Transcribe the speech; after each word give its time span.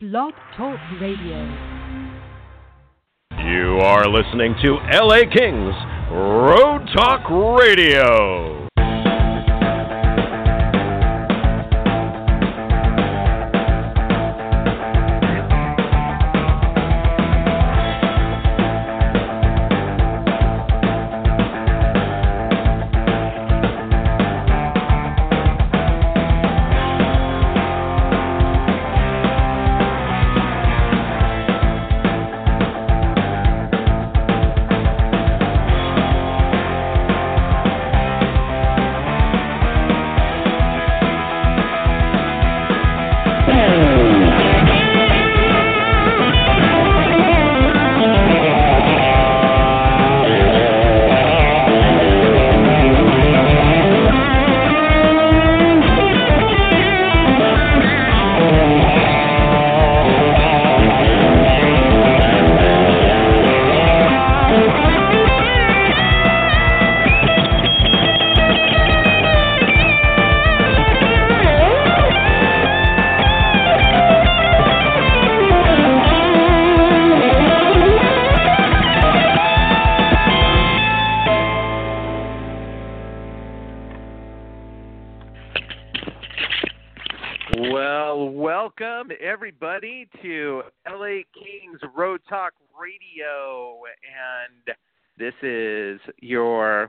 Blog 0.00 0.32
Talk 0.56 0.78
Radio. 1.00 1.42
You 3.36 3.80
are 3.82 4.06
listening 4.08 4.54
to 4.62 4.74
LA 4.92 5.22
Kings 5.22 5.74
Road 6.12 6.88
Talk 6.94 7.28
Radio. 7.58 8.67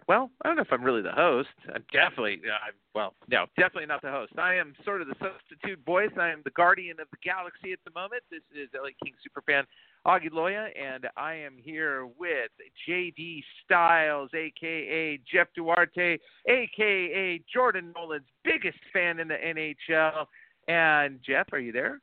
Well, 0.09 0.31
I 0.41 0.47
don't 0.47 0.55
know 0.55 0.63
if 0.63 0.73
I'm 0.73 0.83
really 0.83 1.03
the 1.03 1.11
host. 1.11 1.49
I'm 1.71 1.83
definitely, 1.93 2.41
uh, 2.43 2.71
well, 2.95 3.13
no, 3.29 3.45
definitely 3.55 3.85
not 3.85 4.01
the 4.01 4.09
host. 4.09 4.33
I 4.39 4.55
am 4.55 4.73
sort 4.83 5.03
of 5.03 5.07
the 5.07 5.13
substitute 5.21 5.85
voice. 5.85 6.09
I 6.19 6.29
am 6.29 6.41
the 6.43 6.49
guardian 6.49 6.99
of 6.99 7.07
the 7.11 7.17
galaxy 7.23 7.73
at 7.73 7.79
the 7.85 7.91
moment. 7.91 8.23
This 8.31 8.41
is 8.51 8.69
LA 8.73 8.89
Kings 9.03 9.19
superfan 9.21 9.65
Augie 10.07 10.31
Loya, 10.31 10.69
and 10.75 11.07
I 11.15 11.35
am 11.35 11.57
here 11.63 12.07
with 12.07 12.49
JD 12.89 13.43
Styles, 13.63 14.31
aka 14.33 15.19
Jeff 15.31 15.47
Duarte, 15.55 16.17
aka 16.47 17.41
Jordan 17.53 17.93
Nolan's 17.95 18.25
biggest 18.43 18.79
fan 18.91 19.19
in 19.19 19.27
the 19.27 19.35
NHL. 19.35 20.25
And 20.67 21.19
Jeff, 21.23 21.53
are 21.53 21.59
you 21.59 21.71
there? 21.71 22.01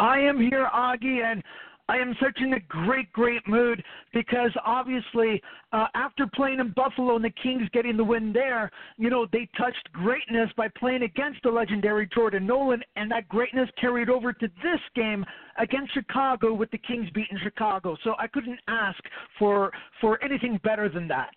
I 0.00 0.18
am 0.18 0.40
here, 0.40 0.68
Augie, 0.74 1.22
and 1.24 1.44
I 1.88 1.96
am 1.96 2.14
such 2.22 2.38
in 2.40 2.52
a 2.52 2.60
great, 2.60 3.10
great 3.12 3.46
mood 3.48 3.82
because 4.12 4.50
obviously, 4.64 5.42
uh, 5.72 5.86
after 5.94 6.26
playing 6.34 6.60
in 6.60 6.72
Buffalo 6.76 7.16
and 7.16 7.24
the 7.24 7.32
Kings 7.42 7.68
getting 7.72 7.96
the 7.96 8.04
win 8.04 8.32
there, 8.32 8.70
you 8.98 9.08
know, 9.08 9.26
they 9.32 9.48
touched 9.56 9.90
greatness 9.92 10.50
by 10.56 10.68
playing 10.78 11.02
against 11.02 11.42
the 11.42 11.50
legendary 11.50 12.06
Jordan 12.14 12.46
Nolan, 12.46 12.82
and 12.96 13.10
that 13.10 13.26
greatness 13.28 13.70
carried 13.80 14.10
over 14.10 14.34
to 14.34 14.48
this 14.62 14.80
game 14.94 15.24
against 15.58 15.94
Chicago 15.94 16.52
with 16.52 16.70
the 16.70 16.78
Kings 16.78 17.08
beating 17.14 17.38
Chicago. 17.42 17.96
So 18.04 18.14
I 18.18 18.26
couldn't 18.26 18.60
ask 18.68 18.98
for 19.38 19.72
for 20.00 20.22
anything 20.22 20.60
better 20.62 20.90
than 20.90 21.08
that. 21.08 21.30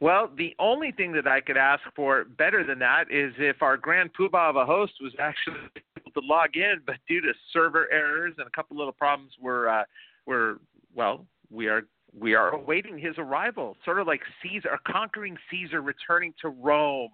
Well, 0.00 0.30
the 0.36 0.56
only 0.58 0.92
thing 0.92 1.12
that 1.12 1.28
I 1.28 1.42
could 1.42 1.58
ask 1.58 1.82
for 1.94 2.24
better 2.24 2.64
than 2.64 2.78
that 2.78 3.04
is 3.10 3.34
if 3.38 3.62
our 3.62 3.76
grand 3.76 4.10
poobah 4.14 4.48
of 4.48 4.56
a 4.56 4.64
host 4.64 4.94
was 5.00 5.12
actually 5.18 5.60
to 6.14 6.20
log 6.22 6.56
in, 6.56 6.80
but 6.86 6.96
due 7.08 7.20
to 7.20 7.32
server 7.52 7.90
errors 7.92 8.34
and 8.38 8.46
a 8.46 8.50
couple 8.50 8.76
little 8.76 8.92
problems, 8.92 9.32
we're 9.40 9.68
uh, 9.68 9.84
we're 10.26 10.56
well, 10.94 11.26
we 11.50 11.68
are 11.68 11.82
we 12.18 12.34
are 12.34 12.50
awaiting 12.50 12.98
his 12.98 13.14
arrival, 13.18 13.76
sort 13.84 14.00
of 14.00 14.06
like 14.06 14.20
Caesar, 14.42 14.78
conquering 14.86 15.36
Caesar 15.50 15.80
returning 15.80 16.34
to 16.40 16.48
Rome. 16.48 17.10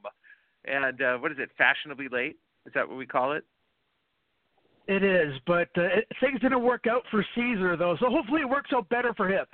And 0.64 1.00
uh, 1.00 1.18
what 1.18 1.32
is 1.32 1.38
it? 1.38 1.50
Fashionably 1.56 2.08
late? 2.10 2.36
Is 2.66 2.72
that 2.74 2.88
what 2.88 2.96
we 2.96 3.06
call 3.06 3.32
it? 3.32 3.44
It 4.88 5.02
is, 5.02 5.34
but 5.46 5.68
uh, 5.76 5.82
it, 5.82 6.08
things 6.20 6.40
didn't 6.40 6.62
work 6.62 6.86
out 6.86 7.02
for 7.10 7.24
Caesar 7.34 7.76
though, 7.76 7.96
so 7.98 8.08
hopefully 8.08 8.42
it 8.42 8.48
works 8.48 8.70
out 8.72 8.88
better 8.88 9.12
for 9.14 9.28
Hip. 9.28 9.48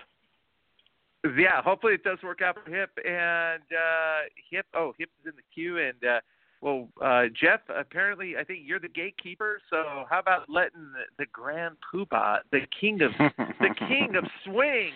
Yeah, 1.39 1.63
hopefully 1.63 1.95
it 1.95 2.03
does 2.03 2.19
work 2.23 2.43
out 2.43 2.57
for 2.63 2.71
Hip 2.71 2.91
and 2.99 3.63
uh, 3.63 4.29
Hip. 4.51 4.67
Oh, 4.75 4.93
Hip 4.99 5.09
is 5.21 5.31
in 5.31 5.37
the 5.37 5.43
queue, 5.55 5.79
and 5.79 5.97
uh, 6.05 6.21
well, 6.63 6.89
uh, 7.05 7.25
Jeff. 7.39 7.61
Apparently, 7.69 8.37
I 8.39 8.45
think 8.45 8.61
you're 8.65 8.79
the 8.79 8.89
gatekeeper. 8.89 9.61
So 9.69 10.05
how 10.09 10.21
about 10.21 10.49
letting 10.49 10.93
the, 10.93 11.25
the 11.25 11.27
Grand 11.33 11.75
Poobah, 11.93 12.39
the 12.53 12.61
king 12.81 13.03
of 13.03 13.11
the 13.19 13.75
king 13.89 14.15
of 14.17 14.25
swing, 14.45 14.93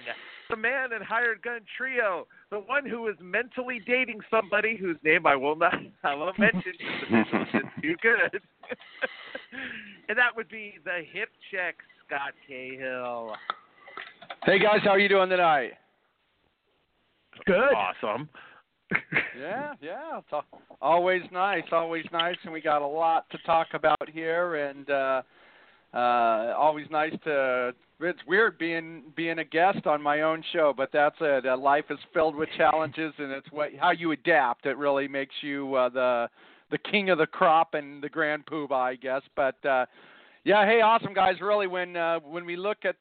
the 0.49 0.57
man 0.57 0.93
in 0.93 1.03
hired 1.03 1.43
gun 1.43 1.61
trio, 1.77 2.29
the 2.51 2.61
one 2.61 2.87
who 2.87 3.09
is 3.09 3.17
mentally 3.21 3.81
dating 3.85 4.21
somebody 4.31 4.77
whose 4.77 4.97
name 5.03 5.27
I 5.27 5.35
will 5.35 5.57
not 5.57 5.75
I 6.05 6.15
won't 6.15 6.39
mention 6.39 6.73
because 7.11 7.47
it's 7.53 7.69
too 7.83 7.97
good, 8.01 8.41
and 10.09 10.17
that 10.17 10.37
would 10.37 10.49
be 10.49 10.75
the 10.85 11.03
Hip 11.13 11.31
Check 11.51 11.79
Scott 12.07 12.33
Cahill. 12.47 13.35
Hey 14.45 14.61
guys, 14.61 14.81
how 14.85 14.91
are 14.91 15.01
you 15.01 15.09
doing 15.09 15.29
tonight? 15.29 15.73
Good. 17.45 17.75
Awesome. 17.75 18.29
Yeah, 19.39 19.73
yeah. 19.81 20.19
It's 20.19 20.33
al- 20.33 20.45
always 20.81 21.23
nice, 21.33 21.65
always 21.73 22.05
nice, 22.13 22.37
and 22.45 22.53
we 22.53 22.61
got 22.61 22.83
a 22.83 22.87
lot 22.87 23.29
to 23.31 23.39
talk 23.39 23.69
about 23.75 24.09
here, 24.13 24.57
and 24.57 24.89
uh, 24.91 25.23
uh, 25.95 26.55
always 26.57 26.87
nice 26.91 27.15
to. 27.25 27.75
It's 27.99 28.21
weird 28.27 28.59
being 28.59 29.05
being 29.17 29.39
a 29.39 29.45
guest 29.45 29.87
on 29.87 30.03
my 30.03 30.21
own 30.21 30.45
show, 30.53 30.75
but 30.77 30.91
that's 30.93 31.17
it. 31.21 31.47
Uh, 31.47 31.57
life 31.57 31.87
is 31.89 31.99
filled 32.13 32.37
with 32.37 32.49
challenges, 32.57 33.13
and 33.19 33.33
it's 33.33 33.51
what 33.51 33.71
how 33.81 33.91
you 33.91 34.13
adapt. 34.13 34.67
It 34.67 34.77
really 34.77 35.09
makes 35.09 35.35
you 35.41 35.75
uh, 35.75 35.89
the 35.89 36.29
the 36.71 36.79
king 36.79 37.11
of 37.11 37.19
the 37.19 37.27
crop 37.27 37.75
and 37.75 38.03
the 38.03 38.09
grand 38.09 38.45
poobah, 38.47 38.73
I 38.73 38.97
guess. 38.97 39.23
But 39.35 39.65
uh, 39.65 39.87
yeah, 40.45 40.67
hey, 40.67 40.83
awesome 40.83 41.15
guys. 41.15 41.41
Really, 41.41 41.67
when 41.67 41.97
uh, 41.97 42.21
when 42.21 42.45
we 42.45 42.57
look 42.57 42.85
at 42.85 42.97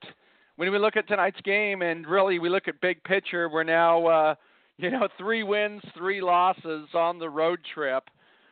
when 0.56 0.72
we 0.72 0.80
look 0.80 0.96
at 0.96 1.08
tonight's 1.08 1.42
game 1.42 1.82
and 1.82 2.08
really 2.08 2.40
we 2.40 2.50
look 2.50 2.68
at 2.68 2.80
big 2.80 3.04
picture, 3.04 3.50
we're 3.50 3.64
now 3.64 4.06
uh, 4.08 4.36
you 4.78 4.92
know 4.92 5.08
three 5.18 5.44
wins, 5.44 5.82
three 5.98 6.22
losses 6.22 6.88
on 6.94 7.20
the 7.20 7.30
road 7.30 7.60
trip, 7.74 8.04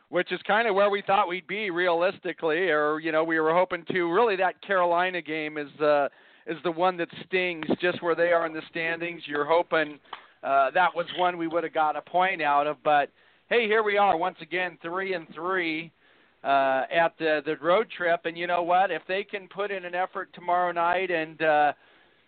which 0.08 0.32
is 0.32 0.40
kind 0.46 0.68
of 0.68 0.74
where 0.74 0.90
we 0.90 1.02
thought 1.02 1.28
we'd 1.28 1.46
be 1.46 1.70
realistically, 1.70 2.70
or 2.70 3.00
you 3.00 3.12
know 3.12 3.24
we 3.24 3.38
were 3.38 3.52
hoping 3.52 3.84
to. 3.92 4.12
Really, 4.12 4.36
that 4.36 4.60
Carolina 4.62 5.20
game 5.20 5.58
is 5.58 5.68
the 5.78 6.08
is 6.46 6.56
the 6.64 6.70
one 6.70 6.96
that 6.96 7.08
stings, 7.26 7.66
just 7.80 8.02
where 8.02 8.14
they 8.14 8.32
are 8.32 8.46
in 8.46 8.52
the 8.52 8.62
standings. 8.70 9.22
You're 9.26 9.46
hoping 9.46 9.98
uh, 10.42 10.70
that 10.72 10.94
was 10.94 11.06
one 11.16 11.38
we 11.38 11.46
would 11.46 11.64
have 11.64 11.72
got 11.72 11.96
a 11.96 12.02
point 12.02 12.42
out 12.42 12.66
of, 12.66 12.76
but 12.84 13.10
hey, 13.48 13.66
here 13.66 13.82
we 13.82 13.96
are 13.96 14.16
once 14.16 14.36
again, 14.40 14.78
three 14.82 15.14
and 15.14 15.26
three 15.34 15.90
uh, 16.42 16.82
at 16.94 17.16
the 17.18 17.40
the 17.46 17.56
road 17.56 17.88
trip. 17.96 18.20
And 18.24 18.36
you 18.36 18.46
know 18.46 18.62
what? 18.62 18.90
If 18.90 19.02
they 19.08 19.24
can 19.24 19.48
put 19.48 19.70
in 19.70 19.84
an 19.84 19.94
effort 19.94 20.28
tomorrow 20.34 20.72
night 20.72 21.10
and 21.10 21.40
uh, 21.40 21.72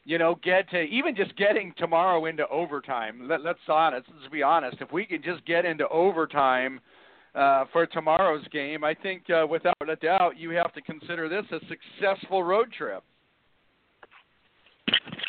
you 0.06 0.17
know 0.17 0.38
get 0.43 0.70
to 0.70 0.81
even 0.82 1.14
just 1.14 1.37
getting 1.37 1.75
tomorrow 1.76 2.25
into 2.25 2.49
overtime. 2.49 3.29
Let, 3.29 3.43
let's 3.43 3.58
honest. 3.69 4.06
Let's 4.19 4.32
be 4.32 4.43
honest. 4.43 4.79
If 4.81 4.93
we 4.93 5.05
can 5.05 5.23
just 5.23 5.44
get 5.44 5.64
into 5.64 5.88
overtime. 5.88 6.81
Uh, 7.35 7.67
for 7.70 7.85
tomorrow's 7.85 8.49
game, 8.49 8.82
I 8.82 8.94
think 8.94 9.29
uh, 9.29 9.47
without 9.47 9.76
a 9.87 9.97
doubt 9.97 10.38
you 10.38 10.49
have 10.53 10.73
to 10.73 10.81
consider 10.81 11.29
this 11.29 11.44
a 11.53 11.61
successful 11.69 12.43
road 12.43 12.73
trip. 12.73 13.05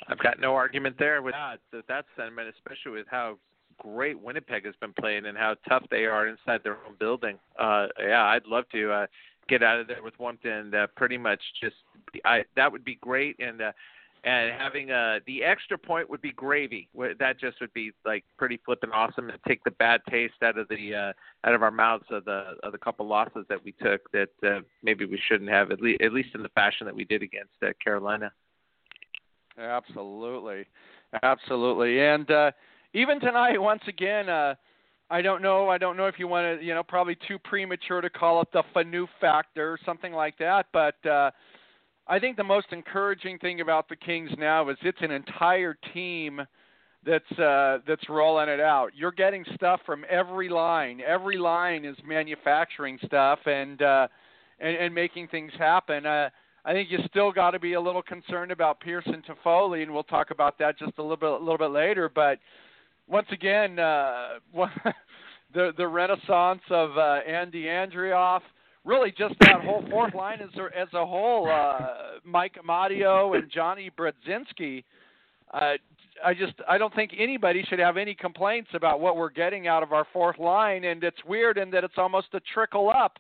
I've 0.08 0.20
got 0.20 0.40
no 0.40 0.56
argument 0.56 0.96
there 0.98 1.22
with 1.22 1.34
that. 1.34 1.60
That, 1.74 1.88
that 1.90 2.06
sentiment, 2.16 2.48
especially 2.56 2.98
with 2.98 3.08
how 3.12 3.38
great 3.78 4.20
Winnipeg 4.20 4.66
has 4.66 4.76
been 4.80 4.94
playing 4.94 5.26
and 5.26 5.38
how 5.38 5.56
tough 5.68 5.84
they 5.92 6.06
are 6.06 6.28
inside 6.28 6.62
their 6.64 6.78
own 6.88 6.96
building. 7.00 7.38
Uh, 7.60 7.88
yeah, 8.00 8.24
I'd 8.24 8.46
love 8.46 8.64
to 8.72 8.92
uh, 8.92 9.08
get 9.48 9.64
out 9.64 9.80
of 9.80 9.88
there 9.88 10.04
with 10.04 10.18
one 10.18 10.38
and 10.44 10.74
uh, 10.74 10.88
pretty 10.96 11.18
much 11.18 11.42
just 11.62 11.76
I 12.26 12.44
that 12.56 12.72
would 12.72 12.86
be 12.86 12.96
great. 13.02 13.36
And 13.40 13.62
uh, 13.62 13.72
and 14.24 14.52
having 14.52 14.92
a 14.92 15.20
the 15.26 15.44
extra 15.44 15.78
point 15.78 16.10
would 16.10 16.22
be 16.22 16.32
gravy. 16.32 16.90
That 17.20 17.40
just 17.40 17.60
would 17.62 17.74
be 17.74 17.92
like 18.06 18.24
pretty 18.38 18.60
flipping 18.66 18.92
awesome 18.92 19.30
and 19.30 19.40
take 19.48 19.64
the 19.64 19.72
bad 19.72 20.02
taste 20.10 20.34
out 20.44 20.58
of 20.58 20.68
the 20.70 20.96
uh, 20.96 21.48
out 21.48 21.54
of 21.54 21.64
our 21.64 21.72
mouths 21.72 22.06
of 22.12 22.26
the 22.26 22.56
of 22.64 22.72
the 22.72 22.78
couple 22.78 23.08
losses 23.08 23.46
that 23.50 23.64
we 23.64 23.74
took 23.74 24.12
that 24.12 24.30
uh, 24.46 24.60
maybe 24.84 25.06
we 25.06 25.20
shouldn't 25.28 25.50
have 25.50 25.72
at 25.72 25.82
least 25.82 26.02
at 26.02 26.14
least 26.14 26.30
in 26.36 26.44
the 26.44 26.50
fashion 26.50 26.86
that 26.86 26.96
we 26.96 27.06
did 27.06 27.22
against 27.22 27.54
uh, 27.64 27.68
Carolina. 27.84 28.32
Absolutely, 29.60 30.66
absolutely, 31.24 32.00
and 32.00 32.30
uh, 32.30 32.52
even 32.94 33.20
tonight, 33.20 33.60
once 33.62 33.84
again. 33.88 34.30
Uh, 34.30 34.56
I 35.10 35.22
don't 35.22 35.42
know. 35.42 35.70
I 35.70 35.78
don't 35.78 35.96
know 35.96 36.08
if 36.08 36.16
you 36.20 36.28
want 36.28 36.60
to, 36.60 36.66
you 36.66 36.74
know, 36.74 36.84
probably 36.84 37.18
too 37.30 37.40
premature 37.40 38.02
to 38.02 38.10
call 38.10 38.42
it 38.42 38.50
the 38.52 38.62
Phaneuf 38.76 39.08
factor 39.22 39.72
or 39.72 39.80
something 39.86 40.12
like 40.12 40.38
that. 40.40 40.66
But 40.74 41.06
uh, 41.06 41.32
I 42.10 42.20
think 42.20 42.38
the 42.38 42.44
most 42.44 42.68
encouraging 42.72 43.38
thing 43.40 43.62
about 43.62 43.90
the 43.90 43.96
Kings 43.96 44.32
now 44.38 44.70
is 44.70 44.78
it's 44.82 45.02
an 45.02 45.12
entire 45.12 45.78
team 45.94 46.42
that's 47.06 47.40
uh, 47.40 47.80
that's 47.88 48.08
rolling 48.10 48.50
it 48.50 48.60
out. 48.60 48.92
You're 48.96 49.12
getting 49.12 49.46
stuff 49.56 49.82
from 49.86 50.06
every 50.10 50.50
line. 50.50 51.02
Every 51.06 51.38
line 51.38 51.86
is 51.86 51.98
manufacturing 52.06 52.98
stuff 53.06 53.40
and 53.46 53.82
uh, 53.82 54.08
and, 54.60 54.76
and 54.78 54.96
making 54.96 55.28
things 55.28 55.52
happen. 55.58 56.06
Uh, 56.06 56.30
I 56.66 56.74
think 56.74 56.90
you 56.92 57.00
still 57.10 57.32
got 57.32 57.52
to 57.52 57.60
be 57.60 57.74
a 57.74 57.82
little 57.82 58.02
concerned 58.02 58.52
about 58.52 58.80
Pearson 58.80 59.24
Toffoli, 59.28 59.84
and 59.84 59.94
we'll 59.94 60.04
talk 60.04 60.32
about 60.32 60.58
that 60.60 60.78
just 60.78 60.94
a 60.98 61.02
little 61.02 61.18
bit 61.18 61.30
a 61.30 61.38
little 61.38 61.58
bit 61.58 61.72
later. 61.72 62.10
But 62.14 62.40
once 63.08 63.28
again, 63.32 63.80
uh, 63.80 64.40
the 65.54 65.72
the 65.78 65.88
renaissance 65.88 66.62
of 66.70 66.98
uh, 66.98 67.20
Andy 67.28 67.64
Andreoff 67.64 68.42
really 68.88 69.12
just 69.12 69.36
that 69.42 69.62
whole 69.62 69.84
fourth 69.92 70.16
line 70.16 70.40
as 70.42 70.50
a, 70.58 70.80
as 70.80 70.88
a 70.94 71.06
whole, 71.06 71.48
uh, 71.52 72.20
Mike 72.24 72.56
Amadio 72.56 73.38
and 73.38 73.52
Johnny 73.52 73.92
Brodzinski. 73.96 74.84
Uh, 75.54 75.74
I 76.26 76.34
just 76.34 76.54
I 76.68 76.78
don't 76.78 76.94
think 76.96 77.12
anybody 77.18 77.64
should 77.70 77.80
have 77.80 77.98
any 77.98 78.16
complaints 78.16 78.70
about 78.74 79.00
what 79.00 79.18
we're 79.18 79.30
getting 79.30 79.68
out 79.68 79.84
of 79.84 79.94
our 79.94 80.08
fourth 80.12 80.40
line, 80.40 80.86
and 80.86 81.04
it's 81.04 81.24
weird 81.26 81.58
in 81.58 81.70
that 81.72 81.84
it's 81.84 81.98
almost 81.98 82.28
a 82.34 82.40
trickle 82.54 82.90
up 82.90 83.18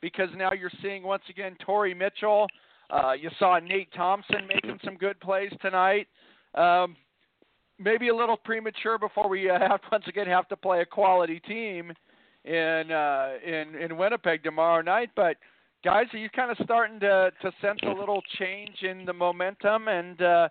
because 0.00 0.28
now 0.36 0.52
you're 0.52 0.72
seeing 0.82 1.02
once 1.02 1.22
again 1.30 1.56
Torrey 1.64 1.94
Mitchell. 1.94 2.46
Uh, 2.90 3.12
you 3.12 3.30
saw 3.38 3.58
Nate 3.58 3.92
Thompson 3.94 4.46
making 4.48 4.78
some 4.84 4.96
good 4.96 5.18
plays 5.20 5.52
tonight. 5.62 6.08
Um, 6.54 6.96
maybe 7.78 8.08
a 8.08 8.14
little 8.16 8.36
premature 8.36 8.98
before 8.98 9.28
we 9.28 9.48
uh, 9.48 9.58
have 9.58 9.80
once 9.92 10.04
again 10.08 10.26
have 10.26 10.48
to 10.48 10.56
play 10.56 10.80
a 10.80 10.86
quality 10.86 11.40
team 11.40 11.92
in 12.44 12.90
uh, 12.90 13.34
in 13.44 13.74
in 13.74 13.96
Winnipeg 13.96 14.42
tomorrow 14.42 14.82
night. 14.82 15.10
But 15.14 15.36
guys, 15.84 16.06
are 16.12 16.18
you 16.18 16.28
kind 16.30 16.50
of 16.50 16.56
starting 16.64 17.00
to 17.00 17.32
to 17.42 17.52
sense 17.60 17.80
a 17.84 17.90
little 17.90 18.22
change 18.38 18.82
in 18.82 19.04
the 19.04 19.12
momentum 19.12 19.88
and 19.88 20.20
uh, 20.20 20.48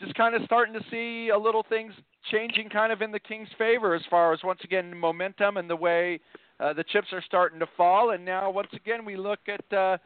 just 0.00 0.14
kind 0.14 0.34
of 0.34 0.42
starting 0.44 0.74
to 0.74 0.84
see 0.90 1.30
a 1.30 1.38
little 1.38 1.64
things 1.68 1.92
changing 2.30 2.68
kind 2.68 2.92
of 2.92 3.02
in 3.02 3.10
the 3.10 3.20
Kings' 3.20 3.48
favor 3.58 3.94
as 3.94 4.02
far 4.10 4.32
as 4.32 4.40
once 4.42 4.60
again 4.64 4.96
momentum 4.96 5.56
and 5.56 5.68
the 5.68 5.76
way 5.76 6.20
uh, 6.58 6.72
the 6.72 6.84
chips 6.84 7.08
are 7.12 7.22
starting 7.22 7.58
to 7.60 7.68
fall. 7.76 8.10
And 8.10 8.24
now 8.24 8.50
once 8.50 8.70
again 8.74 9.04
we 9.04 9.16
look 9.16 9.40
at. 9.48 9.76
Uh, 9.76 9.98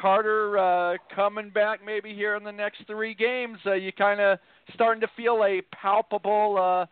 Carter 0.00 0.58
uh, 0.58 0.96
coming 1.14 1.48
back 1.48 1.80
maybe 1.84 2.14
here 2.14 2.34
in 2.34 2.44
the 2.44 2.52
next 2.52 2.82
three 2.86 3.14
games, 3.14 3.56
uh, 3.64 3.72
you 3.72 3.92
kind 3.92 4.20
of 4.20 4.38
starting 4.74 5.00
to 5.00 5.08
feel 5.16 5.42
a 5.44 5.62
palpable 5.74 6.58
uh, 6.58 6.86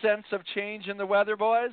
sense 0.00 0.24
of 0.32 0.40
change 0.54 0.86
in 0.86 0.96
the 0.96 1.04
weather, 1.04 1.36
boys? 1.36 1.72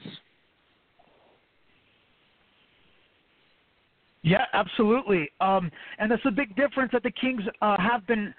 Yeah, 4.23 4.45
absolutely. 4.53 5.29
Um, 5.41 5.69
and 5.99 6.09
that's 6.09 6.25
a 6.25 6.31
big 6.31 6.55
difference 6.55 6.91
that 6.93 7.03
the 7.03 7.11
Kings 7.11 7.43
uh, 7.61 7.75
have 7.77 8.07
been 8.07 8.33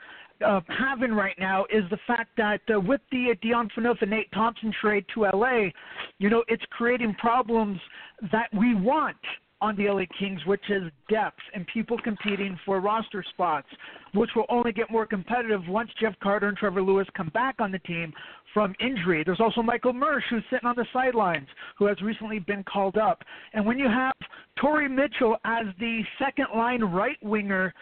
uh, 0.44 0.60
having 0.68 1.12
right 1.12 1.36
now 1.38 1.64
is 1.72 1.84
the 1.90 1.98
fact 2.06 2.30
that 2.36 2.60
uh, 2.74 2.80
with 2.80 3.02
the 3.12 3.30
uh, 3.30 3.34
Dion 3.42 3.68
Phaneuf 3.76 4.00
and 4.00 4.10
Nate 4.10 4.32
Thompson 4.32 4.72
trade 4.80 5.04
to 5.14 5.22
LA, 5.22 5.68
you 6.18 6.30
know, 6.30 6.42
it's 6.48 6.64
creating 6.70 7.14
problems 7.14 7.78
that 8.32 8.48
we 8.58 8.74
want 8.74 9.16
on 9.60 9.76
the 9.76 9.88
LA 9.88 10.02
Kings, 10.18 10.40
which 10.46 10.68
is 10.68 10.82
depth 11.08 11.40
and 11.54 11.66
people 11.72 11.96
competing 12.02 12.58
for 12.66 12.80
roster 12.80 13.24
spots, 13.30 13.68
which 14.12 14.30
will 14.34 14.44
only 14.48 14.72
get 14.72 14.90
more 14.90 15.06
competitive 15.06 15.62
once 15.68 15.90
Jeff 16.00 16.14
Carter 16.22 16.48
and 16.48 16.56
Trevor 16.56 16.82
Lewis 16.82 17.06
come 17.16 17.30
back 17.32 17.56
on 17.60 17.70
the 17.70 17.78
team 17.80 18.12
from 18.54 18.74
injury. 18.80 19.24
There's 19.24 19.40
also 19.40 19.60
Michael 19.60 19.92
Mersch, 19.92 20.24
who's 20.30 20.44
sitting 20.48 20.66
on 20.66 20.76
the 20.76 20.86
sidelines, 20.92 21.48
who 21.76 21.86
has 21.86 22.00
recently 22.00 22.38
been 22.38 22.62
called 22.64 22.96
up. 22.96 23.22
And 23.52 23.66
when 23.66 23.78
you 23.78 23.88
have 23.88 24.14
Torrey 24.56 24.88
Mitchell 24.88 25.36
as 25.44 25.66
the 25.80 26.02
second 26.18 26.46
line 26.54 26.82
right 26.82 27.18
winger, 27.20 27.74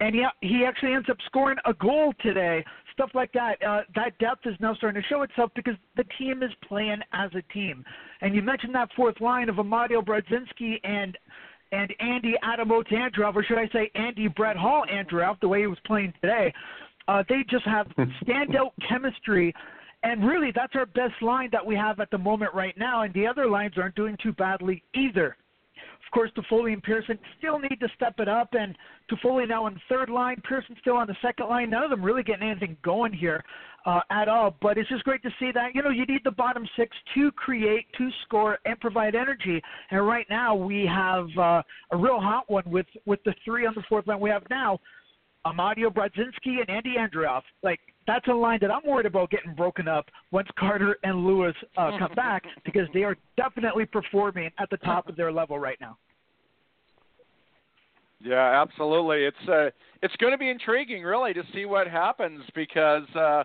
and 0.00 0.14
he, 0.14 0.24
he 0.40 0.64
actually 0.64 0.92
ends 0.92 1.08
up 1.10 1.16
scoring 1.26 1.56
a 1.64 1.72
goal 1.72 2.12
today, 2.20 2.62
stuff 2.92 3.10
like 3.14 3.32
that. 3.32 3.54
Uh, 3.66 3.80
that 3.94 4.16
depth 4.18 4.46
is 4.46 4.54
now 4.60 4.74
starting 4.74 5.00
to 5.00 5.08
show 5.08 5.22
itself 5.22 5.50
because 5.56 5.74
the 5.96 6.04
team 6.18 6.42
is 6.42 6.50
playing 6.68 7.00
as 7.12 7.30
a 7.34 7.52
team. 7.52 7.84
And 8.20 8.34
you 8.34 8.42
mentioned 8.42 8.74
that 8.74 8.90
fourth 8.94 9.20
line 9.20 9.48
of 9.48 9.56
Amadio 9.56 10.04
Brodzinski 10.04 10.76
and 10.84 11.16
and 11.70 11.92
Andy 12.00 12.34
Adamot 12.42 12.90
Andreoff, 12.90 13.36
or 13.36 13.44
should 13.44 13.58
I 13.58 13.68
say 13.74 13.90
Andy 13.94 14.26
Brett 14.26 14.56
Hull 14.56 14.84
Andreoff, 14.90 15.38
the 15.40 15.48
way 15.48 15.60
he 15.60 15.66
was 15.66 15.78
playing 15.84 16.14
today. 16.22 16.52
Uh, 17.08 17.22
they 17.28 17.44
just 17.50 17.64
have 17.66 17.86
standout 18.24 18.70
chemistry. 18.88 19.54
And 20.02 20.26
really, 20.26 20.52
that's 20.54 20.74
our 20.74 20.86
best 20.86 21.20
line 21.22 21.48
that 21.52 21.64
we 21.64 21.74
have 21.74 21.98
at 22.00 22.10
the 22.10 22.18
moment 22.18 22.54
right 22.54 22.76
now. 22.78 23.02
And 23.02 23.12
the 23.14 23.26
other 23.26 23.48
lines 23.48 23.74
aren't 23.76 23.96
doing 23.96 24.16
too 24.22 24.32
badly 24.32 24.82
either. 24.94 25.36
Of 26.08 26.12
course, 26.12 26.30
Toffoli 26.36 26.72
and 26.72 26.82
Pearson 26.82 27.18
still 27.36 27.58
need 27.58 27.80
to 27.80 27.88
step 27.94 28.14
it 28.18 28.28
up, 28.28 28.54
and 28.54 28.74
Toffoli 29.10 29.46
now 29.46 29.66
on 29.66 29.74
the 29.74 29.80
third 29.90 30.08
line, 30.08 30.40
Pearson 30.42 30.74
still 30.80 30.96
on 30.96 31.06
the 31.06 31.16
second 31.20 31.48
line. 31.48 31.68
None 31.68 31.82
of 31.82 31.90
them 31.90 32.02
really 32.02 32.22
getting 32.22 32.48
anything 32.48 32.78
going 32.82 33.12
here 33.12 33.44
uh, 33.84 34.00
at 34.10 34.26
all. 34.26 34.56
But 34.62 34.78
it's 34.78 34.88
just 34.88 35.04
great 35.04 35.22
to 35.22 35.30
see 35.38 35.50
that 35.52 35.74
you 35.74 35.82
know 35.82 35.90
you 35.90 36.06
need 36.06 36.22
the 36.24 36.30
bottom 36.30 36.66
six 36.76 36.96
to 37.14 37.30
create, 37.32 37.86
to 37.98 38.08
score, 38.24 38.58
and 38.64 38.80
provide 38.80 39.14
energy. 39.14 39.62
And 39.90 40.06
right 40.06 40.26
now 40.30 40.54
we 40.54 40.86
have 40.86 41.26
uh, 41.36 41.62
a 41.92 41.96
real 41.96 42.20
hot 42.20 42.48
one 42.48 42.64
with 42.66 42.86
with 43.04 43.22
the 43.24 43.34
three 43.44 43.66
on 43.66 43.74
the 43.74 43.82
fourth 43.86 44.06
line 44.06 44.18
we 44.18 44.30
have 44.30 44.44
now. 44.48 44.78
Amadio 45.46 45.92
Brodzinski 45.92 46.60
and 46.60 46.70
Andy 46.70 46.94
Andreoff. 46.98 47.42
Like 47.62 47.80
that's 48.08 48.26
a 48.26 48.32
line 48.32 48.58
that 48.62 48.70
I'm 48.70 48.80
worried 48.84 49.06
about 49.06 49.30
getting 49.30 49.54
broken 49.54 49.86
up 49.86 50.06
once 50.32 50.48
Carter 50.58 50.96
and 51.04 51.26
Lewis 51.26 51.54
uh, 51.76 51.90
come 51.98 52.14
back 52.14 52.42
because 52.64 52.88
they 52.94 53.04
are 53.04 53.16
definitely 53.36 53.84
performing 53.84 54.50
at 54.58 54.70
the 54.70 54.78
top 54.78 55.08
of 55.08 55.14
their 55.14 55.30
level 55.30 55.58
right 55.58 55.76
now. 55.80 55.98
Yeah, 58.20 58.62
absolutely. 58.62 59.24
It's 59.24 59.48
uh, 59.48 59.70
it's 60.02 60.16
going 60.16 60.32
to 60.32 60.38
be 60.38 60.48
intriguing, 60.48 61.04
really, 61.04 61.34
to 61.34 61.42
see 61.54 61.66
what 61.66 61.86
happens 61.86 62.42
because 62.54 63.08
uh, 63.14 63.44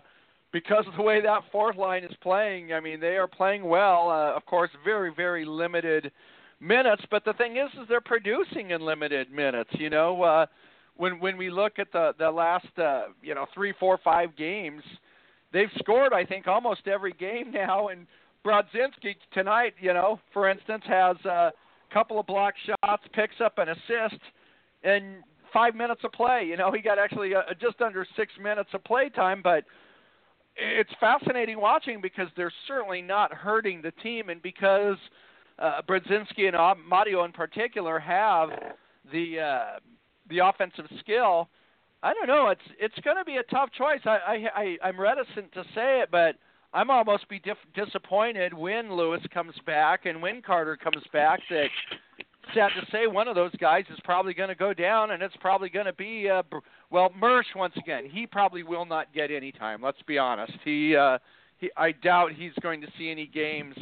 because 0.52 0.84
of 0.88 0.96
the 0.96 1.02
way 1.02 1.20
that 1.20 1.42
fourth 1.52 1.76
line 1.76 2.02
is 2.02 2.12
playing. 2.22 2.72
I 2.72 2.80
mean, 2.80 2.98
they 3.00 3.16
are 3.16 3.28
playing 3.28 3.64
well. 3.64 4.08
Uh, 4.08 4.34
of 4.34 4.44
course, 4.46 4.70
very 4.82 5.12
very 5.14 5.44
limited 5.44 6.10
minutes, 6.58 7.02
but 7.10 7.24
the 7.24 7.34
thing 7.34 7.58
is, 7.58 7.68
is 7.74 7.86
they're 7.88 8.00
producing 8.00 8.70
in 8.70 8.80
limited 8.80 9.30
minutes. 9.30 9.70
You 9.74 9.90
know, 9.90 10.22
uh, 10.22 10.46
when 10.96 11.18
when 11.20 11.36
we 11.36 11.50
look 11.50 11.78
at 11.78 11.92
the 11.92 12.12
the 12.18 12.30
last 12.30 12.78
uh, 12.78 13.04
you 13.22 13.34
know 13.34 13.46
three, 13.54 13.74
four, 13.78 13.98
five 14.02 14.36
games, 14.36 14.82
they've 15.52 15.70
scored 15.78 16.12
I 16.12 16.24
think 16.24 16.46
almost 16.46 16.86
every 16.86 17.12
game 17.12 17.50
now. 17.52 17.88
And 17.88 18.06
Brodzinski 18.44 19.16
tonight, 19.32 19.74
you 19.80 19.92
know, 19.92 20.20
for 20.32 20.48
instance, 20.48 20.82
has 20.86 21.16
a 21.24 21.52
couple 21.92 22.18
of 22.20 22.26
block 22.26 22.54
shots, 22.66 23.02
picks 23.12 23.40
up 23.42 23.58
an 23.58 23.68
assist, 23.70 24.20
and 24.82 25.22
five 25.52 25.74
minutes 25.74 26.02
of 26.04 26.12
play. 26.12 26.44
You 26.46 26.56
know, 26.56 26.72
he 26.72 26.82
got 26.82 26.98
actually 26.98 27.34
uh, 27.34 27.42
just 27.60 27.80
under 27.80 28.06
six 28.16 28.32
minutes 28.42 28.70
of 28.74 28.84
play 28.84 29.08
time, 29.08 29.40
but 29.42 29.64
it's 30.56 30.90
fascinating 31.00 31.60
watching 31.60 32.00
because 32.00 32.28
they're 32.36 32.52
certainly 32.68 33.02
not 33.02 33.32
hurting 33.32 33.82
the 33.82 33.92
team, 34.02 34.28
and 34.28 34.42
because 34.42 34.96
uh, 35.58 35.80
Brodzinski 35.88 36.48
and 36.48 36.56
Mario 36.88 37.24
in 37.24 37.32
particular 37.32 37.98
have 37.98 38.50
the 39.12 39.40
uh, 39.40 39.78
the 40.28 40.38
offensive 40.38 40.86
skill. 41.00 41.48
I 42.02 42.12
don't 42.12 42.28
know. 42.28 42.48
It's 42.48 42.60
it's 42.78 42.98
going 43.04 43.16
to 43.16 43.24
be 43.24 43.36
a 43.36 43.42
tough 43.44 43.70
choice. 43.72 44.00
I, 44.04 44.18
I 44.26 44.48
I 44.54 44.88
I'm 44.88 45.00
reticent 45.00 45.52
to 45.52 45.64
say 45.74 46.00
it, 46.00 46.10
but 46.10 46.36
I'm 46.72 46.90
almost 46.90 47.28
be 47.28 47.38
dif- 47.38 47.56
disappointed 47.74 48.52
when 48.52 48.94
Lewis 48.94 49.22
comes 49.32 49.54
back 49.64 50.06
and 50.06 50.20
when 50.20 50.42
Carter 50.42 50.76
comes 50.76 51.02
back. 51.12 51.40
That 51.48 51.68
sad 52.52 52.70
to 52.78 52.86
say, 52.90 53.06
one 53.06 53.28
of 53.28 53.34
those 53.34 53.54
guys 53.56 53.84
is 53.90 53.98
probably 54.04 54.34
going 54.34 54.48
to 54.48 54.54
go 54.54 54.74
down, 54.74 55.12
and 55.12 55.22
it's 55.22 55.36
probably 55.40 55.68
going 55.70 55.86
to 55.86 55.92
be 55.94 56.28
uh, 56.28 56.42
well 56.90 57.10
Mersch 57.16 57.46
once 57.56 57.74
again. 57.76 58.04
He 58.10 58.26
probably 58.26 58.62
will 58.64 58.84
not 58.84 59.12
get 59.14 59.30
any 59.30 59.52
time. 59.52 59.80
Let's 59.82 60.02
be 60.06 60.18
honest. 60.18 60.52
He 60.64 60.96
uh, 60.96 61.18
he 61.58 61.70
I 61.76 61.92
doubt 61.92 62.32
he's 62.32 62.52
going 62.60 62.80
to 62.80 62.88
see 62.98 63.10
any 63.10 63.26
games 63.26 63.76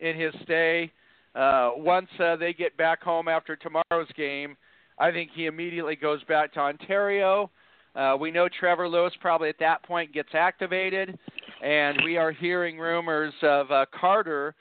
in 0.00 0.18
his 0.18 0.34
stay. 0.42 0.92
Uh, 1.34 1.70
once 1.76 2.08
uh, 2.20 2.36
they 2.36 2.52
get 2.52 2.76
back 2.76 3.02
home 3.02 3.26
after 3.26 3.56
tomorrow's 3.56 4.10
game, 4.16 4.56
I 4.98 5.10
think 5.10 5.30
he 5.34 5.46
immediately 5.46 5.96
goes 5.96 6.22
back 6.24 6.52
to 6.54 6.60
Ontario. 6.60 7.50
Uh, 7.94 8.16
we 8.18 8.30
know 8.30 8.48
Trevor 8.48 8.88
Lewis 8.88 9.12
probably 9.20 9.48
at 9.48 9.58
that 9.60 9.82
point 9.84 10.12
gets 10.12 10.30
activated, 10.34 11.16
and 11.62 12.00
we 12.04 12.16
are 12.16 12.32
hearing 12.32 12.78
rumors 12.78 13.34
of 13.42 13.70
uh, 13.70 13.86
Carter 13.98 14.54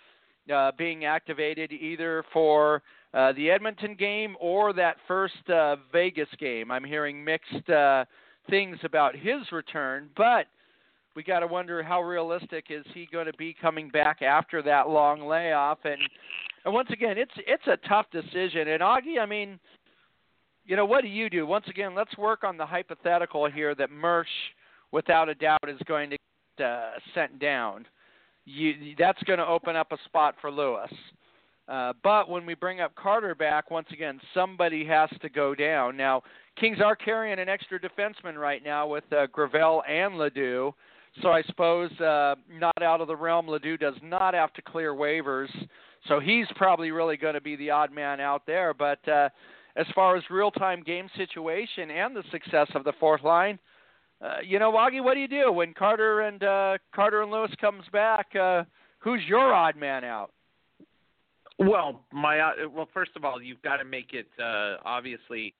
uh, 0.53 0.71
being 0.77 1.05
activated 1.05 1.71
either 1.71 2.23
for 2.31 2.83
uh, 3.13 3.31
the 3.33 3.49
Edmonton 3.49 3.95
game 3.95 4.35
or 4.39 4.73
that 4.73 4.97
first 5.07 5.49
uh, 5.49 5.77
Vegas 5.91 6.29
game. 6.39 6.71
I'm 6.71 6.83
hearing 6.83 7.23
mixed 7.23 7.69
uh, 7.69 8.05
things 8.49 8.77
about 8.83 9.15
his 9.15 9.51
return, 9.51 10.09
but 10.15 10.47
we 11.15 11.23
got 11.23 11.39
to 11.39 11.47
wonder 11.47 11.83
how 11.83 12.01
realistic 12.01 12.65
is 12.69 12.85
he 12.93 13.07
going 13.11 13.27
to 13.27 13.33
be 13.33 13.55
coming 13.59 13.89
back 13.89 14.21
after 14.21 14.61
that 14.63 14.89
long 14.89 15.21
layoff 15.21 15.79
and 15.85 16.01
and 16.65 16.73
once 16.73 16.89
again 16.91 17.17
it's 17.17 17.33
it's 17.45 17.67
a 17.67 17.77
tough 17.87 18.07
decision 18.11 18.69
and 18.69 18.81
Augie 18.81 19.19
I 19.21 19.25
mean 19.25 19.59
you 20.65 20.75
know 20.75 20.85
what 20.85 21.01
do 21.01 21.07
you 21.07 21.29
do 21.29 21.45
once 21.45 21.65
again 21.67 21.95
let's 21.95 22.17
work 22.17 22.43
on 22.43 22.57
the 22.57 22.65
hypothetical 22.65 23.49
here 23.49 23.75
that 23.75 23.91
Mersch 23.91 24.27
without 24.91 25.29
a 25.29 25.35
doubt 25.35 25.67
is 25.67 25.79
going 25.85 26.09
to 26.11 26.17
get 26.57 26.65
uh, 26.65 26.91
sent 27.13 27.39
down 27.39 27.85
you 28.45 28.95
that's 28.97 29.21
going 29.23 29.39
to 29.39 29.47
open 29.47 29.75
up 29.75 29.91
a 29.91 29.97
spot 30.05 30.35
for 30.41 30.51
Lewis 30.51 30.91
uh, 31.67 31.93
but 32.03 32.29
when 32.29 32.45
we 32.45 32.55
bring 32.55 32.81
up 32.81 32.93
Carter 32.95 33.35
back, 33.35 33.71
once 33.71 33.87
again, 33.91 34.19
somebody 34.33 34.85
has 34.85 35.09
to 35.21 35.29
go 35.29 35.55
down. 35.55 35.95
Now, 35.95 36.21
Kings 36.59 36.79
are 36.83 36.95
carrying 36.95 37.39
an 37.39 37.47
extra 37.47 37.79
defenseman 37.79 38.35
right 38.35 38.63
now 38.63 38.85
with 38.87 39.05
uh, 39.13 39.27
Gravel 39.27 39.81
and 39.87 40.15
LaDue. 40.15 40.73
So 41.21 41.29
I 41.29 41.41
suppose 41.43 41.91
uh, 41.99 42.35
not 42.51 42.81
out 42.81 42.99
of 42.99 43.07
the 43.07 43.15
realm. 43.15 43.47
LaDue 43.47 43.79
does 43.79 43.95
not 44.03 44.33
have 44.33 44.51
to 44.53 44.61
clear 44.61 44.93
waivers, 44.93 45.49
so 46.07 46.19
he's 46.19 46.47
probably 46.55 46.89
really 46.89 47.17
going 47.17 47.35
to 47.35 47.41
be 47.41 47.55
the 47.55 47.69
odd 47.69 47.91
man 47.91 48.19
out 48.19 48.41
there. 48.47 48.73
But 48.73 49.07
uh, 49.07 49.29
as 49.75 49.85
far 49.95 50.15
as 50.15 50.23
real-time 50.29 50.83
game 50.83 51.09
situation 51.17 51.91
and 51.91 52.15
the 52.15 52.23
success 52.31 52.67
of 52.75 52.83
the 52.83 52.93
fourth 52.99 53.23
line, 53.23 53.59
uh, 54.23 54.37
you 54.45 54.59
know, 54.59 54.71
Augie, 54.71 55.03
what 55.03 55.15
do 55.15 55.19
you 55.19 55.27
do 55.27 55.51
when 55.51 55.73
Carter 55.73 56.21
and 56.21 56.43
uh, 56.43 56.77
Carter 56.95 57.23
and 57.23 57.31
Lewis 57.31 57.51
comes 57.59 57.83
back? 57.91 58.27
Uh, 58.35 58.63
who's 58.99 59.21
your 59.27 59.53
odd 59.53 59.75
man 59.75 60.03
out? 60.03 60.31
Well, 61.59 62.01
my 62.11 62.39
uh, 62.39 62.51
well, 62.73 62.87
first 62.93 63.11
of 63.15 63.25
all, 63.25 63.41
you've 63.41 63.61
got 63.61 63.77
to 63.77 63.85
make 63.85 64.13
it 64.13 64.27
uh, 64.41 64.77
obviously 64.85 65.53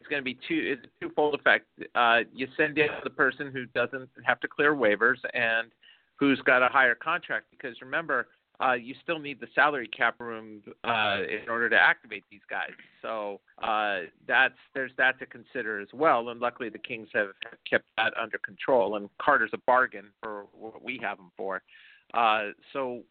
it's 0.00 0.08
going 0.08 0.20
to 0.20 0.24
be 0.24 0.38
two 0.48 0.76
it's 0.78 0.84
a 0.84 1.04
twofold 1.04 1.34
effect. 1.34 1.66
Uh, 1.94 2.20
you 2.34 2.48
send 2.56 2.78
in 2.78 2.88
the 3.04 3.10
person 3.10 3.50
who 3.52 3.66
doesn't 3.66 4.08
have 4.24 4.40
to 4.40 4.48
clear 4.48 4.74
waivers 4.74 5.18
and 5.34 5.70
who's 6.16 6.40
got 6.42 6.62
a 6.62 6.68
higher 6.68 6.94
contract 6.94 7.46
because 7.50 7.76
remember 7.80 8.28
uh, 8.62 8.74
you 8.74 8.94
still 9.02 9.18
need 9.18 9.40
the 9.40 9.46
salary 9.54 9.88
cap 9.88 10.20
room 10.20 10.62
uh, 10.84 11.18
in 11.22 11.48
order 11.48 11.70
to 11.70 11.76
activate 11.76 12.24
these 12.30 12.40
guys. 12.48 12.70
So 13.02 13.40
uh, 13.62 14.00
that's 14.28 14.54
there's 14.74 14.92
that 14.98 15.18
to 15.20 15.26
consider 15.26 15.80
as 15.80 15.88
well. 15.92 16.28
And 16.28 16.40
luckily 16.40 16.68
the 16.68 16.78
Kings 16.78 17.08
have 17.14 17.28
kept 17.68 17.84
that 17.96 18.12
under 18.20 18.38
control. 18.38 18.96
And 18.96 19.08
Carter's 19.20 19.50
a 19.54 19.58
bargain 19.66 20.06
for 20.22 20.44
what 20.52 20.82
we 20.84 20.98
have 21.02 21.18
him 21.18 21.30
for. 21.36 21.62
Uh, 22.12 22.48
so 22.72 23.02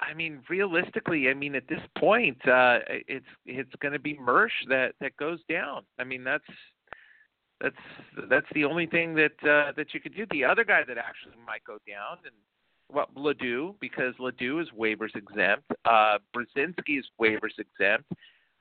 I 0.00 0.14
mean, 0.14 0.40
realistically, 0.48 1.28
I 1.28 1.34
mean, 1.34 1.54
at 1.54 1.68
this 1.68 1.80
point, 1.98 2.36
uh, 2.46 2.80
it's 2.88 3.26
it's 3.46 3.74
going 3.80 3.92
to 3.92 3.98
be 3.98 4.18
Mersch 4.18 4.52
that 4.68 4.94
that 5.00 5.16
goes 5.16 5.40
down. 5.48 5.84
I 5.98 6.04
mean, 6.04 6.22
that's 6.22 6.44
that's 7.60 7.76
that's 8.28 8.46
the 8.54 8.64
only 8.64 8.86
thing 8.86 9.14
that 9.14 9.32
uh, 9.42 9.72
that 9.76 9.94
you 9.94 10.00
could 10.00 10.14
do. 10.14 10.26
The 10.30 10.44
other 10.44 10.64
guy 10.64 10.82
that 10.86 10.98
actually 10.98 11.36
might 11.46 11.64
go 11.64 11.78
down, 11.88 12.18
and 12.24 12.34
well, 12.92 13.08
LaDue 13.16 13.74
because 13.80 14.14
LaDue 14.18 14.62
is 14.62 14.68
waivers 14.78 15.14
exempt. 15.14 15.64
Uh, 15.84 16.18
Brodzinski 16.34 16.98
is 16.98 17.06
waivers 17.20 17.58
exempt. 17.58 18.10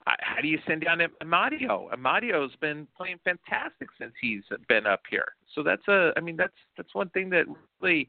How 0.06 0.40
do 0.40 0.48
you 0.48 0.60
send 0.68 0.86
down 0.86 1.00
Amadio? 1.24 1.92
Amadio's 1.92 2.56
been 2.62 2.88
playing 2.96 3.18
fantastic 3.24 3.88
since 4.00 4.14
he's 4.22 4.44
been 4.70 4.86
up 4.86 5.02
here. 5.10 5.30
So 5.56 5.64
that's 5.64 5.88
a, 5.88 6.12
I 6.16 6.20
mean, 6.20 6.36
that's 6.36 6.54
that's 6.78 6.94
one 6.94 7.10
thing 7.10 7.30
that 7.32 7.46
really 7.82 8.08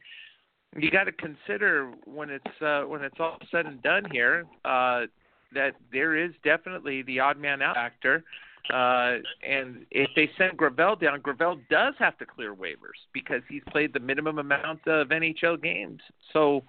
you 0.77 0.91
got 0.91 1.05
to 1.05 1.13
consider 1.13 1.91
when 2.05 2.29
it's 2.29 2.63
uh, 2.63 2.83
when 2.83 3.03
it's 3.03 3.17
all 3.19 3.39
said 3.51 3.65
and 3.65 3.83
done 3.83 4.05
here 4.13 4.45
uh, 4.67 5.07
that 5.55 5.73
there 5.91 6.17
is 6.17 6.33
definitely 6.45 7.03
the 7.03 7.19
odd 7.19 7.39
man 7.39 7.63
out 7.63 7.77
factor. 7.77 8.25
Uh, 8.73 9.19
and 9.47 9.87
if 9.91 10.11
they 10.17 10.31
send 10.37 10.57
Gravel 10.57 10.97
down, 10.97 11.21
Gravel 11.21 11.61
does 11.71 11.95
have 11.99 12.19
to 12.19 12.27
clear 12.27 12.55
waivers 12.55 12.99
because 13.13 13.43
he's 13.49 13.63
played 13.71 13.93
the 13.93 14.01
minimum 14.01 14.39
amount 14.39 14.87
of 14.87 15.09
NHL 15.09 15.63
games. 15.63 16.01
So, 16.33 16.65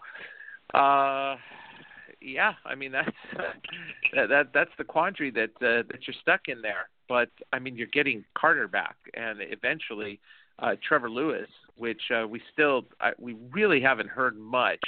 uh, 0.73 1.35
yeah, 2.21 2.53
I 2.65 2.75
mean 2.75 2.91
that's 2.93 3.09
that, 4.13 4.29
that 4.29 4.47
that's 4.53 4.71
the 4.77 4.83
quandary 4.83 5.31
that 5.31 5.51
uh, 5.57 5.83
that 5.89 6.07
you're 6.07 6.15
stuck 6.21 6.41
in 6.47 6.61
there. 6.61 6.89
But 7.09 7.29
I 7.53 7.59
mean, 7.59 7.75
you're 7.75 7.87
getting 7.87 8.25
Carter 8.37 8.67
back, 8.67 8.95
and 9.13 9.39
eventually 9.41 10.19
uh, 10.59 10.75
Trevor 10.87 11.09
Lewis 11.09 11.47
which 11.77 12.01
uh, 12.11 12.27
we 12.27 12.41
still 12.51 12.85
I, 12.99 13.11
we 13.17 13.37
really 13.51 13.81
haven't 13.81 14.09
heard 14.09 14.37
much 14.37 14.83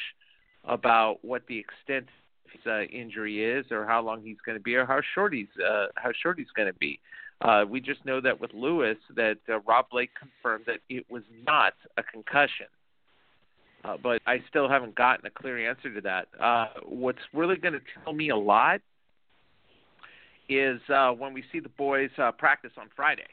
about 0.65 1.23
what 1.23 1.43
the 1.47 1.57
extent 1.57 2.07
uh, 2.65 2.81
injury 2.83 3.43
is, 3.43 3.65
or 3.71 3.85
how 3.85 4.01
long 4.01 4.21
he's 4.21 4.37
going 4.45 4.57
to 4.57 4.63
be, 4.63 4.75
or 4.75 4.85
how 4.85 5.01
short 5.15 5.33
he's 5.33 5.47
uh, 5.59 5.87
how 5.95 6.11
short 6.21 6.37
he's 6.37 6.51
going 6.55 6.67
to 6.67 6.77
be. 6.79 6.99
Uh, 7.41 7.63
we 7.67 7.79
just 7.79 8.03
know 8.05 8.19
that 8.19 8.39
with 8.39 8.53
Lewis, 8.53 8.97
that 9.15 9.37
uh, 9.47 9.59
Rob 9.61 9.85
Blake 9.89 10.09
confirmed 10.19 10.65
that 10.67 10.79
it 10.89 11.05
was 11.09 11.23
not 11.45 11.73
a 11.97 12.03
concussion. 12.03 12.67
Uh, 13.85 13.95
but 14.01 14.21
I 14.27 14.43
still 14.49 14.67
haven't 14.67 14.95
gotten 14.95 15.25
a 15.25 15.29
clear 15.29 15.69
answer 15.69 15.93
to 15.93 16.01
that. 16.01 16.27
Uh, 16.39 16.67
what's 16.85 17.19
really 17.33 17.55
going 17.55 17.73
to 17.73 17.81
tell 18.03 18.11
me 18.11 18.29
a 18.29 18.35
lot 18.35 18.81
is 20.49 20.81
uh, 20.93 21.11
when 21.11 21.33
we 21.33 21.43
see 21.51 21.59
the 21.59 21.69
boys 21.69 22.09
uh, 22.17 22.31
practice 22.31 22.71
on 22.77 22.89
Friday. 22.95 23.27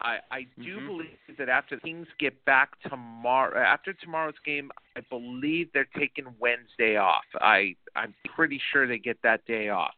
I, 0.00 0.18
I 0.30 0.46
do 0.62 0.76
mm-hmm. 0.76 0.86
believe 0.86 1.38
that 1.38 1.48
after 1.48 1.76
the 1.76 1.82
Kings 1.82 2.08
get 2.18 2.44
back 2.44 2.70
tomorrow, 2.88 3.58
after 3.58 3.92
tomorrow's 3.92 4.34
game, 4.44 4.70
I 4.96 5.00
believe 5.08 5.68
they're 5.72 5.88
taking 5.96 6.26
Wednesday 6.38 6.96
off. 6.96 7.24
I 7.40 7.76
I'm 7.96 8.14
pretty 8.34 8.60
sure 8.72 8.86
they 8.86 8.98
get 8.98 9.18
that 9.22 9.46
day 9.46 9.68
off. 9.68 9.94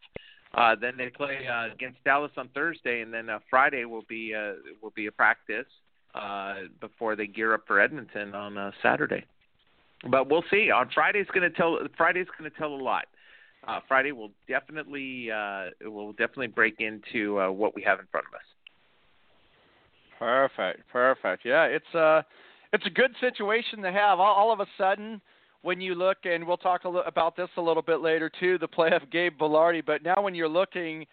Uh, 0.54 0.76
then 0.80 0.94
they 0.96 1.08
play 1.08 1.46
uh, 1.46 1.72
against 1.72 2.02
Dallas 2.04 2.30
on 2.36 2.48
Thursday, 2.54 3.00
and 3.00 3.12
then 3.12 3.28
uh, 3.28 3.40
Friday 3.50 3.84
will 3.84 4.04
be 4.08 4.34
uh, 4.34 4.52
will 4.82 4.92
be 4.94 5.06
a 5.06 5.12
practice 5.12 5.66
uh, 6.14 6.54
before 6.80 7.16
they 7.16 7.26
gear 7.26 7.54
up 7.54 7.62
for 7.66 7.80
Edmonton 7.80 8.34
on 8.34 8.56
uh, 8.56 8.70
Saturday. 8.82 9.24
But 10.10 10.30
we'll 10.30 10.44
see. 10.50 10.70
On 10.70 10.88
Friday's 10.92 11.26
going 11.32 11.50
to 11.50 11.56
tell. 11.56 11.78
Friday's 11.96 12.26
going 12.38 12.50
to 12.50 12.56
tell 12.56 12.72
a 12.72 12.76
lot. 12.76 13.06
Uh, 13.66 13.80
Friday 13.88 14.12
will 14.12 14.30
definitely 14.48 15.30
uh, 15.30 15.70
will 15.84 16.12
definitely 16.12 16.46
break 16.46 16.76
into 16.80 17.40
uh, 17.40 17.50
what 17.50 17.74
we 17.74 17.82
have 17.82 17.98
in 17.98 18.06
front 18.10 18.26
of 18.26 18.34
us. 18.34 18.46
Perfect, 20.18 20.88
perfect. 20.90 21.44
Yeah, 21.44 21.64
it's 21.64 21.84
a 21.94 21.98
uh, 21.98 22.22
it's 22.72 22.86
a 22.86 22.90
good 22.90 23.12
situation 23.20 23.80
to 23.82 23.92
have. 23.92 24.18
All, 24.18 24.34
all 24.34 24.52
of 24.52 24.60
a 24.60 24.66
sudden, 24.76 25.20
when 25.62 25.80
you 25.80 25.94
look, 25.94 26.18
and 26.24 26.46
we'll 26.46 26.56
talk 26.56 26.82
about 26.84 27.36
this 27.36 27.48
a 27.56 27.60
little 27.60 27.82
bit 27.82 28.00
later 28.00 28.30
too, 28.40 28.58
the 28.58 28.68
play 28.68 28.90
of 28.92 29.10
Gabe 29.10 29.38
Vilardi. 29.38 29.84
But 29.84 30.02
now, 30.02 30.20
when 30.20 30.34
you're 30.34 30.48
looking 30.48 31.06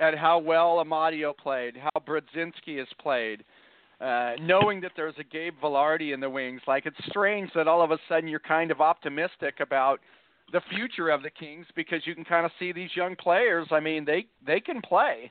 at 0.00 0.16
how 0.16 0.38
well 0.38 0.84
Amadio 0.84 1.36
played, 1.36 1.76
how 1.76 2.00
Brodzinski 2.06 2.78
has 2.78 2.88
played, 3.00 3.44
uh, 4.00 4.32
knowing 4.40 4.80
that 4.82 4.92
there's 4.96 5.14
a 5.18 5.24
Gabe 5.24 5.54
Vilardi 5.62 6.12
in 6.12 6.20
the 6.20 6.28
wings, 6.28 6.60
like 6.66 6.86
it's 6.86 6.96
strange 7.08 7.50
that 7.54 7.68
all 7.68 7.82
of 7.82 7.90
a 7.90 7.98
sudden 8.08 8.28
you're 8.28 8.40
kind 8.40 8.70
of 8.70 8.80
optimistic 8.80 9.60
about 9.60 10.00
the 10.52 10.60
future 10.70 11.08
of 11.08 11.22
the 11.22 11.30
Kings 11.30 11.66
because 11.74 12.06
you 12.06 12.14
can 12.14 12.24
kind 12.24 12.46
of 12.46 12.52
see 12.58 12.72
these 12.72 12.90
young 12.94 13.16
players. 13.16 13.66
I 13.70 13.80
mean, 13.80 14.04
they 14.04 14.26
they 14.46 14.60
can 14.60 14.80
play. 14.80 15.30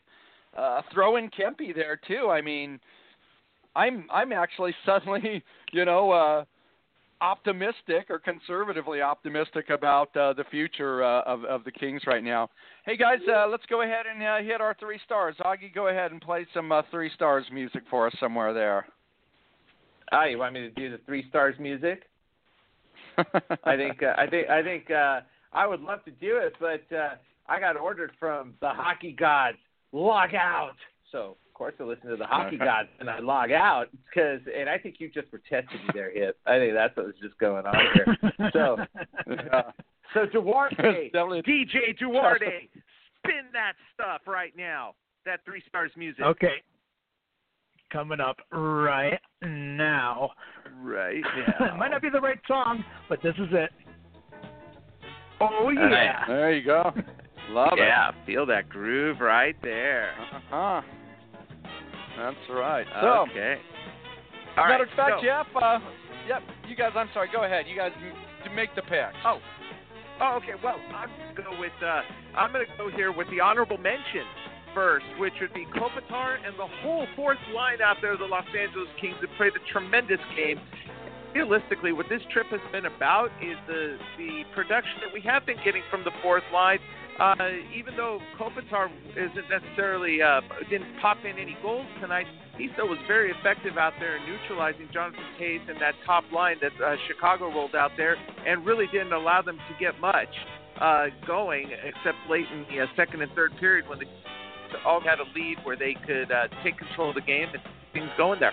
Uh, 0.57 0.81
throw 0.93 1.17
in 1.17 1.29
Kempe 1.29 1.75
there 1.75 1.99
too. 2.07 2.29
I 2.29 2.41
mean, 2.41 2.79
I'm 3.75 4.07
I'm 4.11 4.31
actually 4.31 4.73
suddenly, 4.85 5.43
you 5.71 5.85
know, 5.85 6.11
uh, 6.11 6.45
optimistic 7.21 8.09
or 8.09 8.19
conservatively 8.19 9.01
optimistic 9.01 9.69
about 9.69 10.15
uh, 10.15 10.33
the 10.33 10.43
future 10.49 11.03
uh, 11.03 11.21
of 11.23 11.43
of 11.45 11.63
the 11.63 11.71
Kings 11.71 12.03
right 12.05 12.23
now. 12.23 12.49
Hey 12.85 12.97
guys, 12.97 13.19
uh, 13.33 13.47
let's 13.47 13.65
go 13.67 13.81
ahead 13.81 14.05
and 14.11 14.23
uh, 14.23 14.37
hit 14.37 14.61
our 14.61 14.75
three 14.79 14.99
stars. 15.05 15.35
Augie, 15.41 15.73
go 15.73 15.87
ahead 15.87 16.11
and 16.11 16.21
play 16.21 16.45
some 16.53 16.71
uh, 16.71 16.81
three 16.91 17.11
stars 17.13 17.45
music 17.51 17.83
for 17.89 18.07
us 18.07 18.13
somewhere 18.19 18.53
there. 18.53 18.85
Ah, 20.11 20.25
you 20.25 20.37
want 20.37 20.53
me 20.53 20.61
to 20.61 20.69
do 20.69 20.91
the 20.91 20.99
three 21.05 21.27
stars 21.29 21.55
music? 21.59 22.03
I 23.63 23.75
think 23.75 24.03
uh, 24.03 24.13
I 24.17 24.27
think 24.27 24.49
I 24.49 24.61
think 24.61 24.91
uh, 24.91 25.21
I 25.53 25.65
would 25.65 25.81
love 25.81 26.03
to 26.05 26.11
do 26.11 26.37
it, 26.37 26.53
but 26.59 26.95
uh, 26.95 27.15
I 27.47 27.59
got 27.59 27.77
ordered 27.77 28.11
from 28.19 28.53
the 28.61 28.69
hockey 28.69 29.13
gods. 29.13 29.57
Log 29.91 30.35
out. 30.35 30.75
So 31.11 31.37
course 31.55 31.73
I 31.79 31.83
listen 31.83 32.09
to 32.09 32.17
the 32.17 32.25
hockey 32.25 32.57
gods 32.57 32.89
and 32.99 33.09
I 33.09 33.19
log 33.19 33.51
out 33.51 33.87
because, 34.05 34.41
and 34.55 34.69
I 34.69 34.77
think 34.77 34.97
you 34.99 35.09
just 35.09 35.31
were 35.31 35.41
testing 35.49 35.79
me 35.79 35.89
there, 35.93 36.11
hip. 36.11 36.37
I 36.45 36.59
think 36.59 36.73
that's 36.73 36.95
what 36.95 37.07
was 37.07 37.15
just 37.21 37.37
going 37.39 37.65
on 37.65 37.75
here. 37.93 38.51
So, 38.53 38.77
uh, 39.51 39.71
so 40.13 40.25
Duarte, 40.31 41.09
DJ 41.13 41.97
Duarte, 41.97 42.69
spin 43.19 43.45
that 43.53 43.73
stuff 43.93 44.21
right 44.27 44.53
now. 44.55 44.93
That 45.25 45.39
three 45.45 45.63
stars 45.67 45.91
music. 45.97 46.23
Okay. 46.23 46.61
Coming 47.91 48.19
up 48.19 48.37
right 48.51 49.19
now. 49.41 50.31
Right 50.81 51.23
now. 51.59 51.73
it 51.73 51.77
might 51.77 51.89
not 51.89 52.01
be 52.01 52.09
the 52.09 52.21
right 52.21 52.39
song, 52.47 52.83
but 53.09 53.19
this 53.23 53.33
is 53.39 53.49
it. 53.51 53.71
Oh 55.41 55.69
yeah. 55.69 55.81
Right. 55.81 56.27
There 56.27 56.53
you 56.53 56.65
go. 56.65 56.91
Love 57.49 57.73
yeah, 57.77 58.09
it. 58.09 58.15
Yeah, 58.19 58.25
feel 58.25 58.45
that 58.47 58.69
groove 58.69 59.19
right 59.19 59.55
there. 59.61 60.13
Uh-huh. 60.33 60.81
That's 62.17 62.49
right. 62.49 62.87
So, 63.01 63.25
okay. 63.29 63.55
All 64.57 64.67
matter 64.67 64.83
of 64.83 64.89
fact, 64.95 65.19
so, 65.19 65.25
Jeff, 65.25 65.47
uh, 65.61 65.79
yep, 66.27 66.41
you 66.67 66.75
guys, 66.75 66.91
I'm 66.95 67.09
sorry, 67.13 67.29
go 67.31 67.43
ahead. 67.43 67.65
You 67.67 67.75
guys 67.75 67.91
make 68.55 68.73
the 68.75 68.81
pick. 68.83 69.11
Oh. 69.25 69.39
Oh, 70.21 70.37
okay. 70.37 70.55
Well, 70.63 70.79
I'm 70.95 71.09
going 71.09 71.35
to 71.35 71.41
go 71.43 71.59
with, 71.59 71.75
uh, 71.83 72.01
I'm 72.37 72.53
going 72.53 72.65
to 72.65 72.71
go 72.77 72.89
here 72.95 73.11
with 73.11 73.29
the 73.29 73.41
honorable 73.41 73.77
mention. 73.77 74.23
first, 74.75 75.05
which 75.17 75.33
would 75.39 75.53
be 75.53 75.65
Kopitar 75.73 76.35
and 76.45 76.53
the 76.59 76.67
whole 76.83 77.07
fourth 77.15 77.39
line 77.55 77.81
out 77.81 77.97
there, 78.01 78.17
the 78.17 78.25
Los 78.25 78.45
Angeles 78.51 78.89
Kings, 78.99 79.15
have 79.21 79.31
played 79.37 79.53
a 79.55 79.71
tremendous 79.71 80.19
game. 80.35 80.59
Realistically, 81.33 81.93
what 81.93 82.05
this 82.09 82.21
trip 82.31 82.47
has 82.51 82.61
been 82.71 82.85
about 82.85 83.31
is 83.41 83.57
the 83.67 83.97
the 84.17 84.43
production 84.53 84.99
that 85.03 85.11
we 85.11 85.19
have 85.21 85.45
been 85.45 85.57
getting 85.65 85.81
from 85.89 86.03
the 86.03 86.11
fourth 86.21 86.43
line. 86.53 86.79
Uh, 87.19 87.35
even 87.73 87.95
though 87.95 88.19
Kopitar 88.37 88.89
isn't 89.15 89.49
necessarily 89.49 90.21
uh, 90.21 90.41
didn't 90.69 90.99
pop 91.01 91.17
in 91.23 91.39
any 91.39 91.57
goals 91.61 91.87
tonight, 92.01 92.25
he 92.57 92.69
still 92.73 92.89
was 92.89 92.99
very 93.07 93.31
effective 93.31 93.77
out 93.77 93.93
there 93.99 94.17
in 94.17 94.23
neutralizing 94.25 94.89
Jonathan 94.91 95.23
Toews 95.39 95.69
and 95.69 95.79
that 95.81 95.93
top 96.05 96.25
line 96.33 96.57
that 96.61 96.73
uh, 96.83 96.95
Chicago 97.07 97.47
rolled 97.47 97.75
out 97.75 97.91
there, 97.95 98.17
and 98.45 98.65
really 98.65 98.87
didn't 98.91 99.13
allow 99.13 99.41
them 99.41 99.57
to 99.57 99.75
get 99.79 99.97
much 100.01 100.27
uh, 100.81 101.05
going, 101.25 101.69
except 101.71 102.17
late 102.29 102.45
in 102.51 102.65
the 102.69 102.83
uh, 102.83 102.85
second 102.97 103.21
and 103.21 103.31
third 103.31 103.51
period 103.59 103.87
when 103.87 103.99
the 103.99 104.05
all 104.85 104.99
had 104.99 105.19
a 105.19 105.25
lead 105.33 105.57
where 105.63 105.77
they 105.77 105.95
could 106.05 106.31
uh, 106.31 106.47
take 106.63 106.77
control 106.77 107.09
of 107.09 107.15
the 107.15 107.21
game 107.21 107.47
and 107.53 107.61
things 107.93 108.09
going 108.17 108.39
there. 108.41 108.51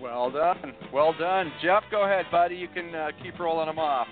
Well 0.00 0.30
done, 0.30 0.74
well 0.92 1.14
done, 1.16 1.52
Jeff. 1.62 1.84
Go 1.90 2.02
ahead, 2.04 2.26
buddy. 2.32 2.56
You 2.56 2.68
can 2.68 2.94
uh, 2.94 3.10
keep 3.22 3.38
rolling 3.38 3.66
them 3.66 3.78
off. 3.78 4.08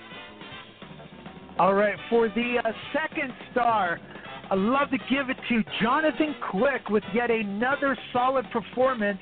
All 1.59 1.75
right, 1.75 1.97
for 2.09 2.29
the 2.29 2.57
uh, 2.65 2.73
second 2.95 3.31
star, 3.51 4.01
I'd 4.51 4.59
love 4.59 4.89
to 4.91 4.99
give 5.11 5.29
it 5.29 5.37
to 5.51 5.63
Jonathan 5.83 6.35
Quick 6.51 6.89
with 6.89 7.05
yet 7.15 7.31
another 7.31 7.97
solid 8.13 8.47
performance, 8.51 9.19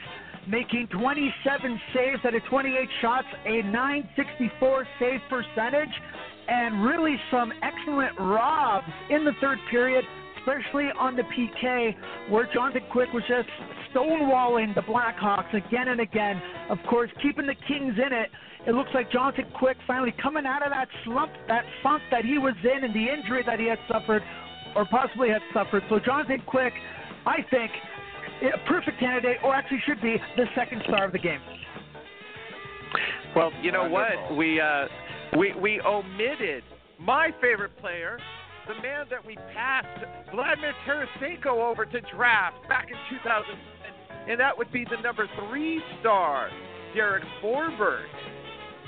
making 0.46 0.87
27 0.92 1.80
saves 1.92 2.20
out 2.25 2.34
of 2.34 2.42
28 2.49 2.88
shots, 3.02 3.26
a 3.46 3.62
964 3.62 4.87
save 5.00 5.20
percentage, 5.28 5.88
and 6.46 6.84
really 6.84 7.16
some 7.32 7.52
excellent 7.62 8.18
robs 8.20 8.87
in 9.10 9.25
the 9.25 9.32
third 9.40 9.58
period, 9.68 10.04
especially 10.38 10.87
on 10.99 11.16
the 11.16 11.22
PK, 11.22 11.96
where 12.30 12.49
Jonathan 12.54 12.82
Quick 12.92 13.12
was 13.12 13.25
just 13.28 13.49
stonewalling 13.92 14.72
the 14.76 14.82
Blackhawks 14.82 15.52
again 15.52 15.88
and 15.88 16.00
again. 16.00 16.40
Of 16.70 16.78
course, 16.88 17.10
keeping 17.20 17.46
the 17.46 17.56
Kings 17.66 17.94
in 17.94 18.12
it. 18.12 18.30
It 18.66 18.74
looks 18.74 18.90
like 18.92 19.10
Jonathan 19.10 19.46
Quick 19.58 19.78
finally 19.86 20.14
coming 20.22 20.44
out 20.44 20.62
of 20.62 20.70
that 20.70 20.88
slump, 21.04 21.32
that 21.48 21.64
funk 21.82 22.02
that 22.10 22.24
he 22.24 22.38
was 22.38 22.54
in, 22.62 22.84
and 22.84 22.94
the 22.94 23.08
injury 23.08 23.42
that 23.46 23.58
he 23.58 23.66
had 23.66 23.78
suffered, 23.90 24.22
or 24.76 24.84
possibly 24.86 25.30
had 25.30 25.40
suffered. 25.54 25.82
So 25.88 25.98
Jonathan 25.98 26.42
Quick, 26.46 26.74
I 27.26 27.38
think, 27.50 27.70
a 28.42 28.68
perfect 28.68 29.00
candidate, 29.00 29.38
or 29.42 29.54
actually 29.54 29.82
should 29.86 30.00
be 30.02 30.16
the 30.36 30.44
second 30.54 30.82
star 30.86 31.04
of 31.06 31.12
the 31.12 31.18
game. 31.18 31.40
Well, 33.34 33.50
you 33.62 33.72
know 33.72 33.88
Wonderful. 33.88 34.28
what? 34.30 34.36
We 34.36 34.60
uh, 34.60 34.86
we 35.38 35.54
we 35.54 35.80
omitted 35.80 36.64
my 36.98 37.30
favorite 37.40 37.76
player, 37.78 38.18
the 38.68 38.74
man 38.82 39.06
that 39.10 39.24
we 39.24 39.36
passed 39.54 40.04
Vladimir 40.34 40.74
Tarasenko 40.86 41.46
over 41.46 41.86
to 41.86 42.00
draft 42.14 42.56
back 42.68 42.88
in 42.90 42.96
2000, 43.18 43.44
and 44.28 44.38
that 44.38 44.56
would 44.56 44.70
be 44.72 44.84
the 44.84 45.00
number 45.02 45.26
three 45.48 45.80
star, 46.00 46.50
Derek 46.94 47.24
Forbort. 47.42 48.06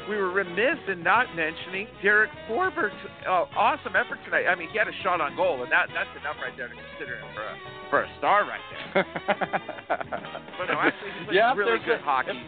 We 0.08 0.16
were 0.16 0.30
remiss 0.32 0.78
in 0.88 1.02
not 1.02 1.26
mentioning 1.36 1.86
Derek 2.02 2.30
Forbort's 2.48 2.94
uh, 3.26 3.46
awesome 3.56 3.94
effort 3.94 4.18
tonight. 4.24 4.46
I 4.50 4.54
mean, 4.56 4.68
he 4.70 4.78
had 4.78 4.88
a 4.88 4.96
shot 5.02 5.20
on 5.20 5.36
goal, 5.36 5.62
and 5.62 5.70
that 5.70 5.86
that's 5.94 6.10
enough 6.20 6.36
right 6.42 6.52
there 6.56 6.66
to 6.68 6.74
consider 6.74 7.18
him 7.18 7.28
for 7.34 7.42
a 7.46 7.54
for 7.88 8.02
a 8.02 8.08
star 8.18 8.42
right 8.44 8.60
there. 8.94 9.06
But 10.58 10.66
no, 10.66 10.78
actually, 10.78 11.10
he 11.18 11.24
plays 11.26 11.36
Yeah, 11.36 11.54
really 11.54 11.78
there's 11.78 11.84
good 11.86 12.00
a- 12.00 12.04
hockey. 12.04 12.40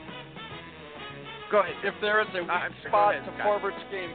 Go 1.50 1.60
ahead. 1.60 1.74
if 1.84 1.94
there 2.00 2.20
is 2.20 2.26
a 2.34 2.40
weak 2.42 2.48
go 2.48 2.88
spot 2.88 3.14
ahead, 3.14 3.26
to 3.26 3.32
Scott. 3.38 3.46
Forbort's 3.46 3.84
game, 3.90 4.10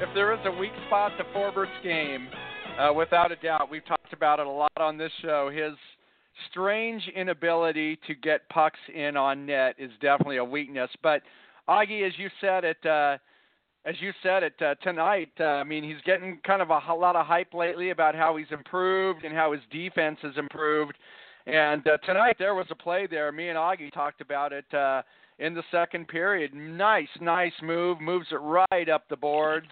if 0.00 0.08
there 0.14 0.32
is 0.34 0.40
a 0.44 0.50
weak 0.58 0.72
spot 0.88 1.12
to 1.18 1.24
Forbort's 1.36 1.70
game, 1.84 2.28
uh, 2.78 2.92
without 2.92 3.30
a 3.30 3.36
doubt, 3.36 3.70
we've 3.70 3.84
talked 3.86 4.12
about 4.12 4.40
it 4.40 4.46
a 4.46 4.50
lot 4.50 4.72
on 4.78 4.96
this 4.98 5.12
show. 5.22 5.50
His 5.52 5.74
strange 6.50 7.02
inability 7.14 7.98
to 8.06 8.14
get 8.14 8.48
pucks 8.48 8.78
in 8.94 9.16
on 9.16 9.46
net 9.46 9.74
is 9.78 9.90
definitely 10.00 10.38
a 10.38 10.44
weakness. 10.44 10.90
But 11.02 11.22
Augie, 11.68 12.06
as 12.06 12.12
you 12.16 12.30
said 12.40 12.64
it, 12.64 12.84
uh, 12.86 13.18
as 13.84 13.94
you 14.00 14.12
said 14.22 14.42
it 14.42 14.54
uh, 14.60 14.74
tonight, 14.82 15.30
uh, 15.38 15.44
I 15.44 15.64
mean, 15.64 15.84
he's 15.84 16.00
getting 16.04 16.40
kind 16.46 16.62
of 16.62 16.70
a 16.70 16.94
lot 16.94 17.16
of 17.16 17.26
hype 17.26 17.54
lately 17.54 17.90
about 17.90 18.14
how 18.14 18.36
he's 18.36 18.50
improved 18.50 19.24
and 19.24 19.34
how 19.34 19.52
his 19.52 19.62
defense 19.70 20.18
has 20.22 20.36
improved. 20.36 20.94
And 21.46 21.86
uh, 21.86 21.96
tonight 21.98 22.36
there 22.38 22.54
was 22.54 22.66
a 22.70 22.74
play 22.74 23.06
there. 23.06 23.32
Me 23.32 23.48
and 23.48 23.56
Augie 23.56 23.92
talked 23.92 24.20
about 24.20 24.52
it 24.52 24.72
uh, 24.74 25.02
in 25.38 25.54
the 25.54 25.62
second 25.70 26.08
period. 26.08 26.52
Nice, 26.54 27.08
nice 27.20 27.52
move. 27.62 28.00
Moves 28.00 28.26
it 28.32 28.36
right 28.36 28.88
up 28.88 29.08
the 29.08 29.16
boards, 29.16 29.68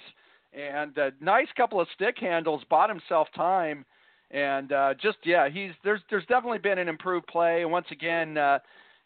and 0.53 0.99
uh, 0.99 1.11
nice 1.21 1.49
couple 1.57 1.81
of 1.81 1.89
stick 1.95 2.17
handles. 2.19 2.63
Bought 2.71 2.89
himself 2.89 3.29
time, 3.35 3.85
and 4.31 4.73
uh, 4.73 4.95
just 4.95 5.19
yeah, 5.25 5.49
he's 5.51 5.73
there's 5.85 6.01
there's 6.09 6.25
definitely 6.27 6.59
been 6.59 6.79
an 6.79 6.89
improved 6.89 7.27
play. 7.27 7.61
And 7.63 7.71
once 7.71 7.89
again, 7.91 8.39
uh, 8.39 8.59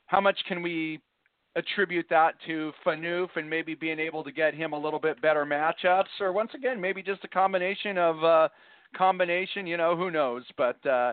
how 0.06 0.20
much 0.20 0.38
can 0.46 0.62
we 0.62 1.00
attribute 1.56 2.06
that 2.10 2.34
to 2.46 2.72
Phaneuf 2.84 3.28
and 3.36 3.48
maybe 3.48 3.74
being 3.74 3.98
able 3.98 4.22
to 4.24 4.32
get 4.32 4.54
him 4.54 4.72
a 4.72 4.78
little 4.78 5.00
bit 5.00 5.20
better 5.20 5.44
matchups, 5.44 6.20
or 6.20 6.32
once 6.32 6.50
again 6.54 6.80
maybe 6.80 7.02
just 7.02 7.24
a 7.24 7.28
combination 7.28 7.98
of 7.98 8.22
uh, 8.24 8.48
combination. 8.96 9.66
You 9.66 9.76
know, 9.76 9.96
who 9.96 10.10
knows? 10.10 10.44
But 10.56 10.84
uh, 10.86 11.12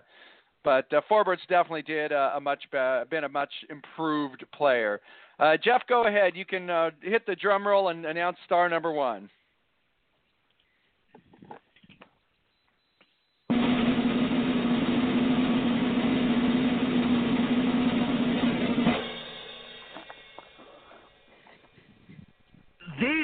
but 0.63 0.91
uh, 0.93 1.01
Forbort's 1.09 1.41
definitely 1.47 1.83
did 1.83 2.11
uh, 2.11 2.31
a 2.35 2.41
much 2.41 2.63
be- 2.71 3.03
been 3.09 3.23
a 3.23 3.29
much 3.29 3.51
improved 3.69 4.43
player. 4.53 4.99
Uh, 5.39 5.55
Jeff, 5.63 5.81
go 5.87 6.07
ahead. 6.07 6.35
You 6.35 6.45
can 6.45 6.69
uh, 6.69 6.89
hit 7.01 7.25
the 7.25 7.35
drum 7.35 7.67
roll 7.67 7.89
and 7.89 8.05
announce 8.05 8.37
star 8.45 8.67
number 8.69 8.91
one. 8.91 9.29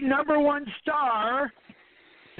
Number 0.03 0.37
one 0.37 0.65
star, 0.81 1.49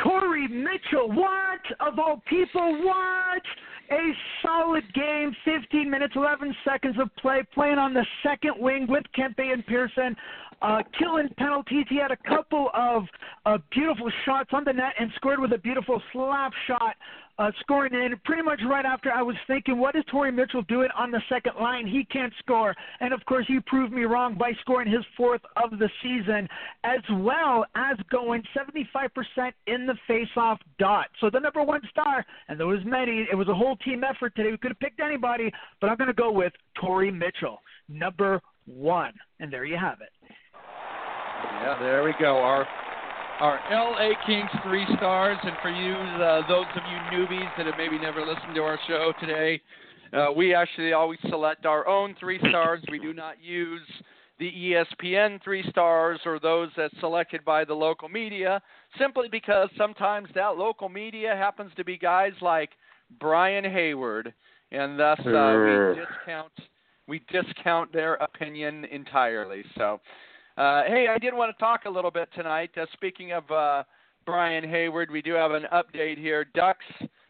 Torrey 0.04 0.50
Mitchell. 0.50 1.10
What 1.10 1.62
of 1.80 1.98
all 1.98 2.22
people? 2.30 2.84
What 2.84 3.42
a 3.90 4.12
solid 4.42 4.84
game! 4.94 5.34
15 5.46 5.90
minutes, 5.90 6.14
11 6.18 6.54
seconds 6.66 6.98
of 7.00 7.10
play, 7.16 7.42
playing 7.54 7.78
on 7.78 7.94
the 7.94 8.06
second 8.22 8.56
wing 8.58 8.86
with 8.90 9.04
Kempe 9.18 9.54
and 9.54 9.66
Pearson. 9.66 10.14
Uh, 10.62 10.82
killing 11.00 11.30
penalties. 11.38 11.86
He 11.90 11.98
had 11.98 12.12
a 12.12 12.18
couple 12.28 12.70
of 12.74 13.04
uh, 13.46 13.58
beautiful 13.72 14.12
shots 14.26 14.50
on 14.52 14.66
the 14.66 14.74
net 14.74 14.94
and 15.00 15.10
scored 15.16 15.40
with 15.40 15.54
a 15.54 15.58
beautiful 15.58 16.02
slap 16.12 16.52
shot, 16.68 16.96
uh, 17.40 17.52
scoring 17.60 17.94
in 17.94 18.16
pretty 18.26 18.44
much 18.44 18.62
right 18.68 18.86
after 18.86 19.12
I 19.12 19.22
was 19.22 19.36
thinking, 19.48 19.78
what 19.78 19.96
is 19.96 20.04
Torrey 20.12 20.32
Mitchell 20.32 20.62
doing 20.64 20.90
on 20.98 21.12
the 21.12 21.22
second 21.30 21.54
line? 21.60 21.88
He 21.88 22.06
can't 22.06 22.34
score. 22.40 22.76
And 23.00 23.14
of 23.14 23.26
course, 23.26 23.46
he 23.48 23.60
proved 23.66 23.92
me 23.92 24.04
wrong 24.04 24.36
by 24.38 24.52
scoring 24.62 24.92
his 24.92 25.04
fourth 25.18 25.42
of 25.56 25.80
the 25.80 25.90
season, 26.02 26.48
as 26.84 27.00
well 27.12 27.66
as 27.76 27.98
going 28.12 28.44
75% 28.56 29.52
in 29.68 29.86
the 29.86 29.96
face-off 30.08 30.60
dot. 30.78 31.08
So 31.20 31.30
the 31.30 31.40
number 31.40 31.64
one 31.64 31.82
star, 31.90 32.26
and 32.48 32.60
there 32.60 32.68
was 32.68 32.80
many. 32.86 33.28
It 33.32 33.36
was 33.36 33.48
a 33.48 33.56
whole 33.56 33.78
team 33.78 34.04
effort 34.04 34.36
today. 34.36 34.52
We 34.52 34.58
could 34.58 34.72
have 34.72 34.80
picked 34.80 35.00
anybody, 35.00 35.52
but 35.82 35.90
I'm 35.90 35.98
going 35.98 36.08
to 36.08 36.14
go 36.14 36.32
with 36.32 36.54
Torrey 36.80 37.12
Mitchell, 37.12 37.60
number 37.90 38.42
one. 38.66 39.14
And 39.40 39.52
there 39.52 39.66
you 39.66 39.78
have 39.78 40.02
it. 40.02 40.10
Yeah, 41.62 41.78
there 41.80 42.04
we 42.04 42.14
go. 42.20 42.38
Our 42.38 42.68
our 43.44 43.60
LA 43.70 44.12
Kings 44.26 44.50
three 44.64 44.86
stars, 44.96 45.38
and 45.44 45.52
for 45.62 45.70
you, 45.70 45.94
uh, 46.24 46.48
those 46.48 46.66
of 46.78 46.82
you 46.90 47.18
newbies 47.18 47.50
that 47.58 47.66
have 47.66 47.76
maybe 47.78 48.00
never 48.00 48.22
listened 48.22 48.56
to 48.56 48.62
our 48.62 48.80
show 48.88 49.12
today, 49.20 49.62
uh, 50.14 50.28
we 50.34 50.56
actually 50.56 50.94
always 50.94 51.20
select 51.30 51.66
our 51.66 51.86
own 51.86 52.16
three 52.22 52.40
stars. 52.48 52.82
We 52.90 53.00
do 53.00 53.14
not 53.14 53.44
use 53.44 53.82
the 54.40 54.50
ESPN 54.50 55.44
three 55.44 55.62
stars 55.70 56.22
or 56.26 56.40
those 56.40 56.70
that's 56.78 56.98
selected 57.02 57.44
by 57.44 57.66
the 57.66 57.74
local 57.74 58.08
media, 58.08 58.62
simply 58.98 59.28
because 59.30 59.68
sometimes 59.78 60.30
that 60.36 60.56
local 60.56 60.88
media 60.88 61.36
happens 61.36 61.74
to 61.76 61.84
be 61.84 61.98
guys 61.98 62.32
like 62.40 62.70
Brian 63.20 63.66
Hayward, 63.66 64.34
and 64.72 64.98
thus 64.98 65.20
uh, 65.20 65.26
we 65.26 66.00
discount 66.00 66.54
we 67.10 67.22
discount 67.30 67.92
their 67.92 68.14
opinion 68.16 68.86
entirely. 68.86 69.66
So. 69.78 70.00
Uh, 70.58 70.84
hey, 70.88 71.08
I 71.10 71.18
did 71.18 71.34
want 71.34 71.56
to 71.56 71.60
talk 71.60 71.86
a 71.86 71.90
little 71.90 72.12
bit 72.12 72.30
tonight. 72.36 72.70
Uh, 72.80 72.86
speaking 72.94 73.32
of 73.32 73.50
uh, 73.50 73.84
Brian 74.26 74.64
Hayward, 74.64 75.10
we 75.10 75.22
do 75.22 75.34
have 75.34 75.52
an 75.52 75.66
update 75.74 76.20
here. 76.20 76.46
Ducks, 76.54 76.86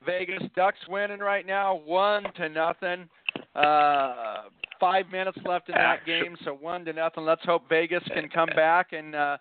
Vegas 0.06 0.44
Ducks 0.56 0.80
winning 0.90 1.20
right 1.20 1.46
now, 1.46 1.76
one 1.86 2.24
to 2.36 2.50
nothing. 2.50 3.08
Uh, 3.56 4.44
five 4.78 5.06
minutes 5.10 5.38
left 5.46 5.70
in 5.70 5.76
that 5.76 6.06
game, 6.06 6.36
so 6.44 6.54
one 6.54 6.84
to 6.84 6.92
nothing. 6.92 7.24
Let's 7.24 7.46
hope 7.46 7.70
Vegas 7.70 8.04
can 8.14 8.28
come 8.28 8.50
back 8.56 8.92
and 8.92 9.16
uh, 9.16 9.38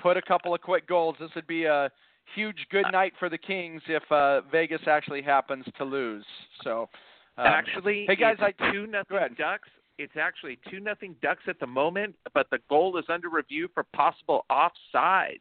put 0.00 0.16
a 0.16 0.22
couple 0.22 0.54
of 0.54 0.60
quick 0.60 0.86
goals. 0.86 1.16
This 1.18 1.30
would 1.34 1.48
be 1.48 1.64
a 1.64 1.90
huge 2.36 2.66
good 2.70 2.86
night 2.92 3.14
for 3.18 3.28
the 3.28 3.38
Kings 3.38 3.82
if 3.88 4.04
uh, 4.12 4.42
Vegas 4.52 4.82
actually 4.86 5.22
happens 5.22 5.64
to 5.76 5.84
lose. 5.84 6.24
So, 6.62 6.88
um, 7.36 7.46
actually, 7.46 8.06
hey 8.06 8.14
guys, 8.14 8.36
I 8.40 8.52
two 8.70 8.86
nothing. 8.86 9.18
Ducks. 9.36 9.68
It's 9.98 10.16
actually 10.20 10.58
two 10.70 10.80
nothing 10.80 11.14
Ducks 11.22 11.42
at 11.46 11.60
the 11.60 11.66
moment, 11.66 12.16
but 12.32 12.48
the 12.50 12.58
goal 12.68 12.98
is 12.98 13.04
under 13.08 13.28
review 13.28 13.68
for 13.74 13.84
possible 13.94 14.44
offsides. 14.50 15.40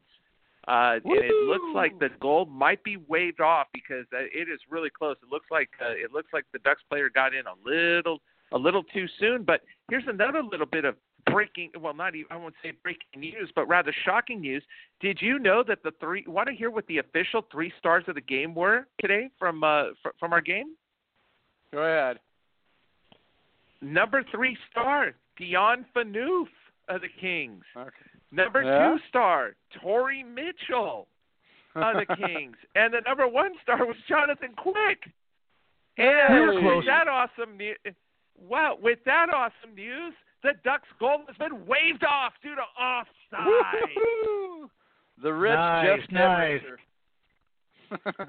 Uh, 0.67 0.95
and 1.03 1.25
it 1.25 1.33
looks 1.47 1.75
like 1.75 1.99
the 1.99 2.09
goal 2.21 2.45
might 2.45 2.81
be 2.83 2.95
waved 2.95 3.41
off 3.41 3.67
because 3.73 4.05
uh, 4.13 4.19
it 4.19 4.47
is 4.47 4.59
really 4.69 4.89
close. 4.89 5.17
It 5.21 5.29
looks 5.29 5.47
like 5.51 5.69
uh, 5.81 5.91
it 5.91 6.13
looks 6.13 6.31
like 6.31 6.45
the 6.53 6.59
Ducks 6.59 6.81
player 6.89 7.09
got 7.09 7.33
in 7.33 7.43
a 7.47 7.69
little 7.69 8.21
a 8.53 8.57
little 8.57 8.83
too 8.83 9.05
soon. 9.19 9.43
But 9.43 9.61
here's 9.89 10.05
another 10.07 10.41
little 10.41 10.65
bit 10.65 10.85
of 10.85 10.95
breaking. 11.29 11.71
Well, 11.77 11.93
not 11.93 12.15
even 12.15 12.27
I 12.31 12.37
won't 12.37 12.55
say 12.63 12.71
breaking 12.81 13.19
news, 13.19 13.51
but 13.55 13.67
rather 13.67 13.93
shocking 14.05 14.39
news. 14.39 14.63
Did 15.01 15.17
you 15.21 15.37
know 15.37 15.63
that 15.67 15.83
the 15.83 15.91
three? 15.99 16.23
Want 16.27 16.47
to 16.47 16.55
hear 16.55 16.69
what 16.69 16.87
the 16.87 16.99
official 16.99 17.45
three 17.51 17.73
stars 17.77 18.05
of 18.07 18.15
the 18.15 18.21
game 18.21 18.55
were 18.55 18.87
today 19.01 19.29
from 19.37 19.65
uh, 19.65 19.87
fr- 20.01 20.11
from 20.17 20.31
our 20.31 20.41
game? 20.41 20.75
Go 21.73 21.79
ahead. 21.79 22.19
Number 23.83 24.23
three 24.31 24.57
star 24.71 25.13
Dion 25.37 25.85
Phaneuf 25.95 26.47
of 26.89 27.01
the 27.01 27.09
Kings. 27.19 27.63
Okay. 27.75 27.89
Number 28.31 28.63
Yeah? 28.63 28.93
two 28.93 28.99
star 29.09 29.55
Torrey 29.81 30.23
Mitchell 30.23 31.07
of 31.75 31.95
the 31.95 32.15
Kings, 32.27 32.55
and 32.75 32.93
the 32.93 33.01
number 33.01 33.27
one 33.27 33.51
star 33.61 33.85
was 33.85 33.95
Jonathan 34.07 34.53
Quick. 34.55 35.03
And 35.97 36.33
We 36.33 36.39
were 36.41 36.75
with 36.77 36.85
that 36.87 37.07
awesome 37.07 37.57
news, 37.57 37.77
wow! 38.39 38.77
With 38.81 38.99
that 39.05 39.29
awesome 39.33 39.75
news, 39.75 40.13
the 40.41 40.53
Ducks' 40.63 40.87
goal 40.99 41.21
has 41.27 41.37
been 41.37 41.65
waved 41.67 42.03
off 42.03 42.33
due 42.41 42.55
to 42.55 42.61
offside. 42.81 43.45
Woo-hoo! 43.45 44.69
The 45.21 45.31
rich 45.33 45.53
Nice, 45.53 45.99
just 45.99 46.11
nice. 46.11 46.61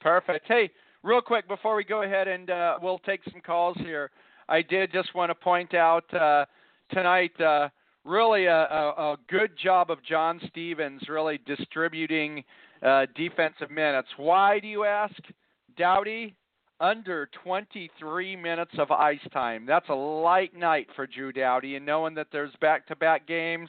Perfect. 0.00 0.46
Hey, 0.48 0.70
real 1.02 1.20
quick 1.20 1.46
before 1.48 1.76
we 1.76 1.84
go 1.84 2.02
ahead 2.02 2.28
and 2.28 2.50
uh, 2.50 2.78
we'll 2.82 2.98
take 3.00 3.20
some 3.30 3.40
calls 3.40 3.76
here, 3.78 4.10
I 4.48 4.62
did 4.62 4.92
just 4.92 5.14
want 5.14 5.30
to 5.30 5.34
point 5.34 5.74
out 5.74 6.12
uh, 6.14 6.44
tonight 6.92 7.38
uh, 7.40 7.68
really 8.04 8.46
a, 8.46 8.54
a, 8.54 9.12
a 9.12 9.16
good 9.28 9.50
job 9.62 9.90
of 9.90 10.02
John 10.04 10.40
Stevens 10.48 11.02
really 11.08 11.40
distributing 11.46 12.44
uh, 12.82 13.06
defensive 13.16 13.70
minutes. 13.70 14.08
Why 14.16 14.60
do 14.60 14.68
you 14.68 14.84
ask? 14.84 15.14
Doughty 15.76 16.34
under 16.80 17.28
23 17.42 18.36
minutes 18.36 18.72
of 18.78 18.90
ice 18.90 19.18
time. 19.32 19.66
That's 19.66 19.88
a 19.88 19.94
light 19.94 20.54
night 20.54 20.88
for 20.94 21.06
Drew 21.06 21.32
Doughty, 21.32 21.76
and 21.76 21.86
knowing 21.86 22.14
that 22.14 22.28
there's 22.30 22.52
back-to-back 22.60 23.26
games, 23.26 23.68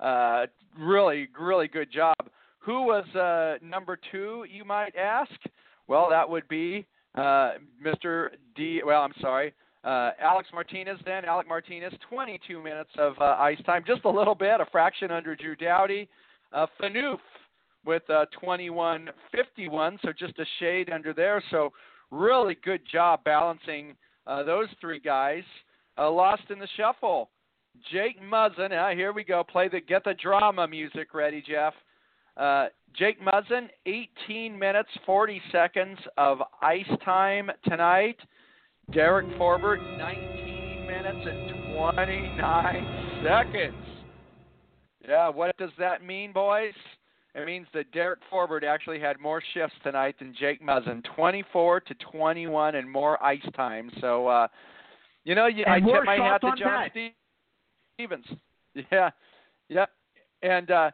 uh, 0.00 0.46
really, 0.78 1.28
really 1.38 1.68
good 1.68 1.92
job. 1.92 2.16
Who 2.60 2.82
was 2.82 3.04
uh, 3.14 3.64
number 3.64 3.98
two, 4.12 4.44
you 4.50 4.64
might 4.64 4.94
ask? 4.96 5.32
Well, 5.88 6.08
that 6.10 6.28
would 6.28 6.46
be 6.48 6.86
uh, 7.16 7.54
Mr. 7.84 8.28
D. 8.54 8.82
Well, 8.84 9.02
I'm 9.02 9.14
sorry, 9.20 9.52
uh, 9.88 10.10
Alex 10.20 10.48
Martinez. 10.52 10.98
Then 11.04 11.24
Alec 11.24 11.48
Martinez, 11.48 11.92
22 12.10 12.62
minutes 12.62 12.90
of 12.98 13.14
uh, 13.20 13.36
ice 13.38 13.60
time, 13.64 13.82
just 13.86 14.04
a 14.04 14.10
little 14.10 14.34
bit, 14.34 14.60
a 14.60 14.66
fraction 14.70 15.10
under 15.10 15.34
Drew 15.34 15.56
Doughty. 15.56 16.08
Uh, 16.52 16.66
Phaneuf 16.80 17.18
with 17.86 18.02
uh, 18.10 18.26
21-51, 18.42 19.98
so 20.02 20.12
just 20.18 20.38
a 20.38 20.44
shade 20.60 20.90
under 20.90 21.14
there. 21.14 21.42
So 21.50 21.72
really 22.10 22.56
good 22.62 22.82
job 22.90 23.24
balancing 23.24 23.96
uh, 24.26 24.42
those 24.42 24.68
three 24.80 25.00
guys. 25.00 25.42
Uh, 25.96 26.10
lost 26.10 26.42
in 26.50 26.58
the 26.58 26.68
shuffle. 26.76 27.30
Jake 27.90 28.22
Muzzin. 28.22 28.72
Uh, 28.72 28.94
here 28.94 29.12
we 29.12 29.24
go. 29.24 29.42
Play 29.42 29.68
the 29.68 29.80
get 29.80 30.04
the 30.04 30.14
drama 30.14 30.68
music 30.68 31.14
ready, 31.14 31.42
Jeff. 31.46 31.72
Uh, 32.36 32.66
Jake 32.96 33.20
Muzzin, 33.22 33.68
18 33.86 34.58
minutes 34.58 34.90
40 35.06 35.40
seconds 35.50 35.98
of 36.16 36.38
ice 36.62 36.86
time 37.04 37.50
tonight. 37.64 38.16
Derek 38.92 39.26
Forbort, 39.38 39.80
19 39.98 40.86
minutes 40.86 41.26
and 41.30 41.74
29 41.76 43.22
seconds. 43.22 43.74
Yeah, 45.06 45.28
what 45.28 45.56
does 45.58 45.70
that 45.78 46.02
mean, 46.02 46.32
boys? 46.32 46.72
It 47.34 47.44
means 47.44 47.66
that 47.74 47.92
Derek 47.92 48.20
Forbort 48.32 48.64
actually 48.64 48.98
had 48.98 49.20
more 49.20 49.42
shifts 49.54 49.76
tonight 49.82 50.16
than 50.18 50.34
Jake 50.38 50.62
Muzzin, 50.62 51.04
24 51.14 51.80
to 51.80 51.94
21 52.12 52.74
and 52.74 52.90
more 52.90 53.22
ice 53.22 53.38
time. 53.54 53.90
So, 54.00 54.26
uh, 54.26 54.48
you 55.24 55.34
know, 55.34 55.46
you, 55.46 55.64
I 55.66 55.80
tip 55.80 56.04
my 56.04 56.16
hat 56.16 56.40
to 56.40 56.52
John. 56.58 56.88
Stevens. 57.94 58.26
Yeah, 58.92 59.10
Yeah. 59.68 59.86
And 60.42 60.70
uh, 60.70 60.90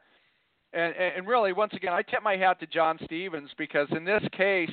and 0.72 0.94
and 0.96 1.26
really, 1.28 1.52
once 1.52 1.72
again, 1.74 1.92
I 1.92 2.02
tip 2.02 2.22
my 2.22 2.36
hat 2.36 2.58
to 2.60 2.66
John 2.66 2.98
Stevens 3.04 3.50
because 3.58 3.86
in 3.90 4.04
this 4.04 4.22
case, 4.32 4.70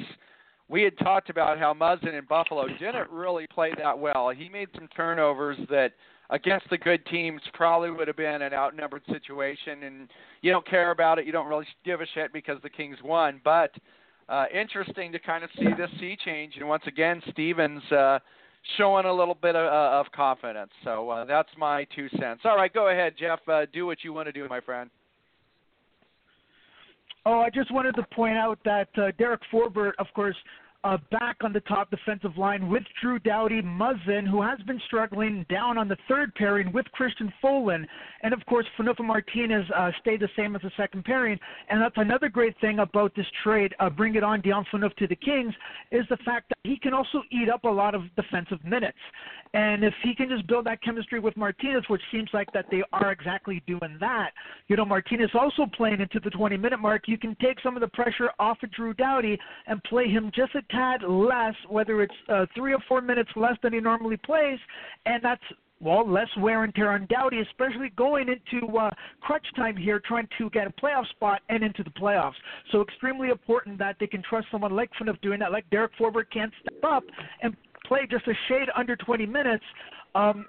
we 0.72 0.84
had 0.84 0.98
talked 0.98 1.30
about 1.30 1.60
how 1.60 1.74
Muzzin 1.74 2.18
in 2.18 2.26
Buffalo 2.30 2.66
didn't 2.80 3.12
really 3.12 3.46
play 3.46 3.74
that 3.78 3.98
well. 3.98 4.30
He 4.30 4.48
made 4.48 4.70
some 4.74 4.88
turnovers 4.96 5.58
that 5.70 5.92
against 6.30 6.70
the 6.70 6.78
good 6.78 7.06
teams 7.08 7.42
probably 7.54 7.92
would 7.92 8.08
have 8.08 8.16
been 8.16 8.42
an 8.42 8.54
outnumbered 8.54 9.04
situation, 9.12 9.84
and 9.84 10.10
you 10.42 10.50
don't 10.50 10.66
care 10.66 10.92
about 10.92 11.20
it. 11.20 11.26
You 11.26 11.34
don't 11.34 11.48
really 11.48 11.68
give 11.84 12.00
a 12.00 12.06
shit 12.14 12.32
because 12.32 12.58
the 12.64 12.70
Kings 12.70 12.98
won. 13.04 13.42
But 13.44 13.72
uh, 14.30 14.46
interesting 14.54 15.12
to 15.12 15.20
kind 15.20 15.44
of 15.44 15.50
see 15.58 15.68
this 15.78 15.90
sea 16.00 16.18
change, 16.24 16.54
and 16.58 16.68
once 16.68 16.84
again, 16.88 17.22
Stevens. 17.32 17.84
Uh, 17.92 18.20
showing 18.78 19.06
a 19.08 19.12
little 19.12 19.34
bit 19.34 19.56
of, 19.56 19.66
uh, 19.66 20.00
of 20.00 20.06
confidence. 20.12 20.70
So 20.84 21.10
uh, 21.10 21.26
that's 21.26 21.50
my 21.58 21.84
two 21.96 22.08
cents. 22.20 22.42
All 22.46 22.56
right, 22.56 22.72
go 22.72 22.90
ahead, 22.90 23.16
Jeff. 23.18 23.40
Uh, 23.48 23.66
do 23.74 23.88
what 23.88 24.04
you 24.04 24.14
want 24.14 24.28
to 24.28 24.32
do, 24.32 24.48
my 24.48 24.60
friend. 24.60 24.92
Oh, 27.26 27.40
I 27.40 27.50
just 27.50 27.72
wanted 27.72 27.96
to 27.96 28.04
point 28.14 28.38
out 28.38 28.58
that 28.66 28.90
uh, 28.98 29.12
Derek 29.18 29.42
Forbort, 29.54 29.92
of 30.00 30.08
course, 30.16 30.36
uh, 30.84 30.98
back 31.12 31.38
on 31.42 31.54
the 31.54 31.60
top 31.62 31.90
defensive 31.92 32.38
line 32.38 32.70
with 32.70 32.84
Drew 33.02 33.20
Doughty, 33.20 33.62
Muzzin, 33.62 34.28
who 34.28 34.42
has 34.42 34.60
been 34.66 34.82
struggling 34.88 35.46
down 35.50 35.78
on 35.78 35.88
the 35.88 35.98
third 36.08 36.34
pairing 36.36 36.72
with 36.72 36.86
Christian 36.92 37.32
Folin, 37.42 37.86
and 38.24 38.34
of 38.34 38.46
course, 38.46 38.66
Fanufa 38.78 39.04
Martinez 39.04 39.66
uh, 39.76 39.92
stayed 40.02 40.20
the 40.20 40.30
same 40.36 40.56
as 40.56 40.62
the 40.62 40.72
second 40.78 41.06
pairing. 41.06 41.40
And 41.70 41.82
that's 41.82 41.98
another 41.98 42.30
great 42.30 42.56
thing 42.62 42.80
about 42.80 43.16
this 43.16 43.26
trade, 43.44 43.74
uh, 43.80 43.90
bring 43.90 44.16
it 44.16 44.24
on 44.24 44.42
Dion 44.42 44.66
Phaneuf 44.72 44.96
to 44.98 45.08
the 45.08 45.16
Kings, 45.16 45.54
is 45.92 46.06
the 46.10 46.18
fact 46.18 46.50
that 46.50 46.58
he 46.64 46.78
can 46.78 46.94
also 46.94 47.24
eat 47.32 47.50
up 47.50 47.64
a 47.64 47.70
lot 47.70 47.96
of 47.96 48.04
defensive 48.16 48.64
minutes. 48.64 48.98
And 49.54 49.84
if 49.84 49.94
he 50.02 50.16
can 50.16 50.30
just 50.30 50.48
build 50.48 50.66
that 50.66 50.82
chemistry 50.82 51.20
with 51.20 51.36
Martinez, 51.36 51.84
which 51.90 52.02
seems 52.12 52.30
like 52.34 52.48
that 52.54 52.66
they 52.72 52.84
are 52.94 53.12
exactly 53.12 53.62
doing 53.68 53.98
that, 54.00 54.32
you 54.68 54.78
know, 54.78 54.86
Martinez 54.86 55.30
also 55.34 55.66
playing 55.76 56.00
into 56.00 56.20
the 56.22 56.30
20 56.30 56.56
minute 56.58 56.80
mark, 56.80 57.04
you 57.08 57.18
can 57.18 57.36
take 57.42 57.60
some 57.62 57.76
of 57.76 57.82
the 57.82 57.88
pressure 57.90 58.30
off 58.40 58.58
of 58.64 58.72
Drew 58.72 58.94
Doughty 58.94 59.38
and 59.68 59.84
play 59.84 60.08
him 60.08 60.32
just 60.34 60.56
a 60.56 60.62
tad 60.72 61.04
less, 61.04 61.56
whether 61.70 62.02
it's 62.02 62.14
uh, 62.30 62.46
three 62.56 62.74
or 62.74 62.80
four 62.88 63.02
minutes 63.02 63.30
less 63.36 63.56
than 63.64 63.74
he 63.74 63.80
normally 63.80 64.18
plays, 64.18 64.60
and 65.06 65.24
that's 65.24 65.44
well, 65.82 66.08
less 66.08 66.28
wear 66.38 66.64
and 66.64 66.74
tear 66.76 66.92
on 66.92 67.08
Doughty, 67.08 67.40
especially 67.40 67.90
going 67.96 68.28
into 68.30 68.78
uh, 68.78 68.92
crunch 69.22 69.46
time 69.56 69.76
here, 69.76 70.00
trying 70.06 70.28
to 70.38 70.50
get 70.52 70.68
a 70.68 70.70
playoff 70.70 71.08
spot 71.10 71.42
and 71.50 71.64
into 71.64 71.84
the 71.84 71.90
playoffs. 71.90 72.36
So 72.72 72.82
extremely 72.82 73.30
important 73.30 73.80
that 73.80 73.96
they 74.00 74.08
can 74.08 74.22
trust 74.22 74.48
someone 74.52 74.76
like 74.76 74.92
Phaneuf 75.02 75.20
doing 75.22 75.40
that, 75.40 75.52
like 75.52 75.68
Derek 75.72 75.92
Forbort 76.00 76.30
can 76.32 76.52
step 76.62 76.84
up 76.84 77.04
and 77.42 77.56
play 77.88 78.02
just 78.10 78.28
a 78.28 78.34
shade 78.48 78.68
under 78.78 78.96
20 78.96 79.26
minutes. 79.26 79.64
Um, 80.14 80.46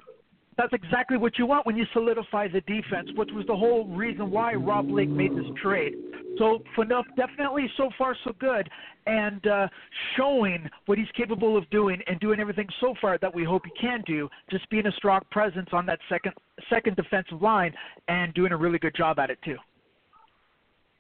that's 0.57 0.73
exactly 0.73 1.17
what 1.17 1.39
you 1.39 1.47
want 1.47 1.67
when 1.67 1.77
you 1.77 1.85
solidify 1.93 2.49
the 2.49 2.61
defense, 2.63 3.09
which 3.17 3.31
was 3.33 3.47
the 3.47 3.57
whole 3.57 3.87
reason 3.87 4.31
why 4.31 4.55
Rob 4.55 4.89
Blake 4.89 5.09
made 5.09 5.33
this 5.33 5.47
trade. 5.63 5.95
So 6.39 6.63
Phaneuf 6.77 7.05
definitely 7.17 7.71
so 7.77 7.91
far 7.99 8.17
so 8.25 8.33
good, 8.39 8.69
and 9.07 9.47
uh, 9.47 9.69
showing 10.17 10.69
what 10.87 10.99
he's 10.99 11.11
capable 11.17 11.57
of 11.57 11.69
doing 11.71 12.01
and 12.07 12.19
doing 12.21 12.41
everything 12.41 12.69
so 12.81 12.95
far 13.01 13.19
that 13.19 13.35
we 13.35 13.45
hope 13.45 13.63
he 13.65 13.73
can 13.81 14.03
do. 14.07 14.29
Just 14.51 14.69
being 14.71 14.87
a 14.87 14.93
strong 14.93 15.21
presence 15.31 15.69
on 15.73 15.87
that 15.87 15.99
second 16.09 16.33
second 16.71 16.97
defensive 16.97 17.43
line 17.43 17.73
and 18.09 18.33
doing 18.35 18.53
a 18.53 18.57
really 18.57 18.79
good 18.79 18.95
job 18.97 19.19
at 19.19 19.31
it 19.31 19.39
too. 19.45 19.57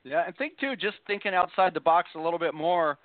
Yeah, 0.04 0.24
and 0.26 0.36
think 0.36 0.58
too, 0.58 0.76
just 0.76 0.96
thinking 1.06 1.34
outside 1.34 1.74
the 1.74 1.80
box 1.80 2.08
a 2.14 2.20
little 2.20 2.38
bit 2.38 2.54
more. 2.54 2.98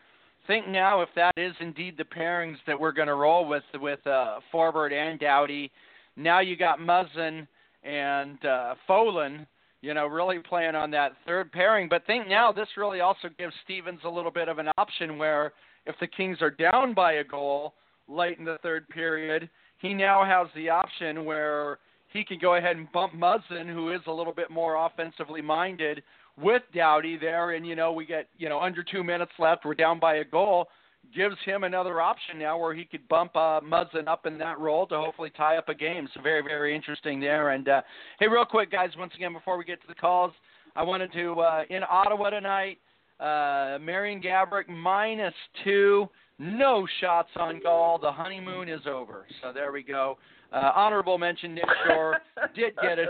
Think 0.47 0.67
now 0.67 1.01
if 1.01 1.09
that 1.15 1.33
is 1.37 1.53
indeed 1.59 1.97
the 1.97 2.05
pairings 2.05 2.57
that 2.67 2.79
we're 2.79 2.91
going 2.91 3.09
to 3.09 3.15
roll 3.15 3.47
with 3.47 3.63
with 3.75 4.05
uh, 4.07 4.39
Forbort 4.53 4.91
and 4.91 5.19
Doughty. 5.19 5.71
Now 6.17 6.39
you 6.39 6.57
got 6.57 6.79
Muzzin 6.79 7.47
and 7.83 8.43
uh, 8.43 8.75
Folin, 8.89 9.45
you 9.81 9.93
know, 9.93 10.07
really 10.07 10.39
playing 10.39 10.75
on 10.75 10.91
that 10.91 11.13
third 11.25 11.51
pairing. 11.51 11.87
But 11.87 12.05
think 12.05 12.27
now 12.27 12.51
this 12.51 12.67
really 12.75 12.99
also 12.99 13.29
gives 13.37 13.53
Stevens 13.63 13.99
a 14.03 14.09
little 14.09 14.31
bit 14.31 14.49
of 14.49 14.57
an 14.57 14.69
option 14.77 15.17
where 15.17 15.53
if 15.85 15.95
the 15.99 16.07
Kings 16.07 16.41
are 16.41 16.51
down 16.51 16.93
by 16.93 17.13
a 17.13 17.23
goal 17.23 17.75
late 18.07 18.39
in 18.39 18.45
the 18.45 18.57
third 18.63 18.89
period, 18.89 19.49
he 19.79 19.93
now 19.93 20.25
has 20.25 20.47
the 20.55 20.69
option 20.69 21.23
where 21.23 21.77
he 22.11 22.23
can 22.23 22.39
go 22.39 22.55
ahead 22.55 22.77
and 22.77 22.91
bump 22.91 23.13
Muzzin, 23.13 23.71
who 23.71 23.91
is 23.91 24.01
a 24.07 24.11
little 24.11 24.33
bit 24.33 24.49
more 24.49 24.85
offensively 24.85 25.41
minded, 25.41 26.01
with 26.39 26.63
Doughty 26.73 27.17
there, 27.17 27.51
and 27.51 27.65
you 27.65 27.75
know 27.75 27.91
we 27.91 28.05
get 28.05 28.27
you 28.37 28.49
know 28.49 28.59
under 28.59 28.83
two 28.83 29.03
minutes 29.03 29.31
left, 29.39 29.65
we're 29.65 29.73
down 29.73 29.99
by 29.99 30.15
a 30.15 30.23
goal, 30.23 30.67
gives 31.15 31.35
him 31.45 31.63
another 31.63 32.01
option 32.01 32.39
now 32.39 32.57
where 32.57 32.73
he 32.73 32.85
could 32.85 33.07
bump 33.07 33.35
uh, 33.35 33.61
Muzzin 33.61 34.07
up 34.07 34.25
in 34.25 34.37
that 34.37 34.59
role 34.59 34.87
to 34.87 34.97
hopefully 34.97 35.31
tie 35.35 35.57
up 35.57 35.69
a 35.69 35.75
game. 35.75 36.07
So 36.13 36.21
very 36.21 36.41
very 36.41 36.75
interesting 36.75 37.19
there. 37.19 37.49
And 37.51 37.67
uh, 37.67 37.81
hey, 38.19 38.27
real 38.27 38.45
quick 38.45 38.71
guys, 38.71 38.89
once 38.97 39.13
again 39.15 39.33
before 39.33 39.57
we 39.57 39.65
get 39.65 39.81
to 39.81 39.87
the 39.87 39.95
calls, 39.95 40.31
I 40.75 40.83
wanted 40.83 41.11
to 41.13 41.39
uh, 41.39 41.63
in 41.69 41.81
Ottawa 41.89 42.29
tonight, 42.29 42.79
uh, 43.19 43.77
Marian 43.81 44.21
Gaborik 44.21 44.67
minus 44.69 45.33
two. 45.63 46.09
No 46.39 46.85
shots 47.01 47.29
on 47.35 47.59
goal. 47.61 47.97
The 47.99 48.11
honeymoon 48.11 48.69
is 48.69 48.81
over. 48.87 49.25
So 49.41 49.51
there 49.51 49.71
we 49.71 49.81
go. 49.81 50.19
Uh, 50.53 50.71
honorable 50.75 51.17
mention, 51.17 51.55
Nick 51.55 51.65
Shore 51.87 52.17
did 52.55 52.75
get 52.81 52.99
it. 52.99 53.09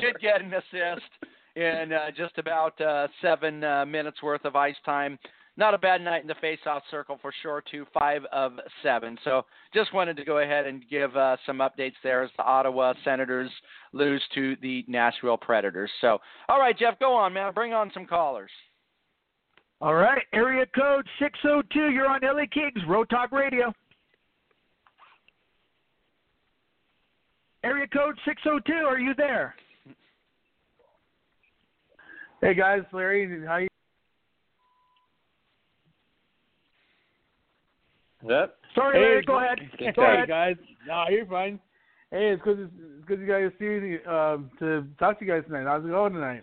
Did 0.00 0.18
get 0.20 0.40
an 0.40 0.54
assist. 0.54 1.08
in 1.56 1.92
uh, 1.92 2.10
just 2.16 2.38
about 2.38 2.80
uh, 2.80 3.08
seven 3.20 3.62
uh, 3.64 3.84
minutes 3.84 4.22
worth 4.22 4.44
of 4.44 4.56
ice 4.56 4.76
time. 4.84 5.18
Not 5.56 5.74
a 5.74 5.78
bad 5.78 6.00
night 6.00 6.22
in 6.22 6.28
the 6.28 6.34
face-off 6.36 6.82
circle 6.90 7.18
for 7.20 7.32
sure, 7.42 7.62
too. 7.70 7.86
Five 7.92 8.22
of 8.32 8.52
seven. 8.82 9.18
So 9.22 9.44
just 9.74 9.92
wanted 9.92 10.16
to 10.16 10.24
go 10.24 10.38
ahead 10.38 10.66
and 10.66 10.82
give 10.88 11.14
uh, 11.14 11.36
some 11.44 11.58
updates 11.58 11.94
there 12.02 12.22
as 12.22 12.30
the 12.38 12.42
Ottawa 12.42 12.94
Senators 13.04 13.50
lose 13.92 14.22
to 14.34 14.56
the 14.62 14.82
Nashville 14.88 15.36
Predators. 15.36 15.90
So, 16.00 16.18
all 16.48 16.58
right, 16.58 16.78
Jeff, 16.78 16.98
go 16.98 17.14
on, 17.14 17.34
man. 17.34 17.52
Bring 17.52 17.74
on 17.74 17.90
some 17.92 18.06
callers. 18.06 18.50
All 19.82 19.94
right, 19.94 20.22
area 20.32 20.64
code 20.74 21.06
602. 21.18 21.90
You're 21.90 22.08
on 22.08 22.20
LA 22.22 22.44
Kings 22.52 22.86
Road 22.86 23.10
Talk 23.10 23.32
Radio. 23.32 23.74
Area 27.64 27.86
code 27.88 28.16
602. 28.24 28.72
Are 28.72 28.98
you 28.98 29.12
there? 29.16 29.56
Hey 32.40 32.54
guys, 32.54 32.82
Larry, 32.92 33.44
how 33.46 33.56
you? 33.56 33.68
Yep. 38.28 38.56
Sorry, 38.74 38.98
Hey, 38.98 39.00
Larry. 39.04 39.24
Go 39.24 39.38
ahead. 39.38 39.58
Go 39.78 39.86
Sorry, 39.94 40.16
ahead. 40.16 40.28
guys. 40.28 40.56
No, 40.86 41.04
you're 41.10 41.26
fine. 41.26 41.58
Hey, 42.10 42.30
it's 42.30 42.42
good. 42.42 42.60
It's 42.60 43.06
good 43.06 43.20
you 43.20 43.26
guys 43.26 43.50
see 43.58 43.64
me, 43.64 43.98
um, 44.04 44.50
to 44.58 44.86
talk 44.98 45.18
to 45.18 45.24
you 45.24 45.30
guys 45.30 45.42
tonight. 45.46 45.64
How's 45.66 45.84
it 45.84 45.88
going 45.88 46.12
tonight? 46.12 46.42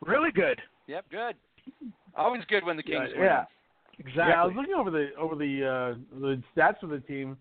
Really 0.00 0.30
good. 0.32 0.60
Yep, 0.86 1.04
good. 1.10 1.34
Always 2.16 2.42
good 2.48 2.64
when 2.64 2.76
the 2.76 2.82
Kings 2.82 3.08
win. 3.14 3.22
Yeah. 3.22 3.44
Exactly. 3.98 4.24
Yeah, 4.28 4.42
I 4.42 4.44
was 4.44 4.54
looking 4.56 4.74
over 4.74 4.90
the 4.90 5.10
over 5.16 5.36
the 5.36 5.64
uh, 5.94 6.18
the 6.20 6.42
stats 6.56 6.80
for 6.80 6.88
the 6.88 6.98
team. 7.00 7.36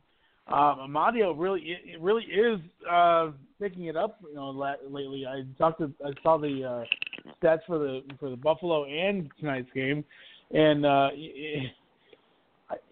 Um, 0.47 0.87
Amadio 0.93 1.33
really 1.35 1.61
it, 1.61 1.95
it 1.95 2.01
really 2.01 2.25
is 2.25 2.59
uh, 2.89 3.29
picking 3.59 3.85
it 3.85 3.95
up. 3.95 4.19
You 4.29 4.35
know, 4.35 4.49
la- 4.49 4.75
lately 4.87 5.25
I 5.25 5.43
talked 5.57 5.79
to 5.79 5.91
I 6.05 6.11
saw 6.21 6.37
the 6.37 6.63
uh, 6.63 7.31
stats 7.41 7.61
for 7.65 7.79
the 7.79 8.01
for 8.19 8.29
the 8.29 8.35
Buffalo 8.35 8.85
and 8.85 9.31
tonight's 9.39 9.69
game, 9.73 10.05
and 10.53 10.85
uh, 10.85 11.09
it, 11.13 11.71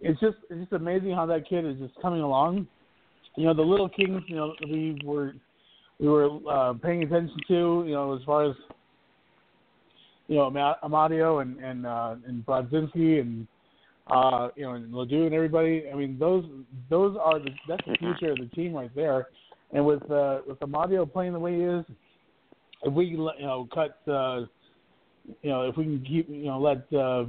it's 0.02 0.20
just 0.20 0.38
it's 0.50 0.62
just 0.62 0.74
amazing 0.74 1.12
how 1.12 1.26
that 1.28 1.48
kid 1.48 1.66
is 1.66 1.78
just 1.78 1.94
coming 2.02 2.22
along. 2.22 2.68
You 3.36 3.46
know, 3.46 3.54
the 3.54 3.62
little 3.62 3.90
Kings. 3.90 4.22
You 4.28 4.36
know, 4.36 4.54
we 4.64 5.00
were 5.04 5.34
we 6.00 6.08
were 6.08 6.30
uh, 6.50 6.74
paying 6.74 7.04
attention 7.04 7.38
to. 7.48 7.84
You 7.88 7.94
know, 7.94 8.16
as 8.16 8.24
far 8.26 8.50
as 8.50 8.56
you 10.28 10.36
know, 10.36 10.48
Ama- 10.48 10.78
Amadio 10.84 11.42
and 11.42 11.58
and 11.60 11.86
uh, 11.86 12.16
and 12.28 12.46
Brodzinski 12.46 13.22
and 13.22 13.48
uh, 14.08 14.50
you 14.56 14.64
know, 14.64 14.74
and 14.74 14.94
LaDue 14.94 15.26
and 15.26 15.34
everybody. 15.34 15.86
I 15.92 15.96
mean, 15.96 16.18
those 16.20 16.46
those 16.90 17.18
are 17.22 17.40
the 17.40 17.52
that's 17.68 17.86
the 17.86 17.96
future 18.00 18.32
of 18.32 18.38
the 18.38 18.50
team 18.54 18.74
right 18.74 18.94
there. 18.96 19.28
And 19.74 19.86
with 19.86 20.04
uh, 20.12 20.40
with 20.48 20.60
Amadio 20.60 21.12
playing 21.12 21.34
the 21.34 21.40
way 21.40 21.56
he 21.56 21.64
is, 21.64 21.86
if 22.84 22.94
we 22.94 23.06
you 23.06 23.18
know 23.40 23.68
cut 23.74 24.00
uh, 24.08 24.42
you 25.42 25.50
know 25.50 25.68
if 25.70 25.78
we 25.78 25.86
can 25.86 26.06
keep 26.06 26.30
you 26.30 26.46
know 26.46 26.60
let 26.60 26.94
uh, 26.94 27.26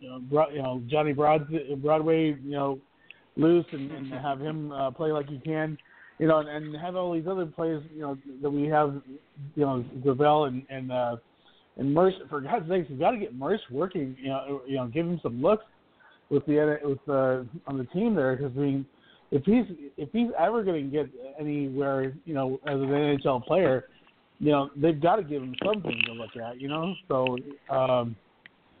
you 0.00 0.08
know, 0.08 0.18
Bro- 0.20 0.50
you 0.50 0.62
know 0.62 0.82
Johnny 0.88 1.12
Broad 1.12 1.48
Broadway 1.82 2.36
you 2.42 2.50
know 2.50 2.78
loose 3.36 3.66
and, 3.72 3.90
and 3.90 4.12
have 4.12 4.40
him 4.40 4.72
uh, 4.72 4.90
play 4.90 5.12
like 5.12 5.28
he 5.28 5.38
can. 5.38 5.78
You 6.18 6.26
know, 6.26 6.38
and, 6.38 6.48
and 6.48 6.76
have 6.76 6.96
all 6.96 7.12
these 7.12 7.26
other 7.28 7.44
players, 7.44 7.84
you 7.94 8.00
know, 8.00 8.16
that 8.40 8.48
we 8.48 8.66
have, 8.68 9.02
you 9.54 9.64
know, 9.64 9.84
Gravel 10.02 10.44
and 10.46 10.62
and 10.70 10.90
uh, 10.90 11.16
and 11.76 11.92
Mersch. 11.92 12.14
For 12.30 12.40
God's 12.40 12.68
sakes, 12.70 12.88
we've 12.88 12.98
got 12.98 13.10
to 13.10 13.18
get 13.18 13.34
Mersch 13.34 13.60
working. 13.70 14.16
You 14.18 14.28
know, 14.28 14.62
you 14.66 14.76
know, 14.76 14.86
give 14.86 15.06
him 15.06 15.20
some 15.22 15.42
looks 15.42 15.64
with 16.30 16.44
the 16.46 16.78
with 16.82 16.98
uh, 17.08 17.44
on 17.66 17.76
the 17.78 17.84
team 17.92 18.14
there 18.14 18.34
because 18.34 18.52
I 18.56 18.60
mean, 18.60 18.86
if 19.30 19.44
he's 19.44 19.64
if 19.96 20.08
he's 20.12 20.28
ever 20.38 20.62
going 20.64 20.90
to 20.90 20.96
get 20.96 21.10
anywhere, 21.38 22.14
you 22.24 22.34
know, 22.34 22.60
as 22.66 22.74
an 22.74 22.88
NHL 22.88 23.44
player, 23.44 23.84
you 24.38 24.52
know, 24.52 24.70
they've 24.76 25.00
got 25.00 25.16
to 25.16 25.22
give 25.22 25.42
him 25.42 25.54
something 25.64 26.00
to 26.06 26.12
look 26.12 26.36
at, 26.36 26.60
you 26.60 26.68
know. 26.68 26.94
So 27.08 27.36
um, 27.68 28.16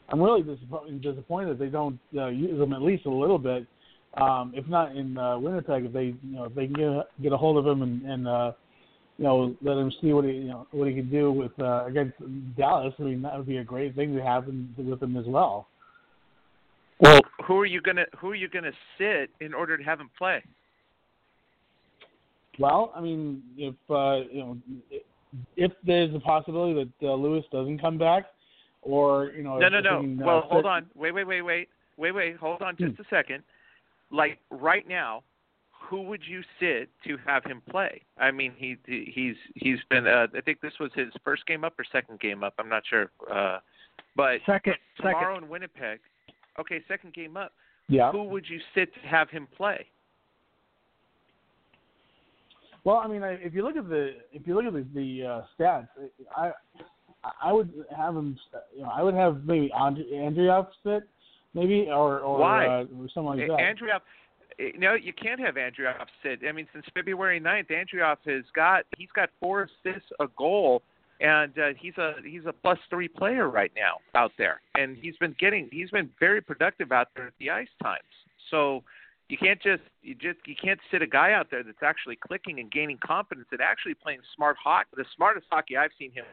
I'm 0.08 0.22
really 0.22 0.42
disappointed, 0.42 1.02
disappointed 1.02 1.58
they 1.58 1.66
don't 1.66 1.98
uh, 2.16 2.28
use 2.28 2.60
him 2.60 2.72
at 2.72 2.82
least 2.82 3.06
a 3.06 3.10
little 3.10 3.38
bit, 3.38 3.66
um, 4.14 4.52
if 4.54 4.66
not 4.68 4.94
in 4.96 5.18
uh, 5.18 5.38
Winnipeg. 5.38 5.86
If 5.86 5.92
they 5.92 6.04
you 6.22 6.36
know 6.36 6.44
if 6.44 6.54
they 6.54 6.66
can 6.66 6.74
get 6.74 7.22
get 7.22 7.32
a 7.32 7.36
hold 7.36 7.56
of 7.58 7.66
him 7.66 7.82
and, 7.82 8.02
and 8.02 8.28
uh, 8.28 8.52
you 9.18 9.24
know 9.24 9.56
let 9.62 9.76
him 9.76 9.92
see 10.00 10.12
what 10.12 10.24
he 10.24 10.32
you 10.32 10.48
know 10.48 10.66
what 10.70 10.88
he 10.88 10.94
can 10.94 11.10
do 11.10 11.32
with 11.32 11.52
uh, 11.60 11.86
against 11.86 12.14
Dallas, 12.56 12.94
I 12.98 13.02
mean 13.02 13.22
that 13.22 13.36
would 13.36 13.46
be 13.46 13.58
a 13.58 13.64
great 13.64 13.96
thing 13.96 14.14
to 14.14 14.22
happen 14.22 14.72
with 14.78 15.02
him 15.02 15.16
as 15.16 15.26
well. 15.26 15.66
Well, 17.00 17.20
who 17.46 17.58
are 17.58 17.66
you 17.66 17.80
gonna 17.80 18.06
who 18.18 18.30
are 18.30 18.36
you 18.36 18.48
gonna 18.48 18.72
sit 18.96 19.30
in 19.40 19.52
order 19.52 19.76
to 19.76 19.82
have 19.82 20.00
him 20.00 20.10
play? 20.16 20.42
Well, 22.58 22.92
I 22.94 23.00
mean, 23.00 23.42
if 23.58 23.74
uh, 23.90 24.28
you 24.32 24.38
know, 24.38 24.56
if 25.56 25.72
there's 25.84 26.14
a 26.14 26.20
possibility 26.20 26.90
that 27.00 27.08
uh, 27.08 27.14
Lewis 27.14 27.44
doesn't 27.52 27.80
come 27.80 27.98
back, 27.98 28.26
or 28.86 29.32
you 29.36 29.42
know, 29.42 29.58
No, 29.58 29.68
no, 29.68 29.80
no. 29.80 29.98
uh, 29.98 30.26
Well, 30.26 30.40
hold 30.42 30.66
on. 30.66 30.86
Wait, 30.94 31.12
wait, 31.12 31.24
wait, 31.24 31.42
wait, 31.42 31.68
wait, 31.96 32.12
wait. 32.12 32.36
Hold 32.36 32.62
on 32.62 32.76
just 32.78 32.98
a 33.00 33.04
second. 33.10 33.42
Like 34.10 34.38
right 34.50 34.86
now, 34.88 35.22
who 35.88 36.02
would 36.02 36.22
you 36.26 36.42
sit 36.60 36.88
to 37.06 37.16
have 37.26 37.44
him 37.44 37.62
play? 37.70 38.02
I 38.18 38.30
mean, 38.30 38.52
he 38.56 38.76
he's 38.86 39.36
he's 39.54 39.78
been. 39.90 40.06
Uh, 40.06 40.26
I 40.36 40.40
think 40.40 40.60
this 40.60 40.72
was 40.80 40.90
his 40.94 41.08
first 41.24 41.46
game 41.46 41.64
up 41.64 41.74
or 41.78 41.84
second 41.90 42.20
game 42.20 42.42
up. 42.44 42.54
I'm 42.58 42.68
not 42.68 42.82
sure. 42.88 43.10
Uh, 43.32 43.58
but 44.14 44.38
Second. 44.46 44.76
tomorrow 44.96 45.34
Second. 45.34 45.44
in 45.44 45.50
Winnipeg. 45.50 46.00
Okay, 46.58 46.80
second 46.88 47.12
game 47.14 47.36
up. 47.36 47.52
Yeah. 47.88 48.10
Who 48.12 48.24
would 48.24 48.48
you 48.48 48.58
sit 48.74 48.92
to 48.94 49.00
have 49.00 49.28
him 49.30 49.46
play? 49.56 49.86
Well, 52.84 52.96
I 52.96 53.08
mean, 53.08 53.22
if 53.24 53.52
you 53.54 53.62
look 53.64 53.76
at 53.76 53.88
the 53.88 54.14
if 54.32 54.46
you 54.46 54.54
look 54.54 54.64
at 54.64 54.72
the, 54.72 54.86
the 54.94 55.26
uh, 55.26 55.42
stats, 55.58 55.88
I 56.36 56.52
I 57.42 57.52
would 57.52 57.72
have 57.96 58.16
him. 58.16 58.38
You 58.74 58.82
know, 58.82 58.90
I 58.92 59.02
would 59.02 59.14
have 59.14 59.44
maybe 59.44 59.70
Andre, 59.74 60.04
Andreoff 60.12 60.68
sit, 60.84 61.08
maybe 61.54 61.88
or 61.88 62.20
or, 62.20 62.38
Why? 62.38 62.66
Uh, 62.66 62.84
or 62.98 63.08
something 63.12 63.24
like 63.24 63.48
that. 63.48 63.58
Andreoff, 63.58 64.00
eh, 64.58 64.72
no, 64.78 64.94
you 64.94 65.12
can't 65.12 65.40
have 65.40 65.54
Andreoff 65.54 66.06
sit. 66.22 66.40
I 66.48 66.52
mean, 66.52 66.66
since 66.72 66.84
February 66.94 67.40
9th, 67.40 67.70
Andreoff 67.70 68.18
has 68.26 68.44
got 68.54 68.84
he's 68.96 69.08
got 69.14 69.30
four 69.40 69.68
assists, 69.84 70.08
a 70.20 70.26
goal, 70.36 70.82
and 71.20 71.58
uh, 71.58 71.68
he's 71.78 71.96
a 71.98 72.14
he's 72.24 72.46
a 72.46 72.52
plus 72.52 72.78
three 72.90 73.08
player 73.08 73.48
right 73.48 73.72
now 73.76 73.98
out 74.18 74.32
there, 74.38 74.60
and 74.74 74.96
he's 74.96 75.16
been 75.16 75.34
getting 75.38 75.68
he's 75.72 75.90
been 75.90 76.10
very 76.20 76.40
productive 76.40 76.92
out 76.92 77.08
there 77.16 77.28
at 77.28 77.34
the 77.38 77.50
ice 77.50 77.68
times. 77.82 78.02
So 78.50 78.84
you 79.28 79.38
can't 79.38 79.60
just 79.60 79.82
you 80.02 80.14
just 80.14 80.38
you 80.46 80.54
can't 80.60 80.80
sit 80.90 81.02
a 81.02 81.06
guy 81.06 81.32
out 81.32 81.48
there 81.50 81.62
that's 81.62 81.82
actually 81.82 82.16
clicking 82.16 82.60
and 82.60 82.70
gaining 82.70 82.98
confidence 83.04 83.48
and 83.50 83.60
actually 83.60 83.94
playing 83.94 84.20
smart 84.34 84.56
hockey. 84.62 84.90
The 84.96 85.04
smartest 85.16 85.46
hockey 85.50 85.76
I've 85.76 85.90
seen 85.98 86.12
him 86.12 86.24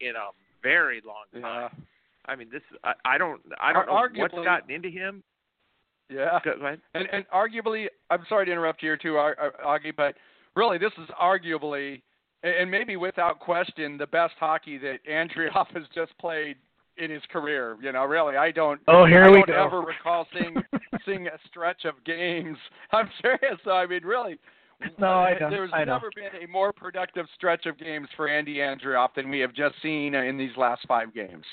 in 0.00 0.16
a 0.16 0.30
very 0.62 1.00
long 1.06 1.42
time. 1.42 1.70
Yeah. 1.72 1.84
I 2.26 2.36
mean, 2.36 2.48
this 2.52 2.62
I, 2.84 2.92
I 3.04 3.18
don't 3.18 3.40
I 3.60 3.72
don't 3.72 3.88
Ar- 3.88 4.10
know 4.10 4.20
what's 4.22 4.34
gotten 4.34 4.70
into 4.70 4.88
him. 4.88 5.22
Yeah. 6.08 6.38
Go, 6.44 6.52
go 6.58 6.66
ahead. 6.66 6.80
And, 6.94 7.08
and 7.12 7.24
arguably, 7.34 7.86
I'm 8.10 8.24
sorry 8.28 8.46
to 8.46 8.52
interrupt 8.52 8.82
you 8.82 8.88
here 8.88 8.96
too, 8.96 9.16
Ar- 9.16 9.36
Ar- 9.38 9.78
Augie, 9.78 9.94
but 9.96 10.14
really, 10.56 10.76
this 10.78 10.92
is 10.98 11.08
arguably, 11.20 12.02
and 12.42 12.54
and 12.54 12.70
maybe 12.70 12.96
without 12.96 13.40
question, 13.40 13.96
the 13.96 14.06
best 14.06 14.34
hockey 14.38 14.76
that 14.78 14.98
Andreoff 15.10 15.68
has 15.74 15.84
just 15.94 16.16
played 16.18 16.56
in 16.98 17.10
his 17.10 17.22
career. 17.32 17.76
You 17.80 17.92
know, 17.92 18.04
really, 18.04 18.36
I 18.36 18.50
don't. 18.50 18.80
Oh, 18.88 19.06
here 19.06 19.24
I 19.24 19.30
we 19.30 19.38
don't 19.38 19.46
go. 19.48 19.64
ever 19.66 19.80
recall 19.80 20.26
seeing 20.32 20.56
seeing 21.06 21.26
a 21.28 21.38
stretch 21.48 21.84
of 21.84 21.94
games. 22.04 22.58
I'm 22.92 23.08
serious. 23.22 23.58
though. 23.64 23.76
I 23.76 23.86
mean, 23.86 24.02
really. 24.04 24.38
No, 24.98 25.06
I 25.06 25.38
know, 25.38 25.50
There's 25.50 25.70
I 25.72 25.84
never 25.84 26.10
been 26.14 26.42
a 26.42 26.50
more 26.50 26.72
productive 26.72 27.26
stretch 27.34 27.66
of 27.66 27.78
games 27.78 28.08
for 28.16 28.28
Andy 28.28 28.56
Andreoff 28.56 29.14
than 29.14 29.30
we 29.30 29.38
have 29.40 29.52
just 29.52 29.74
seen 29.82 30.14
in 30.14 30.38
these 30.38 30.56
last 30.56 30.82
five 30.88 31.14
games. 31.14 31.44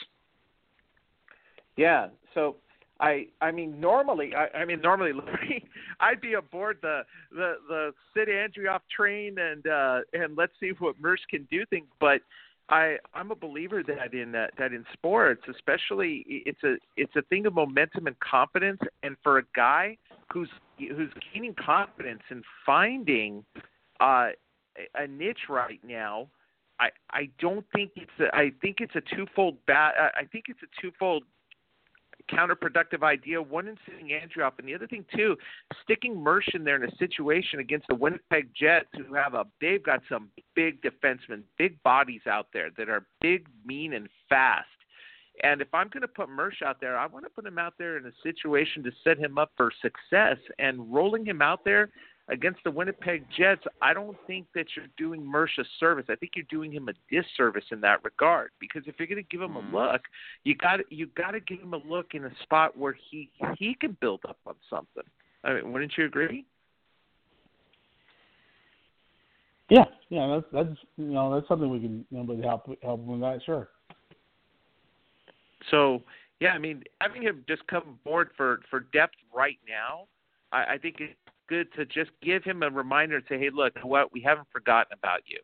Yeah. 1.75 2.07
So 2.33 2.55
I 2.99 3.27
I 3.41 3.51
mean 3.51 3.79
normally 3.79 4.33
I, 4.35 4.59
I 4.59 4.65
mean 4.65 4.81
normally 4.81 5.13
Larry 5.25 5.67
I'd 5.99 6.21
be 6.21 6.33
aboard 6.33 6.79
the 6.81 7.01
the 7.31 7.55
the 7.67 7.93
Sid 8.13 8.27
Andreoff 8.27 8.81
train 8.95 9.37
and 9.39 9.65
uh 9.67 9.99
and 10.13 10.35
let's 10.37 10.53
see 10.59 10.71
what 10.79 10.99
Mersch 10.99 11.21
can 11.29 11.47
do 11.51 11.65
things 11.69 11.87
but 11.99 12.21
I 12.69 12.97
I'm 13.13 13.31
a 13.31 13.35
believer 13.35 13.83
that 13.83 14.13
in 14.13 14.31
that 14.33 14.51
that 14.57 14.73
in 14.73 14.85
sports 14.93 15.43
especially 15.49 16.25
it's 16.27 16.63
a 16.63 16.75
it's 16.95 17.15
a 17.15 17.21
thing 17.23 17.45
of 17.45 17.53
momentum 17.53 18.07
and 18.07 18.19
confidence 18.19 18.79
and 19.03 19.15
for 19.23 19.37
a 19.37 19.43
guy 19.55 19.97
who's 20.31 20.49
who's 20.77 21.11
gaining 21.33 21.53
confidence 21.53 22.21
and 22.29 22.43
finding 22.65 23.43
uh 23.99 24.29
a 24.95 25.07
niche 25.07 25.49
right 25.49 25.79
now 25.83 26.27
I 26.79 26.89
I 27.09 27.29
don't 27.39 27.65
think 27.73 27.91
it's 27.95 28.11
a, 28.19 28.35
I 28.35 28.51
think 28.61 28.77
it's 28.79 28.95
a 28.95 29.15
twofold 29.15 29.57
bat 29.65 29.93
I 30.15 30.25
think 30.25 30.45
it's 30.49 30.61
a 30.63 30.81
twofold 30.81 31.23
counterproductive 32.29 33.03
idea. 33.03 33.41
One 33.41 33.67
in 33.67 33.77
sitting 33.85 34.09
Andreoff, 34.09 34.53
and 34.59 34.67
the 34.67 34.75
other 34.75 34.87
thing 34.87 35.05
too, 35.15 35.35
sticking 35.83 36.19
Mersch 36.19 36.47
in 36.53 36.63
there 36.63 36.75
in 36.81 36.89
a 36.89 36.95
situation 36.97 37.59
against 37.59 37.87
the 37.87 37.95
Winnipeg 37.95 38.49
Jets, 38.55 38.89
who 38.95 39.13
have 39.13 39.33
a 39.33 39.45
they've 39.61 39.83
got 39.83 40.01
some 40.09 40.29
big 40.55 40.81
defensemen, 40.81 41.43
big 41.57 41.81
bodies 41.83 42.21
out 42.29 42.47
there 42.53 42.69
that 42.77 42.89
are 42.89 43.05
big, 43.21 43.47
mean, 43.65 43.93
and 43.93 44.09
fast. 44.29 44.67
And 45.43 45.61
if 45.61 45.73
I'm 45.73 45.89
going 45.89 46.01
to 46.01 46.07
put 46.07 46.29
Mersch 46.29 46.61
out 46.61 46.81
there, 46.81 46.97
I 46.97 47.05
want 47.05 47.25
to 47.25 47.29
put 47.29 47.45
him 47.45 47.57
out 47.57 47.73
there 47.77 47.97
in 47.97 48.05
a 48.05 48.11
situation 48.23 48.83
to 48.83 48.91
set 49.03 49.17
him 49.17 49.37
up 49.37 49.51
for 49.55 49.71
success. 49.81 50.37
And 50.59 50.91
rolling 50.93 51.25
him 51.25 51.41
out 51.41 51.63
there, 51.63 51.89
against 52.29 52.59
the 52.63 52.71
Winnipeg 52.71 53.25
Jets, 53.37 53.63
I 53.81 53.93
don't 53.93 54.17
think 54.27 54.47
that 54.53 54.65
you're 54.75 54.87
doing 54.97 55.25
Mersch 55.25 55.57
a 55.59 55.63
service. 55.79 56.05
I 56.09 56.15
think 56.15 56.33
you're 56.35 56.45
doing 56.49 56.71
him 56.71 56.89
a 56.89 56.93
disservice 57.09 57.63
in 57.71 57.81
that 57.81 58.03
regard 58.03 58.51
because 58.59 58.83
if 58.85 58.95
you're 58.99 59.07
going 59.07 59.23
to 59.23 59.29
give 59.29 59.41
him 59.41 59.55
a 59.55 59.61
Mm. 59.61 59.73
look, 59.73 60.01
you 60.43 60.55
got 60.55 60.91
you 60.91 61.07
got 61.07 61.31
to 61.31 61.39
give 61.39 61.59
him 61.59 61.73
a 61.73 61.77
look 61.77 62.13
in 62.13 62.25
a 62.25 62.35
spot 62.43 62.77
where 62.77 62.93
he 62.93 63.29
he 63.57 63.73
can 63.75 63.93
build 64.01 64.21
up 64.27 64.39
on 64.45 64.55
something. 64.69 65.03
I 65.43 65.53
mean, 65.53 65.71
wouldn't 65.71 65.97
you 65.97 66.05
agree? 66.05 66.45
Yeah, 69.69 69.85
yeah, 70.09 70.27
that's 70.27 70.51
that's 70.51 70.79
you 70.97 71.13
know 71.13 71.33
that's 71.33 71.47
something 71.47 71.69
we 71.69 71.79
can 71.79 72.05
you 72.09 72.23
know 72.23 72.41
help 72.41 72.69
help 72.81 72.99
with 73.01 73.21
that. 73.21 73.41
Sure. 73.45 73.69
So 75.71 76.03
yeah, 76.39 76.51
I 76.51 76.59
mean, 76.59 76.83
having 77.01 77.21
him 77.21 77.43
just 77.47 77.65
come 77.67 77.83
aboard 77.87 78.29
for 78.37 78.61
for 78.69 78.81
depth 78.81 79.15
right 79.33 79.59
now, 79.67 80.07
I, 80.51 80.73
I 80.73 80.77
think 80.77 80.97
it's 80.99 81.13
good 81.49 81.67
to 81.73 81.85
just 81.85 82.11
give 82.21 82.43
him 82.43 82.61
a 82.63 82.69
reminder 82.69 83.17
and 83.17 83.25
say, 83.27 83.39
hey, 83.39 83.49
look, 83.53 83.73
what 83.83 84.11
we 84.11 84.21
haven't 84.21 84.47
forgotten 84.51 84.93
about 84.93 85.21
you, 85.25 85.39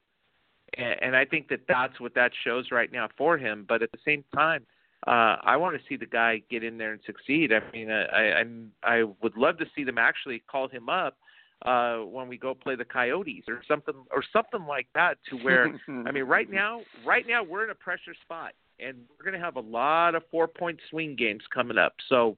and, 0.78 1.02
and 1.02 1.16
I 1.16 1.26
think 1.26 1.48
that 1.50 1.62
that's 1.68 2.00
what 2.00 2.14
that 2.16 2.32
shows 2.44 2.72
right 2.72 2.92
now 2.92 3.10
for 3.18 3.38
him. 3.38 3.66
But 3.68 3.82
at 3.82 3.92
the 3.92 4.00
same 4.06 4.24
time, 4.36 4.66
uh, 5.08 5.38
I 5.44 5.58
want 5.58 5.76
to 5.76 5.82
see 5.88 5.98
the 5.98 6.06
guy 6.06 6.42
get 6.50 6.64
in 6.64 6.78
there 6.78 6.94
and 6.94 7.02
succeed. 7.06 7.52
I 7.52 7.60
mean, 7.72 7.90
I 7.90 8.42
I, 8.42 8.44
I 8.84 9.04
would 9.22 9.36
love 9.36 9.58
to 9.58 9.66
see 9.76 9.84
them 9.84 9.98
actually 9.98 10.44
call 10.50 10.68
him 10.68 10.90
up 10.90 11.18
uh 11.66 12.00
when 12.00 12.28
we 12.28 12.38
go 12.38 12.54
play 12.54 12.76
the 12.76 12.84
coyotes 12.84 13.46
or 13.48 13.62
something 13.66 13.94
or 14.12 14.22
something 14.34 14.66
like 14.68 14.88
that 14.96 15.18
to 15.30 15.38
where 15.38 15.74
I 16.06 16.12
mean, 16.12 16.26
right 16.26 16.50
now, 16.50 16.82
right 17.06 17.26
now 17.26 17.42
we're 17.42 17.64
in 17.64 17.70
a 17.70 17.76
pressure 17.76 18.14
spot, 18.22 18.54
and 18.80 18.98
we're 19.10 19.26
going 19.30 19.40
to 19.40 19.46
have 19.46 19.56
a 19.56 19.62
lot 19.62 20.16
of 20.16 20.24
four-point 20.32 20.80
swing 20.90 21.16
games 21.16 21.44
coming 21.54 21.78
up. 21.78 21.94
So 22.10 22.38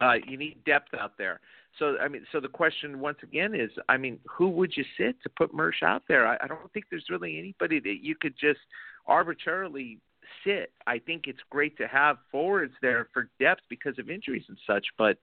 uh, 0.00 0.14
you 0.26 0.36
need 0.36 0.64
depth 0.64 0.94
out 0.94 1.12
there. 1.18 1.40
So 1.78 1.96
I 1.98 2.08
mean, 2.08 2.24
so 2.30 2.40
the 2.40 2.48
question 2.48 3.00
once 3.00 3.18
again 3.22 3.54
is, 3.54 3.70
I 3.88 3.96
mean, 3.96 4.18
who 4.28 4.48
would 4.50 4.76
you 4.76 4.84
sit 4.96 5.22
to 5.22 5.28
put 5.28 5.52
Mersch 5.52 5.82
out 5.82 6.02
there? 6.08 6.26
I, 6.26 6.36
I 6.42 6.46
don't 6.46 6.72
think 6.72 6.86
there's 6.90 7.06
really 7.10 7.38
anybody 7.38 7.80
that 7.80 7.98
you 8.02 8.14
could 8.14 8.34
just 8.38 8.60
arbitrarily 9.06 9.98
sit. 10.44 10.72
I 10.86 10.98
think 10.98 11.24
it's 11.26 11.40
great 11.50 11.76
to 11.78 11.86
have 11.86 12.18
forwards 12.30 12.74
there 12.80 13.08
for 13.12 13.28
depth 13.40 13.62
because 13.68 13.98
of 13.98 14.08
injuries 14.08 14.44
and 14.48 14.58
such, 14.66 14.86
but 14.96 15.18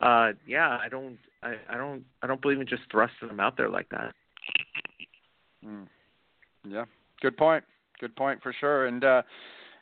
uh 0.00 0.32
yeah, 0.46 0.78
I 0.82 0.88
don't 0.88 1.18
I, 1.42 1.54
I 1.68 1.76
don't 1.76 2.04
I 2.22 2.26
don't 2.26 2.40
believe 2.40 2.60
in 2.60 2.66
just 2.66 2.82
thrusting 2.90 3.28
them 3.28 3.40
out 3.40 3.56
there 3.56 3.68
like 3.68 3.88
that. 3.90 4.14
Mm. 5.64 5.86
Yeah, 6.68 6.84
good 7.20 7.36
point. 7.36 7.64
Good 8.00 8.16
point 8.16 8.42
for 8.42 8.52
sure. 8.58 8.86
And 8.86 9.04
uh, 9.04 9.22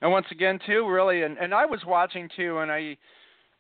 and 0.01 0.11
once 0.11 0.27
again 0.31 0.59
too, 0.67 0.89
really, 0.89 1.23
and 1.23 1.39
and 1.39 1.55
I 1.55 1.67
was 1.67 1.81
watching 1.87 2.29
too, 2.37 2.59
and 2.59 2.71
I 2.71 2.97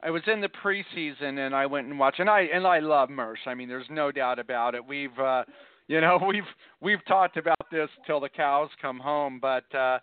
I 0.02 0.10
was 0.10 0.22
in 0.26 0.40
the 0.40 0.48
preseason, 0.48 1.38
and 1.44 1.54
I 1.54 1.66
went 1.66 1.86
and 1.88 1.98
watched, 1.98 2.20
and 2.20 2.30
I 2.30 2.42
and 2.52 2.66
I 2.66 2.80
love 2.80 3.10
Mersch. 3.10 3.40
I 3.46 3.54
mean, 3.54 3.68
there's 3.68 3.90
no 3.90 4.10
doubt 4.10 4.38
about 4.38 4.74
it. 4.74 4.84
We've 4.84 5.18
uh, 5.18 5.44
you 5.88 6.00
know 6.00 6.18
we've 6.26 6.42
we've 6.80 7.04
talked 7.06 7.36
about 7.36 7.66
this 7.70 7.88
till 8.06 8.20
the 8.20 8.28
cows 8.28 8.70
come 8.80 8.98
home, 8.98 9.38
but. 9.40 9.74
uh 9.74 9.98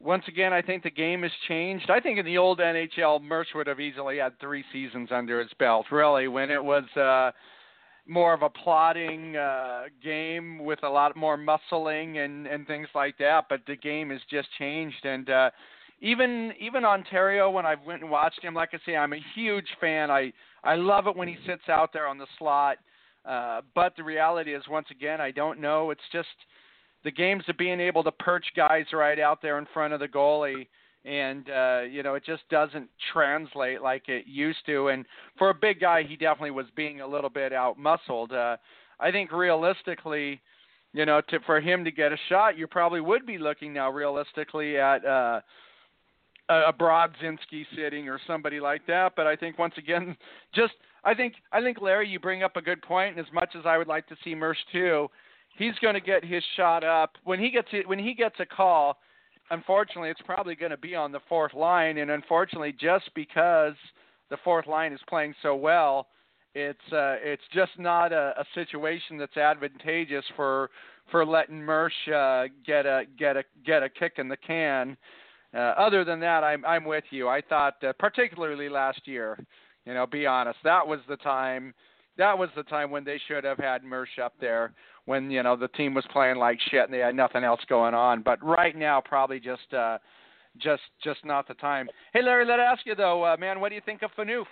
once 0.00 0.24
again, 0.28 0.52
I 0.52 0.62
think 0.62 0.82
the 0.82 0.90
game 0.90 1.22
has 1.22 1.32
changed. 1.48 1.90
I 1.90 2.00
think 2.00 2.18
in 2.18 2.26
the 2.26 2.38
old 2.38 2.58
NHL, 2.58 3.22
Mersch 3.22 3.48
would 3.54 3.66
have 3.66 3.80
easily 3.80 4.18
had 4.18 4.38
three 4.38 4.64
seasons 4.72 5.08
under 5.10 5.40
his 5.40 5.50
belt. 5.58 5.86
Really, 5.90 6.28
when 6.28 6.50
it 6.50 6.62
was 6.62 6.84
uh, 6.96 7.30
more 8.06 8.32
of 8.32 8.42
a 8.42 8.50
plotting 8.50 9.36
uh, 9.36 9.84
game 10.02 10.64
with 10.64 10.82
a 10.84 10.88
lot 10.88 11.16
more 11.16 11.36
muscling 11.36 12.24
and 12.24 12.46
and 12.46 12.66
things 12.66 12.88
like 12.94 13.18
that. 13.18 13.46
But 13.48 13.60
the 13.66 13.76
game 13.76 14.10
has 14.10 14.20
just 14.30 14.48
changed, 14.58 15.04
and 15.04 15.28
uh, 15.28 15.50
even 16.00 16.52
even 16.60 16.84
Ontario, 16.84 17.50
when 17.50 17.66
I 17.66 17.74
went 17.86 18.02
and 18.02 18.10
watched 18.10 18.42
him, 18.42 18.54
like 18.54 18.70
I 18.72 18.78
say, 18.86 18.96
I'm 18.96 19.12
a 19.12 19.20
huge 19.34 19.68
fan. 19.80 20.10
I 20.10 20.32
I 20.62 20.76
love 20.76 21.06
it 21.06 21.16
when 21.16 21.28
he 21.28 21.36
sits 21.46 21.68
out 21.68 21.92
there 21.92 22.06
on 22.06 22.18
the 22.18 22.26
slot. 22.38 22.78
Uh, 23.24 23.60
but 23.74 23.94
the 23.96 24.04
reality 24.04 24.54
is, 24.54 24.62
once 24.70 24.86
again, 24.90 25.20
I 25.20 25.32
don't 25.32 25.60
know. 25.60 25.90
It's 25.90 26.00
just 26.12 26.28
the 27.02 27.10
games 27.10 27.42
of 27.48 27.56
being 27.56 27.80
able 27.80 28.04
to 28.04 28.12
perch 28.12 28.46
guys 28.56 28.84
right 28.92 29.18
out 29.18 29.42
there 29.42 29.58
in 29.58 29.66
front 29.74 29.92
of 29.92 30.00
the 30.00 30.08
goalie 30.08 30.68
and 31.06 31.48
uh 31.50 31.80
you 31.88 32.02
know 32.02 32.14
it 32.14 32.24
just 32.24 32.42
doesn't 32.50 32.88
translate 33.12 33.80
like 33.80 34.08
it 34.08 34.26
used 34.26 34.58
to 34.66 34.88
and 34.88 35.06
for 35.38 35.50
a 35.50 35.54
big 35.54 35.80
guy 35.80 36.02
he 36.02 36.16
definitely 36.16 36.50
was 36.50 36.66
being 36.74 37.00
a 37.00 37.06
little 37.06 37.30
bit 37.30 37.52
out 37.52 37.78
muscled 37.78 38.32
uh 38.32 38.56
i 39.00 39.10
think 39.10 39.30
realistically 39.32 40.40
you 40.92 41.06
know 41.06 41.20
to 41.28 41.38
for 41.46 41.60
him 41.60 41.84
to 41.84 41.90
get 41.90 42.12
a 42.12 42.16
shot 42.28 42.58
you 42.58 42.66
probably 42.66 43.00
would 43.00 43.24
be 43.24 43.38
looking 43.38 43.72
now 43.72 43.90
realistically 43.90 44.76
at 44.78 45.04
uh 45.04 45.40
a 46.48 46.72
Brodzinski 46.72 47.66
sitting 47.74 48.08
or 48.08 48.20
somebody 48.26 48.60
like 48.60 48.86
that 48.86 49.12
but 49.16 49.26
i 49.26 49.34
think 49.34 49.58
once 49.58 49.74
again 49.78 50.16
just 50.54 50.74
i 51.04 51.14
think 51.14 51.34
i 51.52 51.60
think 51.60 51.80
larry 51.80 52.08
you 52.08 52.20
bring 52.20 52.42
up 52.42 52.56
a 52.56 52.62
good 52.62 52.82
point. 52.82 53.16
and 53.16 53.26
as 53.26 53.32
much 53.32 53.50
as 53.56 53.64
i 53.64 53.78
would 53.78 53.88
like 53.88 54.06
to 54.08 54.16
see 54.24 54.34
mersch 54.34 54.58
too 54.72 55.08
he's 55.56 55.74
going 55.80 55.94
to 55.94 56.00
get 56.00 56.24
his 56.24 56.42
shot 56.56 56.84
up 56.84 57.12
when 57.24 57.38
he 57.38 57.50
gets 57.50 57.68
it 57.72 57.88
when 57.88 57.98
he 57.98 58.14
gets 58.14 58.36
a 58.38 58.46
call. 58.46 58.98
Unfortunately, 59.50 60.10
it's 60.10 60.20
probably 60.24 60.56
going 60.56 60.70
to 60.70 60.76
be 60.76 60.94
on 60.94 61.12
the 61.12 61.20
fourth 61.28 61.54
line, 61.54 61.98
and 61.98 62.10
unfortunately, 62.10 62.72
just 62.72 63.08
because 63.14 63.74
the 64.28 64.36
fourth 64.42 64.66
line 64.66 64.92
is 64.92 65.00
playing 65.08 65.34
so 65.40 65.54
well, 65.54 66.08
it's 66.54 66.80
uh, 66.92 67.16
it's 67.20 67.42
just 67.52 67.72
not 67.78 68.12
a, 68.12 68.34
a 68.38 68.44
situation 68.54 69.18
that's 69.18 69.36
advantageous 69.36 70.24
for 70.34 70.70
for 71.10 71.24
letting 71.24 71.62
Mersch 71.62 71.92
uh, 72.08 72.44
get 72.66 72.86
a 72.86 73.04
get 73.18 73.36
a 73.36 73.44
get 73.64 73.82
a 73.82 73.88
kick 73.88 74.14
in 74.18 74.28
the 74.28 74.36
can. 74.36 74.96
Uh, 75.54 75.58
other 75.58 76.04
than 76.04 76.18
that, 76.20 76.42
I'm 76.42 76.64
I'm 76.64 76.84
with 76.84 77.04
you. 77.10 77.28
I 77.28 77.40
thought, 77.40 77.82
uh, 77.84 77.92
particularly 77.98 78.68
last 78.68 79.06
year, 79.06 79.38
you 79.84 79.94
know, 79.94 80.06
be 80.06 80.26
honest, 80.26 80.58
that 80.64 80.86
was 80.86 81.00
the 81.08 81.18
time. 81.18 81.72
That 82.18 82.36
was 82.36 82.48
the 82.56 82.62
time 82.62 82.90
when 82.90 83.04
they 83.04 83.20
should 83.28 83.44
have 83.44 83.58
had 83.58 83.84
Mersch 83.84 84.18
up 84.22 84.32
there 84.40 84.72
when 85.06 85.30
you 85.30 85.42
know 85.42 85.56
the 85.56 85.68
team 85.68 85.94
was 85.94 86.04
playing 86.12 86.36
like 86.36 86.58
shit 86.70 86.84
and 86.84 86.92
they 86.92 86.98
had 86.98 87.14
nothing 87.14 87.42
else 87.42 87.60
going 87.68 87.94
on. 87.94 88.22
But 88.22 88.44
right 88.44 88.76
now, 88.76 89.00
probably 89.00 89.40
just 89.40 89.72
uh, 89.72 89.98
just 90.58 90.82
just 91.02 91.24
not 91.24 91.48
the 91.48 91.54
time. 91.54 91.88
Hey, 92.12 92.22
Larry, 92.22 92.44
let 92.44 92.58
me 92.58 92.62
ask 92.62 92.84
you 92.84 92.94
though, 92.94 93.24
uh, 93.24 93.36
man, 93.38 93.60
what 93.60 93.70
do 93.70 93.74
you 93.74 93.82
think 93.84 94.02
of 94.02 94.10
Phaneuf? 94.16 94.44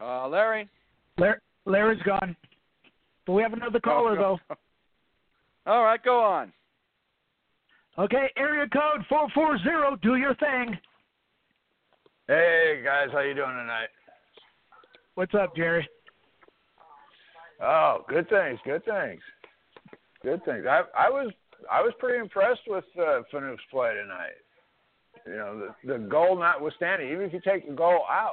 Uh, 0.00 0.26
Larry. 0.28 0.68
Larry, 1.18 1.38
Larry's 1.66 2.02
gone. 2.02 2.34
But 3.26 3.32
we 3.34 3.42
have 3.42 3.52
another 3.52 3.80
caller, 3.80 4.16
though. 4.16 4.38
All 5.66 5.84
right, 5.84 6.02
go 6.02 6.20
on. 6.20 6.52
Okay, 7.98 8.30
area 8.36 8.66
code 8.72 9.04
440, 9.08 10.00
do 10.00 10.16
your 10.16 10.34
thing. 10.36 10.78
Hey 12.28 12.80
guys, 12.84 13.08
how 13.12 13.20
you 13.20 13.34
doing 13.34 13.50
tonight? 13.50 13.88
What's 15.20 15.34
up, 15.34 15.54
Jerry? 15.54 15.86
Oh, 17.62 18.06
good 18.08 18.26
things, 18.30 18.58
good 18.64 18.82
things, 18.86 19.20
good 20.22 20.42
things. 20.46 20.64
I 20.66 20.84
I 20.98 21.10
was 21.10 21.30
I 21.70 21.82
was 21.82 21.92
pretty 21.98 22.20
impressed 22.20 22.62
with 22.66 22.84
uh, 22.98 23.20
play 23.70 23.92
tonight. 23.92 24.40
You 25.26 25.36
know, 25.36 25.70
the 25.84 25.92
the 25.92 25.98
goal 25.98 26.38
notwithstanding, 26.38 27.10
even 27.12 27.26
if 27.26 27.34
you 27.34 27.40
take 27.44 27.68
the 27.68 27.74
goal 27.74 28.06
out, 28.10 28.32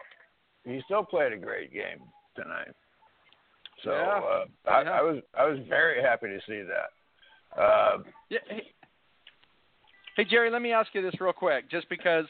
he 0.63 0.80
still 0.86 1.04
played 1.04 1.34
a 1.34 1.38
great 1.38 1.73
game 1.73 2.00
tonight. 2.38 2.71
So 3.84 3.91
Yeah, 3.91 4.21
uh, 4.23 4.45
I, 4.71 4.82
yeah. 4.84 4.89
I 4.91 5.02
was 5.02 5.21
I 5.38 5.43
was 5.43 5.60
very 5.67 6.02
happy 6.02 6.28
to 6.28 6.39
see 6.47 6.65
that. 6.65 7.62
Uh, 7.62 7.97
Yeah. 8.30 8.39
Hey, 8.47 8.63
hey, 10.15 10.23
Jerry, 10.23 10.50
let 10.50 10.62
me 10.62 10.71
ask 10.71 10.88
you 10.93 11.02
this 11.02 11.19
real 11.19 11.34
quick, 11.34 11.69
just 11.69 11.89
because 11.89 12.28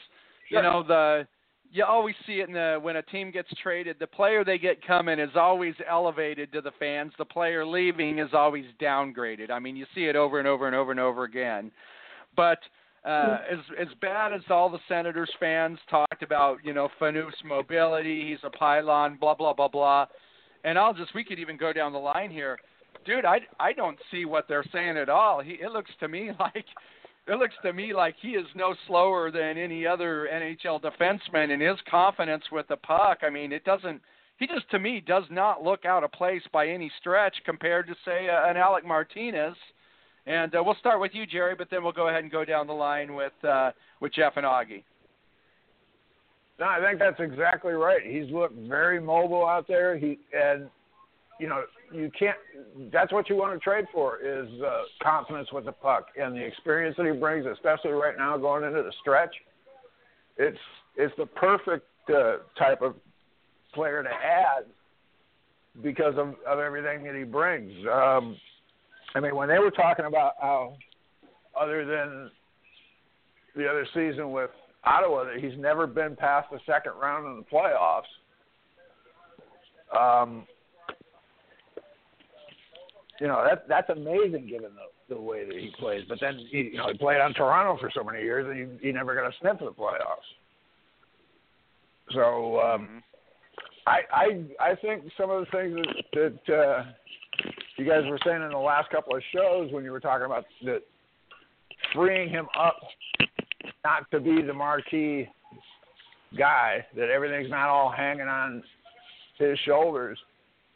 you 0.50 0.60
know 0.60 0.82
the 0.82 1.28
you 1.70 1.84
always 1.84 2.14
see 2.26 2.40
it 2.40 2.48
in 2.48 2.54
the 2.54 2.78
when 2.80 2.96
a 2.96 3.02
team 3.02 3.30
gets 3.30 3.48
traded, 3.62 3.96
the 3.98 4.06
player 4.06 4.44
they 4.44 4.58
get 4.58 4.84
coming 4.86 5.18
is 5.18 5.30
always 5.34 5.74
elevated 5.88 6.52
to 6.52 6.60
the 6.60 6.72
fans. 6.78 7.12
The 7.18 7.24
player 7.24 7.64
leaving 7.64 8.18
is 8.18 8.30
always 8.32 8.64
downgraded. 8.80 9.50
I 9.50 9.58
mean, 9.58 9.76
you 9.76 9.86
see 9.94 10.06
it 10.06 10.16
over 10.16 10.38
and 10.38 10.48
over 10.48 10.66
and 10.66 10.74
over 10.74 10.90
and 10.90 11.00
over 11.00 11.24
again. 11.24 11.70
But 12.36 12.58
uh, 13.04 13.38
as 13.50 13.58
as 13.78 13.88
bad 14.00 14.32
as 14.32 14.40
all 14.50 14.70
the 14.70 14.78
Senators 14.88 15.30
fans 15.38 15.78
talked 15.90 16.22
about, 16.22 16.58
you 16.64 16.72
know, 16.72 16.88
Phaneuf's 17.00 17.42
mobility, 17.44 18.28
he's 18.28 18.38
a 18.44 18.50
pylon, 18.50 19.16
blah 19.20 19.34
blah 19.34 19.52
blah 19.52 19.68
blah. 19.68 20.06
And 20.64 20.78
I'll 20.78 20.94
just 20.94 21.14
we 21.14 21.24
could 21.24 21.38
even 21.38 21.56
go 21.56 21.72
down 21.72 21.92
the 21.92 21.98
line 21.98 22.30
here. 22.30 22.58
Dude, 23.04 23.24
I, 23.24 23.40
I 23.60 23.72
don't 23.72 23.98
see 24.10 24.24
what 24.24 24.48
they're 24.48 24.64
saying 24.72 24.96
at 24.96 25.08
all. 25.08 25.40
He 25.40 25.52
it 25.52 25.72
looks 25.72 25.90
to 26.00 26.08
me 26.08 26.30
like 26.40 26.66
it 27.28 27.38
looks 27.38 27.54
to 27.62 27.72
me 27.72 27.92
like 27.92 28.16
he 28.20 28.30
is 28.30 28.46
no 28.54 28.74
slower 28.86 29.30
than 29.30 29.58
any 29.58 29.86
other 29.86 30.28
NHL 30.32 30.80
defenseman 30.80 31.50
in 31.50 31.60
his 31.60 31.76
confidence 31.90 32.44
with 32.50 32.66
the 32.68 32.76
puck. 32.76 33.18
I 33.22 33.30
mean, 33.30 33.52
it 33.52 33.64
doesn't. 33.64 34.00
He 34.38 34.46
just 34.46 34.70
to 34.70 34.78
me 34.78 35.02
does 35.04 35.24
not 35.30 35.62
look 35.62 35.84
out 35.84 36.04
of 36.04 36.12
place 36.12 36.42
by 36.52 36.68
any 36.68 36.90
stretch 37.00 37.34
compared 37.44 37.86
to 37.88 37.94
say 38.04 38.28
uh, 38.28 38.48
an 38.48 38.56
Alec 38.56 38.86
Martinez. 38.86 39.56
And 40.26 40.54
uh, 40.54 40.62
we'll 40.64 40.76
start 40.76 41.00
with 41.00 41.12
you, 41.14 41.26
Jerry, 41.26 41.54
but 41.54 41.68
then 41.70 41.82
we'll 41.82 41.92
go 41.92 42.08
ahead 42.08 42.22
and 42.22 42.32
go 42.32 42.44
down 42.44 42.66
the 42.66 42.72
line 42.72 43.14
with 43.14 43.32
uh, 43.44 43.72
with 44.00 44.14
Jeff 44.14 44.34
and 44.36 44.46
Augie. 44.46 44.84
No, 46.58 46.66
I 46.66 46.80
think 46.80 46.98
that's 46.98 47.20
exactly 47.20 47.74
right. 47.74 48.00
He's 48.04 48.30
looked 48.30 48.56
very 48.68 49.00
mobile 49.00 49.46
out 49.46 49.68
there. 49.68 49.96
He 49.98 50.18
and 50.32 50.68
you 51.38 51.48
know 51.48 51.62
you 51.92 52.10
can't. 52.18 52.36
That's 52.92 53.12
what 53.12 53.28
you 53.28 53.36
want 53.36 53.54
to 53.54 53.58
trade 53.58 53.86
for 53.92 54.18
is 54.18 54.48
uh, 54.60 54.82
confidence 55.02 55.48
with 55.52 55.64
the 55.64 55.72
puck 55.72 56.06
and 56.20 56.34
the 56.36 56.44
experience 56.44 56.96
that 56.98 57.06
he 57.06 57.12
brings, 57.12 57.46
especially 57.46 57.92
right 57.92 58.16
now 58.16 58.36
going 58.36 58.64
into 58.64 58.82
the 58.82 58.92
stretch. 59.00 59.34
It's 60.36 60.58
it's 60.96 61.14
the 61.16 61.26
perfect 61.26 61.86
uh, 62.10 62.38
type 62.58 62.82
of 62.82 62.94
player 63.74 64.02
to 64.02 64.08
add 64.08 64.64
because 65.82 66.14
of, 66.16 66.34
of 66.46 66.58
everything 66.58 67.04
that 67.04 67.14
he 67.14 67.24
brings. 67.24 67.72
Um, 67.86 68.36
I 69.14 69.20
mean, 69.20 69.34
when 69.36 69.48
they 69.48 69.58
were 69.58 69.70
talking 69.70 70.06
about 70.06 70.32
how, 70.40 70.76
other 71.58 71.84
than 71.84 72.30
the 73.56 73.68
other 73.68 73.86
season 73.94 74.32
with 74.32 74.50
Ottawa, 74.84 75.24
that 75.24 75.36
he's 75.42 75.58
never 75.58 75.86
been 75.86 76.16
past 76.16 76.48
the 76.50 76.58
second 76.66 76.92
round 77.00 77.26
in 77.26 77.36
the 77.36 77.44
playoffs. 77.44 78.02
Um, 79.96 80.46
you 83.20 83.26
know 83.26 83.44
that 83.48 83.68
that's 83.68 83.90
amazing 83.90 84.46
given 84.48 84.70
the 84.74 85.14
the 85.14 85.20
way 85.20 85.44
that 85.44 85.54
he 85.54 85.70
plays. 85.78 86.02
But 86.08 86.18
then 86.20 86.38
he, 86.50 86.70
you 86.72 86.76
know, 86.76 86.88
he 86.92 86.98
played 86.98 87.20
on 87.20 87.34
Toronto 87.34 87.80
for 87.80 87.90
so 87.94 88.04
many 88.04 88.22
years, 88.22 88.46
and 88.46 88.80
he, 88.80 88.88
he 88.88 88.92
never 88.92 89.14
got 89.14 89.26
a 89.26 89.32
sniff 89.40 89.60
of 89.60 89.74
the 89.74 89.80
playoffs. 89.80 90.28
So 92.14 92.60
um, 92.60 93.02
I 93.86 94.00
I 94.12 94.70
I 94.70 94.74
think 94.76 95.04
some 95.18 95.30
of 95.30 95.44
the 95.44 95.50
things 95.50 95.76
that, 96.12 96.38
that 96.46 96.54
uh, 96.54 96.84
you 97.76 97.86
guys 97.86 98.02
were 98.08 98.18
saying 98.24 98.42
in 98.42 98.50
the 98.50 98.58
last 98.58 98.90
couple 98.90 99.16
of 99.16 99.22
shows 99.34 99.72
when 99.72 99.84
you 99.84 99.92
were 99.92 100.00
talking 100.00 100.26
about 100.26 100.44
that 100.64 100.82
freeing 101.94 102.28
him 102.28 102.46
up 102.58 102.76
not 103.84 104.10
to 104.10 104.20
be 104.20 104.42
the 104.42 104.52
marquee 104.52 105.28
guy, 106.36 106.84
that 106.96 107.08
everything's 107.08 107.50
not 107.50 107.68
all 107.68 107.90
hanging 107.90 108.28
on 108.28 108.62
his 109.38 109.58
shoulders 109.64 110.18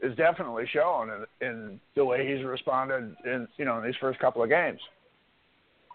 is 0.03 0.17
definitely 0.17 0.65
shown 0.73 1.11
in, 1.11 1.47
in 1.47 1.81
the 1.95 2.05
way 2.05 2.27
he's 2.27 2.45
responded 2.45 3.15
in 3.25 3.47
you 3.57 3.65
know 3.65 3.79
in 3.79 3.85
these 3.85 3.95
first 4.01 4.19
couple 4.19 4.43
of 4.43 4.49
games. 4.49 4.81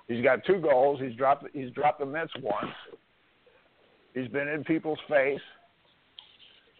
He's 0.07 0.23
got 0.23 0.45
two 0.45 0.59
goals. 0.59 0.99
He's 1.01 1.15
dropped 1.15 1.45
he's 1.53 1.71
dropped 1.71 1.99
the 1.99 2.05
mitts 2.05 2.31
once. 2.41 2.71
He's 4.13 4.29
been 4.29 4.47
in 4.47 4.63
people's 4.63 4.99
face. 5.09 5.41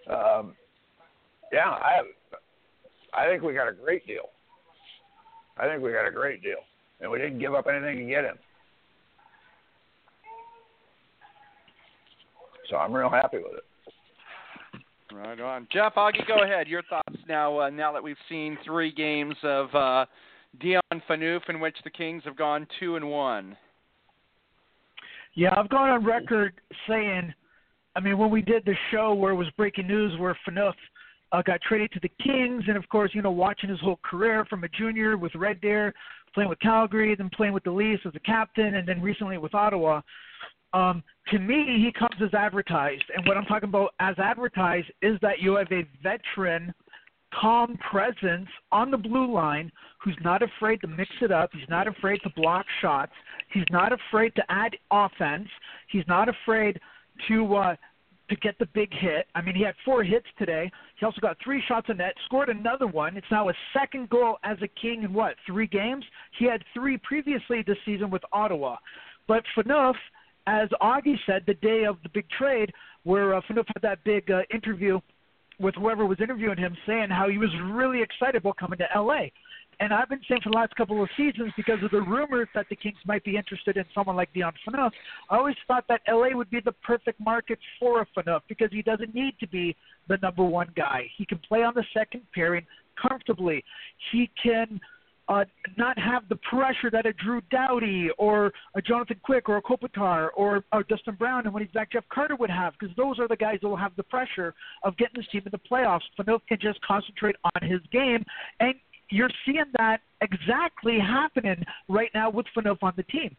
Um, 0.09 0.55
yeah, 1.51 1.69
I 1.69 2.01
I 3.13 3.27
think 3.27 3.43
we 3.43 3.53
got 3.53 3.67
a 3.67 3.73
great 3.73 4.07
deal. 4.07 4.29
I 5.57 5.67
think 5.67 5.83
we 5.83 5.91
got 5.91 6.07
a 6.07 6.11
great 6.11 6.41
deal, 6.41 6.59
and 7.01 7.11
we 7.11 7.17
didn't 7.17 7.39
give 7.39 7.53
up 7.53 7.67
anything 7.67 7.97
to 7.97 8.05
get 8.05 8.23
him. 8.23 8.37
So 12.69 12.77
I'm 12.77 12.93
real 12.93 13.09
happy 13.09 13.37
with 13.37 13.53
it. 13.53 13.63
Right 15.13 15.39
on, 15.39 15.67
Jeff 15.71 15.95
Augie. 15.95 16.27
Go 16.27 16.43
ahead. 16.43 16.67
Your 16.67 16.83
thoughts 16.83 17.17
now. 17.29 17.59
Uh, 17.59 17.69
now 17.69 17.93
that 17.93 18.03
we've 18.03 18.17
seen 18.27 18.57
three 18.65 18.91
games 18.91 19.35
of 19.41 19.73
uh, 19.73 20.05
Dion 20.59 20.81
Phaneuf, 21.09 21.49
in 21.49 21.59
which 21.59 21.77
the 21.83 21.89
Kings 21.89 22.23
have 22.25 22.35
gone 22.35 22.67
two 22.79 22.97
and 22.97 23.09
one. 23.09 23.55
Yeah, 25.35 25.53
I've 25.55 25.69
gone 25.69 25.89
on 25.89 26.03
record 26.03 26.53
saying, 26.89 27.33
I 27.95 27.99
mean, 27.99 28.17
when 28.17 28.29
we 28.29 28.41
did 28.41 28.65
the 28.65 28.75
show 28.91 29.13
where 29.13 29.31
it 29.31 29.35
was 29.35 29.47
breaking 29.55 29.87
news 29.87 30.19
where 30.19 30.37
Phaneuf 30.47 30.73
uh, 31.31 31.41
got 31.41 31.61
traded 31.61 31.91
to 31.93 31.99
the 32.01 32.11
Kings, 32.23 32.63
and 32.67 32.75
of 32.75 32.87
course, 32.89 33.11
you 33.13 33.21
know, 33.21 33.31
watching 33.31 33.69
his 33.69 33.79
whole 33.79 33.99
career 34.03 34.45
from 34.49 34.63
a 34.63 34.69
junior 34.69 35.15
with 35.17 35.33
Red 35.35 35.61
Deer, 35.61 35.93
playing 36.33 36.49
with 36.49 36.59
Calgary, 36.59 37.15
then 37.15 37.29
playing 37.35 37.53
with 37.53 37.63
the 37.63 37.71
Leafs 37.71 38.03
as 38.05 38.13
a 38.15 38.19
captain, 38.19 38.75
and 38.75 38.87
then 38.87 39.01
recently 39.01 39.37
with 39.37 39.55
Ottawa. 39.55 40.01
Um, 40.73 41.03
to 41.31 41.39
me, 41.39 41.83
he 41.83 41.91
comes 41.97 42.15
as 42.21 42.33
advertised. 42.33 43.03
And 43.15 43.25
what 43.27 43.37
I'm 43.37 43.45
talking 43.45 43.69
about 43.69 43.93
as 43.99 44.15
advertised 44.17 44.91
is 45.01 45.17
that 45.21 45.39
you 45.39 45.55
have 45.55 45.71
a 45.71 45.85
veteran, 46.03 46.73
calm 47.33 47.77
presence 47.89 48.47
on 48.71 48.91
the 48.91 48.97
blue 48.97 49.31
line 49.33 49.71
who's 50.03 50.17
not 50.23 50.41
afraid 50.41 50.81
to 50.81 50.87
mix 50.87 51.09
it 51.21 51.31
up. 51.31 51.49
He's 51.53 51.69
not 51.69 51.87
afraid 51.87 52.19
to 52.23 52.29
block 52.35 52.65
shots. 52.81 53.11
He's 53.53 53.65
not 53.71 53.91
afraid 53.91 54.35
to 54.35 54.43
add 54.49 54.75
offense. 54.91 55.47
He's 55.89 56.05
not 56.07 56.29
afraid 56.29 56.79
to 57.27 57.55
uh, 57.55 57.75
to 58.29 58.35
get 58.37 58.59
the 58.59 58.67
big 58.73 58.89
hit. 58.93 59.25
I 59.35 59.41
mean, 59.41 59.55
he 59.55 59.63
had 59.63 59.73
four 59.85 60.03
hits 60.03 60.25
today. 60.37 60.69
He 60.99 61.05
also 61.05 61.21
got 61.21 61.37
three 61.41 61.63
shots 61.65 61.87
on 61.89 61.97
net, 61.97 62.13
scored 62.25 62.49
another 62.49 62.85
one. 62.85 63.15
It's 63.15 63.27
now 63.31 63.47
his 63.47 63.55
second 63.71 64.09
goal 64.09 64.37
as 64.43 64.57
a 64.61 64.67
King 64.81 65.03
in 65.03 65.13
what 65.13 65.35
three 65.45 65.67
games? 65.67 66.03
He 66.37 66.45
had 66.45 66.61
three 66.73 66.97
previously 66.97 67.63
this 67.65 67.77
season 67.85 68.09
with 68.09 68.21
Ottawa. 68.33 68.77
But 69.27 69.43
Phaneuf– 69.57 69.95
as 70.47 70.69
Augie 70.81 71.17
said, 71.25 71.43
the 71.45 71.53
day 71.55 71.83
of 71.83 71.97
the 72.03 72.09
big 72.09 72.25
trade, 72.29 72.71
where 73.03 73.35
uh, 73.35 73.41
had 73.47 73.65
that 73.81 74.03
big 74.03 74.31
uh, 74.31 74.41
interview 74.53 74.99
with 75.59 75.75
whoever 75.75 76.05
was 76.05 76.19
interviewing 76.21 76.57
him, 76.57 76.75
saying 76.87 77.09
how 77.09 77.29
he 77.29 77.37
was 77.37 77.49
really 77.71 78.01
excited 78.01 78.37
about 78.37 78.57
coming 78.57 78.79
to 78.79 78.85
LA. 78.99 79.25
And 79.79 79.93
I've 79.93 80.09
been 80.09 80.21
saying 80.27 80.41
for 80.43 80.49
the 80.49 80.55
last 80.55 80.75
couple 80.75 81.03
of 81.03 81.09
seasons, 81.15 81.51
because 81.55 81.83
of 81.83 81.91
the 81.91 82.01
rumors 82.01 82.47
that 82.55 82.65
the 82.69 82.75
Kings 82.75 82.97
might 83.05 83.23
be 83.23 83.37
interested 83.37 83.77
in 83.77 83.83
someone 83.93 84.15
like 84.15 84.33
Dion 84.33 84.53
Phaneuf, 84.67 84.91
I 85.29 85.37
always 85.37 85.55
thought 85.67 85.85
that 85.89 86.01
LA 86.07 86.29
would 86.33 86.49
be 86.49 86.59
the 86.63 86.71
perfect 86.71 87.19
market 87.19 87.59
for 87.79 88.01
a 88.01 88.07
Phaneuf 88.17 88.41
because 88.47 88.69
he 88.71 88.81
doesn't 88.81 89.13
need 89.13 89.35
to 89.39 89.47
be 89.47 89.75
the 90.07 90.17
number 90.17 90.43
one 90.43 90.69
guy. 90.75 91.03
He 91.17 91.25
can 91.25 91.39
play 91.47 91.63
on 91.63 91.73
the 91.75 91.83
second 91.93 92.21
pairing 92.33 92.65
comfortably. 92.99 93.63
He 94.11 94.31
can 94.41 94.79
uh, 95.29 95.43
not 95.77 95.97
have 95.99 96.27
the 96.29 96.37
pressure 96.49 96.89
that 96.91 97.05
a 97.05 97.13
Drew 97.13 97.41
Doughty 97.51 98.09
or 98.17 98.51
a 98.75 98.81
Jonathan 98.81 99.19
Quick 99.23 99.49
or 99.49 99.57
a 99.57 99.61
Kopitar 99.61 100.29
or, 100.35 100.63
or 100.71 100.83
Dustin 100.83 101.15
Brown 101.15 101.45
and 101.45 101.53
when 101.53 101.63
he's 101.63 101.71
back 101.71 101.91
Jeff 101.91 102.05
Carter 102.09 102.35
would 102.35 102.49
have 102.49 102.73
because 102.79 102.95
those 102.95 103.19
are 103.19 103.27
the 103.27 103.35
guys 103.35 103.59
that 103.61 103.67
will 103.67 103.75
have 103.75 103.95
the 103.97 104.03
pressure 104.03 104.53
of 104.83 104.95
getting 104.97 105.15
this 105.15 105.27
team 105.31 105.41
in 105.45 105.51
the 105.51 105.59
playoffs. 105.69 106.01
Phaneuf 106.19 106.39
can 106.47 106.57
just 106.61 106.79
concentrate 106.81 107.35
on 107.43 107.69
his 107.69 107.81
game 107.91 108.23
and 108.59 108.75
you're 109.09 109.29
seeing 109.45 109.65
that 109.77 109.99
exactly 110.21 110.99
happening 110.99 111.63
right 111.87 112.09
now 112.13 112.29
with 112.29 112.45
Phaneuf 112.55 112.77
on 112.81 112.93
the 112.97 113.03
team. 113.03 113.35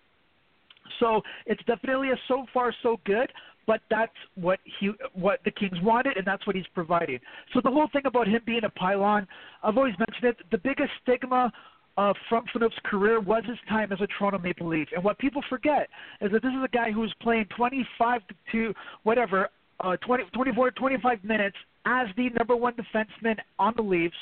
So 1.00 1.22
it's 1.46 1.62
definitely 1.66 2.10
a 2.10 2.16
so 2.28 2.46
far 2.52 2.74
so 2.82 2.98
good, 3.04 3.30
but 3.66 3.80
that's 3.90 4.12
what 4.34 4.58
he 4.80 4.90
what 5.12 5.40
the 5.44 5.50
Kings 5.50 5.76
wanted, 5.82 6.16
and 6.16 6.26
that's 6.26 6.46
what 6.46 6.56
he's 6.56 6.66
providing. 6.74 7.18
So 7.52 7.60
the 7.62 7.70
whole 7.70 7.88
thing 7.92 8.02
about 8.06 8.26
him 8.26 8.40
being 8.46 8.64
a 8.64 8.70
pylon, 8.70 9.26
I've 9.62 9.76
always 9.76 9.94
mentioned 9.98 10.30
it. 10.30 10.50
The 10.50 10.58
biggest 10.58 10.90
stigma 11.02 11.52
uh, 11.98 12.14
from 12.28 12.44
Phaneuf's 12.54 12.78
career 12.84 13.20
was 13.20 13.42
his 13.44 13.58
time 13.68 13.92
as 13.92 14.00
a 14.00 14.06
Toronto 14.06 14.38
Maple 14.38 14.68
Leaf. 14.68 14.88
And 14.94 15.02
what 15.02 15.18
people 15.18 15.42
forget 15.48 15.88
is 16.20 16.30
that 16.30 16.42
this 16.42 16.52
is 16.52 16.64
a 16.64 16.68
guy 16.68 16.92
who 16.92 17.00
was 17.00 17.12
playing 17.20 17.46
25 17.56 18.20
to 18.52 18.72
whatever, 19.02 19.48
uh, 19.80 19.96
20, 19.96 20.24
24, 20.32 20.70
25 20.70 21.24
minutes 21.24 21.56
as 21.86 22.06
the 22.16 22.30
number 22.38 22.54
one 22.54 22.74
defenseman 22.74 23.36
on 23.58 23.74
the 23.76 23.82
Leafs. 23.82 24.14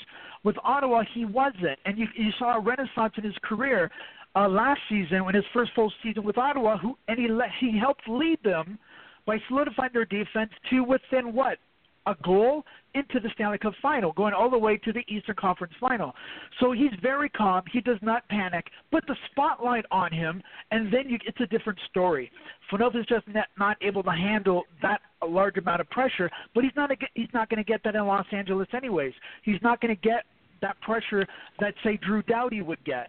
With 0.43 0.57
Ottawa, 0.64 1.03
he 1.14 1.27
wasn't. 1.27 1.79
And 1.85 1.99
you, 1.99 2.07
you 2.16 2.31
saw 2.39 2.57
a 2.57 2.61
renaissance 2.61 3.12
in 3.18 3.24
his 3.24 3.35
career 3.45 3.91
uh, 4.35 4.49
last 4.49 4.81
season 4.89 5.27
when 5.27 5.35
his 5.35 5.45
first 5.53 5.72
full 5.74 5.93
season 6.03 6.24
with 6.24 6.39
Ottawa, 6.39 6.79
who 6.79 6.97
and 7.09 7.18
he, 7.18 7.29
let, 7.29 7.51
he 7.61 7.79
helped 7.79 8.09
lead 8.09 8.39
them 8.43 8.79
by 9.27 9.37
solidifying 9.49 9.91
their 9.93 10.05
defense 10.07 10.51
to 10.70 10.83
within 10.83 11.35
what 11.35 11.59
a 12.07 12.14
goal 12.22 12.64
into 12.94 13.20
the 13.20 13.28
Stanley 13.34 13.59
Cup 13.59 13.74
final, 13.82 14.12
going 14.12 14.32
all 14.32 14.48
the 14.48 14.59
way 14.59 14.78
to 14.78 14.92
the 14.92 15.04
Eastern 15.09 15.34
Conference 15.36 15.74
final. 15.78 16.14
So 16.61 16.72
he's 16.72 16.92
very 17.02 17.28
calm. 17.28 17.62
He 17.70 17.80
does 17.80 17.98
not 18.00 18.26
panic. 18.28 18.66
Put 18.90 19.07
the 19.07 19.16
spotlight 19.30 19.84
on 19.90 20.12
him, 20.12 20.42
and 20.70 20.92
then 20.92 21.09
you, 21.09 21.18
it's 21.26 21.40
a 21.40 21.46
different 21.46 21.78
story. 21.90 22.30
Phaneuf 22.72 22.98
is 22.98 23.04
just 23.07 23.26
not, 23.28 23.48
not 23.59 23.76
able 23.82 24.02
to 24.02 24.11
handle 24.11 24.62
that 24.82 25.00
large 25.26 25.57
amount 25.59 25.80
of 25.80 25.90
pressure, 25.90 26.30
but 26.54 26.64
he's 26.64 26.72
not 26.76 26.90
he's 27.14 27.28
not 27.34 27.50
going 27.50 27.62
to 27.62 27.64
get 27.64 27.82
that 27.84 27.94
in 27.94 28.07
Los 28.07 28.26
Angeles 28.32 28.68
anyways. 28.74 29.12
He's 29.42 29.61
not 29.62 29.80
going 29.80 29.94
to 29.94 30.00
get 30.00 30.24
that 30.62 30.80
pressure 30.80 31.26
that 31.61 31.74
say 31.84 31.98
Drew 32.02 32.22
Doughty 32.22 32.62
would 32.62 32.82
get. 32.84 33.09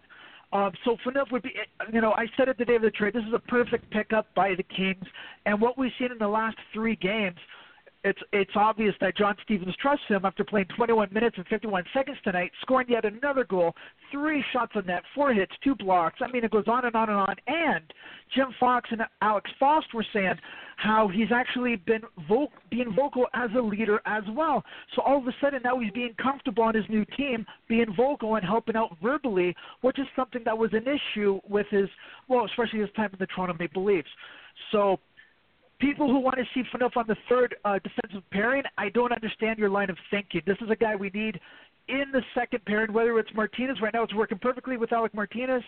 Um, 0.52 0.72
so 0.84 0.96
Phaneuf 1.06 1.30
would 1.30 1.42
be, 1.42 1.52
you 1.92 2.00
know, 2.00 2.12
I 2.12 2.26
said 2.36 2.48
it 2.48 2.56
the 2.58 2.64
day 2.64 2.76
of 2.76 2.82
the 2.82 2.90
trade. 2.90 3.14
This 3.14 3.24
is 3.24 3.34
a 3.34 3.38
perfect 3.38 3.90
pickup 3.90 4.26
by 4.34 4.54
the 4.54 4.62
Kings, 4.62 5.04
and 5.46 5.60
what 5.60 5.78
we've 5.78 5.92
seen 5.98 6.10
in 6.10 6.18
the 6.18 6.28
last 6.28 6.56
three 6.74 6.96
games– 6.96 7.36
it's 8.04 8.20
it's 8.32 8.50
obvious 8.54 8.94
that 9.00 9.16
John 9.16 9.34
Stevens 9.42 9.74
trusts 9.80 10.04
him 10.08 10.24
after 10.24 10.44
playing 10.44 10.66
21 10.76 11.08
minutes 11.12 11.36
and 11.36 11.46
51 11.48 11.84
seconds 11.92 12.18
tonight, 12.22 12.52
scoring 12.62 12.86
yet 12.88 13.04
another 13.04 13.44
goal, 13.44 13.74
three 14.12 14.44
shots 14.52 14.72
on 14.76 14.86
net, 14.86 15.02
four 15.14 15.32
hits, 15.32 15.52
two 15.64 15.74
blocks. 15.74 16.20
I 16.20 16.30
mean, 16.30 16.44
it 16.44 16.50
goes 16.50 16.68
on 16.68 16.84
and 16.84 16.94
on 16.94 17.08
and 17.08 17.18
on. 17.18 17.34
And 17.48 17.92
Jim 18.34 18.54
Fox 18.60 18.88
and 18.92 19.02
Alex 19.20 19.50
Faust 19.58 19.92
were 19.94 20.06
saying 20.12 20.34
how 20.76 21.08
he's 21.08 21.32
actually 21.34 21.74
been 21.74 22.02
vo- 22.28 22.52
being 22.70 22.94
vocal 22.94 23.26
as 23.34 23.50
a 23.58 23.60
leader 23.60 24.00
as 24.06 24.22
well. 24.30 24.62
So 24.94 25.02
all 25.02 25.18
of 25.18 25.26
a 25.26 25.32
sudden 25.40 25.60
now 25.64 25.80
he's 25.80 25.90
being 25.90 26.14
comfortable 26.22 26.62
on 26.62 26.74
his 26.76 26.84
new 26.88 27.04
team, 27.16 27.44
being 27.68 27.92
vocal 27.96 28.36
and 28.36 28.44
helping 28.44 28.76
out 28.76 28.96
verbally, 29.02 29.56
which 29.80 29.98
is 29.98 30.06
something 30.14 30.42
that 30.44 30.56
was 30.56 30.70
an 30.72 30.84
issue 30.86 31.40
with 31.48 31.66
his 31.70 31.88
well, 32.28 32.44
especially 32.44 32.78
his 32.78 32.90
time 32.94 33.10
in 33.12 33.18
the 33.18 33.26
Toronto 33.26 33.56
Maple 33.58 33.84
Leafs. 33.84 34.08
So 34.70 35.00
people 35.80 36.08
who 36.08 36.18
want 36.18 36.36
to 36.36 36.44
see 36.54 36.62
Phaneuf 36.74 36.96
on 36.96 37.06
the 37.06 37.16
third 37.28 37.56
uh, 37.64 37.78
defensive 37.78 38.28
pairing, 38.30 38.62
I 38.76 38.88
don't 38.90 39.12
understand 39.12 39.58
your 39.58 39.70
line 39.70 39.90
of 39.90 39.96
thinking. 40.10 40.42
This 40.46 40.56
is 40.60 40.70
a 40.70 40.76
guy 40.76 40.96
we 40.96 41.10
need 41.10 41.40
in 41.88 42.04
the 42.12 42.22
second 42.34 42.64
pairing, 42.66 42.92
whether 42.92 43.18
it's 43.18 43.30
Martinez. 43.34 43.78
Right 43.80 43.94
now 43.94 44.02
it's 44.02 44.14
working 44.14 44.38
perfectly 44.38 44.76
with 44.76 44.92
Alec 44.92 45.14
Martinez. 45.14 45.62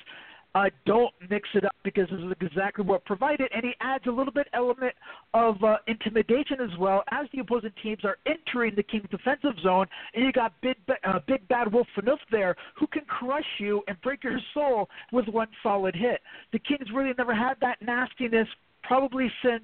Uh, 0.52 0.64
don't 0.84 1.14
mix 1.30 1.48
it 1.54 1.64
up 1.64 1.76
because 1.84 2.08
this 2.10 2.18
is 2.18 2.32
exactly 2.40 2.84
what 2.84 3.04
provided, 3.04 3.48
and 3.54 3.62
he 3.62 3.72
adds 3.80 4.04
a 4.08 4.10
little 4.10 4.32
bit 4.32 4.48
element 4.52 4.92
of 5.32 5.62
uh, 5.62 5.76
intimidation 5.86 6.56
as 6.60 6.76
well 6.76 7.04
as 7.12 7.26
the 7.32 7.38
opposing 7.38 7.70
teams 7.80 8.04
are 8.04 8.16
entering 8.26 8.74
the 8.74 8.82
Kings 8.82 9.06
defensive 9.12 9.54
zone, 9.62 9.86
and 10.12 10.24
you 10.24 10.32
got 10.32 10.52
big, 10.60 10.76
uh, 11.04 11.20
big 11.28 11.46
bad 11.46 11.72
Wolf 11.72 11.86
Phaneuf 11.96 12.18
there 12.32 12.56
who 12.76 12.88
can 12.88 13.02
crush 13.04 13.44
you 13.60 13.80
and 13.86 14.00
break 14.00 14.24
your 14.24 14.40
soul 14.52 14.88
with 15.12 15.28
one 15.28 15.46
solid 15.62 15.94
hit. 15.94 16.20
The 16.52 16.58
Kings 16.58 16.88
really 16.92 17.12
never 17.16 17.34
had 17.34 17.54
that 17.60 17.80
nastiness 17.80 18.48
probably 18.82 19.30
since 19.44 19.62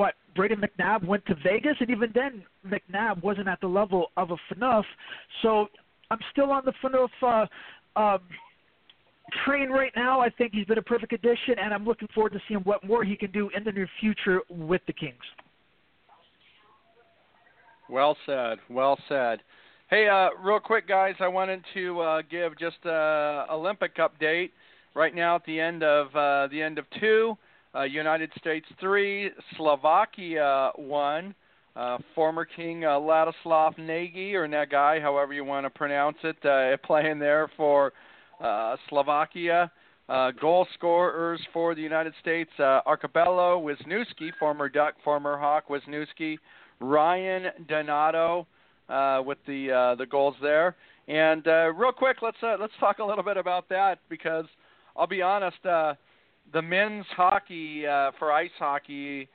what 0.00 0.14
Brayden 0.34 0.64
McNabb 0.64 1.04
went 1.04 1.26
to 1.26 1.34
Vegas, 1.44 1.76
and 1.80 1.90
even 1.90 2.10
then 2.14 2.42
McNabb 2.66 3.22
wasn't 3.22 3.48
at 3.48 3.60
the 3.60 3.66
level 3.66 4.06
of 4.16 4.30
a 4.30 4.36
Phaneuf. 4.48 4.84
So 5.42 5.66
I'm 6.10 6.20
still 6.32 6.50
on 6.50 6.62
the 6.64 6.72
Phaneuf 6.82 7.10
uh, 7.96 8.00
um, 8.00 8.20
train 9.44 9.68
right 9.68 9.92
now. 9.94 10.20
I 10.20 10.30
think 10.30 10.52
he's 10.54 10.64
been 10.64 10.78
a 10.78 10.82
perfect 10.82 11.12
addition, 11.12 11.58
and 11.62 11.74
I'm 11.74 11.84
looking 11.84 12.08
forward 12.14 12.32
to 12.32 12.40
seeing 12.48 12.60
what 12.60 12.82
more 12.82 13.04
he 13.04 13.14
can 13.14 13.30
do 13.30 13.50
in 13.54 13.62
the 13.62 13.72
near 13.72 13.88
future 14.00 14.40
with 14.48 14.80
the 14.86 14.94
Kings. 14.94 15.16
Well 17.90 18.16
said. 18.24 18.56
Well 18.70 18.98
said. 19.06 19.40
Hey, 19.90 20.08
uh, 20.08 20.30
real 20.42 20.60
quick, 20.60 20.88
guys, 20.88 21.14
I 21.20 21.28
wanted 21.28 21.62
to 21.74 22.00
uh, 22.00 22.22
give 22.30 22.58
just 22.58 22.78
a 22.86 23.44
Olympic 23.50 23.96
update. 23.96 24.50
Right 24.94 25.14
now, 25.14 25.36
at 25.36 25.44
the 25.44 25.60
end 25.60 25.84
of 25.84 26.06
uh, 26.16 26.48
the 26.50 26.60
end 26.60 26.78
of 26.78 26.84
two, 26.98 27.36
uh, 27.74 27.82
United 27.82 28.30
States 28.38 28.66
three, 28.80 29.30
Slovakia 29.56 30.70
one. 30.76 31.34
Uh, 31.76 31.98
former 32.16 32.44
King 32.44 32.84
uh, 32.84 32.88
Ladislav 32.88 33.78
Nagy, 33.78 34.34
or 34.34 34.48
Nagai, 34.48 35.00
however 35.00 35.32
you 35.32 35.44
want 35.44 35.64
to 35.64 35.70
pronounce 35.70 36.16
it, 36.24 36.36
uh, 36.44 36.76
playing 36.84 37.20
there 37.20 37.48
for 37.56 37.92
uh, 38.42 38.76
Slovakia. 38.88 39.70
Uh, 40.08 40.32
goal 40.32 40.66
scorers 40.74 41.40
for 41.52 41.76
the 41.76 41.80
United 41.80 42.12
States: 42.20 42.50
uh, 42.58 42.80
Arcobello 42.86 43.62
Wisniewski, 43.62 44.30
former 44.40 44.68
Duck, 44.68 44.94
former 45.04 45.38
Hawk 45.38 45.68
Wisniewski, 45.68 46.38
Ryan 46.80 47.52
Donato 47.68 48.48
uh, 48.88 49.22
with 49.24 49.38
the 49.46 49.94
the 49.96 50.06
goals 50.06 50.34
there. 50.42 50.74
And 51.06 51.46
real 51.46 51.92
quick, 51.92 52.16
let's 52.20 52.38
let's 52.42 52.72
talk 52.80 52.98
a 52.98 53.04
little 53.04 53.24
bit 53.24 53.36
about 53.36 53.68
that 53.68 54.00
because 54.08 54.46
I'll 54.96 55.06
be 55.06 55.22
honest, 55.22 55.58
the 56.52 56.62
men's 56.62 57.06
hockey 57.16 57.86
uh, 57.86 58.12
for 58.18 58.32
ice 58.32 58.50
hockey 58.58 59.28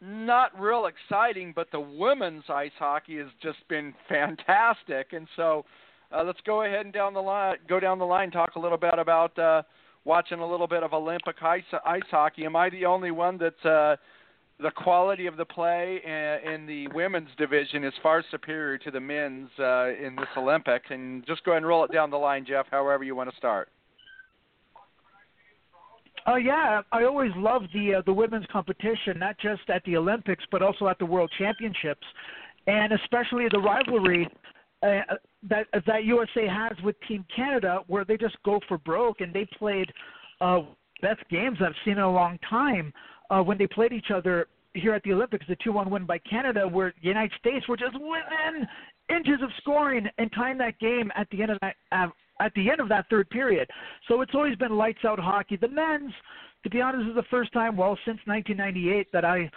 not 0.00 0.58
real 0.60 0.86
exciting, 0.86 1.52
but 1.54 1.70
the 1.72 1.80
women's 1.80 2.44
ice 2.48 2.72
hockey 2.78 3.18
has 3.18 3.28
just 3.42 3.58
been 3.68 3.94
fantastic. 4.08 5.12
And 5.12 5.26
so 5.36 5.64
uh, 6.12 6.22
let's 6.24 6.40
go 6.46 6.62
ahead 6.62 6.84
and 6.84 6.92
down 6.92 7.14
the 7.14 7.20
line, 7.20 7.56
go 7.68 7.80
down 7.80 7.98
the 7.98 8.04
line, 8.04 8.30
talk 8.30 8.56
a 8.56 8.60
little 8.60 8.78
bit 8.78 8.98
about 8.98 9.38
uh, 9.38 9.62
watching 10.04 10.40
a 10.40 10.46
little 10.46 10.66
bit 10.66 10.82
of 10.82 10.92
Olympic 10.92 11.42
ice 11.42 11.64
ice 11.84 12.02
hockey. 12.10 12.44
Am 12.44 12.56
I 12.56 12.70
the 12.70 12.84
only 12.84 13.10
one 13.10 13.38
that's 13.38 13.64
uh, 13.64 13.96
the 14.60 14.70
quality 14.70 15.26
of 15.26 15.36
the 15.36 15.44
play 15.44 16.00
in 16.04 16.66
the 16.66 16.88
women's 16.88 17.28
division 17.36 17.84
is 17.84 17.92
far 18.02 18.24
superior 18.30 18.78
to 18.78 18.90
the 18.90 19.00
men's 19.00 19.50
uh, 19.58 19.88
in 19.88 20.16
this 20.16 20.28
Olympics. 20.36 20.86
And 20.90 21.26
just 21.26 21.44
go 21.44 21.52
ahead 21.52 21.58
and 21.58 21.66
roll 21.66 21.84
it 21.84 21.92
down 21.92 22.10
the 22.10 22.16
line, 22.16 22.44
Jeff, 22.46 22.66
however 22.70 23.04
you 23.04 23.14
want 23.14 23.30
to 23.30 23.36
start. 23.36 23.68
Oh 26.28 26.32
uh, 26.32 26.36
yeah, 26.36 26.82
I 26.90 27.04
always 27.04 27.30
love 27.36 27.62
the 27.72 27.96
uh, 27.96 28.02
the 28.04 28.12
women's 28.12 28.46
competition, 28.50 29.18
not 29.18 29.38
just 29.38 29.62
at 29.68 29.84
the 29.84 29.96
Olympics 29.96 30.44
but 30.50 30.60
also 30.60 30.88
at 30.88 30.98
the 30.98 31.06
World 31.06 31.30
Championships, 31.38 32.06
and 32.66 32.92
especially 32.92 33.46
the 33.52 33.60
rivalry 33.60 34.28
uh, 34.82 35.14
that 35.48 35.66
that 35.86 36.04
USA 36.04 36.48
has 36.48 36.72
with 36.82 36.96
Team 37.06 37.24
Canada, 37.34 37.80
where 37.86 38.04
they 38.04 38.16
just 38.16 38.36
go 38.44 38.58
for 38.66 38.78
broke, 38.78 39.20
and 39.20 39.32
they 39.32 39.46
played 39.56 39.92
uh, 40.40 40.62
best 41.00 41.20
games 41.30 41.58
I've 41.64 41.74
seen 41.84 41.94
in 41.94 42.00
a 42.00 42.12
long 42.12 42.38
time 42.50 42.92
uh, 43.30 43.40
when 43.40 43.56
they 43.56 43.68
played 43.68 43.92
each 43.92 44.10
other 44.12 44.48
here 44.74 44.94
at 44.94 45.02
the 45.04 45.12
Olympics, 45.12 45.46
the 45.48 45.56
2-1 45.56 45.90
win 45.90 46.04
by 46.04 46.18
Canada, 46.18 46.68
where 46.68 46.92
the 47.00 47.08
United 47.08 47.32
States 47.38 47.66
were 47.66 47.76
just 47.76 47.94
within 47.94 48.66
inches 49.08 49.42
of 49.42 49.48
scoring 49.58 50.06
and 50.18 50.30
tying 50.34 50.58
that 50.58 50.78
game 50.78 51.10
at 51.16 51.26
the 51.30 51.40
end 51.40 51.52
of 51.52 51.58
that 51.60 51.76
uh, 51.92 52.08
at 52.40 52.52
the 52.54 52.70
end 52.70 52.80
of 52.80 52.88
that 52.88 53.06
third 53.10 53.28
period. 53.30 53.68
So 54.08 54.20
it's 54.20 54.34
always 54.34 54.56
been 54.56 54.76
lights 54.76 55.04
out 55.04 55.18
hockey. 55.18 55.56
The 55.56 55.68
men's, 55.68 56.12
to 56.64 56.70
be 56.70 56.80
honest, 56.80 57.08
is 57.08 57.14
the 57.14 57.24
first 57.30 57.52
time 57.52 57.76
well 57.76 57.98
since 58.04 58.18
1998 58.24 59.08
that 59.12 59.24
I, 59.24 59.50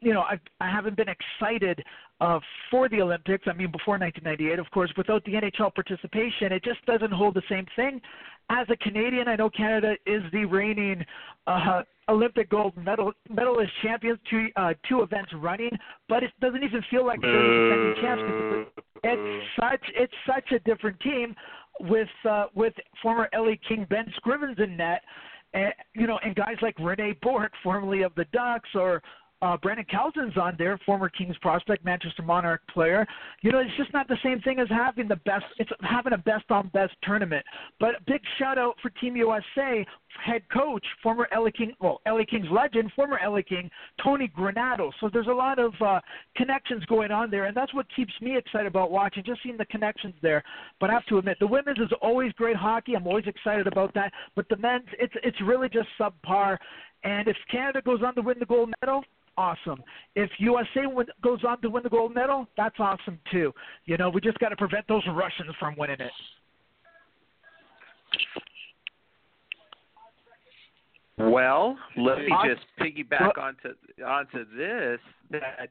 you 0.00 0.12
know, 0.12 0.22
I 0.22 0.38
I 0.60 0.70
haven't 0.70 0.96
been 0.96 1.08
excited 1.08 1.82
uh, 2.20 2.38
for 2.70 2.88
the 2.88 3.00
Olympics. 3.00 3.44
I 3.46 3.52
mean, 3.52 3.70
before 3.70 3.98
1998, 3.98 4.58
of 4.58 4.70
course, 4.70 4.92
without 4.96 5.24
the 5.24 5.32
NHL 5.32 5.74
participation, 5.74 6.52
it 6.52 6.64
just 6.64 6.84
doesn't 6.86 7.12
hold 7.12 7.34
the 7.34 7.42
same 7.48 7.66
thing. 7.76 8.00
As 8.48 8.66
a 8.70 8.76
Canadian, 8.76 9.28
I 9.28 9.36
know 9.36 9.50
Canada 9.50 9.94
is 10.06 10.22
the 10.32 10.44
reigning 10.44 11.04
uh, 11.46 11.82
Olympic 12.08 12.48
gold 12.48 12.76
medal 12.76 13.12
medalist 13.28 13.72
champions, 13.82 14.18
two 14.30 14.48
uh, 14.56 14.74
two 14.88 15.02
events 15.02 15.32
running, 15.34 15.70
but 16.08 16.22
it 16.22 16.30
doesn't 16.40 16.62
even 16.62 16.82
feel 16.90 17.04
like 17.04 17.20
they're 17.20 17.32
the 17.32 17.94
defending. 17.96 18.66
It's 19.02 19.46
such 19.58 19.80
it's 19.94 20.12
such 20.26 20.52
a 20.52 20.60
different 20.60 20.98
team 21.00 21.34
with 21.80 22.08
uh, 22.28 22.46
with 22.54 22.74
former 23.02 23.28
LA 23.34 23.52
King 23.68 23.86
Ben 23.88 24.12
Scrivens 24.18 24.60
in 24.62 24.76
net, 24.76 25.02
and 25.54 25.72
you 25.94 26.06
know, 26.06 26.18
and 26.24 26.34
guys 26.34 26.56
like 26.62 26.78
Rene 26.78 27.16
Bourque, 27.22 27.52
formerly 27.62 28.02
of 28.02 28.14
the 28.14 28.24
Ducks, 28.32 28.70
or 28.74 29.02
uh, 29.42 29.56
Brandon 29.58 29.84
Calton's 29.90 30.36
on 30.36 30.54
there, 30.58 30.78
former 30.86 31.08
Kings 31.08 31.36
prospect, 31.42 31.84
Manchester 31.84 32.22
Monarch 32.22 32.62
player. 32.72 33.06
You 33.42 33.52
know, 33.52 33.58
it's 33.58 33.76
just 33.76 33.92
not 33.92 34.08
the 34.08 34.16
same 34.22 34.40
thing 34.40 34.58
as 34.58 34.68
having 34.70 35.08
the 35.08 35.16
best. 35.16 35.44
It's 35.58 35.70
having 35.82 36.14
a 36.14 36.18
best 36.18 36.50
on 36.50 36.68
best 36.68 36.94
tournament. 37.02 37.44
But 37.78 38.04
big 38.06 38.22
shout 38.38 38.56
out 38.56 38.76
for 38.80 38.90
Team 38.90 39.14
USA 39.16 39.84
head 40.24 40.42
coach, 40.50 40.84
former 41.02 41.28
LA 41.36 41.50
King, 41.56 41.74
well, 41.80 42.00
LA 42.06 42.22
Kings 42.28 42.46
legend, 42.50 42.90
former 42.96 43.18
LA 43.22 43.42
King 43.46 43.70
Tony 44.02 44.30
Granato. 44.36 44.90
So 45.00 45.10
there's 45.12 45.26
a 45.26 45.32
lot 45.32 45.58
of 45.58 45.74
uh, 45.84 46.00
connections 46.36 46.84
going 46.86 47.10
on 47.10 47.30
there, 47.30 47.44
and 47.44 47.56
that's 47.56 47.74
what 47.74 47.86
keeps 47.94 48.12
me 48.22 48.38
excited 48.38 48.66
about 48.66 48.90
watching. 48.90 49.22
Just 49.24 49.42
seeing 49.42 49.58
the 49.58 49.66
connections 49.66 50.14
there. 50.22 50.42
But 50.80 50.88
I 50.88 50.94
have 50.94 51.06
to 51.06 51.18
admit, 51.18 51.36
the 51.40 51.46
women's 51.46 51.78
is 51.78 51.92
always 52.00 52.32
great 52.32 52.56
hockey. 52.56 52.94
I'm 52.94 53.06
always 53.06 53.26
excited 53.26 53.66
about 53.66 53.92
that. 53.94 54.12
But 54.34 54.48
the 54.48 54.56
men's, 54.56 54.86
it's 54.98 55.14
it's 55.22 55.40
really 55.42 55.68
just 55.68 55.88
subpar. 56.00 56.56
And 57.04 57.28
if 57.28 57.36
Canada 57.50 57.82
goes 57.84 58.00
on 58.04 58.14
to 58.14 58.22
win 58.22 58.36
the 58.40 58.46
gold 58.46 58.72
medal, 58.80 59.04
awesome. 59.36 59.82
If 60.14 60.30
USA 60.38 60.86
win, 60.86 61.06
goes 61.22 61.40
on 61.46 61.60
to 61.62 61.70
win 61.70 61.82
the 61.82 61.88
gold 61.88 62.14
medal, 62.14 62.46
that's 62.56 62.76
awesome 62.78 63.18
too. 63.30 63.52
You 63.84 63.96
know, 63.96 64.10
we 64.10 64.20
just 64.20 64.38
got 64.38 64.50
to 64.50 64.56
prevent 64.56 64.86
those 64.88 65.02
Russians 65.08 65.54
from 65.58 65.76
winning 65.76 66.00
it. 66.00 66.12
Well, 71.18 71.78
let 71.96 72.18
me 72.18 72.28
just 72.46 72.66
piggyback 72.78 73.38
onto 73.38 73.70
onto 74.04 74.44
this 74.56 75.00
that 75.30 75.70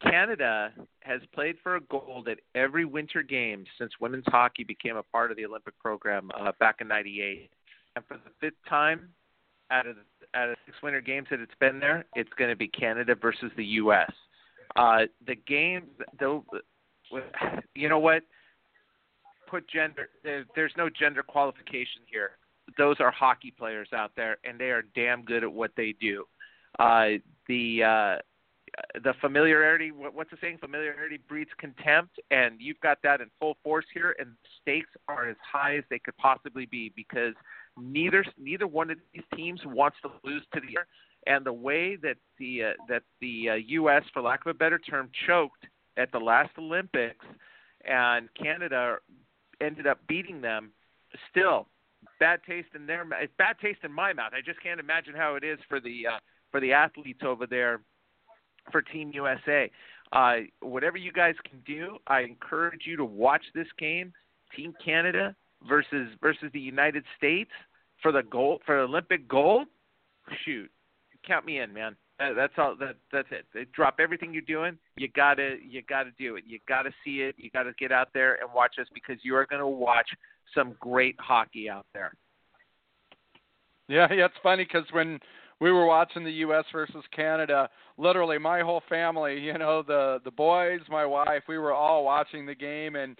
Canada 0.00 0.72
has 1.00 1.20
played 1.34 1.56
for 1.64 1.76
a 1.76 1.80
gold 1.80 2.28
at 2.28 2.38
every 2.54 2.84
winter 2.84 3.22
game 3.22 3.64
since 3.76 3.90
women's 4.00 4.24
hockey 4.28 4.62
became 4.62 4.96
a 4.96 5.02
part 5.02 5.32
of 5.32 5.36
the 5.36 5.44
Olympic 5.44 5.76
program 5.80 6.30
uh, 6.38 6.52
back 6.60 6.76
in 6.80 6.86
'98, 6.86 7.50
and 7.96 8.04
for 8.06 8.18
the 8.18 8.30
fifth 8.40 8.58
time 8.68 9.08
out 9.70 9.86
of 9.86 9.96
out 10.34 10.50
of 10.50 10.56
six 10.66 10.76
winter 10.82 11.00
games 11.00 11.26
that 11.30 11.40
it's 11.40 11.54
been 11.60 11.80
there, 11.80 12.04
it's 12.14 12.30
going 12.38 12.50
to 12.50 12.56
be 12.56 12.68
Canada 12.68 13.14
versus 13.14 13.50
the 13.56 13.64
U.S. 13.64 14.10
Uh, 14.76 15.00
the 15.26 15.34
game, 15.34 15.84
though, 16.20 16.44
you 17.74 17.88
know 17.88 17.98
what? 17.98 18.22
Put 19.48 19.68
gender. 19.68 20.10
There, 20.22 20.44
there's 20.54 20.72
no 20.76 20.88
gender 20.90 21.22
qualification 21.22 22.02
here. 22.10 22.32
Those 22.76 22.96
are 23.00 23.10
hockey 23.10 23.50
players 23.50 23.88
out 23.94 24.12
there, 24.16 24.36
and 24.44 24.58
they 24.58 24.70
are 24.70 24.82
damn 24.94 25.22
good 25.22 25.42
at 25.42 25.50
what 25.50 25.70
they 25.76 25.94
do. 25.98 26.24
Uh, 26.78 27.18
the 27.48 27.82
uh, 27.82 28.16
the 29.02 29.14
familiarity. 29.20 29.90
What's 29.90 30.30
the 30.30 30.36
saying? 30.40 30.58
Familiarity 30.60 31.18
breeds 31.28 31.50
contempt, 31.58 32.18
and 32.30 32.56
you've 32.58 32.80
got 32.80 32.98
that 33.02 33.20
in 33.20 33.28
full 33.38 33.56
force 33.62 33.84
here. 33.92 34.14
And 34.18 34.30
stakes 34.60 34.90
are 35.08 35.28
as 35.28 35.36
high 35.40 35.76
as 35.76 35.84
they 35.90 35.98
could 35.98 36.16
possibly 36.16 36.66
be 36.66 36.92
because 36.94 37.34
neither 37.76 38.24
neither 38.38 38.66
one 38.66 38.90
of 38.90 38.98
these 39.12 39.24
teams 39.34 39.60
wants 39.64 39.96
to 40.02 40.10
lose 40.24 40.42
to 40.54 40.60
the 40.60 40.78
other. 40.78 40.86
And 41.26 41.44
the 41.44 41.52
way 41.52 41.96
that 41.96 42.16
the 42.38 42.64
uh, 42.64 42.72
that 42.88 43.02
the 43.20 43.50
uh, 43.50 43.54
U.S. 43.54 44.02
for 44.12 44.22
lack 44.22 44.40
of 44.46 44.50
a 44.50 44.54
better 44.54 44.78
term 44.78 45.10
choked 45.26 45.66
at 45.96 46.12
the 46.12 46.18
last 46.18 46.50
Olympics, 46.58 47.24
and 47.84 48.28
Canada 48.40 48.98
ended 49.60 49.86
up 49.86 49.98
beating 50.06 50.40
them, 50.40 50.70
still 51.30 51.68
bad 52.20 52.40
taste 52.48 52.68
in 52.74 52.86
their 52.86 53.04
bad 53.04 53.56
taste 53.60 53.80
in 53.82 53.92
my 53.92 54.12
mouth. 54.12 54.32
I 54.32 54.40
just 54.44 54.62
can't 54.62 54.80
imagine 54.80 55.14
how 55.14 55.34
it 55.34 55.44
is 55.44 55.58
for 55.68 55.80
the 55.80 56.06
uh, 56.06 56.18
for 56.50 56.60
the 56.60 56.72
athletes 56.72 57.20
over 57.24 57.46
there 57.46 57.80
for 58.70 58.82
Team 58.82 59.10
USA. 59.14 59.70
Uh, 60.12 60.36
whatever 60.60 60.96
you 60.96 61.12
guys 61.12 61.34
can 61.48 61.60
do, 61.66 61.98
I 62.06 62.20
encourage 62.20 62.82
you 62.86 62.96
to 62.96 63.04
watch 63.04 63.42
this 63.54 63.66
game. 63.78 64.12
Team 64.56 64.74
Canada 64.82 65.34
versus 65.68 66.08
versus 66.20 66.50
the 66.52 66.60
United 66.60 67.04
States 67.16 67.50
for 68.02 68.12
the 68.12 68.22
gold 68.22 68.62
for 68.64 68.76
the 68.76 68.82
Olympic 68.82 69.28
gold, 69.28 69.66
shoot, 70.44 70.70
count 71.26 71.44
me 71.44 71.58
in, 71.58 71.72
man. 71.72 71.96
that's 72.18 72.54
all. 72.56 72.76
That 72.78 72.96
that's 73.12 73.28
it. 73.30 73.46
They 73.52 73.66
drop 73.72 73.96
everything 74.00 74.32
you're 74.32 74.42
doing. 74.42 74.78
You 74.96 75.08
gotta 75.08 75.56
you 75.62 75.82
gotta 75.82 76.10
do 76.18 76.36
it. 76.36 76.44
You 76.46 76.58
gotta 76.68 76.90
see 77.04 77.20
it. 77.20 77.34
You 77.38 77.50
gotta 77.50 77.72
get 77.78 77.92
out 77.92 78.08
there 78.14 78.36
and 78.40 78.52
watch 78.54 78.76
us 78.80 78.86
because 78.94 79.16
you 79.22 79.36
are 79.36 79.46
gonna 79.46 79.68
watch 79.68 80.08
some 80.54 80.74
great 80.80 81.16
hockey 81.18 81.68
out 81.68 81.86
there. 81.92 82.12
Yeah, 83.88 84.12
yeah, 84.12 84.26
it's 84.26 84.34
funny 84.42 84.64
because 84.64 84.84
when 84.92 85.18
we 85.60 85.72
were 85.72 85.86
watching 85.86 86.24
the 86.24 86.32
U.S. 86.32 86.64
versus 86.72 87.04
Canada, 87.14 87.68
literally 87.96 88.38
my 88.38 88.60
whole 88.60 88.82
family, 88.88 89.38
you 89.40 89.56
know, 89.58 89.82
the 89.82 90.20
the 90.24 90.30
boys, 90.30 90.80
my 90.88 91.04
wife, 91.04 91.42
we 91.48 91.58
were 91.58 91.72
all 91.72 92.04
watching 92.04 92.46
the 92.46 92.54
game, 92.54 92.96
and 92.96 93.16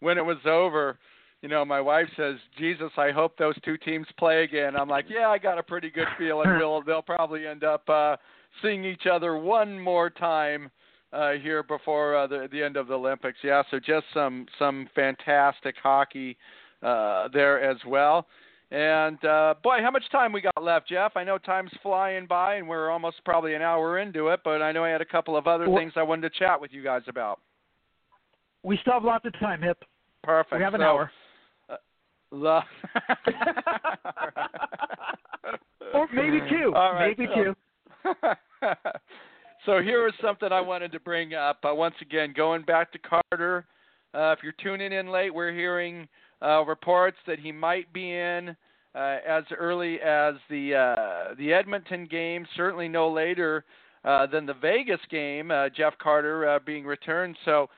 when 0.00 0.18
it 0.18 0.24
was 0.24 0.38
over, 0.46 0.98
you 1.42 1.48
know, 1.48 1.64
my 1.64 1.80
wife 1.80 2.08
says, 2.16 2.36
"Jesus, 2.58 2.90
I 2.96 3.10
hope 3.10 3.36
those 3.36 3.54
two 3.64 3.76
teams 3.76 4.06
play 4.18 4.44
again." 4.44 4.76
I'm 4.76 4.88
like, 4.88 5.06
"Yeah, 5.08 5.28
I 5.28 5.38
got 5.38 5.58
a 5.58 5.62
pretty 5.62 5.90
good 5.90 6.08
feeling 6.18 6.48
we'll 6.58 6.82
they'll 6.82 7.02
probably 7.02 7.46
end 7.46 7.64
up 7.64 7.88
uh 7.88 8.16
seeing 8.62 8.84
each 8.84 9.06
other 9.10 9.36
one 9.36 9.78
more 9.78 10.10
time 10.10 10.70
uh, 11.12 11.32
here 11.32 11.62
before 11.62 12.16
uh, 12.16 12.26
the 12.26 12.48
the 12.50 12.62
end 12.62 12.76
of 12.76 12.88
the 12.88 12.94
Olympics. 12.94 13.38
Yeah, 13.42 13.62
so 13.70 13.78
just 13.78 14.06
some 14.14 14.46
some 14.58 14.88
fantastic 14.94 15.76
hockey 15.82 16.36
uh, 16.82 17.28
there 17.32 17.60
as 17.60 17.76
well. 17.86 18.26
And 18.72 19.22
uh, 19.22 19.54
boy, 19.62 19.80
how 19.82 19.90
much 19.90 20.04
time 20.10 20.32
we 20.32 20.40
got 20.40 20.62
left, 20.62 20.88
Jeff? 20.88 21.12
I 21.14 21.24
know 21.24 21.36
time's 21.36 21.70
flying 21.82 22.26
by, 22.26 22.54
and 22.54 22.66
we're 22.66 22.88
almost 22.90 23.22
probably 23.22 23.52
an 23.54 23.60
hour 23.60 23.98
into 23.98 24.28
it. 24.28 24.40
But 24.44 24.62
I 24.62 24.72
know 24.72 24.82
I 24.82 24.88
had 24.88 25.02
a 25.02 25.06
couple 25.06 25.36
of 25.36 25.46
other 25.46 25.68
Well- 25.68 25.78
things 25.78 25.92
I 25.94 26.02
wanted 26.02 26.32
to 26.32 26.38
chat 26.38 26.58
with 26.58 26.72
you 26.72 26.82
guys 26.82 27.02
about. 27.06 27.38
We 28.62 28.78
still 28.80 28.94
have 28.94 29.04
lots 29.04 29.26
of 29.26 29.38
time, 29.40 29.60
Hip. 29.60 29.84
Perfect. 30.22 30.56
We 30.58 30.62
have 30.62 30.72
an 30.74 30.80
So, 30.80 30.84
hour. 30.84 31.10
Lo- 32.30 32.60
Or 35.94 36.08
maybe 36.14 36.40
two. 36.48 36.70
Right, 36.72 37.14
maybe 37.18 37.28
so- 37.34 37.44
two. 37.44 37.54
so 39.66 39.82
here 39.82 40.06
is 40.08 40.14
something 40.22 40.50
I 40.50 40.62
wanted 40.62 40.92
to 40.92 41.00
bring 41.00 41.34
up. 41.34 41.58
Uh, 41.62 41.74
once 41.74 41.94
again, 42.00 42.32
going 42.34 42.62
back 42.62 42.90
to 42.92 42.98
Carter. 42.98 43.66
Uh, 44.14 44.34
if 44.36 44.42
you're 44.42 44.54
tuning 44.62 44.92
in 44.92 45.08
late, 45.10 45.34
we're 45.34 45.52
hearing 45.52 46.08
uh, 46.42 46.64
reports 46.64 47.16
that 47.26 47.38
he 47.38 47.52
might 47.52 47.92
be 47.92 48.12
in 48.12 48.56
uh, 48.94 49.16
as 49.26 49.44
early 49.56 50.00
as 50.00 50.34
the 50.50 50.74
uh, 50.74 51.34
the 51.38 51.52
Edmonton 51.52 52.06
game. 52.06 52.46
Certainly 52.56 52.88
no 52.88 53.10
later 53.10 53.64
uh, 54.04 54.26
than 54.26 54.46
the 54.46 54.54
Vegas 54.54 55.00
game. 55.10 55.50
Uh, 55.50 55.68
Jeff 55.68 55.96
Carter 55.98 56.48
uh, 56.48 56.58
being 56.64 56.84
returned. 56.84 57.36
So 57.44 57.68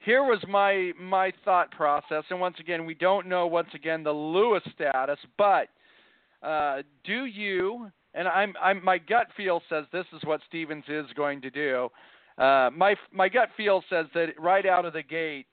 here 0.00 0.22
was 0.22 0.42
my 0.48 0.92
my 0.98 1.32
thought 1.44 1.70
process. 1.70 2.24
And 2.30 2.40
once 2.40 2.56
again, 2.60 2.86
we 2.86 2.94
don't 2.94 3.26
know 3.26 3.46
once 3.46 3.68
again 3.74 4.02
the 4.02 4.12
Lewis 4.12 4.62
status, 4.74 5.18
but 5.36 5.68
uh, 6.42 6.82
do 7.04 7.24
you? 7.24 7.90
And 8.14 8.26
I'm, 8.28 8.54
I'm 8.62 8.82
my 8.82 8.96
gut 8.96 9.26
feel 9.36 9.60
says 9.68 9.84
this 9.92 10.06
is 10.14 10.22
what 10.24 10.40
Stevens 10.48 10.84
is 10.88 11.06
going 11.14 11.42
to 11.42 11.50
do. 11.50 11.88
Uh, 12.38 12.70
my 12.74 12.94
my 13.12 13.28
gut 13.28 13.50
feel 13.56 13.82
says 13.90 14.06
that 14.14 14.28
right 14.38 14.64
out 14.64 14.84
of 14.84 14.92
the 14.92 15.02
gate, 15.02 15.46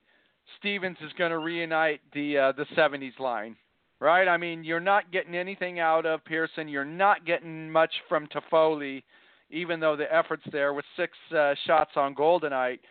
Stevens 0.59 0.97
is 1.01 1.11
going 1.17 1.31
to 1.31 1.39
reunite 1.39 2.01
the 2.13 2.37
uh, 2.37 2.51
the 2.53 2.65
70s 2.75 3.19
line. 3.19 3.55
Right? 3.99 4.27
I 4.27 4.35
mean, 4.35 4.65
you're 4.65 4.81
not 4.81 5.11
getting 5.13 5.33
anything 5.33 5.79
out 5.79 6.05
of 6.05 6.25
Pearson. 6.25 6.67
You're 6.67 6.83
not 6.83 7.25
getting 7.25 7.71
much 7.71 7.91
from 8.09 8.27
Toffoli, 8.27 9.01
even 9.49 9.79
though 9.79 9.95
the 9.95 10.13
efforts 10.13 10.43
there 10.51 10.73
with 10.73 10.83
six 10.97 11.13
uh, 11.33 11.53
shots 11.65 11.91
on 11.95 12.13
goal 12.13 12.41
tonight. 12.41 12.81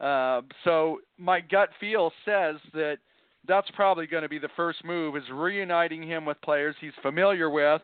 Uh, 0.00 0.42
so 0.64 0.98
my 1.18 1.40
gut 1.40 1.68
feel 1.78 2.10
says 2.24 2.56
that 2.74 2.98
that's 3.46 3.70
probably 3.72 4.06
going 4.06 4.22
to 4.22 4.28
be 4.28 4.38
the 4.38 4.48
first 4.56 4.84
move 4.84 5.16
is 5.16 5.22
reuniting 5.32 6.02
him 6.02 6.24
with 6.24 6.40
players 6.42 6.74
he's 6.80 6.92
familiar 7.00 7.48
with. 7.48 7.80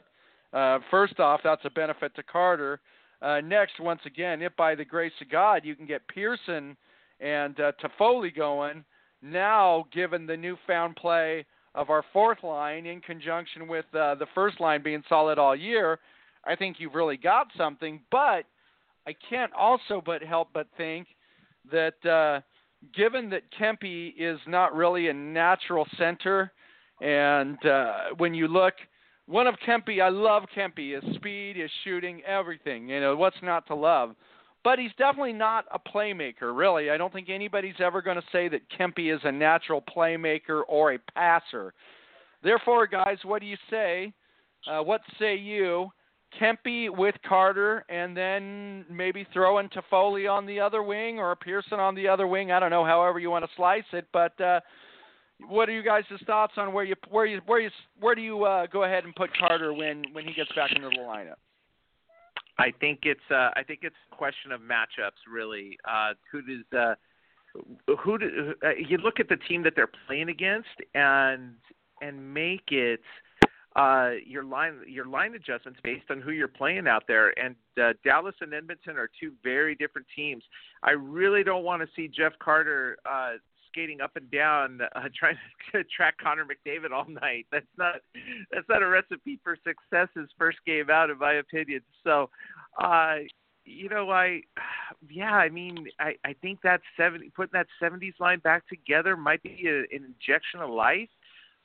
Uh, 0.53 0.79
first 0.91 1.21
off, 1.21 1.41
that's 1.43 1.65
a 1.65 1.71
benefit 1.71 2.15
to 2.17 2.23
Carter. 2.23 2.81
Uh, 3.23 3.41
next, 3.41 3.79
once 3.81 4.01
again, 4.05 4.43
if 4.43 4.55
by 4.57 4.75
the 4.75 4.85
grace 4.85 5.13
of 5.21 5.31
God 5.31 5.65
you 5.65 5.77
can 5.77 5.87
get 5.87 6.07
Pearson 6.09 6.77
and 7.21 7.59
uh, 7.61 7.73
Toffoli 7.83 8.35
going, 8.35 8.85
now 9.23 9.87
given 9.93 10.27
the 10.27 10.37
newfound 10.37 10.97
play 10.97 11.45
of 11.75 11.91
our 11.91 12.05
fourth 12.13 12.43
line 12.43 12.87
in 12.87 13.01
conjunction 13.01 13.67
with 13.67 13.87
uh, 13.95 14.15
the 14.17 14.27
first 14.35 14.61
line 14.61 14.83
being 14.83 15.03
solid 15.09 15.39
all 15.39 15.57
year, 15.57 15.99
I 16.45 16.57
think 16.57 16.77
you've 16.79 16.95
really 16.95 17.17
got 17.17 17.47
something. 17.57 18.01
But 18.11 18.45
I 19.07 19.15
can't 19.29 19.53
also 19.55 20.03
but 20.05 20.23
help 20.23 20.49
but 20.53 20.67
think 20.77 21.07
that 21.71 22.05
uh, 22.05 22.41
given 22.95 23.31
that 23.31 23.43
Kempe 23.59 24.15
is 24.19 24.39
not 24.47 24.75
really 24.75 25.09
a 25.09 25.15
natural 25.15 25.87
center, 25.97 26.53
and 27.01 27.65
uh, 27.65 27.95
when 28.19 28.35
you 28.35 28.49
look, 28.49 28.75
one 29.27 29.47
of 29.47 29.55
Kempe, 29.65 30.01
I 30.01 30.09
love 30.09 30.45
Kempe, 30.55 30.95
his 30.95 31.15
speed, 31.15 31.57
his 31.57 31.71
shooting, 31.85 32.23
everything. 32.27 32.89
You 32.89 33.01
know, 33.01 33.17
what's 33.17 33.37
not 33.43 33.67
to 33.69 33.75
love? 33.75 34.15
But 34.65 34.79
he's 34.79 34.93
definitely 34.97 35.33
not 35.33 35.65
a 35.73 35.79
playmaker, 35.79 36.57
really. 36.57 36.91
I 36.91 36.97
don't 36.97 37.13
think 37.13 37.29
anybody's 37.29 37.81
ever 37.81 38.01
going 38.01 38.17
to 38.17 38.27
say 38.31 38.49
that 38.49 38.61
Kempe 38.71 39.13
is 39.13 39.21
a 39.25 39.33
natural 39.33 39.83
playmaker 39.83 40.63
or 40.69 40.93
a 40.93 40.99
passer. 41.15 41.75
Therefore, 42.43 42.87
guys, 42.87 43.19
what 43.25 43.41
do 43.41 43.47
you 43.47 43.57
say? 43.71 44.13
Uh, 44.71 44.81
what 44.83 45.01
say 45.19 45.37
you? 45.37 45.91
Kempe 46.41 46.89
with 46.97 47.15
Carter, 47.29 47.85
and 47.89 48.17
then 48.17 48.87
maybe 48.91 49.27
throw 49.33 49.59
in 49.59 49.69
Toffoli 49.69 50.31
on 50.31 50.47
the 50.47 50.61
other 50.61 50.83
wing 50.83 51.19
or 51.19 51.35
Pearson 51.37 51.79
on 51.79 51.95
the 51.95 52.09
other 52.09 52.27
wing. 52.27 52.53
I 52.53 52.61
don't 52.61 52.71
know, 52.71 52.85
however 52.85 53.19
you 53.19 53.31
want 53.31 53.45
to 53.45 53.51
slice 53.57 53.85
it. 53.93 54.07
But 54.13 54.41
uh, 54.41 54.61
what 55.49 55.69
are 55.69 55.73
you 55.73 55.83
guys' 55.83 56.05
thoughts 56.27 56.55
on 56.57 56.73
where 56.73 56.85
you 56.85 56.95
where 57.11 57.27
you 57.27 57.41
where 57.47 57.61
you 57.61 57.71
where 58.01 58.15
do 58.15 58.23
you 58.23 58.45
uh, 58.45 58.67
go 58.67 58.85
ahead 58.85 59.05
and 59.05 59.15
put 59.15 59.31
Carter 59.37 59.73
when 59.75 60.05
when 60.13 60.25
he 60.25 60.33
gets 60.33 60.51
back 60.57 60.71
into 60.75 60.89
the 60.89 61.03
lineup? 61.03 61.35
I 62.59 62.73
think 62.81 63.01
it's 63.03 63.21
uh, 63.31 63.51
I 63.57 63.63
think 63.67 63.81
it's 63.83 63.97
a 64.11 64.17
question 64.17 64.53
of 64.53 64.61
matchups 64.61 65.23
really. 65.31 65.79
Uh, 65.89 66.15
who 66.31 66.43
does 66.43 66.65
uh, 66.79 66.95
who 67.99 68.19
do, 68.19 68.55
uh, 68.65 68.71
you 68.71 68.99
look 68.99 69.21
at 69.21 69.29
the 69.29 69.37
team 69.37 69.63
that 69.63 69.75
they're 69.77 69.91
playing 70.07 70.29
against 70.29 70.69
and 70.95 71.55
and 72.01 72.35
make 72.35 72.71
it 72.71 73.01
uh, 73.77 74.11
your 74.27 74.45
line 74.45 74.81
your 74.87 75.07
line 75.07 75.35
adjustments 75.35 75.81
based 75.83 76.11
on 76.11 76.21
who 76.21 76.31
you're 76.33 76.49
playing 76.49 76.87
out 76.87 77.05
there. 77.09 77.37
And 77.39 77.55
uh, 77.81 77.95
Dallas 78.05 78.35
and 78.41 78.53
Edmonton 78.53 78.97
are 78.97 79.09
two 79.19 79.33
very 79.43 79.75
different 79.75 80.07
teams. 80.15 80.43
I 80.83 80.91
really 80.93 81.43
don't 81.43 81.65
want 81.65 81.83
to 81.83 81.89
see 81.97 82.09
Jeff 82.09 82.33
Carter 82.39 82.99
uh, 83.11 83.33
skating 83.73 84.01
up 84.01 84.13
and 84.17 84.31
down 84.31 84.81
uh, 84.95 85.09
trying 85.19 85.37
to 85.73 85.85
track 85.85 86.17
Connor 86.23 86.45
McDavid 86.45 86.93
all 86.93 87.09
night. 87.09 87.47
That's 87.51 87.67
not 87.79 87.97
that's 88.51 88.69
not 88.69 88.83
a 88.83 88.87
recipe 88.87 89.41
for 89.43 89.57
success. 89.57 90.09
His 90.15 90.29
first 90.39 90.59
game 90.67 90.91
out, 90.91 91.11
in 91.11 91.19
my 91.19 91.35
opinion. 91.35 91.81
So, 92.05 92.31
uh, 92.83 93.17
you 93.65 93.89
know, 93.89 94.11
I 94.11 94.43
yeah, 95.11 95.33
I 95.33 95.49
mean, 95.49 95.87
I 95.99 96.15
I 96.25 96.35
think 96.35 96.61
that 96.63 96.81
seventy 96.97 97.31
putting 97.31 97.59
that 97.59 97.67
seventies 97.81 98.15
line 98.21 98.41
back 98.41 98.69
together 98.69 99.17
might 99.17 99.43
be 99.43 99.65
a, 99.67 99.81
an 99.95 100.05
injection 100.05 100.61
of 100.61 100.71
life. 100.71 101.09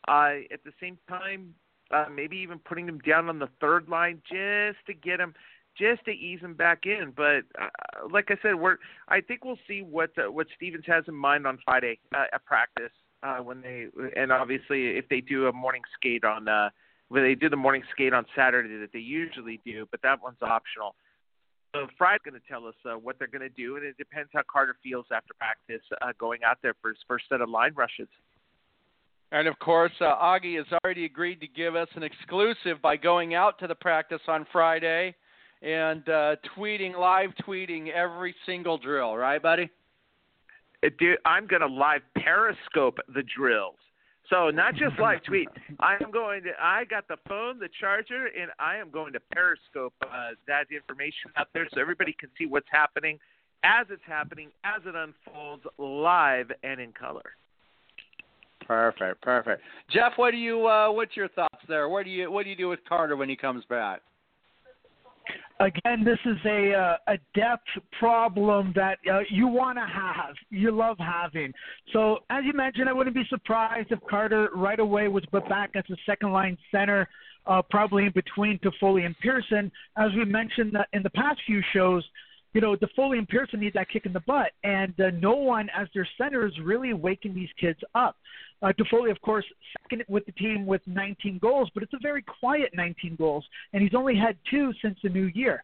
Uh, 0.07 0.45
at 0.51 0.63
the 0.63 0.71
same 0.79 0.97
time, 1.09 1.53
uh, 1.91 2.05
maybe 2.13 2.37
even 2.37 2.59
putting 2.59 2.87
him 2.87 2.99
down 2.99 3.29
on 3.29 3.39
the 3.39 3.49
third 3.59 3.89
line 3.89 4.21
just 4.29 4.77
to 4.85 4.93
get 4.93 5.19
him 5.19 5.33
just 5.77 6.03
to 6.05 6.11
ease 6.11 6.39
him 6.39 6.53
back 6.53 6.85
in. 6.85 7.13
But 7.15 7.43
uh, 7.59 7.69
like 8.11 8.29
I 8.29 8.35
said, 8.41 8.55
we're 8.55 8.77
I 9.07 9.21
think 9.21 9.45
we'll 9.45 9.59
see 9.67 9.81
what 9.81 10.11
uh, 10.17 10.31
what 10.31 10.47
Stevens 10.55 10.85
has 10.87 11.03
in 11.07 11.15
mind 11.15 11.45
on 11.47 11.59
Friday 11.65 11.99
uh, 12.15 12.25
at 12.33 12.45
practice 12.45 12.91
uh, 13.23 13.37
when 13.37 13.61
they 13.61 13.87
and 14.15 14.31
obviously 14.31 14.97
if 14.97 15.07
they 15.09 15.21
do 15.21 15.47
a 15.47 15.53
morning 15.53 15.81
skate 15.97 16.23
on 16.23 16.47
uh, 16.47 16.69
when 17.09 17.23
they 17.23 17.35
do 17.35 17.49
the 17.49 17.55
morning 17.55 17.83
skate 17.91 18.13
on 18.13 18.25
Saturday 18.35 18.77
that 18.77 18.91
they 18.91 18.99
usually 18.99 19.61
do, 19.65 19.87
but 19.91 20.01
that 20.01 20.21
one's 20.21 20.41
optional. 20.41 20.95
So 21.75 21.87
Fry's 21.97 22.19
going 22.23 22.39
to 22.39 22.47
tell 22.47 22.65
us 22.65 22.75
uh, 22.85 22.97
what 22.97 23.19
they're 23.19 23.27
going 23.27 23.41
to 23.41 23.49
do, 23.49 23.75
and 23.75 23.85
it 23.85 23.97
depends 23.97 24.29
how 24.33 24.41
Carter 24.51 24.75
feels 24.83 25.05
after 25.13 25.33
practice 25.37 25.85
uh, 26.01 26.11
going 26.17 26.39
out 26.45 26.57
there 26.61 26.73
for 26.81 26.89
his 26.89 26.97
first 27.07 27.25
set 27.29 27.41
of 27.41 27.49
line 27.49 27.73
rushes. 27.75 28.07
And 29.31 29.47
of 29.47 29.59
course, 29.59 29.91
uh, 29.99 30.15
Augie 30.15 30.57
has 30.57 30.65
already 30.83 31.05
agreed 31.05 31.41
to 31.41 31.47
give 31.47 31.75
us 31.75 31.89
an 31.95 32.03
exclusive 32.03 32.81
by 32.81 32.95
going 32.95 33.35
out 33.35 33.59
to 33.59 33.67
the 33.67 33.75
practice 33.75 34.21
on 34.27 34.47
Friday 34.51 35.13
and 35.61 36.07
uh, 36.07 36.35
tweeting, 36.55 36.97
live 36.97 37.31
tweeting 37.47 37.91
every 37.91 38.35
single 38.45 38.77
drill, 38.77 39.15
right, 39.15 39.41
buddy? 39.41 39.69
Uh, 40.83 40.89
Dude, 40.99 41.17
I'm 41.25 41.47
going 41.47 41.61
to 41.61 41.67
live 41.67 42.01
periscope 42.15 42.99
the 43.13 43.23
drills. 43.35 43.75
So 44.29 44.49
not 44.49 44.75
just 44.75 44.99
live 44.99 45.23
tweet. 45.27 45.47
I 45.79 45.95
am 46.03 46.11
going 46.11 46.43
to. 46.43 46.49
I 46.61 46.83
got 46.85 47.07
the 47.07 47.17
phone, 47.27 47.59
the 47.59 47.69
charger, 47.79 48.27
and 48.27 48.51
I 48.59 48.77
am 48.77 48.89
going 48.91 49.13
to 49.13 49.19
periscope 49.31 49.93
uh, 50.03 50.31
that 50.47 50.65
information 50.71 51.31
out 51.37 51.47
there 51.53 51.67
so 51.73 51.79
everybody 51.79 52.15
can 52.19 52.29
see 52.37 52.45
what's 52.45 52.67
happening 52.69 53.19
as 53.63 53.87
it's 53.89 54.03
happening, 54.05 54.49
as 54.63 54.81
it 54.85 54.95
unfolds, 54.95 55.63
live 55.77 56.51
and 56.63 56.79
in 56.79 56.91
color. 56.91 57.31
Perfect, 58.65 59.21
perfect. 59.21 59.61
Jeff, 59.89 60.13
what 60.17 60.31
do 60.31 60.37
you? 60.37 60.67
Uh, 60.67 60.91
what's 60.91 61.15
your 61.15 61.29
thoughts 61.29 61.63
there? 61.69 61.87
What 61.87 62.03
do 62.03 62.11
you? 62.11 62.29
What 62.29 62.43
do 62.43 62.49
you 62.49 62.55
do 62.55 62.67
with 62.67 62.79
Carter 62.87 63.15
when 63.15 63.29
he 63.29 63.35
comes 63.35 63.63
back? 63.65 64.01
Again, 65.59 66.03
this 66.03 66.19
is 66.25 66.37
a 66.45 66.73
uh, 66.73 66.97
a 67.07 67.17
depth 67.33 67.67
problem 67.99 68.73
that 68.75 68.99
uh, 69.11 69.19
you 69.29 69.47
want 69.47 69.77
to 69.77 69.85
have, 69.85 70.35
you 70.51 70.69
love 70.71 70.97
having. 70.99 71.51
So, 71.93 72.19
as 72.29 72.43
you 72.45 72.53
mentioned, 72.53 72.87
I 72.87 72.93
wouldn't 72.93 73.15
be 73.15 73.25
surprised 73.29 73.91
if 73.91 73.99
Carter 74.07 74.49
right 74.53 74.79
away 74.79 75.07
was 75.07 75.23
put 75.31 75.49
back 75.49 75.71
as 75.75 75.83
a 75.89 75.95
second 76.05 76.31
line 76.31 76.57
center, 76.69 77.09
uh, 77.47 77.63
probably 77.63 78.05
in 78.05 78.11
between 78.11 78.59
Toffoli 78.59 79.05
and 79.05 79.17
Pearson. 79.19 79.71
As 79.97 80.11
we 80.15 80.25
mentioned 80.25 80.73
that 80.73 80.89
in 80.93 81.01
the 81.01 81.09
past 81.11 81.39
few 81.47 81.61
shows, 81.73 82.03
you 82.57 82.61
know, 82.61 82.75
Toffoli 82.75 83.19
and 83.19 83.29
Pearson 83.29 83.59
need 83.59 83.73
that 83.73 83.87
kick 83.87 84.07
in 84.07 84.13
the 84.13 84.19
butt, 84.21 84.51
and 84.63 84.99
uh, 84.99 85.11
no 85.11 85.35
one 85.35 85.69
as 85.77 85.87
their 85.93 86.07
center 86.19 86.47
is 86.47 86.53
really 86.63 86.91
waking 86.91 87.35
these 87.35 87.51
kids 87.61 87.77
up. 87.93 88.15
Uh, 88.63 88.73
Toffoli, 88.79 89.11
of 89.11 89.21
course, 89.21 89.45
second 89.83 90.03
with 90.07 90.25
the 90.25 90.31
team 90.31 90.65
with 90.65 90.81
19 90.87 91.37
goals, 91.37 91.69
but 91.75 91.83
it's 91.83 91.93
a 91.93 91.99
very 92.01 92.23
quiet 92.23 92.71
19 92.73 93.15
goals, 93.15 93.45
and 93.73 93.83
he's 93.83 93.93
only 93.93 94.15
had 94.15 94.37
two 94.49 94.73
since 94.81 94.97
the 95.03 95.09
new 95.09 95.29
year. 95.35 95.63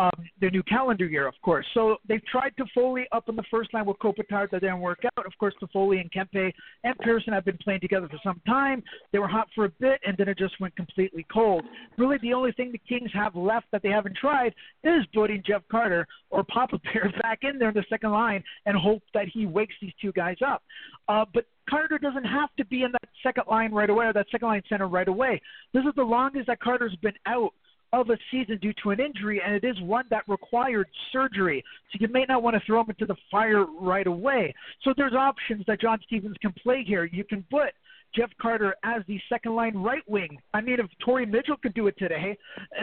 Um, 0.00 0.24
the 0.40 0.48
new 0.50 0.62
calendar 0.62 1.04
year, 1.04 1.28
of 1.28 1.34
course. 1.42 1.66
So 1.74 1.98
they've 2.08 2.24
tried 2.24 2.54
Toffoli 2.56 3.04
up 3.12 3.28
in 3.28 3.36
the 3.36 3.44
first 3.50 3.74
line 3.74 3.84
with 3.84 3.98
Kopitar. 3.98 4.50
That 4.50 4.62
didn't 4.62 4.80
work 4.80 5.00
out. 5.04 5.26
Of 5.26 5.32
course, 5.38 5.52
Toffoli 5.62 6.00
and 6.00 6.10
Kempe 6.10 6.52
and 6.84 6.98
Pearson 7.00 7.34
have 7.34 7.44
been 7.44 7.58
playing 7.58 7.80
together 7.80 8.08
for 8.08 8.18
some 8.24 8.40
time. 8.46 8.82
They 9.12 9.18
were 9.18 9.28
hot 9.28 9.48
for 9.54 9.66
a 9.66 9.68
bit, 9.68 10.00
and 10.06 10.16
then 10.16 10.26
it 10.26 10.38
just 10.38 10.58
went 10.58 10.74
completely 10.74 11.26
cold. 11.30 11.64
Really, 11.98 12.16
the 12.22 12.32
only 12.32 12.52
thing 12.52 12.72
the 12.72 12.80
Kings 12.88 13.10
have 13.12 13.36
left 13.36 13.66
that 13.72 13.82
they 13.82 13.90
haven't 13.90 14.16
tried 14.16 14.54
is 14.84 15.04
putting 15.12 15.42
Jeff 15.46 15.62
Carter 15.70 16.06
or 16.30 16.44
Papa 16.44 16.80
Bear 16.82 17.12
back 17.22 17.40
in 17.42 17.58
there 17.58 17.68
in 17.68 17.74
the 17.74 17.84
second 17.90 18.12
line 18.12 18.42
and 18.64 18.78
hope 18.78 19.02
that 19.12 19.28
he 19.28 19.44
wakes 19.44 19.74
these 19.82 19.92
two 20.00 20.12
guys 20.12 20.36
up. 20.46 20.62
Uh, 21.10 21.26
but 21.34 21.44
Carter 21.68 21.98
doesn't 21.98 22.24
have 22.24 22.48
to 22.56 22.64
be 22.64 22.82
in 22.82 22.92
that 22.92 23.08
second 23.22 23.44
line 23.48 23.72
right 23.72 23.90
away 23.90 24.06
or 24.06 24.12
that 24.12 24.26
second 24.32 24.48
line 24.48 24.62
center 24.68 24.88
right 24.88 25.08
away. 25.08 25.40
This 25.74 25.84
is 25.84 25.92
the 25.94 26.02
longest 26.02 26.46
that 26.46 26.60
Carter's 26.60 26.96
been 27.02 27.14
out 27.26 27.52
of 27.92 28.10
a 28.10 28.18
season 28.30 28.58
due 28.58 28.72
to 28.82 28.90
an 28.90 29.00
injury, 29.00 29.40
and 29.44 29.54
it 29.54 29.64
is 29.64 29.80
one 29.80 30.04
that 30.10 30.22
required 30.28 30.88
surgery. 31.12 31.64
So 31.92 31.98
you 32.00 32.08
may 32.08 32.24
not 32.28 32.42
want 32.42 32.54
to 32.54 32.62
throw 32.66 32.80
him 32.80 32.90
into 32.90 33.06
the 33.06 33.16
fire 33.30 33.64
right 33.80 34.06
away. 34.06 34.54
So 34.82 34.92
there's 34.96 35.14
options 35.14 35.64
that 35.66 35.80
John 35.80 35.98
Stevens 36.06 36.36
can 36.40 36.52
play 36.62 36.84
here. 36.86 37.04
You 37.04 37.24
can 37.24 37.44
put 37.50 37.70
Jeff 38.14 38.30
Carter 38.40 38.74
as 38.84 39.02
the 39.06 39.20
second 39.28 39.54
line 39.54 39.76
right 39.76 40.02
wing. 40.08 40.38
I 40.52 40.60
mean, 40.60 40.80
if 40.80 40.86
Torrey 41.04 41.26
Mitchell 41.26 41.56
could 41.56 41.74
do 41.74 41.86
it 41.86 41.96
today, 41.98 42.36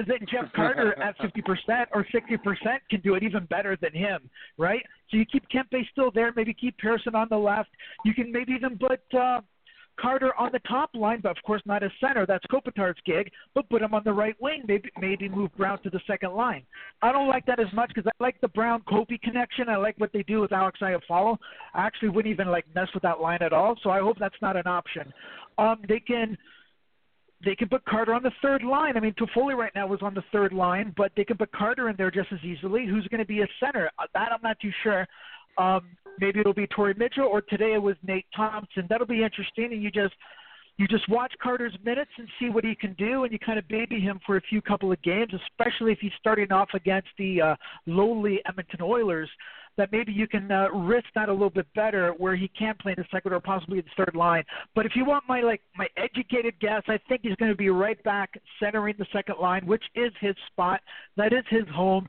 then 0.08 0.20
Jeff 0.32 0.52
Carter 0.56 1.00
at 1.02 1.18
50% 1.20 1.86
or 1.94 2.06
60% 2.14 2.78
can 2.90 3.02
do 3.02 3.16
it 3.16 3.24
even 3.24 3.46
better 3.46 3.78
than 3.82 3.94
him, 3.94 4.30
right? 4.58 4.84
So 5.10 5.18
you 5.18 5.26
keep 5.26 5.44
Kempe 5.50 5.84
still 5.92 6.12
there, 6.12 6.32
maybe 6.36 6.54
keep 6.54 6.78
Pearson 6.78 7.16
on 7.16 7.28
the 7.30 7.38
left. 7.38 7.70
You 8.06 8.14
can 8.14 8.32
maybe 8.32 8.54
even 8.54 8.78
put 8.78 9.02
uh, 9.18 9.42
Carter 10.00 10.34
on 10.36 10.52
the 10.52 10.60
top 10.60 10.90
line, 10.94 11.20
but 11.22 11.38
of 11.38 11.44
course 11.44 11.62
not 11.66 11.84
as 11.84 11.92
center. 12.00 12.26
That's 12.26 12.46
Kopitar's 12.48 12.98
gig. 13.06 13.32
But 13.54 13.70
put 13.70 13.82
him 13.82 13.94
on 13.94 14.02
the 14.06 14.14
right 14.14 14.36
wing. 14.40 14.64
Maybe 14.68 14.90
maybe 15.00 15.30
move 15.30 15.52
Brown 15.58 15.82
to 15.84 15.90
the 15.90 16.02
second 16.08 16.34
line. 16.34 16.64
I 17.02 17.12
don't 17.12 17.28
like 17.28 17.46
that 17.48 17.60
as 17.60 17.72
much 17.74 17.92
because 17.94 18.08
I 18.08 18.24
like 18.24 18.40
the 18.42 18.48
Brown 18.50 18.82
Kopi 18.88 19.22
connection. 19.22 19.70
I 19.70 19.78
like 19.78 19.96
what 19.98 20.12
they 20.14 20.24
do 20.24 20.42
with 20.42 20.52
Alex 20.52 20.80
Iafallo. 20.82 21.38
I 21.74 21.86
actually 21.86 22.10
wouldn't 22.10 22.32
even 22.32 22.48
like 22.48 22.66
mess 22.76 22.88
with 22.94 23.04
that 23.04 23.20
line 23.20 23.40
at 23.42 23.54
all. 23.54 23.76
So 23.84 23.90
I 23.90 24.00
hope 24.00 24.18
that's 24.20 24.36
not 24.42 24.56
an 24.56 24.68
option. 24.68 25.12
Um, 25.58 25.82
they 25.88 26.00
can 26.00 26.38
they 27.44 27.56
can 27.56 27.70
put 27.70 27.86
Carter 27.86 28.14
on 28.14 28.24
the 28.24 28.32
third 28.42 28.64
line. 28.64 28.98
I 28.98 29.00
mean, 29.00 29.14
Toffoli 29.14 29.56
right 29.56 29.72
now 29.76 29.86
was 29.88 30.00
on 30.02 30.14
the 30.14 30.24
third 30.32 30.54
line, 30.54 30.94
but 30.98 31.12
they 31.16 31.24
can 31.24 31.38
put 31.38 31.52
Carter 31.52 31.90
in 31.90 31.96
there 31.96 32.10
just 32.10 32.32
as 32.32 32.40
easily. 32.44 32.88
Who's 32.88 33.08
going 33.08 33.20
to 33.20 33.28
be 33.28 33.42
a 33.42 33.48
center? 33.60 33.92
Uh, 34.00 34.06
that 34.14 34.32
I'm 34.32 34.42
not 34.42 34.60
too 34.60 34.72
sure. 34.84 35.08
Um, 35.58 35.82
maybe 36.20 36.40
it'll 36.40 36.54
be 36.54 36.68
Torrey 36.68 36.94
Mitchell, 36.98 37.26
or 37.26 37.42
today 37.42 37.74
it 37.74 37.82
was 37.82 37.96
Nate 38.06 38.26
Thompson. 38.36 38.86
That'll 38.90 39.08
be 39.08 39.24
interesting, 39.24 39.72
and 39.72 39.82
you 39.82 39.92
just 39.92 40.14
you 40.78 40.88
just 40.88 41.10
watch 41.10 41.34
Carter's 41.42 41.76
minutes 41.84 42.12
and 42.18 42.28
see 42.40 42.50
what 42.50 42.64
he 42.64 42.76
can 42.76 42.94
do, 42.94 43.24
and 43.24 43.34
you 43.34 43.40
kind 43.40 43.58
of 43.58 43.68
baby 43.68 44.00
him 44.00 44.20
for 44.26 44.38
a 44.38 44.42
few 44.42 44.62
couple 44.62 44.92
of 44.92 45.02
games, 45.02 45.34
especially 45.34 45.92
if 45.92 45.98
he's 46.00 46.12
starting 46.20 46.52
off 46.52 46.70
against 46.76 47.10
the 47.18 47.42
uh, 47.42 47.56
lowly 47.88 48.40
Edmonton 48.48 48.82
Oilers. 48.82 49.30
That 49.78 49.92
maybe 49.92 50.12
you 50.12 50.28
can 50.28 50.52
uh, 50.52 50.70
risk 50.70 51.06
that 51.14 51.30
a 51.30 51.32
little 51.32 51.52
bit 51.52 51.68
better, 51.76 52.12
where 52.18 52.36
he 52.36 52.50
can 52.58 52.74
play 52.82 52.94
in 52.94 53.04
the 53.04 53.06
second 53.12 53.32
or 53.32 53.40
possibly 53.40 53.80
the 53.80 53.88
third 53.96 54.16
line. 54.16 54.44
But 54.74 54.88
if 54.88 54.94
you 54.96 55.06
want 55.06 55.26
my 55.28 55.42
like 55.42 55.62
my 55.76 55.88
educated 55.98 56.56
guess, 56.60 56.82
I 56.88 56.98
think 57.08 57.22
he's 57.22 57.36
going 57.36 57.52
to 57.52 57.58
be 57.58 57.70
right 57.70 58.02
back 58.04 58.40
centering 58.60 58.96
the 58.98 59.06
second 59.14 59.36
line, 59.40 59.68
which 59.68 59.84
is 59.94 60.12
his 60.20 60.36
spot. 60.52 60.82
That 61.16 61.32
is 61.32 61.44
his 61.52 61.68
home 61.72 62.08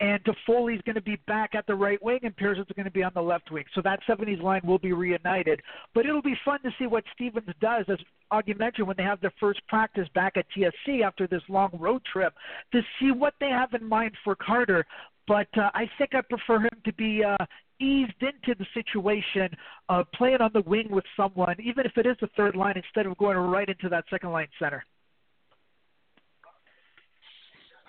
and 0.00 0.18
Toffoli's 0.24 0.80
going 0.82 0.94
to 0.94 1.02
be 1.02 1.16
back 1.26 1.54
at 1.54 1.66
the 1.66 1.74
right 1.74 2.02
wing, 2.02 2.20
and 2.22 2.34
Pearson's 2.36 2.66
going 2.74 2.86
to 2.86 2.90
be 2.90 3.02
on 3.02 3.12
the 3.14 3.22
left 3.22 3.50
wing. 3.50 3.64
So 3.74 3.82
that 3.82 4.00
70s 4.08 4.42
line 4.42 4.62
will 4.64 4.78
be 4.78 4.92
reunited. 4.92 5.60
But 5.94 6.06
it'll 6.06 6.22
be 6.22 6.36
fun 6.42 6.60
to 6.62 6.70
see 6.78 6.86
what 6.86 7.04
Stevens 7.14 7.50
does, 7.60 7.84
as 7.88 7.98
Augie 8.32 8.58
mentioned, 8.58 8.86
when 8.86 8.96
they 8.96 9.02
have 9.02 9.20
their 9.20 9.32
first 9.38 9.60
practice 9.68 10.08
back 10.14 10.36
at 10.36 10.46
TSC 10.56 11.02
after 11.02 11.26
this 11.26 11.42
long 11.48 11.70
road 11.78 12.02
trip, 12.10 12.32
to 12.72 12.80
see 12.98 13.12
what 13.12 13.34
they 13.40 13.50
have 13.50 13.74
in 13.74 13.86
mind 13.86 14.12
for 14.24 14.34
Carter. 14.34 14.86
But 15.28 15.48
uh, 15.56 15.70
I 15.74 15.88
think 15.98 16.14
I 16.14 16.22
prefer 16.22 16.60
him 16.60 16.80
to 16.84 16.92
be 16.94 17.22
uh, 17.22 17.36
eased 17.78 18.22
into 18.22 18.58
the 18.58 18.66
situation, 18.72 19.50
uh, 19.90 20.04
playing 20.14 20.40
on 20.40 20.50
the 20.54 20.62
wing 20.62 20.88
with 20.90 21.04
someone, 21.14 21.56
even 21.62 21.84
if 21.84 21.92
it 21.98 22.06
is 22.06 22.16
the 22.22 22.28
third 22.36 22.56
line, 22.56 22.74
instead 22.76 23.04
of 23.04 23.18
going 23.18 23.36
right 23.36 23.68
into 23.68 23.90
that 23.90 24.04
second 24.10 24.30
line 24.30 24.48
center. 24.58 24.82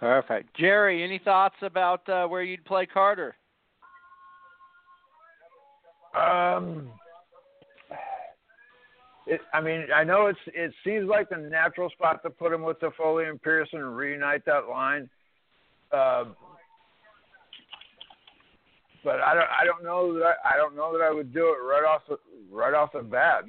Perfect. 0.02 0.58
Jerry, 0.58 1.04
any 1.04 1.20
thoughts 1.20 1.56
about 1.62 2.10
uh, 2.10 2.26
where 2.26 2.42
you'd 2.42 2.66
play 2.66 2.88
Carter? 2.88 3.36
Um, 6.20 6.90
it, 9.28 9.42
I 9.54 9.62
mean, 9.62 9.86
I 9.96 10.04
know 10.04 10.26
it's 10.26 10.40
it 10.48 10.74
seems 10.84 11.08
like 11.08 11.30
the 11.30 11.38
natural 11.38 11.88
spot 11.92 12.24
to 12.24 12.32
put 12.32 12.52
him 12.52 12.64
with 12.64 12.80
Toffoli 12.80 13.30
and 13.30 13.40
Pearson 13.40 13.80
and 13.80 13.96
reunite 13.96 14.44
that 14.46 14.68
line. 14.68 15.08
Uh, 15.92 16.26
but 19.04 19.22
I 19.22 19.36
don't 19.36 19.50
I 19.62 19.66
don't 19.66 19.84
know 19.84 20.16
that 20.16 20.24
I, 20.44 20.56
I 20.56 20.58
don't 20.58 20.76
know 20.76 20.98
that 20.98 21.04
I 21.04 21.12
would 21.12 21.32
do 21.32 21.50
it 21.50 21.64
right 21.64 21.86
off 21.88 22.02
the 22.10 22.18
right 22.52 22.74
off 22.74 22.94
the 22.94 23.02
bat. 23.02 23.44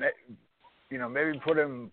You 0.91 0.99
know, 0.99 1.09
maybe 1.09 1.41
put 1.43 1.57
him 1.57 1.91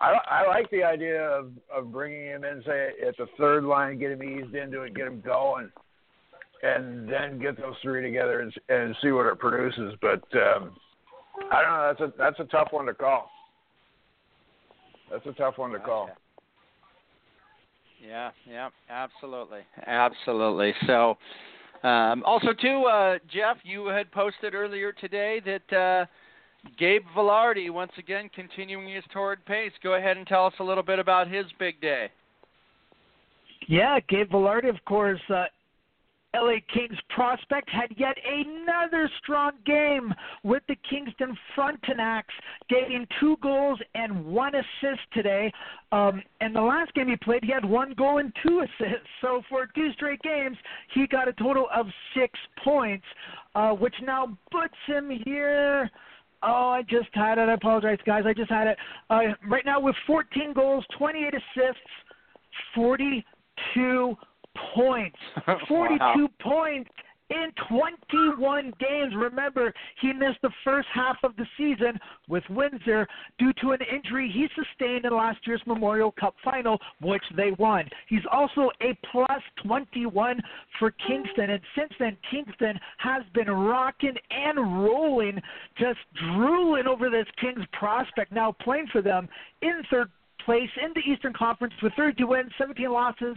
I, 0.00 0.14
I 0.30 0.46
like 0.46 0.70
the 0.70 0.84
idea 0.84 1.22
of, 1.22 1.50
of 1.74 1.90
bringing 1.90 2.26
him 2.26 2.44
in, 2.44 2.62
say, 2.64 2.90
at 3.06 3.16
the 3.16 3.26
third 3.36 3.64
line, 3.64 3.98
get 3.98 4.12
him 4.12 4.22
eased 4.22 4.54
into 4.54 4.82
it, 4.82 4.94
get 4.94 5.08
him 5.08 5.20
going, 5.20 5.70
and 6.62 7.08
then 7.08 7.40
get 7.40 7.56
those 7.56 7.74
three 7.82 8.02
together 8.02 8.40
and, 8.40 8.52
and 8.68 8.94
see 9.02 9.10
what 9.10 9.26
it 9.26 9.38
produces. 9.38 9.94
But 10.00 10.22
um, 10.34 10.76
I 11.50 11.62
don't 11.62 11.72
know. 11.72 11.94
That's 11.98 12.00
a 12.00 12.12
that's 12.18 12.40
a 12.40 12.44
tough 12.44 12.68
one 12.70 12.86
to 12.86 12.94
call. 12.94 13.28
That's 15.10 15.26
a 15.26 15.32
tough 15.32 15.58
one 15.58 15.72
to 15.72 15.78
call. 15.80 16.10
Yeah, 18.06 18.30
yeah, 18.48 18.68
absolutely, 18.88 19.60
absolutely. 19.84 20.74
So, 20.86 21.18
um, 21.82 22.22
also 22.24 22.52
too, 22.52 22.84
uh, 22.84 23.18
Jeff, 23.28 23.56
you 23.64 23.86
had 23.86 24.12
posted 24.12 24.54
earlier 24.54 24.92
today 24.92 25.40
that. 25.44 25.76
Uh, 25.76 26.06
Gabe 26.78 27.04
Vilardi, 27.16 27.70
once 27.70 27.92
again, 27.98 28.30
continuing 28.34 28.94
his 28.94 29.04
torrid 29.12 29.44
pace. 29.46 29.72
Go 29.82 29.94
ahead 29.94 30.16
and 30.16 30.26
tell 30.26 30.46
us 30.46 30.54
a 30.60 30.64
little 30.64 30.82
bit 30.82 30.98
about 30.98 31.28
his 31.28 31.46
big 31.58 31.80
day. 31.80 32.10
Yeah, 33.66 33.98
Gabe 34.08 34.30
Vilardi, 34.30 34.68
of 34.68 34.82
course, 34.86 35.20
uh, 35.28 35.44
LA 36.34 36.56
Kings 36.72 36.98
prospect 37.08 37.70
had 37.70 37.88
yet 37.96 38.16
another 38.26 39.10
strong 39.22 39.52
game 39.64 40.14
with 40.42 40.62
the 40.68 40.76
Kingston 40.88 41.36
Frontenacs, 41.56 42.24
getting 42.68 43.06
two 43.18 43.36
goals 43.42 43.78
and 43.94 44.26
one 44.26 44.54
assist 44.54 45.00
today. 45.14 45.50
Um, 45.90 46.22
and 46.40 46.54
the 46.54 46.60
last 46.60 46.92
game 46.94 47.08
he 47.08 47.16
played, 47.16 47.44
he 47.44 47.50
had 47.50 47.64
one 47.64 47.94
goal 47.96 48.18
and 48.18 48.32
two 48.46 48.60
assists. 48.80 49.08
So 49.22 49.42
for 49.48 49.68
two 49.74 49.92
straight 49.94 50.20
games, 50.20 50.56
he 50.92 51.06
got 51.06 51.28
a 51.28 51.32
total 51.32 51.66
of 51.74 51.86
six 52.14 52.38
points, 52.62 53.06
uh, 53.54 53.70
which 53.70 53.94
now 54.02 54.36
puts 54.50 54.74
him 54.86 55.10
here. 55.24 55.90
Oh, 56.42 56.68
I 56.68 56.82
just 56.82 57.08
had 57.12 57.38
it. 57.38 57.48
I 57.48 57.54
apologize, 57.54 57.98
guys. 58.06 58.24
I 58.26 58.32
just 58.32 58.50
had 58.50 58.68
it. 58.68 58.76
Uh, 59.10 59.20
right 59.48 59.64
now 59.64 59.80
with 59.80 59.96
14 60.06 60.52
goals, 60.52 60.84
28 60.96 61.34
assists, 61.34 61.80
42 62.74 64.16
points. 64.74 65.18
42 65.68 65.98
wow. 66.00 66.28
points 66.40 66.90
in 67.30 67.52
21 67.68 68.72
games. 68.80 69.14
Remember, 69.16 69.72
he 70.00 70.12
missed 70.12 70.40
the 70.42 70.50
first 70.64 70.88
half 70.94 71.16
of 71.22 71.36
the 71.36 71.46
season 71.56 71.98
with 72.28 72.44
Windsor 72.48 73.06
due 73.38 73.52
to 73.60 73.72
an 73.72 73.80
injury 73.92 74.30
he 74.32 74.48
sustained 74.54 75.04
in 75.04 75.12
last 75.12 75.38
year's 75.46 75.62
Memorial 75.66 76.12
Cup 76.12 76.34
final, 76.44 76.78
which 77.00 77.22
they 77.36 77.50
won. 77.58 77.84
He's 78.08 78.24
also 78.30 78.70
a 78.82 78.96
plus 79.10 79.42
21 79.64 80.40
for 80.78 80.90
Kingston, 81.06 81.50
and 81.50 81.60
since 81.76 81.92
then, 81.98 82.16
Kingston 82.30 82.78
has 82.98 83.22
been 83.34 83.50
rocking 83.50 84.14
and 84.30 84.84
rolling, 84.84 85.40
just 85.78 85.98
drooling 86.34 86.86
over 86.86 87.10
this 87.10 87.26
Kings 87.40 87.64
prospect 87.72 88.32
now 88.32 88.54
playing 88.62 88.86
for 88.92 89.02
them 89.02 89.28
in 89.62 89.82
third 89.90 90.10
place 90.48 90.70
in 90.82 90.94
the 90.94 91.12
Eastern 91.12 91.34
Conference 91.34 91.74
with 91.82 91.92
32 91.92 92.26
wins, 92.26 92.50
17 92.56 92.90
losses, 92.90 93.36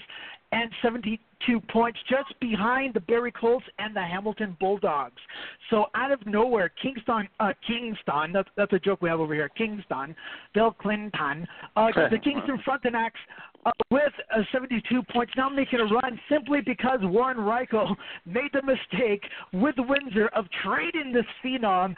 and 0.53 0.71
72 0.81 1.59
points, 1.69 1.99
just 2.09 2.39
behind 2.39 2.93
the 2.93 3.01
Barrie 3.01 3.33
Colts 3.33 3.65
and 3.79 3.93
the 3.93 4.01
Hamilton 4.01 4.55
Bulldogs. 4.61 5.21
So 5.69 5.87
out 5.93 6.13
of 6.13 6.25
nowhere, 6.25 6.71
Kingston, 6.81 7.27
uh, 7.41 7.51
Kingston, 7.67 8.31
that's, 8.31 8.47
that's 8.55 8.71
a 8.71 8.79
joke 8.79 9.01
we 9.01 9.09
have 9.09 9.19
over 9.19 9.33
here, 9.33 9.49
Kingston, 9.49 10.15
Bill 10.53 10.71
Clinton, 10.71 11.45
uh, 11.75 11.87
the 12.11 12.17
Kingston 12.17 12.57
Frontenacs 12.65 13.19
uh, 13.65 13.71
with 13.89 14.13
uh, 14.33 14.43
72 14.53 15.03
points, 15.11 15.33
now 15.35 15.49
making 15.49 15.79
a 15.81 15.83
run 15.83 16.17
simply 16.29 16.61
because 16.65 16.99
Warren 17.01 17.39
Rychel 17.39 17.93
made 18.25 18.51
the 18.53 18.61
mistake 18.61 19.23
with 19.51 19.75
Windsor 19.77 20.29
of 20.29 20.45
trading 20.63 21.11
this 21.11 21.25
phenom 21.43 21.93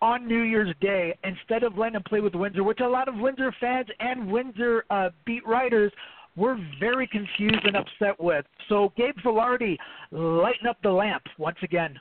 on 0.00 0.26
New 0.26 0.42
Year's 0.42 0.74
Day 0.80 1.16
instead 1.24 1.62
of 1.62 1.76
letting 1.76 1.96
him 1.96 2.02
play 2.02 2.20
with 2.20 2.34
Windsor, 2.34 2.64
which 2.64 2.80
a 2.80 2.88
lot 2.88 3.08
of 3.08 3.16
Windsor 3.16 3.54
fans 3.60 3.86
and 4.00 4.30
Windsor 4.30 4.84
uh, 4.90 5.10
beat 5.24 5.46
writers 5.46 5.92
we're 6.36 6.58
very 6.80 7.06
confused 7.06 7.64
and 7.64 7.76
upset 7.76 8.20
with. 8.20 8.44
So 8.68 8.92
Gabe 8.96 9.14
Vilardi, 9.24 9.76
lighten 10.10 10.66
up 10.68 10.78
the 10.82 10.90
lamp 10.90 11.22
once 11.38 11.58
again. 11.62 11.98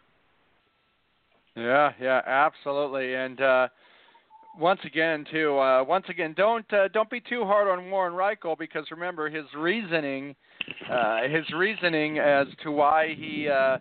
Yeah, 1.56 1.92
yeah, 2.02 2.22
absolutely. 2.26 3.14
And 3.14 3.40
uh, 3.40 3.68
once 4.58 4.80
again, 4.86 5.26
too. 5.32 5.58
Uh, 5.58 5.84
once 5.84 6.06
again, 6.10 6.34
don't 6.36 6.72
uh, 6.74 6.88
don't 6.90 7.10
be 7.10 7.22
too 7.22 7.44
hard 7.46 7.68
on 7.68 7.92
Warren 7.92 8.14
Rychel 8.14 8.58
because 8.58 8.86
remember 8.90 9.30
his 9.30 9.46
reasoning, 9.56 10.36
uh, 10.90 11.24
his 11.30 11.46
reasoning 11.56 12.18
as 12.18 12.48
to 12.64 12.72
why 12.72 13.14
he, 13.16 13.48
uh, 13.48 13.78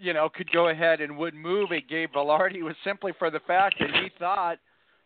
you 0.00 0.12
know, 0.12 0.28
could 0.28 0.50
go 0.50 0.68
ahead 0.68 1.00
and 1.00 1.16
would 1.18 1.34
move 1.34 1.72
at 1.72 1.88
Gabe 1.88 2.12
Vilardi 2.12 2.62
was 2.62 2.74
simply 2.84 3.12
for 3.18 3.30
the 3.30 3.40
fact 3.40 3.76
that 3.80 3.90
he 3.90 4.10
thought 4.18 4.58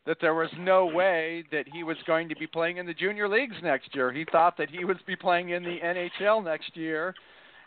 that 0.06 0.18
there 0.20 0.34
was 0.34 0.50
no 0.58 0.86
way 0.86 1.44
that 1.50 1.64
he 1.72 1.82
was 1.82 1.96
going 2.06 2.28
to 2.28 2.36
be 2.36 2.46
playing 2.46 2.76
in 2.76 2.86
the 2.86 2.94
junior 2.94 3.28
leagues 3.28 3.56
next 3.62 3.94
year. 3.94 4.12
He 4.12 4.24
thought 4.30 4.56
that 4.58 4.70
he 4.70 4.84
would 4.84 4.98
be 5.06 5.16
playing 5.16 5.50
in 5.50 5.62
the 5.62 5.78
NHL 5.82 6.44
next 6.44 6.76
year, 6.76 7.14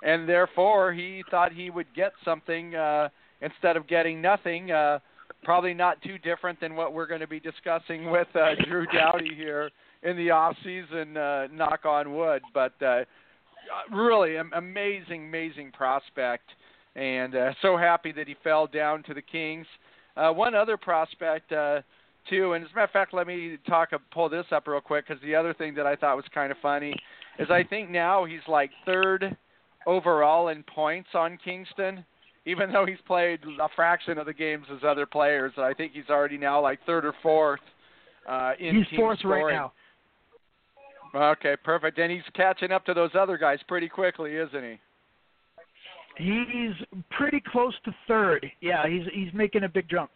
and 0.04 0.30
therefore 0.30 0.94
he 0.94 1.24
thought 1.32 1.52
he 1.52 1.70
would 1.70 1.88
get 1.96 2.14
something 2.24 2.76
uh, 2.76 3.10
instead 3.42 3.76
of 3.76 3.88
getting 3.88 4.22
nothing. 4.22 4.72
Uh, 4.72 5.00
probably 5.44 5.74
not 5.74 6.02
too 6.02 6.18
different 6.20 6.60
than 6.60 6.76
what 6.76 6.94
we're 6.94 7.08
going 7.08 7.22
to 7.22 7.28
be 7.28 7.40
discussing 7.40 8.12
with 8.12 8.28
uh, 8.36 8.56
Drew 8.68 8.86
Doughty 8.88 9.34
here 9.36 9.70
in 10.04 10.16
the 10.16 10.30
off 10.30 10.56
season. 10.64 11.18
Uh, 11.18 11.48
knock 11.52 11.86
on 11.86 12.16
wood, 12.16 12.42
but 12.54 12.74
uh, 12.84 13.04
really 13.92 14.36
amazing, 14.36 15.26
amazing 15.28 15.72
prospect, 15.72 16.50
and 16.98 17.36
uh, 17.36 17.54
so 17.62 17.78
happy 17.78 18.12
that 18.12 18.28
he 18.28 18.36
fell 18.44 18.68
down 18.68 19.04
to 19.04 19.14
the 19.14 19.22
Kings. 19.22 19.68
Uh, 20.18 20.32
one 20.32 20.54
other 20.54 20.76
prospect. 20.76 21.52
Uh, 21.52 21.82
too. 22.30 22.54
And 22.54 22.64
as 22.64 22.72
a 22.72 22.76
matter 22.76 22.86
of 22.86 22.92
fact, 22.92 23.14
let 23.14 23.28
me 23.28 23.58
talk 23.68 23.90
pull 24.12 24.30
this 24.30 24.46
up 24.52 24.68
real 24.68 24.82
quick 24.82 25.08
because 25.08 25.22
the 25.24 25.36
other 25.36 25.54
thing 25.54 25.74
that 25.76 25.86
I 25.86 25.96
thought 25.96 26.16
was 26.16 26.26
kind 26.34 26.52
of 26.52 26.58
funny 26.62 26.94
is 27.40 27.50
I 27.50 27.64
think 27.64 27.90
now 27.90 28.26
he's 28.26 28.42
like 28.48 28.72
third 28.86 29.36
overall 29.86 30.50
in 30.50 30.64
points 30.64 31.10
on 31.14 31.38
Kingston, 31.44 32.04
even 32.46 32.72
though 32.72 32.86
he's 32.86 32.98
played 33.06 33.40
a 33.62 33.70
fraction 33.76 34.18
of 34.18 34.26
the 34.26 34.34
games 34.34 34.66
as 34.74 34.80
other 34.86 35.06
players. 35.06 35.54
I 35.58 35.74
think 35.74 35.94
he's 35.94 36.10
already 36.10 36.38
now 36.38 36.62
like 36.62 36.80
third 36.86 37.06
or 37.06 37.14
fourth 37.22 37.62
uh, 38.28 38.54
in 38.60 38.78
he's 38.78 38.88
team 38.88 39.00
fourth 39.00 39.20
scoring. 39.20 39.46
right 39.46 39.54
now. 39.54 39.74
Okay, 41.16 41.56
perfect. 41.64 41.98
And 42.00 42.12
he's 42.12 42.22
catching 42.36 42.72
up 42.72 42.86
to 42.86 42.94
those 42.94 43.12
other 43.18 43.38
guys 43.38 43.60
pretty 43.68 43.88
quickly, 43.88 44.36
isn't 44.36 44.64
he? 44.64 44.80
He's 46.18 46.74
pretty 47.12 47.42
close 47.52 47.74
to 47.86 47.96
third. 48.08 48.46
Yeah, 48.62 48.88
he's 48.88 49.04
he's 49.14 49.34
making 49.34 49.64
a 49.64 49.70
big 49.70 49.88
jump. 49.90 50.10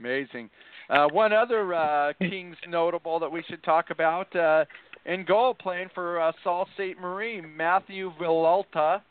Amazing. 0.00 0.50
Uh, 0.90 1.06
one 1.08 1.32
other 1.32 1.74
uh, 1.74 2.12
Kings 2.18 2.56
notable 2.68 3.18
that 3.20 3.30
we 3.30 3.42
should 3.48 3.62
talk 3.62 3.90
about 3.90 4.34
uh, 4.34 4.64
in 5.06 5.24
goal, 5.24 5.54
playing 5.54 5.88
for 5.94 6.20
uh, 6.20 6.32
Sault 6.42 6.68
Ste. 6.74 6.98
Marie, 7.00 7.40
Matthew 7.40 8.12
Villalta. 8.20 9.02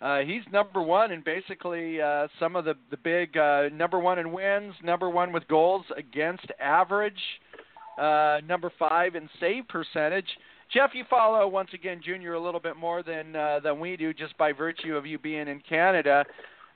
Uh, 0.00 0.18
he's 0.20 0.42
number 0.52 0.82
one 0.82 1.10
in 1.10 1.22
basically 1.22 2.00
uh, 2.00 2.28
some 2.38 2.54
of 2.54 2.64
the 2.64 2.74
the 2.90 2.98
big 2.98 3.36
uh, 3.36 3.68
number 3.72 3.98
one 3.98 4.18
in 4.18 4.30
wins, 4.30 4.74
number 4.82 5.08
one 5.08 5.32
with 5.32 5.46
goals 5.48 5.84
against 5.96 6.46
average, 6.60 7.20
uh, 7.98 8.38
number 8.46 8.70
five 8.78 9.14
in 9.14 9.28
save 9.40 9.66
percentage. 9.68 10.28
Jeff, 10.72 10.90
you 10.94 11.04
follow 11.08 11.46
once 11.48 11.70
again 11.72 12.00
Junior 12.04 12.34
a 12.34 12.40
little 12.40 12.60
bit 12.60 12.76
more 12.76 13.02
than 13.02 13.36
uh, 13.36 13.60
than 13.62 13.78
we 13.80 13.96
do, 13.96 14.12
just 14.12 14.36
by 14.36 14.52
virtue 14.52 14.96
of 14.96 15.06
you 15.06 15.18
being 15.18 15.48
in 15.48 15.60
Canada. 15.68 16.24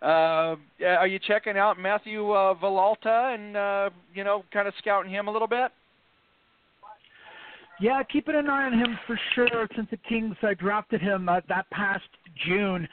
Uh, 0.03 0.57
are 0.87 1.07
you 1.07 1.19
checking 1.19 1.59
out 1.59 1.79
Matthew 1.79 2.31
uh, 2.31 2.55
Villalta 2.55 3.35
and 3.35 3.57
uh, 3.57 3.91
you 4.15 4.25
know 4.25 4.45
kind 4.53 4.67
of 4.67 4.75
scouting 4.79 5.11
him 5.11 5.29
a 5.29 5.31
little 5.31 5.49
bit? 5.49 5.73
Yeah, 7.81 8.03
keeping 8.03 8.35
an 8.35 8.49
eye 8.49 8.67
on 8.67 8.73
him 8.73 8.99
for 9.07 9.19
sure. 9.35 9.67
Since 9.75 9.89
the 9.91 9.97
Kings 9.97 10.37
uh, 10.43 10.49
drafted 10.59 11.01
him 11.01 11.29
uh, 11.29 11.41
that 11.49 11.69
past 11.71 12.05
June, 12.47 12.87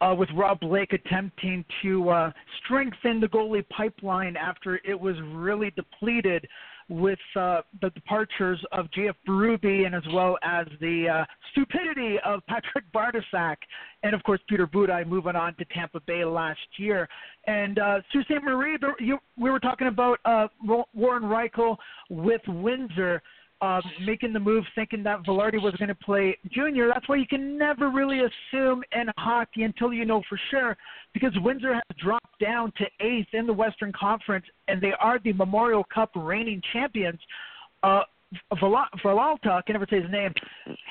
uh, 0.00 0.14
with 0.14 0.28
Rob 0.34 0.60
Blake 0.60 0.92
attempting 0.92 1.64
to 1.82 2.08
uh, 2.10 2.32
strengthen 2.64 3.20
the 3.20 3.28
goalie 3.28 3.66
pipeline 3.68 4.36
after 4.36 4.80
it 4.84 4.98
was 4.98 5.16
really 5.32 5.70
depleted 5.70 6.46
with 6.88 7.18
uh, 7.36 7.62
the 7.80 7.90
departures 7.90 8.62
of 8.72 8.86
JF 8.96 9.14
Berube 9.26 9.86
and 9.86 9.94
as 9.94 10.02
well 10.12 10.36
as 10.42 10.66
the 10.80 11.08
uh, 11.08 11.24
stupidity 11.52 12.18
of 12.24 12.40
Patrik 12.50 12.84
Bartosak 12.94 13.56
and 14.02 14.14
of 14.14 14.22
course 14.24 14.40
Peter 14.48 14.66
Budaj 14.66 15.06
moving 15.06 15.36
on 15.36 15.54
to 15.56 15.64
Tampa 15.66 16.00
Bay 16.06 16.24
last 16.24 16.60
year. 16.78 17.08
And 17.46 17.78
uh, 17.78 18.00
Sault 18.12 18.24
Ste. 18.26 18.42
Marie, 18.42 18.78
you, 19.00 19.18
we 19.36 19.50
were 19.50 19.60
talking 19.60 19.88
about 19.88 20.18
uh, 20.24 20.48
Warren 20.92 21.24
Rychel 21.24 21.76
with 22.10 22.42
Windsor 22.46 23.22
uh, 23.64 23.80
making 24.04 24.32
the 24.34 24.40
move, 24.40 24.64
thinking 24.74 25.02
that 25.02 25.24
Vilardi 25.24 25.62
was 25.62 25.74
going 25.76 25.88
to 25.88 25.94
play 25.94 26.36
junior. 26.50 26.86
That's 26.88 27.08
why 27.08 27.16
you 27.16 27.26
can 27.26 27.56
never 27.56 27.88
really 27.88 28.20
assume 28.20 28.82
in 28.92 29.06
hockey 29.16 29.62
until 29.62 29.92
you 29.92 30.04
know 30.04 30.22
for 30.28 30.38
sure, 30.50 30.76
because 31.14 31.32
Windsor 31.40 31.72
has 31.74 31.82
dropped 31.98 32.38
down 32.40 32.72
to 32.76 32.84
eighth 33.00 33.28
in 33.32 33.46
the 33.46 33.52
Western 33.52 33.90
Conference, 33.92 34.44
and 34.68 34.82
they 34.82 34.92
are 35.00 35.18
the 35.24 35.32
Memorial 35.32 35.84
Cup 35.84 36.10
reigning 36.14 36.60
champions. 36.74 37.18
Uh, 37.82 38.02
Villalta, 38.52 39.50
I 39.50 39.62
can 39.62 39.74
never 39.74 39.86
say 39.88 40.00
his 40.00 40.10
name, 40.10 40.32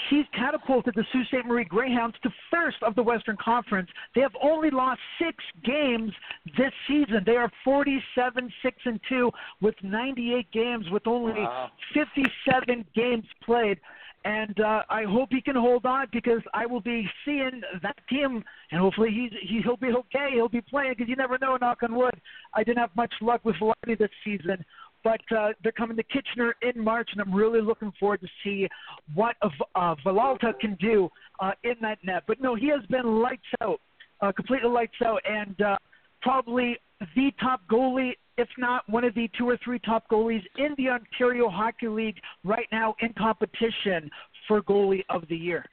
he's 0.10 0.26
catapulted 0.34 0.94
the 0.96 1.06
Sault 1.12 1.28
Ste. 1.28 1.46
Marie 1.46 1.66
Greyhounds 1.66 2.16
to 2.24 2.30
first 2.52 2.78
of 2.84 2.96
the 2.96 3.04
Western 3.04 3.38
Conference. 3.44 3.90
They 4.16 4.22
have 4.22 4.36
only 4.42 4.70
lost 4.70 5.00
six 5.20 5.38
games 5.64 6.12
this 6.58 6.72
season. 6.88 7.24
They 7.26 7.36
are 7.36 7.52
47 7.64 8.52
6 8.62 8.78
and 8.86 9.00
2 9.10 9.32
with 9.62 9.76
98 9.84 10.52
games, 10.52 10.86
with 10.92 11.08
only 11.08 11.34
wow. 11.34 11.70
57 11.94 12.86
games 12.96 13.26
played. 13.44 13.80
And 14.26 14.58
uh, 14.62 14.84
I 14.90 15.04
hope 15.04 15.30
he 15.32 15.42
can 15.42 15.56
hold 15.56 15.86
on 15.86 16.08
because 16.14 16.42
I 16.54 16.66
will 16.66 16.80
be 16.80 17.10
seeing 17.26 17.62
that 17.82 17.98
team, 18.10 18.42
and 18.72 18.80
hopefully 18.80 19.10
he's, 19.12 19.38
he, 19.42 19.62
he'll 19.62 19.76
be 19.76 19.92
okay. 19.92 20.30
He'll 20.34 20.48
be 20.48 20.62
playing 20.62 20.94
because 20.98 21.10
you 21.10 21.18
never 21.18 21.38
know. 21.38 21.58
Knock 21.58 21.84
on 21.84 21.94
wood. 21.94 22.16
I 22.54 22.64
didn't 22.64 22.78
have 22.78 22.96
much 22.96 23.14
luck 23.20 23.42
with 23.44 23.58
Vilardi 23.58 23.98
this 24.00 24.10
season, 24.24 24.64
but 25.04 25.22
uh, 25.36 25.50
they're 25.62 25.72
coming 25.72 25.98
to 25.98 26.04
Kitchener 26.04 26.56
in 26.62 26.82
March, 26.82 27.10
and 27.12 27.22
I'm 27.22 27.34
really 27.34 27.62
looking 27.62 27.92
forward 28.00 28.22
to 28.22 28.28
see 28.44 28.68
what 29.14 29.36
uh, 29.42 29.96
Villalta 30.06 30.58
can 30.60 30.76
do 30.76 31.10
uh, 31.40 31.52
in 31.64 31.76
that 31.82 32.00
net. 32.04 32.24
But 32.28 32.42
no, 32.42 32.56
he 32.56 32.70
has 32.70 32.86
been 32.90 33.22
lights 33.22 33.42
out, 33.62 33.82
uh, 34.22 34.32
completely 34.32 34.70
lights 34.70 34.94
out, 35.06 35.22
and 35.30 35.60
uh, 35.62 35.78
probably 36.22 36.78
the 37.16 37.32
top 37.40 37.62
goalie, 37.70 38.14
if 38.38 38.48
not 38.58 38.88
one 38.90 39.04
of 39.04 39.14
the 39.14 39.30
two 39.38 39.48
or 39.48 39.58
three 39.64 39.80
top 39.80 40.06
goalies 40.10 40.44
in 40.58 40.74
the 40.78 40.90
Ontario 40.90 41.50
Hockey 41.50 41.88
League 41.88 42.18
right 42.44 42.68
now 42.72 42.96
in 43.02 43.14
competition 43.14 44.10
for 44.48 44.62
goalie 44.62 45.04
of 45.10 45.24
the 45.30 45.36
year. 45.36 45.66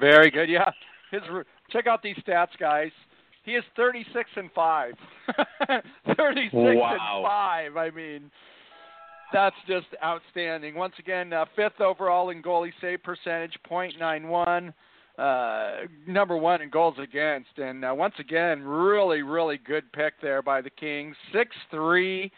Very 0.00 0.30
good. 0.30 0.48
Yeah, 0.48 0.70
his 1.10 1.20
check 1.70 1.86
out 1.86 2.02
these 2.02 2.16
stats, 2.26 2.58
guys. 2.58 2.90
He 3.44 3.52
is 3.52 3.64
36 3.76 4.30
and 4.36 4.50
5. 4.52 4.94
36 6.16 6.54
wow. 6.54 7.64
and 7.64 7.74
5. 7.74 7.76
I 7.76 7.90
mean, 7.90 8.30
that's 9.32 9.56
just 9.66 9.86
outstanding. 10.02 10.74
Once 10.74 10.94
again, 10.98 11.32
uh, 11.32 11.44
fifth 11.54 11.80
overall 11.80 12.30
in 12.30 12.42
goalie 12.42 12.72
save 12.80 13.02
percentage, 13.02 13.52
.91. 13.70 14.72
Uh, 15.16 15.86
number 16.08 16.36
one 16.36 16.60
in 16.60 16.70
goals 16.70 16.96
against, 17.00 17.50
and 17.58 17.84
uh, 17.84 17.94
once 17.94 18.14
again, 18.18 18.62
really, 18.62 19.22
really 19.22 19.58
good 19.58 19.84
pick 19.92 20.14
there 20.20 20.42
by 20.42 20.60
the 20.60 20.70
Kings. 20.70 21.14
Six 21.32 21.54
three, 21.70 22.32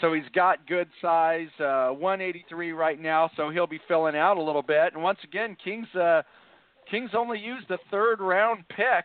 so 0.00 0.12
he's 0.12 0.24
got 0.34 0.66
good 0.66 0.88
size. 1.00 1.46
Uh, 1.60 1.90
183 1.90 2.72
right 2.72 3.00
now, 3.00 3.30
so 3.36 3.50
he'll 3.50 3.68
be 3.68 3.80
filling 3.86 4.16
out 4.16 4.38
a 4.38 4.42
little 4.42 4.62
bit. 4.62 4.92
And 4.92 5.04
once 5.04 5.20
again, 5.22 5.56
Kings, 5.62 5.86
uh, 5.94 6.22
Kings 6.90 7.10
only 7.16 7.38
used 7.38 7.68
the 7.68 7.78
third 7.92 8.20
round 8.20 8.64
pick 8.70 9.04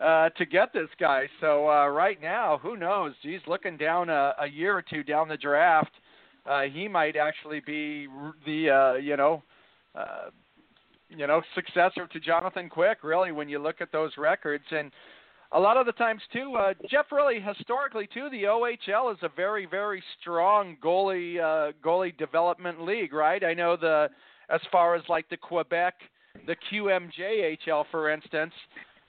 uh, 0.00 0.30
to 0.30 0.46
get 0.46 0.72
this 0.72 0.88
guy. 0.98 1.28
So 1.40 1.68
uh, 1.68 1.88
right 1.88 2.20
now, 2.20 2.58
who 2.62 2.76
knows? 2.76 3.14
He's 3.22 3.40
looking 3.46 3.76
down 3.76 4.10
a, 4.10 4.34
a 4.40 4.46
year 4.46 4.76
or 4.76 4.82
two 4.82 5.02
down 5.02 5.28
the 5.28 5.36
draft. 5.36 5.90
Uh, 6.46 6.62
he 6.62 6.88
might 6.88 7.16
actually 7.16 7.60
be 7.60 8.06
the 8.46 8.70
uh, 8.70 8.94
you 8.94 9.16
know 9.16 9.42
uh, 9.94 10.30
you 11.08 11.26
know 11.26 11.42
successor 11.54 12.06
to 12.06 12.20
Jonathan 12.20 12.68
Quick. 12.68 12.98
Really, 13.02 13.32
when 13.32 13.48
you 13.48 13.58
look 13.58 13.80
at 13.80 13.92
those 13.92 14.12
records 14.16 14.64
and. 14.70 14.90
A 15.52 15.58
lot 15.58 15.78
of 15.78 15.86
the 15.86 15.92
times 15.92 16.20
too, 16.30 16.56
uh, 16.56 16.74
Jeff. 16.90 17.06
Really, 17.10 17.40
historically 17.40 18.06
too, 18.12 18.28
the 18.28 18.42
OHL 18.42 19.10
is 19.10 19.18
a 19.22 19.30
very, 19.34 19.64
very 19.64 20.02
strong 20.20 20.76
goalie 20.84 21.40
uh, 21.40 21.72
goalie 21.82 22.14
development 22.18 22.82
league, 22.82 23.14
right? 23.14 23.42
I 23.42 23.54
know 23.54 23.74
the 23.74 24.10
as 24.50 24.60
far 24.70 24.94
as 24.94 25.02
like 25.08 25.26
the 25.30 25.38
Quebec, 25.38 25.94
the 26.46 26.54
QMJHL, 26.70 27.84
for 27.90 28.10
instance, 28.10 28.52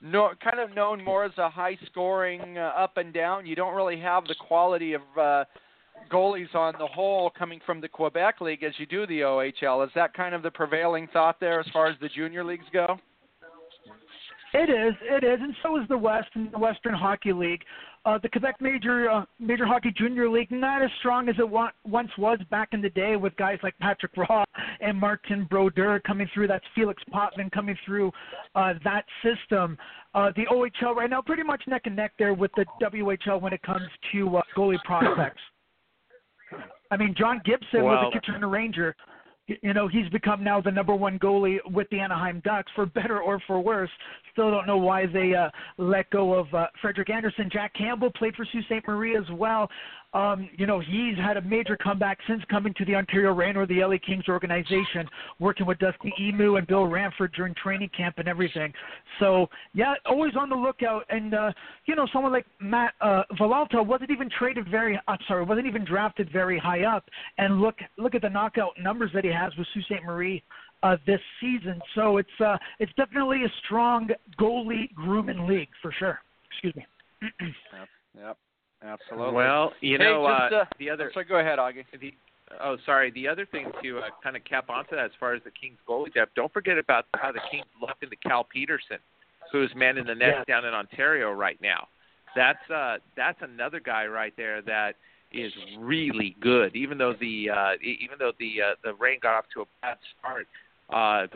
no, 0.02 0.30
kind 0.42 0.58
of 0.58 0.74
known 0.74 1.04
more 1.04 1.24
as 1.24 1.32
a 1.38 1.50
high 1.50 1.76
scoring 1.86 2.58
uh, 2.58 2.72
up 2.76 2.96
and 2.96 3.12
down. 3.12 3.46
You 3.46 3.54
don't 3.54 3.74
really 3.74 4.00
have 4.00 4.26
the 4.26 4.34
quality 4.34 4.94
of 4.94 5.02
uh, 5.18 5.44
goalies 6.10 6.54
on 6.54 6.74
the 6.78 6.86
whole 6.86 7.30
coming 7.30 7.60
from 7.66 7.80
the 7.80 7.88
Quebec 7.88 8.40
League 8.40 8.62
as 8.62 8.72
you 8.78 8.86
do 8.86 9.06
the 9.06 9.20
OHL. 9.20 9.84
Is 9.84 9.92
that 9.94 10.14
kind 10.14 10.34
of 10.34 10.42
the 10.42 10.50
prevailing 10.50 11.08
thought 11.12 11.38
there 11.40 11.60
as 11.60 11.66
far 11.72 11.86
as 11.86 11.96
the 12.00 12.08
junior 12.08 12.44
leagues 12.44 12.64
go? 12.72 12.98
It 14.52 14.68
is, 14.68 14.94
it 15.02 15.22
is, 15.22 15.38
and 15.40 15.54
so 15.62 15.80
is 15.80 15.86
the 15.88 15.98
West 15.98 16.28
and 16.34 16.52
the 16.52 16.58
Western 16.58 16.94
Hockey 16.94 17.32
League. 17.32 17.62
Uh, 18.06 18.18
the 18.22 18.28
Quebec 18.30 18.56
Major 18.60 19.10
uh, 19.10 19.24
Major 19.38 19.66
Hockey 19.66 19.92
Junior 19.94 20.26
League 20.28 20.50
not 20.50 20.80
as 20.82 20.88
strong 21.00 21.28
as 21.28 21.34
it 21.38 21.46
wa- 21.48 21.70
once 21.84 22.10
was 22.16 22.38
back 22.50 22.70
in 22.72 22.80
the 22.80 22.88
day 22.90 23.16
with 23.16 23.36
guys 23.36 23.58
like 23.62 23.76
Patrick 23.78 24.12
Roy 24.16 24.42
and 24.80 24.98
Martin 24.98 25.44
Brodeur 25.50 26.00
coming 26.00 26.26
through. 26.32 26.46
That's 26.48 26.64
Felix 26.74 27.02
Potvin 27.12 27.50
coming 27.50 27.76
through 27.84 28.10
uh, 28.54 28.72
that 28.84 29.04
system. 29.22 29.76
Uh, 30.14 30.30
the 30.34 30.46
OHL 30.50 30.94
right 30.96 31.10
now 31.10 31.20
pretty 31.20 31.42
much 31.42 31.62
neck 31.66 31.82
and 31.84 31.94
neck 31.94 32.12
there 32.18 32.32
with 32.32 32.50
the 32.56 32.64
WHL 32.82 33.40
when 33.40 33.52
it 33.52 33.60
comes 33.62 33.86
to 34.12 34.38
uh, 34.38 34.42
goalie 34.56 34.82
prospects. 34.84 35.42
I 36.90 36.96
mean, 36.96 37.14
John 37.16 37.42
Gibson 37.44 37.84
Well- 37.84 37.96
was 38.06 38.12
a 38.16 38.18
Kitchener 38.18 38.48
Ranger. 38.48 38.96
You 39.62 39.74
know, 39.74 39.88
he's 39.88 40.08
become 40.10 40.44
now 40.44 40.60
the 40.60 40.70
number 40.70 40.94
one 40.94 41.18
goalie 41.18 41.58
with 41.72 41.88
the 41.90 41.98
Anaheim 41.98 42.40
Ducks, 42.44 42.70
for 42.74 42.86
better 42.86 43.20
or 43.20 43.40
for 43.46 43.60
worse. 43.60 43.90
Still 44.32 44.50
don't 44.50 44.66
know 44.66 44.76
why 44.76 45.06
they 45.06 45.34
uh, 45.34 45.50
let 45.78 46.08
go 46.10 46.34
of 46.34 46.52
uh, 46.54 46.66
Frederik 46.80 47.10
Andersen. 47.10 47.48
Jack 47.52 47.74
Campbell 47.74 48.10
played 48.16 48.34
for 48.36 48.46
Sault 48.52 48.64
Ste. 48.66 48.86
Marie 48.86 49.16
as 49.16 49.24
well. 49.32 49.68
Um, 50.12 50.50
you 50.56 50.66
know, 50.66 50.80
he's 50.80 51.16
had 51.16 51.36
a 51.36 51.42
major 51.42 51.76
comeback 51.76 52.18
since 52.28 52.42
coming 52.50 52.74
to 52.78 52.84
the 52.84 52.96
Ontario 52.96 53.32
Reign 53.32 53.56
or 53.56 53.66
the 53.66 53.80
LA 53.84 53.96
Kings 54.04 54.24
organization, 54.28 55.08
working 55.38 55.66
with 55.66 55.78
Dusty 55.78 56.12
Imoo 56.20 56.58
and 56.58 56.66
Bill 56.66 56.86
Ranford 56.86 57.32
during 57.34 57.54
training 57.54 57.90
camp 57.96 58.16
and 58.18 58.26
everything. 58.26 58.72
So, 59.20 59.46
yeah, 59.72 59.94
always 60.06 60.32
on 60.36 60.48
the 60.48 60.56
lookout. 60.56 61.04
And, 61.10 61.34
uh, 61.34 61.52
you 61.86 61.94
know, 61.94 62.08
someone 62.12 62.32
like 62.32 62.46
Matt 62.60 62.94
uh, 63.00 63.22
Villalta 63.38 63.84
wasn't 63.84 64.10
even 64.10 64.28
traded 64.36 64.68
very, 64.68 65.00
I'm 65.06 65.18
sorry, 65.28 65.44
wasn't 65.44 65.68
even 65.68 65.84
drafted 65.84 66.30
very 66.32 66.58
high 66.58 66.82
up. 66.84 67.04
And 67.38 67.60
look, 67.60 67.76
look 67.96 68.14
at 68.14 68.22
the 68.22 68.30
knockout 68.30 68.72
numbers 68.80 69.10
that 69.14 69.24
he 69.24 69.30
has 69.30 69.52
with 69.56 69.66
Sault 69.72 69.84
Ste. 69.86 70.04
Marie 70.04 70.42
uh, 70.82 70.96
this 71.06 71.20
season. 71.40 71.80
So 71.94 72.16
it's, 72.16 72.28
uh, 72.44 72.56
it's 72.80 72.92
definitely 72.96 73.44
a 73.44 73.52
strong 73.64 74.08
goalie 74.40 74.92
grooming 74.94 75.46
league 75.46 75.68
for 75.80 75.92
sure. 75.98 76.18
Excuse 76.50 76.74
me. 76.74 76.86
Yep, 78.18 78.36
absolutely. 78.82 79.34
Well, 79.34 79.72
you 79.80 79.98
Hey, 79.98 80.04
know, 80.04 80.26
just, 80.26 80.52
uh, 80.52 80.56
uh, 80.56 80.64
the 80.78 80.90
other 80.90 81.10
so 81.14 81.22
go 81.28 81.38
ahead, 81.38 81.58
Augie. 81.58 81.84
the 82.00 82.12
oh 82.62 82.76
sorry 82.84 83.10
the 83.12 83.28
other 83.28 83.46
thing 83.46 83.66
to 83.82 83.98
uh, 83.98 84.02
kind 84.22 84.36
of 84.36 84.44
cap 84.44 84.68
onto 84.70 84.96
that 84.96 85.04
as 85.06 85.10
far 85.20 85.34
as 85.34 85.42
the 85.44 85.50
Kings 85.50 85.78
goalie 85.88 86.12
depth, 86.12 86.32
don't 86.34 86.52
forget 86.52 86.78
about 86.78 87.06
how 87.16 87.32
the 87.32 87.40
Kings 87.50 87.66
left 87.80 88.02
into 88.02 88.16
Cal 88.16 88.44
Petersen, 88.44 88.98
who's 89.52 89.70
manning 89.76 90.04
the 90.06 90.14
net 90.14 90.46
down 90.46 90.64
in 90.64 90.74
Ontario 90.74 91.32
right 91.32 91.58
now. 91.62 91.88
That's 92.36 92.70
uh 92.70 92.96
that's 93.16 93.38
another 93.42 93.80
guy 93.80 94.06
right 94.06 94.32
there 94.36 94.62
that 94.62 94.94
is 95.32 95.52
really 95.78 96.36
good. 96.40 96.74
Even 96.74 96.98
though 96.98 97.14
the 97.20 97.50
uh 97.50 97.72
even 97.82 98.16
though 98.18 98.32
the 98.38 98.62
uh, 98.62 98.74
the 98.84 98.94
Reign 98.94 99.18
got 99.22 99.34
off 99.34 99.44
to 99.54 99.62
a 99.62 99.64
bad 99.82 99.96
start, 100.18 100.46
uh 100.92 101.26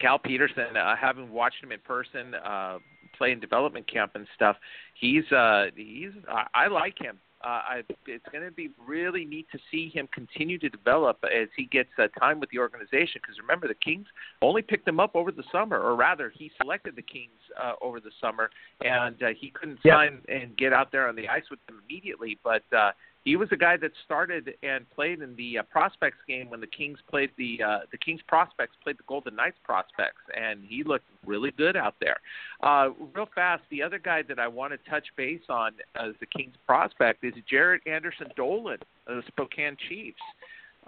Cal 0.00 0.18
Petersen, 0.18 0.76
uh, 0.76 0.94
having 0.96 1.30
watched 1.30 1.62
him 1.62 1.72
in 1.72 1.80
person, 1.80 2.34
uh 2.34 2.78
play 3.20 3.32
in 3.32 3.40
development 3.48 3.86
camp 3.92 4.12
and 4.14 4.26
stuff, 4.34 4.56
he's 4.94 5.30
uh 5.30 5.66
he's 5.76 6.14
I, 6.28 6.64
I 6.64 6.66
like 6.68 6.98
him. 6.98 7.18
Uh, 7.42 7.62
I, 7.72 7.82
it's 8.06 8.24
going 8.30 8.44
to 8.44 8.50
be 8.50 8.68
really 8.86 9.24
neat 9.24 9.46
to 9.50 9.58
see 9.70 9.88
him 9.88 10.06
continue 10.12 10.58
to 10.58 10.68
develop 10.68 11.16
as 11.24 11.48
he 11.56 11.64
gets 11.64 11.88
uh, 11.98 12.06
time 12.18 12.38
with 12.38 12.50
the 12.50 12.58
organization. 12.58 13.18
Because 13.22 13.38
remember, 13.40 13.66
the 13.66 13.80
Kings 13.88 14.08
only 14.42 14.60
picked 14.60 14.86
him 14.86 15.00
up 15.00 15.16
over 15.16 15.32
the 15.32 15.44
summer, 15.50 15.78
or 15.80 15.96
rather, 15.96 16.30
he 16.36 16.50
selected 16.60 16.96
the 16.96 17.02
Kings 17.02 17.40
uh, 17.58 17.72
over 17.80 17.98
the 17.98 18.10
summer, 18.20 18.50
and 18.84 19.22
uh, 19.22 19.28
he 19.40 19.50
couldn't 19.58 19.78
sign 19.86 20.20
and 20.28 20.54
get 20.58 20.74
out 20.74 20.92
there 20.92 21.08
on 21.08 21.16
the 21.16 21.26
ice 21.28 21.44
with 21.50 21.64
them 21.66 21.80
immediately. 21.88 22.38
But 22.44 22.64
uh, 22.76 22.90
he 23.24 23.36
was 23.36 23.48
a 23.52 23.56
guy 23.56 23.76
that 23.76 23.92
started 24.04 24.54
and 24.62 24.88
played 24.90 25.20
in 25.20 25.36
the 25.36 25.58
uh, 25.58 25.62
prospects 25.64 26.16
game 26.26 26.48
when 26.48 26.60
the 26.60 26.66
Kings 26.66 26.98
played 27.08 27.30
the 27.36 27.62
uh, 27.62 27.78
the 27.92 27.98
Kings 27.98 28.20
prospects 28.26 28.76
played 28.82 28.98
the 28.98 29.04
Golden 29.06 29.36
Knights 29.36 29.58
prospects, 29.62 30.22
and 30.34 30.60
he 30.66 30.82
looked 30.82 31.04
really 31.26 31.50
good 31.50 31.76
out 31.76 31.94
there. 32.00 32.16
Uh, 32.62 32.90
real 33.14 33.28
fast, 33.34 33.62
the 33.70 33.82
other 33.82 33.98
guy 33.98 34.22
that 34.22 34.38
I 34.38 34.48
want 34.48 34.72
to 34.72 34.90
touch 34.90 35.06
base 35.16 35.42
on 35.48 35.72
as 35.96 36.14
the 36.20 36.26
Kings 36.26 36.54
prospect 36.66 37.22
is 37.24 37.34
Jaret 37.50 37.80
Anderson 37.86 38.28
Dolan 38.36 38.78
of 39.06 39.16
the 39.16 39.22
Spokane 39.28 39.76
Chiefs. 39.88 40.20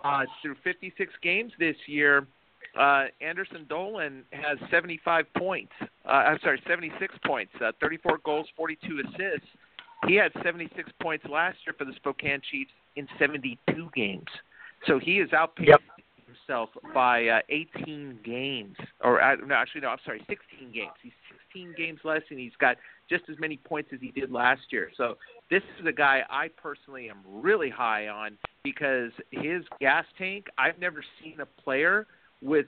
Uh, 0.03 0.25
through 0.41 0.57
56 0.65 1.13
games 1.23 1.53
this 1.59 1.77
year, 1.87 2.27
uh, 2.79 3.05
Anderson 3.21 3.67
Dolan 3.69 4.25
has 4.33 4.59
75 4.71 5.27
points. 5.37 5.73
Uh, 6.07 6.09
I'm 6.09 6.39
sorry, 6.43 6.61
76 6.67 7.15
points, 7.27 7.53
uh, 7.65 7.73
34 7.81 8.19
goals, 8.25 8.47
42 8.57 9.01
assists. 9.01 9.47
He 10.07 10.15
had 10.15 10.33
76 10.43 10.91
points 11.01 11.25
last 11.29 11.59
year 11.67 11.75
for 11.77 11.85
the 11.85 11.93
Spokane 11.95 12.41
Chiefs 12.51 12.73
in 12.97 13.07
72 13.19 13.91
games. 13.95 14.27
So 14.87 14.99
he 14.99 15.21
is 15.21 15.31
outpacing 15.31 15.69
Yep. 15.69 15.81
himself 16.27 16.71
by 16.93 17.29
uh, 17.29 17.41
18 17.49 18.19
games, 18.25 18.77
or 19.01 19.23
uh, 19.23 19.37
no, 19.37 19.55
actually 19.55 19.83
no, 19.83 19.89
I'm 19.89 19.99
sorry, 20.05 20.25
16 20.29 20.73
games. 20.73 20.93
He's 21.03 21.13
16 21.53 21.75
games 21.77 22.01
less, 22.05 22.23
and 22.31 22.39
he's 22.39 22.57
got 22.59 22.79
just 23.09 23.25
as 23.31 23.39
many 23.39 23.59
points 23.59 23.91
as 23.93 24.01
he 24.01 24.11
did 24.11 24.33
last 24.33 24.63
year. 24.71 24.91
So 24.97 25.19
this 25.51 25.63
is 25.79 25.87
a 25.87 25.93
guy 25.93 26.23
I 26.31 26.49
personally 26.49 27.09
am 27.09 27.19
really 27.27 27.71
high 27.71 28.09
on 28.09 28.39
because 28.65 29.13
his 29.31 29.63
gas 29.81 30.05
tank. 30.19 30.47
I've 30.59 30.79
never 30.79 31.05
seen 31.23 31.41
a 31.41 31.47
player 31.47 32.07
with 32.41 32.67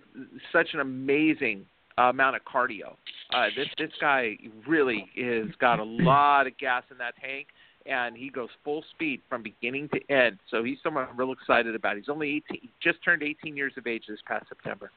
such 0.53 0.69
an 0.75 0.81
amazing 0.81 1.67
amount 1.99 2.37
of 2.37 2.43
cardio. 2.45 2.95
Uh, 3.33 3.47
this 3.57 3.69
this 3.79 3.91
guy 4.01 4.37
really 4.67 5.07
is 5.17 5.49
got 5.61 5.79
a 5.79 5.85
lot 5.85 6.47
of 6.47 6.57
gas 6.59 6.83
in 6.91 6.99
that 6.99 7.15
tank, 7.21 7.47
and 7.87 8.17
he 8.17 8.29
goes 8.31 8.49
full 8.65 8.85
speed 8.91 9.21
from 9.29 9.43
beginning 9.43 9.89
to 9.91 10.01
end. 10.15 10.39
So 10.51 10.65
he's 10.65 10.79
someone 10.83 11.07
I'm 11.11 11.17
real 11.17 11.33
excited 11.33 11.75
about. 11.75 11.97
He's 11.97 12.09
only 12.09 12.29
18, 12.49 12.61
he 12.63 12.71
just 12.83 13.03
turned 13.05 13.23
18 13.23 13.57
years 13.57 13.73
of 13.77 13.87
age 13.87 14.05
this 14.09 14.19
past 14.27 14.47
September. 14.49 14.91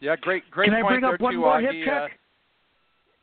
Yeah, 0.00 0.16
great, 0.20 0.48
great 0.50 0.66
Can 0.66 0.74
I 0.74 0.82
point 0.82 0.92
bring 0.92 1.00
there 1.02 1.14
up 1.14 1.20
one 1.20 1.32
too, 1.34 1.40
more 1.40 1.60
Augie. 1.60 1.82
hip 1.84 1.88
Uh, 1.88 2.08
check? 2.08 2.18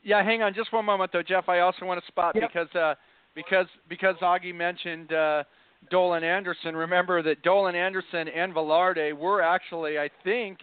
Yeah, 0.04 0.24
hang 0.24 0.42
on 0.42 0.54
just 0.54 0.74
one 0.74 0.86
moment 0.86 1.12
though, 1.14 1.22
Jeff. 1.22 1.48
I 1.48 1.60
also 1.60 1.86
want 1.86 2.02
to 2.02 2.08
spot 2.08 2.36
Yep. 2.36 2.50
because 2.52 2.76
uh, 2.76 2.96
because 3.36 3.68
because 3.88 4.16
Augie 4.18 4.54
mentioned 4.56 5.14
uh, 5.14 5.44
Dolan 5.92 6.24
Anderson. 6.24 6.76
Remember 6.76 7.22
that 7.22 7.44
Dolan 7.44 7.76
Anderson 7.76 8.28
and 8.28 8.54
Vilardi 8.54 9.14
were 9.16 9.42
actually, 9.44 10.00
I 10.00 10.10
think, 10.24 10.58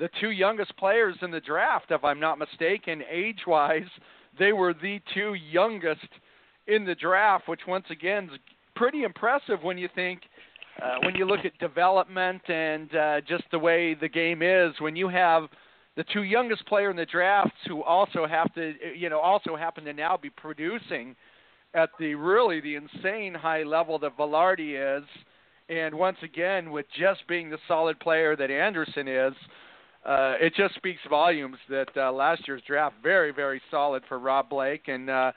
the 0.00 0.08
two 0.18 0.30
youngest 0.30 0.76
players 0.78 1.14
in 1.20 1.30
the 1.30 1.40
draft, 1.40 1.86
if 1.90 2.02
I'm 2.02 2.18
not 2.18 2.38
mistaken, 2.38 3.02
age-wise. 3.08 3.88
They 4.38 4.52
were 4.52 4.72
the 4.72 4.98
two 5.12 5.34
youngest 5.34 6.08
in 6.66 6.86
the 6.86 6.94
draft, 6.94 7.46
which 7.46 7.60
once 7.68 7.84
again 7.90 8.30
is 8.32 8.40
pretty 8.74 9.02
impressive 9.02 9.62
when 9.62 9.76
you 9.76 9.88
think 9.94 10.22
uh, 10.82 10.96
when 11.02 11.14
you 11.14 11.26
look 11.26 11.44
at 11.44 11.58
development 11.58 12.40
and 12.48 12.94
uh, 12.94 13.20
just 13.20 13.44
the 13.50 13.58
way 13.58 13.92
the 13.92 14.08
game 14.08 14.40
is. 14.40 14.72
When 14.78 14.96
you 14.96 15.08
have 15.08 15.48
the 15.96 16.04
two 16.12 16.22
youngest 16.22 16.64
player 16.66 16.90
in 16.90 16.96
the 16.96 17.04
drafts 17.04 17.58
who 17.66 17.82
also 17.82 18.26
have 18.26 18.54
to 18.54 18.72
you 18.96 19.10
know 19.10 19.20
also 19.20 19.54
happen 19.54 19.84
to 19.84 19.92
now 19.92 20.16
be 20.16 20.30
producing 20.30 21.14
at 21.74 21.90
the 21.98 22.14
really 22.14 22.60
the 22.60 22.76
insane 22.76 23.34
high 23.34 23.64
level 23.64 23.98
that 23.98 24.16
Vilardi 24.16 24.98
is 24.98 25.04
and 25.68 25.94
once 25.94 26.18
again 26.22 26.70
with 26.70 26.86
just 26.98 27.26
being 27.28 27.50
the 27.50 27.58
solid 27.68 28.00
player 28.00 28.34
that 28.34 28.50
Anderson 28.50 29.06
is 29.06 29.34
uh, 30.04 30.34
it 30.40 30.54
just 30.56 30.74
speaks 30.74 31.00
volumes 31.08 31.56
that 31.68 31.88
uh, 31.96 32.10
last 32.12 32.46
year's 32.46 32.62
draft 32.66 32.96
very 33.02 33.32
very 33.32 33.60
solid 33.70 34.02
for 34.08 34.18
Rob 34.18 34.48
Blake 34.48 34.88
and 34.88 35.10
uh, 35.10 35.32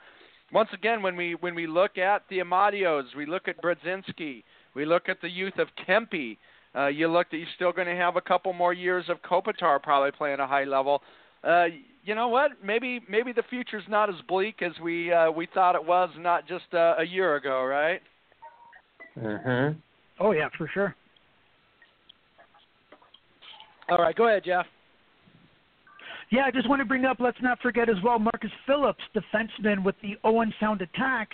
once 0.52 0.70
again 0.74 1.02
when 1.02 1.16
we 1.16 1.36
when 1.36 1.56
we 1.56 1.68
look 1.68 1.98
at 1.98 2.24
the 2.30 2.40
Amadios 2.40 3.06
we 3.16 3.26
look 3.26 3.48
at 3.48 3.62
Brodzinski 3.62 4.44
we 4.76 4.86
look 4.86 5.10
at 5.10 5.22
the 5.22 5.30
youth 5.30 5.58
of 5.58 5.68
Kempe 5.88 6.38
uh, 6.76 6.88
you 6.88 7.08
look 7.08 7.30
that 7.30 7.38
you're 7.38 7.48
still 7.56 7.72
going 7.72 7.88
to 7.88 7.96
have 7.96 8.16
a 8.16 8.22
couple 8.22 8.52
more 8.54 8.74
years 8.74 9.06
of 9.10 9.22
Kopitar 9.22 9.82
probably 9.82 10.12
playing 10.12 10.40
a 10.40 10.48
high 10.48 10.64
level. 10.64 11.02
Uh, 11.44 11.66
you 12.04 12.16
know 12.16 12.30
what? 12.30 12.52
Maybe 12.64 13.02
maybe 13.08 13.32
the 13.32 13.44
future's 13.50 13.84
not 13.88 14.10
as 14.10 14.16
bleak 14.28 14.62
as 14.62 14.72
we 14.82 15.12
uh, 15.12 15.30
we 15.32 15.48
thought 15.54 15.76
it 15.76 15.86
was 15.86 16.10
not 16.18 16.48
just 16.48 16.74
uh, 16.74 16.96
a 16.98 17.04
year 17.04 17.36
ago, 17.36 17.64
right? 17.64 18.02
Mm-hmm. 19.18 19.78
Oh 20.20 20.32
yeah, 20.32 20.50
for 20.58 20.70
sure. 20.74 20.96
All 23.90 23.98
right, 23.98 24.16
go 24.16 24.28
ahead, 24.28 24.44
Jeff. 24.46 24.66
Yeah, 26.32 26.46
I 26.46 26.52
just 26.52 26.68
want 26.68 26.80
to 26.80 26.86
bring 26.86 27.06
up. 27.06 27.18
Let's 27.20 27.38
not 27.42 27.60
forget 27.62 27.90
as 27.90 27.98
well, 28.04 28.18
Marcus 28.18 28.52
Phillips, 28.66 29.04
defenseman 29.16 29.84
with 29.84 29.96
the 30.02 30.16
Owen 30.24 30.54
Sound 30.60 30.82
attack. 30.82 31.30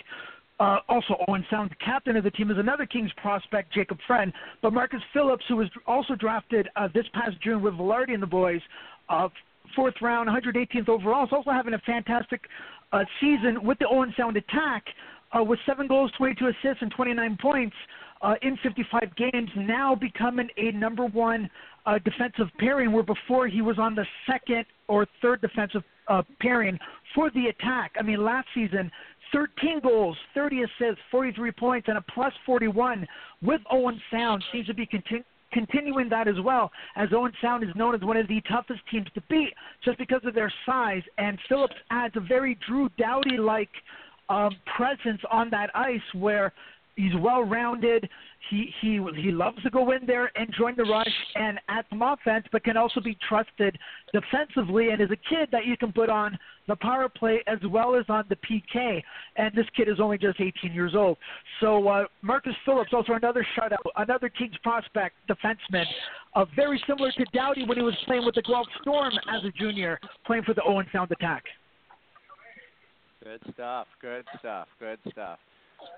Uh, 0.58 0.80
also, 0.90 1.16
Owen 1.26 1.44
Sound, 1.50 1.74
captain 1.82 2.16
of 2.16 2.24
the 2.24 2.30
team, 2.30 2.50
is 2.50 2.58
another 2.58 2.84
Kings 2.84 3.10
prospect, 3.16 3.72
Jacob 3.72 3.96
Friend. 4.06 4.30
But 4.60 4.74
Marcus 4.74 5.00
Phillips, 5.14 5.44
who 5.48 5.56
was 5.56 5.68
also 5.86 6.14
drafted 6.14 6.68
uh, 6.76 6.88
this 6.92 7.06
past 7.14 7.40
June 7.42 7.62
with 7.62 7.74
Vilardi 7.74 8.12
and 8.12 8.22
the 8.22 8.26
boys, 8.26 8.60
uh, 9.08 9.28
fourth 9.74 9.94
round, 10.02 10.28
118th 10.28 10.88
overall, 10.90 11.24
is 11.24 11.30
also 11.32 11.50
having 11.50 11.72
a 11.72 11.78
fantastic 11.78 12.42
uh, 12.92 13.04
season 13.20 13.64
with 13.64 13.78
the 13.78 13.86
Owen 13.90 14.12
Sound 14.18 14.36
attack, 14.36 14.84
uh, 15.32 15.42
with 15.42 15.58
seven 15.64 15.86
goals, 15.86 16.12
22 16.18 16.48
assists, 16.48 16.82
and 16.82 16.90
29 16.90 17.38
points 17.40 17.76
uh, 18.22 18.34
in 18.42 18.56
55 18.62 19.14
games. 19.16 19.50
Now 19.56 19.94
becoming 19.94 20.48
a 20.56 20.72
number 20.72 21.06
one 21.06 21.48
uh, 21.86 21.98
defensive 22.04 22.48
pairing, 22.58 22.92
where 22.92 23.02
before 23.02 23.48
he 23.48 23.62
was 23.62 23.78
on 23.78 23.94
the 23.94 24.04
second 24.30 24.64
or 24.88 25.06
third 25.22 25.40
defensive 25.40 25.82
uh, 26.08 26.22
pairing 26.40 26.78
for 27.14 27.30
the 27.30 27.46
attack. 27.46 27.92
I 27.98 28.02
mean, 28.02 28.22
last 28.22 28.48
season, 28.54 28.90
13 29.32 29.80
goals, 29.80 30.16
30 30.34 30.62
assists, 30.62 31.00
43 31.10 31.52
points, 31.52 31.88
and 31.88 31.96
a 31.96 32.04
plus 32.12 32.32
41 32.44 33.06
with 33.42 33.60
Owen 33.70 34.00
Sound 34.10 34.44
seems 34.52 34.66
to 34.66 34.74
be 34.74 34.86
continu- 34.86 35.24
continuing 35.52 36.08
that 36.08 36.28
as 36.28 36.34
well, 36.44 36.70
as 36.96 37.08
Owen 37.12 37.32
Sound 37.40 37.62
is 37.62 37.70
known 37.76 37.94
as 37.94 38.00
one 38.02 38.16
of 38.16 38.28
the 38.28 38.40
toughest 38.50 38.80
teams 38.90 39.06
to 39.14 39.22
beat 39.28 39.54
just 39.84 39.98
because 39.98 40.20
of 40.24 40.34
their 40.34 40.52
size. 40.66 41.02
And 41.18 41.38
Phillips 41.48 41.74
adds 41.90 42.16
a 42.16 42.20
very 42.20 42.58
Drew 42.66 42.88
Doughty 42.98 43.36
like 43.36 43.70
um, 44.28 44.54
presence 44.76 45.20
on 45.30 45.50
that 45.50 45.70
ice 45.74 46.00
where 46.14 46.52
he's 46.96 47.14
well 47.20 47.42
rounded. 47.42 48.08
He 48.50 48.72
he 48.80 49.00
he 49.16 49.30
loves 49.30 49.62
to 49.62 49.70
go 49.70 49.92
in 49.92 50.06
there 50.06 50.30
and 50.34 50.52
join 50.56 50.74
the 50.76 50.84
rush 50.84 51.06
and 51.34 51.58
add 51.68 51.84
some 51.90 52.02
offense, 52.02 52.46
but 52.50 52.64
can 52.64 52.76
also 52.76 53.00
be 53.00 53.16
trusted 53.28 53.78
defensively. 54.12 54.90
And 54.90 55.00
is 55.00 55.10
a 55.10 55.28
kid 55.28 55.48
that 55.52 55.66
you 55.66 55.76
can 55.76 55.92
put 55.92 56.10
on 56.10 56.38
the 56.66 56.76
power 56.76 57.08
play 57.08 57.42
as 57.46 57.58
well 57.68 57.94
as 57.94 58.04
on 58.08 58.24
the 58.28 58.36
PK. 58.36 59.02
And 59.36 59.54
this 59.54 59.66
kid 59.76 59.88
is 59.88 60.00
only 60.00 60.18
just 60.18 60.40
18 60.40 60.72
years 60.72 60.94
old. 60.94 61.18
So 61.60 61.86
uh, 61.88 62.04
Marcus 62.22 62.54
Phillips, 62.64 62.90
also 62.92 63.12
another 63.12 63.46
shutout, 63.58 63.78
another 63.96 64.28
Kings 64.28 64.54
prospect 64.62 65.16
defenseman, 65.28 65.84
uh, 66.34 66.44
very 66.56 66.82
similar 66.86 67.12
to 67.12 67.24
Doughty 67.32 67.64
when 67.64 67.76
he 67.76 67.82
was 67.82 67.96
playing 68.06 68.24
with 68.24 68.36
the 68.36 68.42
Guelph 68.42 68.68
Storm 68.82 69.12
as 69.34 69.44
a 69.44 69.50
junior, 69.50 69.98
playing 70.26 70.44
for 70.44 70.54
the 70.54 70.62
Owen 70.62 70.86
Sound 70.92 71.10
Attack. 71.10 71.44
Good 73.22 73.40
stuff. 73.52 73.86
Good 74.00 74.24
stuff. 74.38 74.68
Good 74.78 74.98
stuff. 75.10 75.38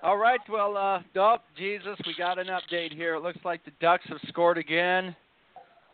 All 0.03 0.17
right. 0.17 0.39
Well, 0.49 0.75
uh, 0.75 0.99
oh, 1.17 1.37
Jesus, 1.57 1.97
we 2.05 2.13
got 2.17 2.37
an 2.37 2.47
update 2.47 2.93
here. 2.93 3.15
It 3.15 3.23
looks 3.23 3.39
like 3.45 3.63
the 3.63 3.71
Ducks 3.79 4.03
have 4.09 4.17
scored 4.27 4.57
again. 4.57 5.15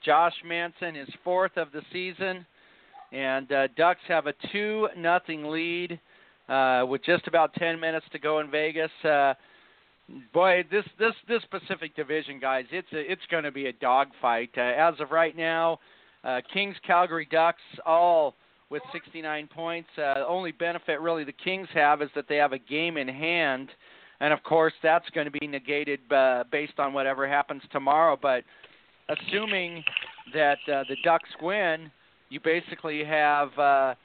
Josh 0.04 0.34
Manson, 0.46 0.96
his 0.96 1.10
fourth 1.24 1.58
of 1.58 1.72
the 1.72 1.82
season, 1.92 2.46
and 3.12 3.52
uh, 3.52 3.68
Ducks 3.76 4.02
have 4.08 4.28
a 4.28 4.34
two 4.52 4.88
nothing 4.98 5.50
lead 5.50 6.00
uh, 6.48 6.86
with 6.88 7.04
just 7.04 7.28
about 7.28 7.54
ten 7.56 7.80
minutes 7.80 8.06
to 8.12 8.20
go 8.20 8.40
in 8.40 8.50
Vegas. 8.50 8.92
Uh, 9.04 9.34
boy, 10.34 10.64
this 10.72 10.86
this 10.98 11.14
this 11.28 11.44
Pacific 11.52 11.96
Division, 11.96 12.40
guys, 12.40 12.66
it's 12.72 12.92
a, 12.94 13.12
it's 13.12 13.22
going 13.30 13.44
to 13.44 13.52
be 13.52 13.68
a 13.68 13.74
dogfight. 13.74 14.50
Uh, 14.58 14.62
as 14.62 14.96
of 15.00 15.12
right 15.12 15.36
now, 15.36 15.80
uh, 16.24 16.40
Kings, 16.54 16.76
Calgary 16.86 17.28
Ducks, 17.30 17.62
all 17.86 18.36
with 18.70 18.84
69 18.92 19.48
points. 19.48 19.90
Uh, 19.98 20.24
only 20.28 20.52
benefit 20.52 21.02
really 21.02 21.24
the 21.24 21.34
Kings 21.34 21.68
have 21.74 22.02
is 22.02 22.10
that 22.16 22.28
they 22.28 22.38
have 22.38 22.54
a 22.54 22.60
game 22.60 22.98
in 22.98 23.08
hand, 23.08 23.70
and 24.20 24.34
of 24.34 24.44
course 24.44 24.74
that's 24.84 25.10
going 25.12 25.26
to 25.26 25.32
be 25.32 25.48
negated 25.48 26.00
uh, 26.12 26.44
based 26.52 26.80
on 26.80 26.94
whatever 26.94 27.28
happens 27.28 27.62
tomorrow. 27.72 28.18
But 28.22 28.44
assuming 29.10 29.84
that 30.34 30.60
uh, 30.68 30.84
the 30.88 30.98
Ducks 31.04 31.30
win, 31.42 31.92
you 32.30 32.40
basically 32.40 33.04
have. 33.04 33.58
Uh, 33.58 33.96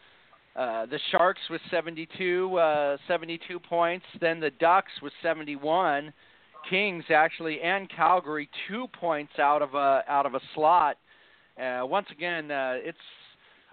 uh, 0.56 0.86
the 0.86 1.00
Sharks 1.10 1.40
with 1.50 1.60
72, 1.68 2.56
uh, 2.56 2.96
72 3.08 3.58
points. 3.58 4.06
Then 4.20 4.38
the 4.38 4.52
Ducks 4.60 4.92
with 5.02 5.12
71. 5.20 6.12
Kings 6.68 7.04
actually 7.10 7.60
and 7.60 7.90
Calgary 7.90 8.48
two 8.68 8.86
points 8.98 9.32
out 9.38 9.62
of 9.62 9.74
a 9.74 10.02
out 10.08 10.26
of 10.26 10.34
a 10.34 10.40
slot. 10.54 10.96
Uh, 11.60 11.82
once 11.84 12.06
again, 12.10 12.50
uh, 12.50 12.74
it's 12.76 12.98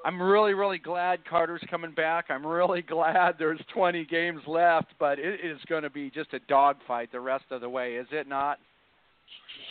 I'm 0.04 0.22
really, 0.22 0.54
really 0.54 0.80
glad 0.80 1.26
Carter's 1.26 1.64
coming 1.70 1.92
back. 1.92 2.26
I'm 2.30 2.46
really 2.46 2.82
glad 2.88 3.36
there's 3.38 3.62
20 3.74 4.06
games 4.06 4.42
left, 4.48 4.94
but 5.00 5.20
it 5.20 5.40
is 5.44 5.60
going 5.68 5.84
to 5.84 5.90
be 5.90 6.10
just 6.10 6.34
a 6.34 6.40
dogfight 6.48 7.12
the 7.12 7.20
rest 7.20 7.46
of 7.52 7.62
the 7.62 7.70
way, 7.70 7.96
is 7.96 8.08
it 8.12 8.28
not? 8.28 8.60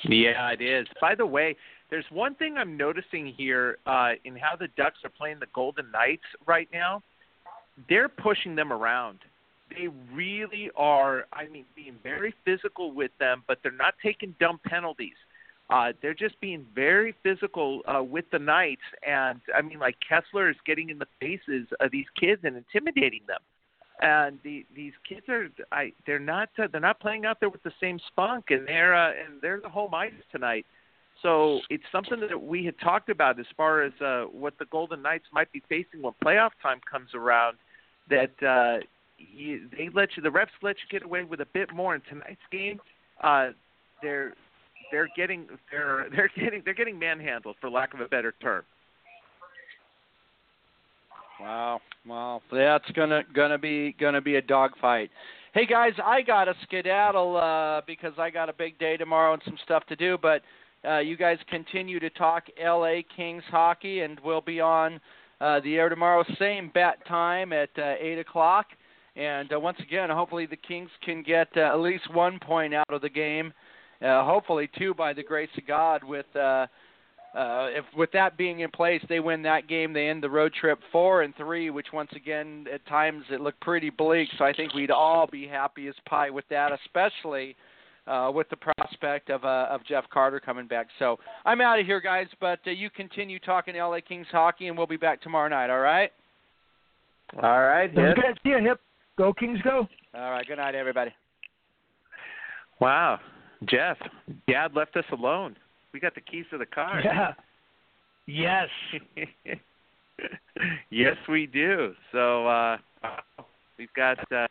Yeah, 0.05 0.51
it 0.51 0.62
is. 0.62 0.87
By 1.01 1.14
the 1.14 1.26
way, 1.26 1.57
there's 1.91 2.05
one 2.11 2.35
thing 2.37 2.57
I'm 2.57 2.76
noticing 2.76 3.26
here 3.26 3.78
uh, 3.87 4.12
in 4.24 4.37
how 4.37 4.57
the 4.57 4.68
Ducks 4.76 4.99
are 5.05 5.11
playing 5.11 5.41
the 5.41 5.47
Golden 5.55 5.91
Knights 5.91 6.22
right 6.47 6.68
now. 6.72 7.03
They're 7.89 8.09
pushing 8.09 8.55
them 8.55 8.72
around. 8.72 9.18
They 9.70 9.89
really 10.12 10.70
are. 10.76 11.26
I 11.33 11.49
mean, 11.49 11.64
being 11.76 11.97
very 12.03 12.35
physical 12.45 12.93
with 12.93 13.11
them, 13.18 13.43
but 13.47 13.59
they're 13.62 13.72
not 13.72 13.95
taking 14.03 14.35
dumb 14.41 14.61
penalties. 14.64 15.16
Uh, 15.71 15.93
they're 16.03 16.14
just 16.14 16.39
being 16.41 16.66
very 16.75 17.14
physical 17.23 17.83
uh, 17.87 18.03
with 18.03 18.25
the 18.33 18.39
Knights, 18.39 18.83
and 19.07 19.41
I 19.55 19.62
mean, 19.62 19.79
like 19.79 19.97
Kesler 20.11 20.51
is 20.51 20.57
getting 20.66 20.91
in 20.91 20.99
the 20.99 21.07
faces 21.21 21.68
of 21.79 21.93
these 21.93 22.07
kids 22.18 22.41
and 22.43 22.57
intimidating 22.57 23.21
them. 23.29 23.39
And 24.03 24.39
the, 24.43 24.66
these 24.75 24.95
kids 25.09 25.29
are, 25.29 25.49
I, 25.71 25.93
they're 26.07 26.18
not, 26.18 26.49
uh, 26.59 26.66
they're 26.73 26.81
not 26.81 27.01
playing 27.01 27.25
out 27.25 27.39
there 27.39 27.51
with 27.51 27.62
the 27.62 27.73
same 27.81 28.01
spunk, 28.09 28.47
and 28.51 28.66
they're, 28.66 28.95
uh, 28.95 29.11
and 29.11 29.41
they're 29.43 29.61
the 29.61 29.68
home 29.68 29.95
ice 29.95 30.12
tonight. 30.33 30.66
So 31.23 31.61
it's 31.68 31.85
something 31.93 32.18
that 32.18 32.43
we 32.43 32.64
had 32.64 32.75
talked 32.81 33.11
about 33.11 33.39
as 33.39 33.47
far 33.57 33.83
as 33.83 33.93
uh, 34.01 34.23
what 34.33 34.55
the 34.59 34.64
Golden 34.64 35.03
Knights 35.03 35.27
might 35.33 35.53
be 35.53 35.62
facing 35.68 36.01
when 36.03 36.14
playoff 36.25 36.51
time 36.62 36.81
comes 36.91 37.11
around. 37.14 37.59
That 38.09 38.43
uh, 38.43 38.85
you, 39.18 39.68
they 39.71 39.91
let 39.93 40.16
you, 40.16 40.23
the 40.23 40.31
refs 40.31 40.49
let 40.62 40.77
you 40.77 40.99
get 40.99 41.05
away 41.05 41.23
with 41.23 41.41
a 41.41 41.47
bit 41.47 41.73
more 41.73 41.95
in 41.95 42.01
tonight's 42.09 42.41
game. 42.51 42.81
Uh, 43.23 43.51
they're 44.03 44.33
they're 44.91 45.09
getting 45.16 45.47
they're 45.70 46.07
they're 46.14 46.30
getting 46.36 46.62
they're 46.64 46.74
getting 46.74 46.99
manhandled 46.99 47.57
for 47.61 47.70
lack 47.70 47.95
of 47.95 48.01
a 48.01 48.09
better 48.09 48.34
term. 48.41 48.62
Wow, 51.41 51.80
wow, 52.07 52.43
that's 52.53 52.91
gonna 52.91 53.22
gonna 53.34 53.59
be 53.59 53.95
gonna 53.99 54.20
be 54.20 54.36
a 54.36 54.43
dogfight. 54.43 55.11
Hey 55.53 55.66
guys, 55.66 55.95
I 56.05 56.22
got 56.22 56.45
to 56.45 56.55
skedaddle 56.62 57.36
uh, 57.36 57.80
because 57.84 58.12
I 58.18 58.30
got 58.30 58.49
a 58.49 58.53
big 58.53 58.78
day 58.78 58.97
tomorrow 58.97 59.32
and 59.32 59.43
some 59.45 59.59
stuff 59.64 59.84
to 59.86 59.97
do. 59.97 60.16
But 60.20 60.43
uh, 60.86 60.99
you 60.99 61.16
guys 61.16 61.38
continue 61.49 61.99
to 61.99 62.11
talk 62.11 62.45
L.A. 62.62 63.05
Kings 63.16 63.43
hockey, 63.51 64.01
and 64.01 64.20
we'll 64.22 64.43
be 64.43 64.61
on 64.61 65.01
uh, 65.41 65.59
the 65.61 65.76
air 65.76 65.88
tomorrow, 65.88 66.24
same 66.38 66.70
bat 66.72 67.05
time 67.09 67.53
at 67.53 67.70
uh, 67.78 67.95
eight 67.99 68.18
o'clock. 68.18 68.66
And 69.16 69.53
uh, 69.53 69.59
once 69.59 69.78
again, 69.80 70.09
hopefully 70.11 70.47
the 70.47 70.57
Kings 70.57 70.91
can 71.03 71.22
get 71.22 71.49
uh, 71.57 71.61
at 71.61 71.80
least 71.80 72.14
one 72.14 72.38
point 72.38 72.72
out 72.72 72.93
of 72.93 73.03
the 73.03 73.09
game 73.09 73.53
uh, 74.03 74.25
hopefully 74.25 74.69
too 74.79 74.95
by 74.95 75.13
the 75.13 75.23
grace 75.23 75.51
of 75.57 75.67
God 75.67 76.05
with 76.05 76.27
uh 76.35 76.67
uh 77.35 77.69
if 77.71 77.85
with 77.97 78.11
that 78.13 78.37
being 78.37 78.61
in 78.61 78.71
place 78.71 79.03
they 79.09 79.21
win 79.21 79.43
that 79.43 79.69
game 79.69 79.93
they 79.93 80.09
end 80.09 80.23
the 80.23 80.31
road 80.31 80.53
trip 80.53 80.81
4 80.91 81.23
and 81.23 81.35
3 81.37 81.71
which 81.71 81.87
once 81.93 82.11
again 82.17 82.67
at 82.73 82.85
times 82.87 83.25
it 83.31 83.41
looked 83.41 83.61
pretty 83.61 83.91
bleak 83.91 84.29
so 84.37 84.45
I 84.45 84.53
think 84.53 84.75
we'd 84.75 84.91
all 84.91 85.27
be 85.27 85.47
happy 85.47 85.87
as 85.87 85.95
pie 86.07 86.31
with 86.31 86.45
that 86.51 86.73
especially 86.85 87.57
uh, 88.07 88.31
with 88.35 88.49
the 88.49 88.57
prospect 88.57 89.31
of 89.31 89.45
uh, 89.45 89.69
of 89.71 89.85
Jeff 89.87 90.05
Carter 90.13 90.41
coming 90.41 90.67
back. 90.67 90.89
So 90.99 91.19
I'm 91.45 91.61
out 91.61 91.79
of 91.79 91.87
here, 91.87 92.01
guys. 92.01 92.27
But 92.41 92.59
uh, 92.67 92.71
you 92.71 92.91
continue 92.91 93.39
talking 93.39 93.77
LA 93.77 93.99
Kings 94.01 94.27
hockey, 94.33 94.67
and 94.67 94.77
we'll 94.77 94.89
be 94.89 94.97
back 94.97 95.23
tomorrow 95.23 95.49
night. 95.49 95.71
All 95.71 95.81
right. 95.81 96.11
All 97.41 97.63
right. 97.63 97.95
Good. 97.95 98.17
See 98.43 98.49
you, 98.51 98.59
Hip. 98.59 98.81
Go 99.17 99.33
Kings, 99.33 99.61
go. 99.63 99.87
All 100.15 100.31
right. 100.31 100.47
Good 100.47 100.57
night, 100.57 100.75
everybody. 100.75 101.13
Wow. 102.81 103.21
Jeff, 103.69 103.99
Dad 104.49 104.75
left 104.75 104.97
us 104.97 105.05
alone. 105.13 105.57
We 105.93 106.01
got 106.01 106.15
the 106.15 106.21
keys 106.21 106.47
to 106.51 106.59
the 106.59 106.67
car. 106.67 107.01
Yeah. 107.03 107.33
Yes. 108.27 108.69
yes, 110.91 111.17
we 111.29 111.47
do. 111.47 111.95
So 112.13 112.47
uh, 112.47 112.77
we've 113.79 113.93
got 113.95 114.19
uh, 114.33 114.47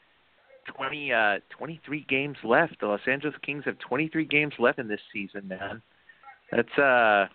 20, 0.75 1.13
uh, 1.13 1.35
23 1.57 2.05
games 2.09 2.37
left. 2.43 2.79
The 2.81 2.87
Los 2.87 2.99
Angeles 3.07 3.35
Kings 3.43 3.63
have 3.65 3.79
23 3.79 4.25
games 4.25 4.53
left 4.59 4.79
in 4.79 4.87
this 4.87 4.99
season, 5.13 5.47
man. 5.47 5.81
That's 6.51 6.77
uh, 6.77 7.27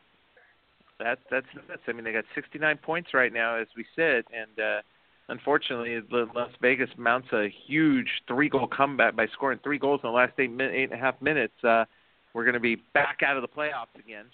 that 0.98 1.18
that's 1.30 1.46
nuts. 1.68 1.82
I 1.88 1.92
mean, 1.92 2.04
they 2.04 2.12
got 2.12 2.24
69 2.34 2.78
points 2.78 3.14
right 3.14 3.32
now 3.32 3.56
as 3.56 3.68
we 3.76 3.84
sit, 3.94 4.26
and 4.32 4.58
uh, 4.58 4.80
unfortunately, 5.28 6.00
Las 6.10 6.50
Vegas 6.60 6.90
mounts 6.96 7.28
a 7.32 7.52
huge 7.66 8.08
three-goal 8.28 8.68
comeback 8.68 9.16
by 9.16 9.26
scoring 9.28 9.58
three 9.62 9.78
goals 9.78 10.00
in 10.02 10.08
the 10.08 10.14
last 10.14 10.32
eight, 10.38 10.50
eight 10.60 10.84
and 10.84 10.92
a 10.92 10.96
half 10.96 11.20
minutes. 11.20 11.54
Uh, 11.62 11.84
we're 12.32 12.44
going 12.44 12.54
to 12.54 12.60
be 12.60 12.76
back 12.94 13.20
out 13.26 13.36
of 13.36 13.42
the 13.42 13.48
playoffs 13.48 13.94
again. 13.98 14.26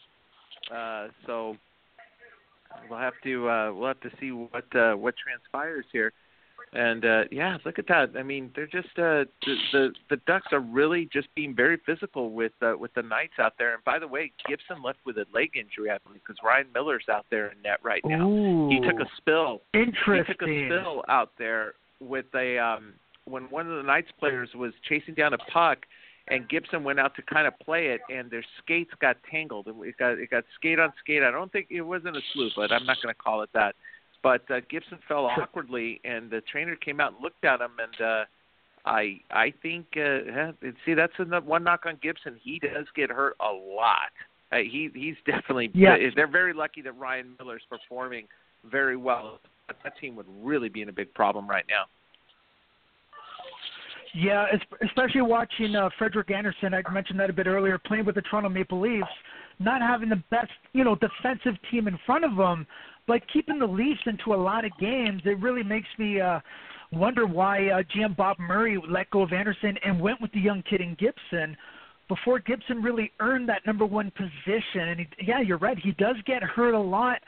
Uh, 0.75 1.09
so 1.27 1.57
we'll 2.89 2.99
have 2.99 3.15
to 3.25 3.49
uh, 3.49 3.73
we'll 3.73 3.89
have 3.89 4.01
to 4.01 4.11
see 4.21 4.31
what 4.31 4.65
uh, 4.75 4.95
what 4.95 5.15
transpires 5.17 5.85
here. 5.93 6.13
And 6.73 7.05
uh, 7.05 7.25
yeah, 7.33 7.59
look 7.65 7.81
at 7.81 7.89
that. 7.89 8.11
I 8.17 8.23
mean, 8.23 8.53
they're 8.55 8.67
just 8.67 8.91
uh, 8.97 9.27
the, 9.45 9.57
the 9.73 9.89
the 10.11 10.17
Ducks 10.29 10.47
are 10.53 10.61
really 10.61 11.09
just 11.13 11.27
being 11.35 11.55
very 11.55 11.79
physical 11.85 12.31
with 12.31 12.53
uh, 12.63 12.75
with 12.79 12.95
the 12.95 13.03
Knights 13.03 13.41
out 13.41 13.55
there. 13.59 13.75
And 13.75 13.85
by 13.85 13.99
the 13.99 14.07
way, 14.07 14.31
Gibson 14.49 14.81
left 14.81 15.01
with 15.05 15.17
a 15.17 15.27
leg 15.35 15.51
injury, 15.57 15.91
I 15.91 15.99
believe, 15.99 16.21
because 16.25 16.37
Ryan 16.45 16.69
Miller's 16.73 17.07
out 17.11 17.27
there 17.29 17.49
in 17.49 17.61
net 17.63 17.81
right 17.83 18.03
now. 18.05 18.29
Ooh, 18.29 18.69
he 18.69 18.79
took 18.79 19.01
a 19.01 19.11
spill. 19.17 19.63
Interesting. 19.75 20.25
He 20.27 20.33
took 20.33 20.43
a 20.43 20.69
spill 20.69 21.05
out 21.09 21.33
there 21.39 21.75
with 21.99 22.27
a 22.37 22.59
um, 22.59 22.95
when 23.25 23.45
one 23.51 23.69
of 23.69 23.77
the 23.77 23.83
Knights 23.83 24.13
players 24.21 24.51
was 24.55 24.73
chasing 24.89 25.15
down 25.15 25.35
a 25.35 25.39
puck, 25.53 25.79
and 26.29 26.49
Gibson 26.49 26.85
went 26.85 27.01
out 27.01 27.17
to 27.17 27.23
kind 27.23 27.49
of 27.49 27.59
play 27.59 27.89
it, 27.89 28.01
and 28.15 28.31
their 28.31 28.45
skates 28.63 28.93
got 29.01 29.17
tangled. 29.29 29.67
It 29.67 29.99
got 29.99 30.19
it 30.19 30.31
got 30.31 30.45
skate 30.55 30.79
on 30.79 30.93
skate. 31.01 31.25
I 31.25 31.33
don't 31.33 31.51
think 31.51 31.67
it 31.71 31.83
wasn't 31.83 32.17
a 32.17 32.21
slew, 32.33 32.51
but 32.55 32.71
I'm 32.71 32.87
not 32.87 32.99
going 33.03 33.13
to 33.13 33.21
call 33.21 33.43
it 33.43 33.51
that 33.55 33.75
but 34.23 34.43
uh, 34.51 34.61
Gibson 34.69 34.99
fell 35.09 35.27
awkwardly, 35.27 36.01
and 36.05 36.31
the 36.31 36.43
trainer 36.43 36.77
came 36.77 37.01
out 37.01 37.15
and 37.15 37.23
looked 37.23 37.45
at 37.45 37.61
him, 37.61 37.73
and 37.79 38.07
uh, 38.07 38.25
I 38.85 39.21
I 39.31 39.53
think 39.63 39.87
uh, 39.97 40.53
see 40.85 40.95
that's 40.95 41.13
another, 41.19 41.47
one 41.47 41.65
knock 41.65 41.85
on 41.87 41.99
Gibson. 42.03 42.37
He 42.43 42.59
does 42.59 42.87
get 42.95 43.11
hurt 43.11 43.37
a 43.41 43.53
lot. 43.53 44.13
Uh, 44.53 44.59
he 44.59 44.91
he's 44.95 45.17
definitely 45.27 45.71
yeah. 45.75 45.97
They're 46.15 46.27
very 46.27 46.53
lucky 46.53 46.83
that 46.83 46.99
Ryan 46.99 47.35
Miller's 47.39 47.63
performing 47.69 48.27
very 48.71 48.97
well. 48.97 49.41
That 49.85 49.99
team 50.01 50.17
would 50.17 50.27
really 50.43 50.69
be 50.69 50.83
in 50.83 50.89
a 50.89 50.93
big 50.93 51.13
problem 51.15 51.49
right 51.49 51.65
now. 51.69 51.85
Yeah, 54.13 54.47
especially 54.85 55.23
watching 55.23 55.77
uh, 55.77 55.89
Frederik 55.97 56.33
Andersen. 56.33 56.75
I 56.75 56.83
mentioned 56.91 57.21
that 57.21 57.31
a 57.31 57.33
bit 57.33 57.47
earlier. 57.47 57.79
Playing 57.79 58.05
with 58.05 58.17
the 58.17 58.23
Toronto 58.23 58.49
Maple 58.49 58.81
Leafs, 58.81 59.07
not 59.61 59.81
having 59.81 60.09
the 60.09 60.21
best, 60.31 60.51
you 60.73 60.83
know, 60.83 60.97
defensive 60.97 61.55
team 61.71 61.87
in 61.87 61.97
front 62.05 62.25
of 62.25 62.37
them, 62.37 62.67
but 63.11 63.23
keeping 63.33 63.59
the 63.59 63.67
Leafs 63.67 63.99
into 64.07 64.35
a 64.35 64.41
lot 64.41 64.65
of 64.65 64.71
games, 64.79 65.21
it 65.25 65.41
really 65.41 65.65
makes 65.65 65.89
me 65.99 66.21
uh, 66.21 66.39
wonder 66.93 67.27
why 67.27 67.67
uh, 67.67 67.83
GM 67.93 68.17
Bob 68.17 68.39
Murray 68.39 68.79
let 68.89 69.11
go 69.11 69.23
of 69.23 69.33
Andersen 69.33 69.77
and 69.85 70.01
went 70.01 70.21
with 70.21 70.31
the 70.31 70.39
young 70.39 70.63
kid 70.63 70.81
in 70.81 70.95
Gibson 70.95 71.57
before 72.09 72.39
Gibson 72.39 72.81
really 72.81 73.11
earned 73.19 73.49
that 73.49 73.67
number 73.67 73.85
one 73.85 74.13
position. 74.13 74.91
And 74.91 75.01
he, 75.01 75.09
yeah, 75.27 75.41
you're 75.41 75.59
right. 75.59 75.77
He 75.77 75.91
does 75.91 76.15
get 76.25 76.45
hurt 76.45 76.73
a 76.73 76.81
lot. 76.81 77.19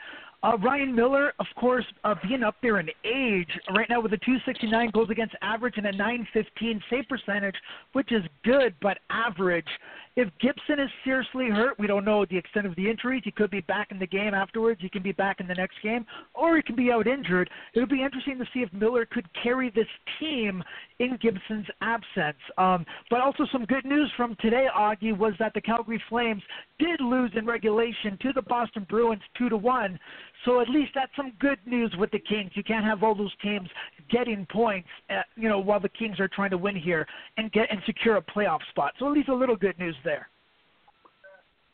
Uh, 0.41 0.55
Ryan 0.63 0.95
Miller, 0.95 1.33
of 1.41 1.47
course, 1.57 1.85
uh, 2.05 2.15
being 2.25 2.43
up 2.43 2.55
there 2.61 2.79
in 2.79 2.87
age 3.03 3.49
right 3.75 3.89
now 3.89 3.99
with 3.99 4.13
a 4.13 4.17
269 4.19 4.89
goals 4.93 5.09
against 5.09 5.35
average 5.41 5.73
and 5.75 5.87
a 5.87 5.91
915 5.91 6.81
save 6.89 7.03
percentage, 7.09 7.55
which 7.91 8.13
is 8.13 8.23
good 8.45 8.73
but 8.81 8.99
average. 9.09 9.67
If 10.15 10.29
Gibson 10.39 10.79
is 10.79 10.89
seriously 11.03 11.49
hurt, 11.49 11.79
we 11.79 11.87
don't 11.87 12.05
know 12.05 12.23
the 12.25 12.37
extent 12.37 12.67
of 12.67 12.75
the 12.75 12.87
injuries. 12.87 13.23
He 13.25 13.31
could 13.31 13.49
be 13.49 13.61
back 13.61 13.87
in 13.89 13.97
the 13.97 14.05
game 14.05 14.35
afterwards. 14.35 14.79
He 14.79 14.89
can 14.89 15.01
be 15.01 15.11
back 15.11 15.39
in 15.39 15.47
the 15.47 15.55
next 15.55 15.75
game, 15.81 16.05
or 16.35 16.55
he 16.55 16.61
can 16.61 16.75
be 16.75 16.91
out 16.91 17.07
injured. 17.07 17.49
It'll 17.73 17.87
be 17.87 18.03
interesting 18.03 18.37
to 18.37 18.45
see 18.53 18.59
if 18.59 18.71
Miller 18.71 19.07
could 19.07 19.27
carry 19.41 19.71
this 19.71 19.87
team 20.19 20.63
in 20.99 21.17
Gibson's 21.19 21.65
absence. 21.81 22.37
Um, 22.59 22.85
but 23.09 23.21
also 23.21 23.47
some 23.51 23.65
good 23.65 23.85
news 23.85 24.11
from 24.15 24.35
today, 24.39 24.67
Augie, 24.77 25.17
was 25.17 25.33
that 25.39 25.53
the 25.55 25.61
Calgary 25.61 26.01
Flames 26.09 26.43
did 26.77 27.01
lose 27.01 27.31
in 27.35 27.47
regulation 27.47 28.17
to 28.21 28.33
the 28.33 28.41
Boston 28.43 28.85
Bruins 28.87 29.23
two 29.35 29.49
to 29.49 29.57
one. 29.57 29.99
So 30.45 30.59
at 30.59 30.69
least 30.69 30.91
that's 30.93 31.11
some 31.15 31.31
good 31.39 31.59
news 31.65 31.95
with 31.97 32.11
the 32.11 32.19
Kings. 32.19 32.51
You 32.53 32.63
can't 32.63 32.85
have 32.85 33.01
all 33.01 33.15
those 33.15 33.33
teams 33.41 33.69
getting 34.11 34.45
points, 34.51 34.89
uh, 35.09 35.21
you 35.35 35.47
know, 35.47 35.59
while 35.59 35.79
the 35.79 35.89
Kings 35.89 36.19
are 36.19 36.27
trying 36.27 36.49
to 36.51 36.57
win 36.57 36.75
here 36.75 37.07
and 37.37 37.51
get 37.51 37.71
and 37.71 37.79
secure 37.85 38.17
a 38.17 38.21
playoff 38.21 38.59
spot. 38.69 38.91
So 38.99 39.07
at 39.07 39.13
least 39.13 39.29
a 39.29 39.33
little 39.33 39.55
good 39.55 39.79
news 39.79 39.95
there. 40.03 40.27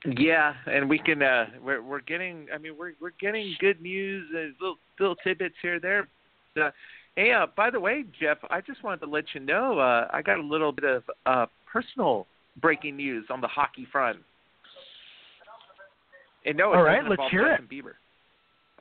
Yeah, 0.05 0.53
and 0.65 0.89
we 0.89 0.97
can 0.97 1.21
uh 1.21 1.47
we're 1.63 1.81
we're 1.81 2.01
getting 2.01 2.47
I 2.53 2.57
mean 2.57 2.77
we're 2.77 2.93
we're 3.01 3.11
getting 3.19 3.55
good 3.59 3.81
news, 3.81 4.27
uh, 4.33 4.53
little 4.61 4.77
little 4.99 5.15
tidbits 5.17 5.55
here 5.61 5.79
there. 5.79 6.07
Uh, 6.61 6.71
hey, 7.15 7.33
uh 7.33 7.47
by 7.57 7.69
the 7.69 7.79
way, 7.79 8.05
Jeff, 8.19 8.37
I 8.49 8.61
just 8.61 8.81
wanted 8.83 9.01
to 9.01 9.07
let 9.07 9.25
you 9.33 9.41
know 9.41 9.79
uh 9.79 10.07
I 10.11 10.21
got 10.21 10.39
a 10.39 10.43
little 10.43 10.71
bit 10.71 10.85
of 10.85 11.03
uh 11.25 11.47
personal 11.71 12.27
breaking 12.61 12.95
news 12.95 13.25
on 13.29 13.41
the 13.41 13.47
hockey 13.47 13.87
front. 13.91 14.19
And 16.45 16.57
no, 16.57 16.71
it 16.71 16.77
All 16.77 16.83
right, 16.83 17.03
let's 17.07 17.21
hear 17.29 17.49
Justin 17.49 17.67
Bieber. 17.67 17.93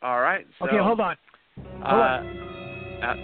All 0.03 0.21
right. 0.21 0.47
So, 0.61 0.67
okay, 0.67 0.79
hold 0.79 1.01
on. 1.01 1.17
Hold 1.83 2.01
uh, 2.01 2.23
on. 3.03 3.19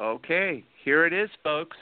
uh, 0.00 0.02
okay, 0.02 0.64
here 0.84 1.06
it 1.06 1.12
is, 1.12 1.30
folks. 1.42 1.76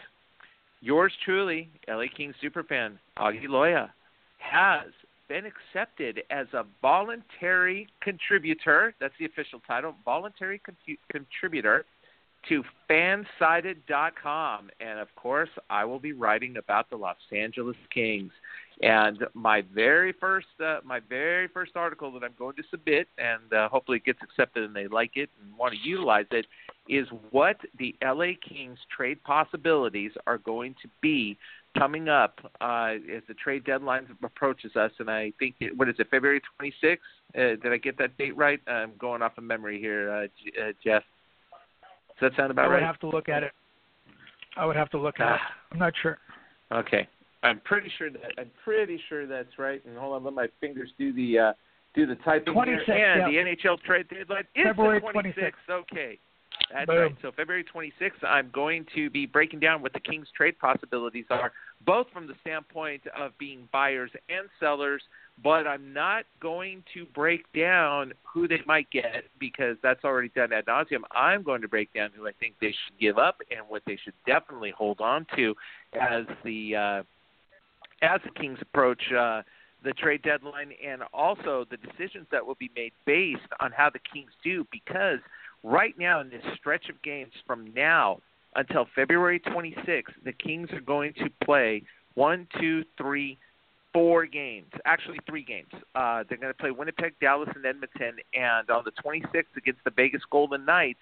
Yours 0.80 1.12
truly, 1.24 1.68
LA 1.88 2.04
King 2.16 2.32
superfan 2.42 2.98
Augie 3.18 3.46
Loya, 3.46 3.90
has 4.38 4.90
been 5.28 5.44
accepted 5.46 6.22
as 6.30 6.46
a 6.52 6.64
voluntary 6.80 7.88
contributor. 8.00 8.94
That's 9.00 9.14
the 9.18 9.24
official 9.24 9.60
title, 9.66 9.94
voluntary 10.04 10.60
con- 10.60 10.76
contributor 11.10 11.84
to 12.48 12.62
fansided.com. 12.90 14.70
And 14.80 14.98
of 14.98 15.08
course, 15.16 15.48
I 15.70 15.84
will 15.84 16.00
be 16.00 16.12
writing 16.12 16.56
about 16.56 16.90
the 16.90 16.96
Los 16.96 17.16
Angeles 17.32 17.76
Kings. 17.92 18.32
And 18.82 19.18
my 19.34 19.62
very 19.74 20.12
first, 20.12 20.48
uh, 20.64 20.78
my 20.84 21.00
very 21.08 21.46
first 21.48 21.72
article 21.76 22.12
that 22.12 22.24
I'm 22.24 22.34
going 22.38 22.56
to 22.56 22.62
submit, 22.70 23.06
and 23.16 23.52
uh, 23.52 23.68
hopefully 23.68 23.98
it 23.98 24.04
gets 24.04 24.18
accepted 24.22 24.64
and 24.64 24.74
they 24.74 24.88
like 24.88 25.12
it 25.16 25.30
and 25.40 25.56
want 25.56 25.74
to 25.74 25.88
utilize 25.88 26.26
it, 26.32 26.46
is 26.88 27.06
what 27.30 27.56
the 27.78 27.94
LA 28.02 28.32
Kings 28.46 28.78
trade 28.94 29.22
possibilities 29.24 30.12
are 30.26 30.38
going 30.38 30.74
to 30.82 30.88
be 31.00 31.38
coming 31.78 32.08
up 32.08 32.38
uh, 32.60 32.94
as 33.14 33.22
the 33.28 33.34
trade 33.34 33.64
deadline 33.64 34.06
approaches 34.22 34.74
us. 34.76 34.90
And 34.98 35.10
I 35.10 35.32
think, 35.38 35.54
it, 35.60 35.76
what 35.76 35.88
is 35.88 35.94
it, 35.98 36.08
February 36.10 36.40
26th? 36.60 36.98
Uh, 37.34 37.56
did 37.62 37.72
I 37.72 37.76
get 37.76 37.96
that 37.98 38.16
date 38.18 38.36
right? 38.36 38.60
I'm 38.66 38.92
going 38.98 39.22
off 39.22 39.38
of 39.38 39.44
memory 39.44 39.80
here, 39.80 40.10
uh, 40.10 40.62
uh, 40.62 40.72
Jeff. 40.84 41.02
Does 42.20 42.30
that 42.30 42.36
sound 42.36 42.50
about 42.50 42.62
right? 42.62 42.66
I 42.66 42.68
would 42.68 42.74
right? 42.74 42.86
have 42.86 43.00
to 43.00 43.08
look 43.08 43.28
at 43.28 43.42
it. 43.42 43.52
I 44.56 44.66
would 44.66 44.76
have 44.76 44.90
to 44.90 44.98
look 44.98 45.18
at 45.18 45.34
it. 45.34 45.40
Ah. 45.40 45.54
I'm 45.72 45.78
not 45.78 45.94
sure. 46.02 46.18
Okay, 46.72 47.08
I'm 47.42 47.60
pretty 47.60 47.90
sure 47.98 48.10
that 48.10 48.20
I'm 48.38 48.50
pretty 48.64 49.00
sure 49.08 49.26
that's 49.26 49.58
right. 49.58 49.82
And 49.86 49.96
hold 49.96 50.14
on, 50.14 50.24
let 50.24 50.34
my 50.34 50.46
fingers 50.60 50.90
do 50.98 51.12
the 51.12 51.38
uh, 51.38 51.52
do 51.94 52.06
the 52.06 52.16
typing 52.16 52.52
26, 52.52 52.86
here. 52.86 52.96
And 52.96 53.32
yeah. 53.32 53.44
the 53.44 53.50
NHL 53.50 53.80
trade 53.82 54.06
deadline 54.08 54.44
is 54.54 54.64
February 54.64 55.00
the 55.00 55.06
26th. 55.06 55.52
26th. 55.68 55.80
Okay, 55.80 56.18
that's 56.72 56.86
Boom. 56.86 56.96
right. 56.96 57.16
So 57.22 57.32
February 57.32 57.64
26th, 57.64 58.24
I'm 58.24 58.50
going 58.52 58.86
to 58.94 59.10
be 59.10 59.26
breaking 59.26 59.60
down 59.60 59.82
what 59.82 59.92
the 59.92 60.00
Kings' 60.00 60.28
trade 60.36 60.58
possibilities 60.58 61.26
are, 61.30 61.52
both 61.84 62.06
from 62.12 62.26
the 62.26 62.34
standpoint 62.40 63.02
of 63.16 63.32
being 63.38 63.68
buyers 63.72 64.10
and 64.28 64.48
sellers. 64.58 65.02
But 65.42 65.66
I'm 65.66 65.92
not 65.92 66.24
going 66.40 66.84
to 66.94 67.06
break 67.06 67.50
down 67.52 68.12
who 68.22 68.46
they 68.46 68.60
might 68.66 68.90
get 68.90 69.24
because 69.40 69.76
that's 69.82 70.04
already 70.04 70.28
done 70.28 70.52
ad 70.52 70.66
nauseum. 70.66 71.02
I'm 71.10 71.42
going 71.42 71.62
to 71.62 71.68
break 71.68 71.92
down 71.94 72.10
who 72.14 72.28
I 72.28 72.32
think 72.38 72.54
they 72.60 72.68
should 72.68 72.98
give 73.00 73.18
up 73.18 73.40
and 73.50 73.60
what 73.68 73.82
they 73.86 73.98
should 74.02 74.14
definitely 74.26 74.72
hold 74.76 75.00
on 75.00 75.26
to 75.36 75.54
as 75.98 76.24
the 76.44 76.76
uh, 76.76 77.02
as 78.02 78.20
the 78.24 78.30
Kings 78.38 78.58
approach 78.60 79.00
uh, 79.12 79.42
the 79.84 79.92
trade 79.94 80.22
deadline 80.22 80.72
and 80.86 81.02
also 81.12 81.64
the 81.70 81.76
decisions 81.76 82.26
that 82.30 82.46
will 82.46 82.56
be 82.56 82.70
made 82.76 82.92
based 83.04 83.40
on 83.60 83.72
how 83.72 83.90
the 83.90 83.98
Kings 84.12 84.30
do 84.44 84.66
because 84.70 85.18
right 85.62 85.94
now 85.98 86.20
in 86.20 86.30
this 86.30 86.42
stretch 86.58 86.88
of 86.88 87.00
games 87.02 87.32
from 87.46 87.72
now 87.74 88.18
until 88.54 88.86
February 88.94 89.40
26th, 89.40 90.04
the 90.24 90.32
Kings 90.32 90.70
are 90.72 90.80
going 90.80 91.14
to 91.14 91.30
play 91.44 91.82
one, 92.14 92.46
two, 92.60 92.84
three, 92.98 93.38
four 93.92 94.26
games. 94.26 94.70
Actually, 94.84 95.18
three 95.26 95.44
games. 95.44 95.70
Uh, 95.94 96.24
they're 96.28 96.38
going 96.38 96.52
to 96.52 96.58
play 96.58 96.70
Winnipeg, 96.70 97.14
Dallas, 97.20 97.48
and 97.54 97.64
Edmonton. 97.64 98.16
And 98.34 98.68
on 98.70 98.84
the 98.84 98.92
26th 99.04 99.56
against 99.56 99.82
the 99.84 99.90
Vegas 99.90 100.22
Golden 100.30 100.64
Knights, 100.64 101.00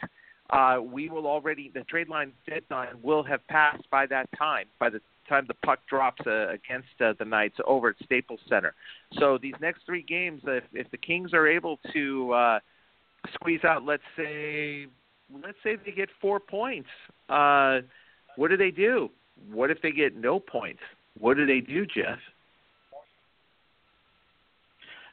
uh, 0.51 0.79
we 0.83 1.09
will 1.09 1.27
already 1.27 1.71
the 1.73 1.83
trade 1.85 2.09
line 2.09 2.33
deadline 2.49 2.89
will 3.03 3.23
have 3.23 3.47
passed 3.49 3.89
by 3.91 4.07
that 4.07 4.29
time. 4.37 4.67
By 4.79 4.91
the 4.91 5.01
time 5.29 5.45
the 5.47 5.55
puck 5.55 5.79
drops 5.89 6.21
uh, 6.27 6.49
against 6.49 6.89
uh, 7.01 7.15
the 7.19 7.25
Knights 7.25 7.57
over 7.67 7.91
at 7.91 7.97
Staples 8.05 8.41
Center. 8.49 8.75
So 9.19 9.39
these 9.39 9.55
next 9.61 9.87
three 9.87 10.03
games, 10.03 10.43
if, 10.45 10.65
if 10.73 10.91
the 10.91 10.97
Kings 10.97 11.33
are 11.33 11.47
able 11.47 11.79
to 11.93 12.33
uh, 12.33 12.59
squeeze 13.35 13.65
out, 13.65 13.85
let's 13.85 14.03
say, 14.17 14.87
let's 15.33 15.59
say 15.63 15.77
they 15.85 15.93
get 15.93 16.09
four 16.21 16.41
points, 16.41 16.89
uh, 17.29 17.81
what 18.37 18.49
do 18.49 18.57
they 18.57 18.71
do? 18.71 19.11
What 19.53 19.71
if 19.71 19.81
they 19.83 19.93
get 19.93 20.17
no 20.17 20.41
points? 20.41 20.81
What 21.19 21.37
do 21.37 21.47
they 21.47 21.61
do, 21.61 21.87
Jeff? 21.87 22.19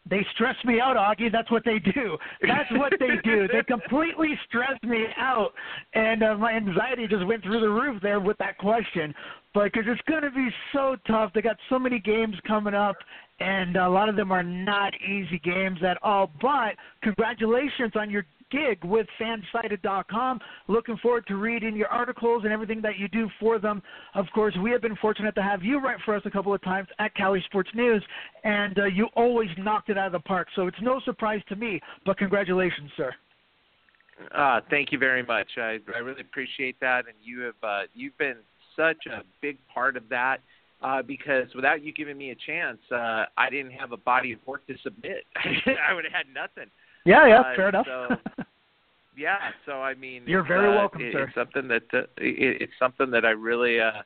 They 0.09 0.25
stress 0.33 0.55
me 0.63 0.79
out, 0.79 0.95
Augie. 0.95 1.31
That's 1.31 1.51
what 1.51 1.65
they 1.65 1.79
do. 1.79 2.17
That's 2.41 2.71
what 2.71 2.93
they 2.99 3.15
do. 3.23 3.47
They 3.57 3.63
completely 3.63 4.37
stress 4.47 4.81
me 4.83 5.05
out, 5.17 5.51
and 5.93 6.23
uh, 6.23 6.35
my 6.35 6.53
anxiety 6.53 7.07
just 7.07 7.25
went 7.25 7.43
through 7.43 7.59
the 7.59 7.69
roof 7.69 8.01
there 8.01 8.19
with 8.19 8.37
that 8.37 8.57
question. 8.57 9.13
But 9.53 9.65
because 9.65 9.83
it's 9.87 10.01
going 10.07 10.23
to 10.23 10.31
be 10.31 10.49
so 10.73 10.95
tough, 11.07 11.31
they 11.33 11.41
got 11.41 11.57
so 11.69 11.79
many 11.79 11.99
games 11.99 12.35
coming 12.47 12.73
up, 12.73 12.95
and 13.39 13.75
a 13.75 13.89
lot 13.89 14.09
of 14.09 14.15
them 14.15 14.31
are 14.31 14.43
not 14.43 14.93
easy 15.01 15.39
games 15.43 15.79
at 15.83 15.97
all. 16.01 16.31
But 16.41 16.75
congratulations 17.01 17.93
on 17.95 18.09
your 18.09 18.25
gig 18.51 18.83
with 18.83 19.07
fansided.com. 19.19 20.39
Looking 20.67 20.97
forward 20.97 21.27
to 21.27 21.35
reading 21.35 21.75
your 21.75 21.89
articles 21.89 22.43
and 22.43 22.53
everything 22.53 22.81
that 22.81 22.97
you 22.97 23.07
do 23.07 23.29
for 23.39 23.59
them. 23.59 23.81
Of 24.15 24.25
course, 24.33 24.55
we 24.61 24.71
have 24.71 24.81
been 24.81 24.95
fortunate 24.97 25.35
to 25.35 25.43
have 25.43 25.63
you 25.63 25.79
write 25.79 25.97
for 26.05 26.15
us 26.15 26.21
a 26.25 26.31
couple 26.31 26.53
of 26.53 26.61
times 26.63 26.87
at 26.99 27.13
Cali 27.15 27.43
Sports 27.45 27.69
News, 27.75 28.03
and 28.43 28.79
uh, 28.79 28.85
you 28.85 29.07
always 29.15 29.49
knocked 29.57 29.89
it 29.89 29.97
out 29.97 30.07
of 30.07 30.13
the 30.13 30.19
park. 30.19 30.47
So 30.55 30.67
it's 30.67 30.77
no 30.81 30.99
surprise 31.05 31.41
to 31.49 31.55
me, 31.55 31.81
but 32.05 32.17
congratulations, 32.17 32.89
sir. 32.95 33.13
Uh, 34.33 34.61
thank 34.69 34.91
you 34.91 34.97
very 34.97 35.23
much. 35.23 35.47
I, 35.57 35.77
I 35.93 35.99
really 35.99 36.21
appreciate 36.21 36.79
that, 36.79 37.05
and 37.05 37.15
you 37.21 37.41
have 37.41 37.55
uh, 37.61 37.81
you've 37.93 38.17
been 38.17 38.37
such 38.75 39.05
a 39.11 39.21
big 39.41 39.57
part 39.73 39.95
of 39.95 40.09
that. 40.09 40.37
Uh, 40.81 41.01
because 41.01 41.47
without 41.55 41.81
you 41.83 41.91
giving 41.91 42.17
me 42.17 42.29
a 42.29 42.35
chance, 42.35 42.77
uh, 42.91 43.25
I 43.35 43.49
didn't 43.49 43.71
have 43.71 43.93
a 43.93 43.97
body 43.97 44.33
of 44.33 44.39
work 44.45 44.65
to 44.67 44.75
submit. 44.83 45.25
I 45.35 45.93
would 45.93 46.03
have 46.03 46.13
had 46.13 46.27
nothing. 46.33 46.69
Yeah, 47.03 47.27
yeah, 47.27 47.39
Uh, 47.39 47.55
fair 47.55 47.69
enough. 47.69 47.85
so- 47.87 48.17
Yeah, 49.17 49.37
so 49.65 49.81
I 49.81 49.95
mean, 49.95 50.21
You're 50.27 50.43
very 50.43 50.67
uh, 50.69 50.75
welcome, 50.79 51.01
it, 51.01 51.11
sir. 51.13 51.23
It's 51.23 51.33
something 51.33 51.67
that 51.69 51.81
uh, 51.91 52.01
it, 52.17 52.61
it's 52.61 52.73
something 52.77 53.09
that 53.09 53.25
I 53.25 53.31
really 53.31 53.79
uh, 53.79 54.03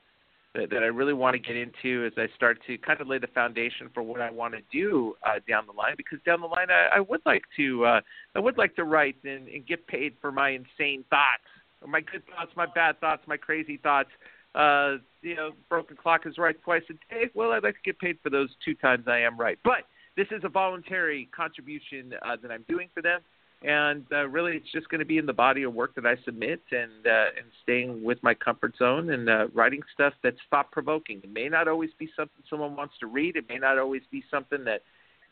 that, 0.54 0.70
that 0.70 0.82
I 0.82 0.86
really 0.86 1.12
want 1.12 1.34
to 1.34 1.38
get 1.38 1.54
into 1.54 2.06
as 2.06 2.14
I 2.16 2.34
start 2.34 2.58
to 2.66 2.78
kind 2.78 2.98
of 2.98 3.08
lay 3.08 3.18
the 3.18 3.26
foundation 3.26 3.90
for 3.92 4.02
what 4.02 4.22
I 4.22 4.30
want 4.30 4.54
to 4.54 4.60
do 4.72 5.14
uh, 5.26 5.40
down 5.46 5.66
the 5.66 5.72
line. 5.74 5.94
Because 5.98 6.18
down 6.24 6.40
the 6.40 6.46
line, 6.46 6.68
I, 6.70 6.96
I 6.96 7.00
would 7.00 7.20
like 7.26 7.42
to 7.58 7.84
uh, 7.84 8.00
I 8.34 8.38
would 8.38 8.56
like 8.56 8.74
to 8.76 8.84
write 8.84 9.16
and, 9.24 9.48
and 9.48 9.66
get 9.66 9.86
paid 9.86 10.14
for 10.18 10.32
my 10.32 10.48
insane 10.50 11.04
thoughts, 11.10 11.44
or 11.82 11.88
my 11.88 12.00
good 12.00 12.22
thoughts, 12.34 12.52
my 12.56 12.66
bad 12.74 12.98
thoughts, 12.98 13.22
my 13.26 13.36
crazy 13.36 13.76
thoughts. 13.76 14.08
Uh, 14.54 14.96
you 15.22 15.34
know, 15.34 15.50
broken 15.68 15.96
clock 15.96 16.26
is 16.26 16.36
right 16.36 16.56
twice 16.62 16.82
a 16.90 16.94
day. 17.14 17.30
Well, 17.34 17.52
I'd 17.52 17.62
like 17.62 17.74
to 17.74 17.80
get 17.84 17.98
paid 17.98 18.18
for 18.22 18.30
those 18.30 18.50
two 18.64 18.74
times 18.74 19.04
I 19.06 19.20
am 19.20 19.38
right. 19.38 19.58
But 19.64 19.84
this 20.16 20.26
is 20.30 20.42
a 20.44 20.48
voluntary 20.48 21.28
contribution 21.34 22.14
uh, 22.22 22.36
that 22.42 22.50
I'm 22.50 22.64
doing 22.68 22.88
for 22.92 23.00
them, 23.00 23.20
and 23.62 24.04
uh, 24.12 24.26
really, 24.28 24.56
it's 24.56 24.70
just 24.70 24.88
going 24.90 24.98
to 24.98 25.06
be 25.06 25.16
in 25.16 25.24
the 25.24 25.32
body 25.32 25.62
of 25.62 25.72
work 25.72 25.94
that 25.94 26.04
I 26.04 26.16
submit, 26.24 26.60
and 26.70 27.06
uh, 27.06 27.26
and 27.38 27.46
staying 27.62 28.02
with 28.04 28.22
my 28.22 28.34
comfort 28.34 28.74
zone 28.76 29.10
and 29.10 29.30
uh, 29.30 29.46
writing 29.54 29.80
stuff 29.94 30.12
that's 30.22 30.36
thought 30.50 30.70
provoking. 30.70 31.20
It 31.24 31.32
may 31.32 31.48
not 31.48 31.66
always 31.66 31.90
be 31.98 32.10
something 32.14 32.42
someone 32.50 32.76
wants 32.76 32.94
to 33.00 33.06
read. 33.06 33.36
It 33.36 33.48
may 33.48 33.58
not 33.58 33.78
always 33.78 34.02
be 34.10 34.22
something 34.30 34.64
that 34.64 34.82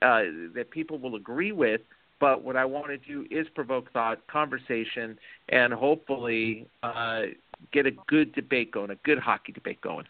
uh, 0.01 0.53
that 0.55 0.71
people 0.71 0.99
will 0.99 1.17
agree 1.17 1.53
with. 1.53 1.83
but 2.21 2.45
what 2.45 2.57
I 2.57 2.65
want 2.65 2.87
to 2.89 2.99
do 2.99 3.27
is 3.31 3.47
provoke 3.55 3.91
thought, 3.93 4.25
conversation, 4.29 5.19
and 5.49 5.73
hopefully 5.73 6.67
uh, 6.83 7.23
get 7.73 7.87
a 7.87 7.93
good 8.09 8.33
debate 8.35 8.73
going, 8.73 8.91
a 8.91 8.97
good 9.05 9.19
hockey 9.19 9.53
debate 9.53 9.81
going. 9.81 10.07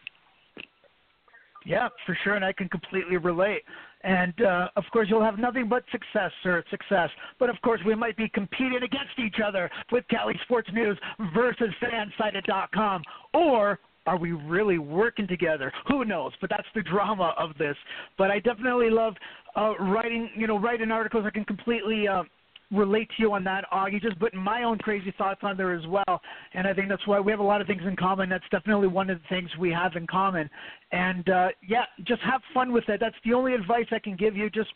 Yeah, 1.66 1.88
for 2.06 2.16
sure, 2.24 2.34
and 2.34 2.44
I 2.44 2.52
can 2.52 2.68
completely 2.68 3.18
relate. 3.18 3.62
And 4.02 4.32
uh, 4.42 4.68
of 4.76 4.84
course, 4.92 5.08
you'll 5.10 5.24
have 5.24 5.38
nothing 5.38 5.68
but 5.68 5.84
success, 5.92 6.30
sir, 6.42 6.64
success. 6.70 7.10
But 7.38 7.50
of 7.50 7.56
course, 7.62 7.80
we 7.84 7.94
might 7.94 8.16
be 8.16 8.30
competing 8.30 8.82
against 8.82 9.18
each 9.18 9.36
other 9.44 9.70
with 9.92 10.04
Cali 10.08 10.34
Sports 10.44 10.70
News 10.72 10.98
versus 11.34 11.68
Fansided.com, 11.82 13.02
or 13.34 13.78
are 14.06 14.16
we 14.16 14.32
really 14.32 14.78
working 14.78 15.28
together? 15.28 15.70
Who 15.88 16.06
knows? 16.06 16.32
But 16.40 16.48
that's 16.48 16.66
the 16.74 16.82
drama 16.82 17.34
of 17.38 17.50
this. 17.58 17.76
But 18.16 18.30
I 18.30 18.40
definitely 18.40 18.88
love 18.88 19.14
uh, 19.54 19.74
writing, 19.78 20.30
you 20.34 20.46
know, 20.46 20.58
writing 20.58 20.90
articles. 20.90 21.24
I 21.26 21.30
can 21.30 21.44
completely 21.44 22.08
uh, 22.08 22.22
relate 22.70 23.08
to 23.08 23.14
you 23.18 23.32
on 23.32 23.44
that, 23.44 23.64
Augie. 23.72 24.00
Just 24.00 24.18
putting 24.18 24.40
my 24.40 24.62
own 24.62 24.78
crazy 24.78 25.12
thoughts 25.18 25.40
on 25.42 25.56
there 25.56 25.72
as 25.72 25.86
well. 25.86 26.20
And 26.54 26.66
I 26.66 26.74
think 26.74 26.88
that's 26.88 27.06
why 27.06 27.20
we 27.20 27.32
have 27.32 27.40
a 27.40 27.44
lot 27.44 27.60
of 27.60 27.66
things 27.66 27.82
in 27.86 27.96
common. 27.96 28.28
That's 28.28 28.44
definitely 28.50 28.88
one 28.88 29.10
of 29.10 29.18
the 29.18 29.28
things 29.28 29.50
we 29.58 29.70
have 29.72 29.96
in 29.96 30.06
common. 30.06 30.48
And 30.92 31.28
uh, 31.28 31.48
yeah, 31.66 31.84
just 32.06 32.22
have 32.22 32.40
fun 32.54 32.72
with 32.72 32.88
it. 32.88 33.00
That's 33.00 33.16
the 33.24 33.34
only 33.34 33.54
advice 33.54 33.86
I 33.90 33.98
can 33.98 34.16
give 34.16 34.36
you. 34.36 34.50
Just 34.50 34.70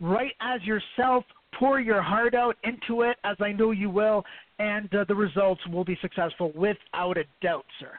write 0.00 0.32
as 0.40 0.62
yourself. 0.62 1.24
Pour 1.58 1.78
your 1.78 2.02
heart 2.02 2.34
out 2.34 2.56
into 2.64 3.02
it, 3.02 3.16
as 3.22 3.36
I 3.38 3.52
know 3.52 3.70
you 3.70 3.88
will, 3.88 4.24
and 4.58 4.92
uh, 4.92 5.04
the 5.06 5.14
results 5.14 5.60
will 5.68 5.84
be 5.84 5.96
successful 6.02 6.50
without 6.52 7.16
a 7.16 7.22
doubt, 7.40 7.64
sir. 7.78 7.92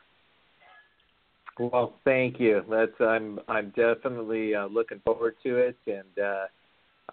Well, 1.58 1.94
thank 2.04 2.38
you. 2.38 2.64
That's 2.70 3.00
I'm 3.00 3.40
I'm 3.48 3.70
definitely 3.70 4.54
uh, 4.54 4.66
looking 4.66 5.00
forward 5.06 5.36
to 5.44 5.56
it, 5.56 5.78
and 5.88 6.20
uh, 6.22 6.46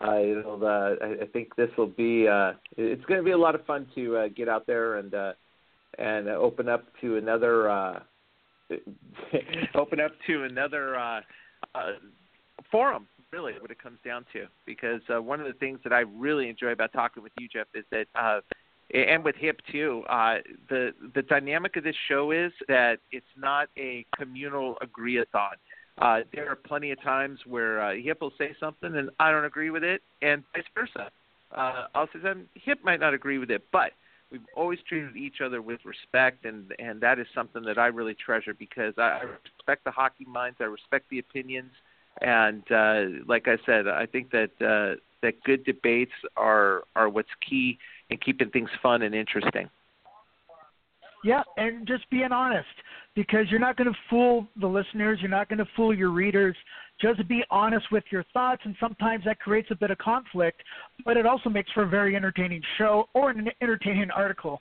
I 0.03 0.43
uh, 0.47 1.23
I 1.23 1.27
think 1.33 1.55
this 1.57 1.70
will 1.79 1.87
be 1.87 2.27
uh, 2.27 2.53
it's 2.77 3.05
going 3.05 3.20
to 3.20 3.24
be 3.24 3.31
a 3.31 3.39
lot 3.39 3.55
of 3.55 3.65
fun 3.66 3.87
to 3.95 4.16
uh, 4.16 4.29
get 4.29 4.49
out 4.49 4.66
there 4.66 4.97
and 4.97 5.15
uh, 5.15 5.33
and 5.99 6.29
open 6.29 6.69
up 6.69 6.85
to 7.01 7.16
another 7.16 7.70
uh, 7.70 8.01
open 9.74 10.01
up 10.01 10.12
to 10.27 10.45
another 10.45 10.97
uh, 10.99 11.20
uh, 11.74 11.93
forum. 12.70 13.07
Really, 13.33 13.55
what 13.61 13.70
it 13.70 13.83
comes 13.83 13.99
down 14.05 14.27
to, 14.35 14.47
because 14.66 15.01
uh, 15.15 15.23
one 15.23 15.41
of 15.41 15.47
the 15.47 15.55
things 15.55 15.79
that 15.85 15.93
I 15.93 16.01
really 16.01 16.51
enjoy 16.51 16.73
about 16.73 16.93
talking 16.93 17.23
with 17.23 17.33
you, 17.41 17.49
Jeff, 17.49 17.66
is 17.74 17.85
that, 17.91 18.07
uh, 18.15 18.41
and 18.93 19.24
with 19.24 19.37
Hip 19.37 19.59
too, 19.70 20.03
uh, 20.11 20.37
the 20.69 20.93
the 21.15 21.23
dynamic 21.23 21.77
of 21.77 21.85
this 21.85 21.97
show 22.09 22.31
is 22.31 22.53
that 22.69 22.99
it's 23.11 23.24
not 23.39 23.69
a 23.79 24.05
communal 24.15 24.77
agree-a-thon. 24.83 25.55
Uh, 25.98 26.20
there 26.32 26.48
are 26.48 26.56
plenty 26.56 26.90
of 26.90 27.01
times 27.02 27.39
where 27.47 27.81
uh, 27.81 27.94
Hip 27.94 28.20
will 28.20 28.32
say 28.39 28.55
something 28.59 28.97
and 28.97 29.10
I 29.20 29.31
don't 29.31 29.44
agree 29.44 29.70
with 29.70 29.85
it, 29.85 30.02
and 30.23 30.43
vice 30.55 30.64
versa. 30.74 31.10
Uh, 31.55 31.86
I'll 31.94 32.06
say 32.06 32.20
something, 32.23 32.47
Hip 32.55 32.78
might 32.82 33.01
not 33.01 33.12
agree 33.12 33.39
with 33.39 33.51
it, 33.51 33.64
but 33.73 33.93
we've 34.31 34.40
always 34.56 34.78
treated 34.89 35.16
each 35.16 35.40
other 35.44 35.60
with 35.60 35.81
respect, 35.85 36.44
and 36.47 36.73
and 36.78 37.01
that 37.02 37.19
is 37.19 37.27
something 37.35 37.62
that 37.64 37.78
I 37.78 37.86
really 37.89 38.14
treasure 38.14 38.55
because 38.55 38.94
I, 38.97 39.02
I 39.02 39.23
respect 39.59 39.85
the 39.85 39.90
hockey 39.90 40.24
minds, 40.24 40.56
I 40.60 40.64
respect 40.64 41.10
the 41.10 41.19
opinions, 41.19 41.73
and 42.20 42.62
uh, 42.73 43.24
like 43.27 43.47
I 43.47 43.59
said, 43.66 43.86
I 43.86 44.06
think 44.06 44.31
that 44.31 44.51
uh, 44.60 44.98
that 45.23 45.43
good 45.44 45.64
debates 45.64 46.12
are 46.36 46.85
are 46.97 47.09
what's 47.09 47.28
key 47.47 47.78
in 48.09 48.16
keeping 48.16 48.48
things 48.48 48.70
fun 48.82 49.02
and 49.02 49.14
interesting. 49.14 49.69
Yeah, 51.24 51.43
and 51.57 51.86
just 51.86 52.09
being 52.11 52.32
honest 52.32 52.66
because 53.15 53.47
you're 53.51 53.61
not 53.61 53.77
going 53.77 53.93
to 53.93 53.99
fool 54.11 54.47
the 54.61 54.66
listeners, 54.66 55.19
you're 55.20 55.31
not 55.31 55.49
going 55.49 55.59
to 55.59 55.69
fool 55.77 55.94
your 55.94 56.11
readers. 56.11 56.57
Just 57.01 57.27
be 57.28 57.43
honest 57.51 57.86
with 57.90 58.05
your 58.11 58.24
thoughts, 58.32 58.62
and 58.65 58.77
sometimes 58.81 59.24
that 59.24 59.40
creates 59.40 59.69
a 59.70 59.74
bit 59.74 59.90
of 59.90 59.99
conflict, 59.99 60.62
but 61.05 61.16
it 61.16 61.27
also 61.27 61.49
makes 61.51 61.70
for 61.73 61.82
a 61.82 61.89
very 61.89 62.16
entertaining 62.16 62.62
show 62.78 63.07
or 63.15 63.31
an 63.31 63.49
entertaining 63.61 64.11
article. 64.11 64.61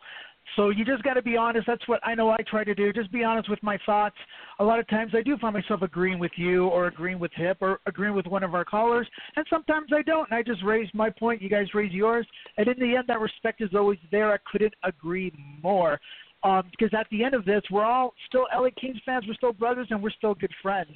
So 0.56 0.70
you 0.70 0.84
just 0.84 1.04
got 1.04 1.14
to 1.14 1.22
be 1.22 1.38
honest. 1.38 1.68
That's 1.68 1.88
what 1.88 2.00
I 2.04 2.16
know 2.16 2.30
I 2.30 2.38
try 2.50 2.64
to 2.64 2.74
do. 2.74 2.92
Just 2.92 3.12
be 3.12 3.24
honest 3.24 3.50
with 3.50 3.62
my 3.64 3.78
thoughts. 3.86 4.16
A 4.60 4.64
lot 4.64 4.80
of 4.80 4.88
times 4.90 5.14
I 5.16 5.22
do 5.22 5.38
find 5.38 5.54
myself 5.54 5.82
agreeing 5.82 6.20
with 6.20 6.32
you 6.36 6.68
or 6.68 6.88
agreeing 6.88 7.20
with 7.20 7.32
Hip 7.36 7.58
or 7.62 7.80
agreeing 7.86 8.16
with 8.16 8.26
one 8.26 8.44
of 8.44 8.54
our 8.54 8.66
callers, 8.66 9.08
and 9.36 9.46
sometimes 9.50 9.92
I 9.96 10.02
don't. 10.02 10.30
And 10.30 10.38
I 10.38 10.44
just 10.44 10.64
raise 10.64 10.90
my 10.94 11.10
point, 11.10 11.42
you 11.42 11.50
guys 11.50 11.68
raise 11.74 11.94
yours, 11.94 12.28
and 12.58 12.68
in 12.68 12.78
the 12.80 12.96
end, 12.98 13.06
that 13.08 13.20
respect 13.20 13.62
is 13.62 13.70
always 13.76 14.00
there. 14.12 14.34
I 14.34 14.38
couldn't 14.52 14.74
agree 14.84 15.32
more 15.62 16.00
um, 16.44 16.64
because 16.72 16.94
at 16.98 17.08
the 17.12 17.24
end 17.24 17.34
of 17.34 17.46
this, 17.46 17.62
we're 17.70 17.86
all 17.86 18.14
still 18.28 18.48
LA 18.56 18.70
Kings 18.80 18.98
fans. 19.06 19.26
We're 19.28 19.36
still 19.36 19.54
brothers, 19.54 19.88
and 19.92 20.02
we're 20.02 20.12
still 20.12 20.34
good 20.34 20.54
friends. 20.62 20.92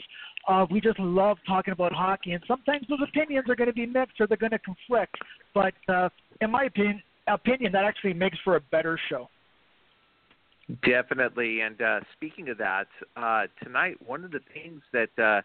Uh, 0.47 0.65
we 0.69 0.81
just 0.81 0.99
love 0.99 1.37
talking 1.47 1.71
about 1.71 1.91
hockey, 1.91 2.31
and 2.31 2.43
sometimes 2.47 2.85
those 2.89 2.99
opinions 3.07 3.49
are 3.49 3.55
going 3.55 3.67
to 3.67 3.73
be 3.73 3.85
mixed 3.85 4.19
or 4.19 4.27
they're 4.27 4.37
going 4.37 4.51
to 4.51 4.59
conflict. 4.59 5.15
But 5.53 5.73
uh, 5.87 6.09
in 6.41 6.51
my 6.51 6.65
opinion, 6.65 7.01
opinion, 7.27 7.71
that 7.73 7.83
actually 7.83 8.13
makes 8.13 8.37
for 8.43 8.55
a 8.55 8.61
better 8.71 8.99
show. 9.09 9.29
Definitely. 10.83 11.61
And 11.61 11.79
uh, 11.81 11.99
speaking 12.13 12.49
of 12.49 12.57
that, 12.57 12.87
uh, 13.15 13.43
tonight 13.63 13.97
one 14.05 14.23
of 14.23 14.31
the 14.31 14.39
things 14.53 14.81
that 14.93 15.09
uh, 15.23 15.41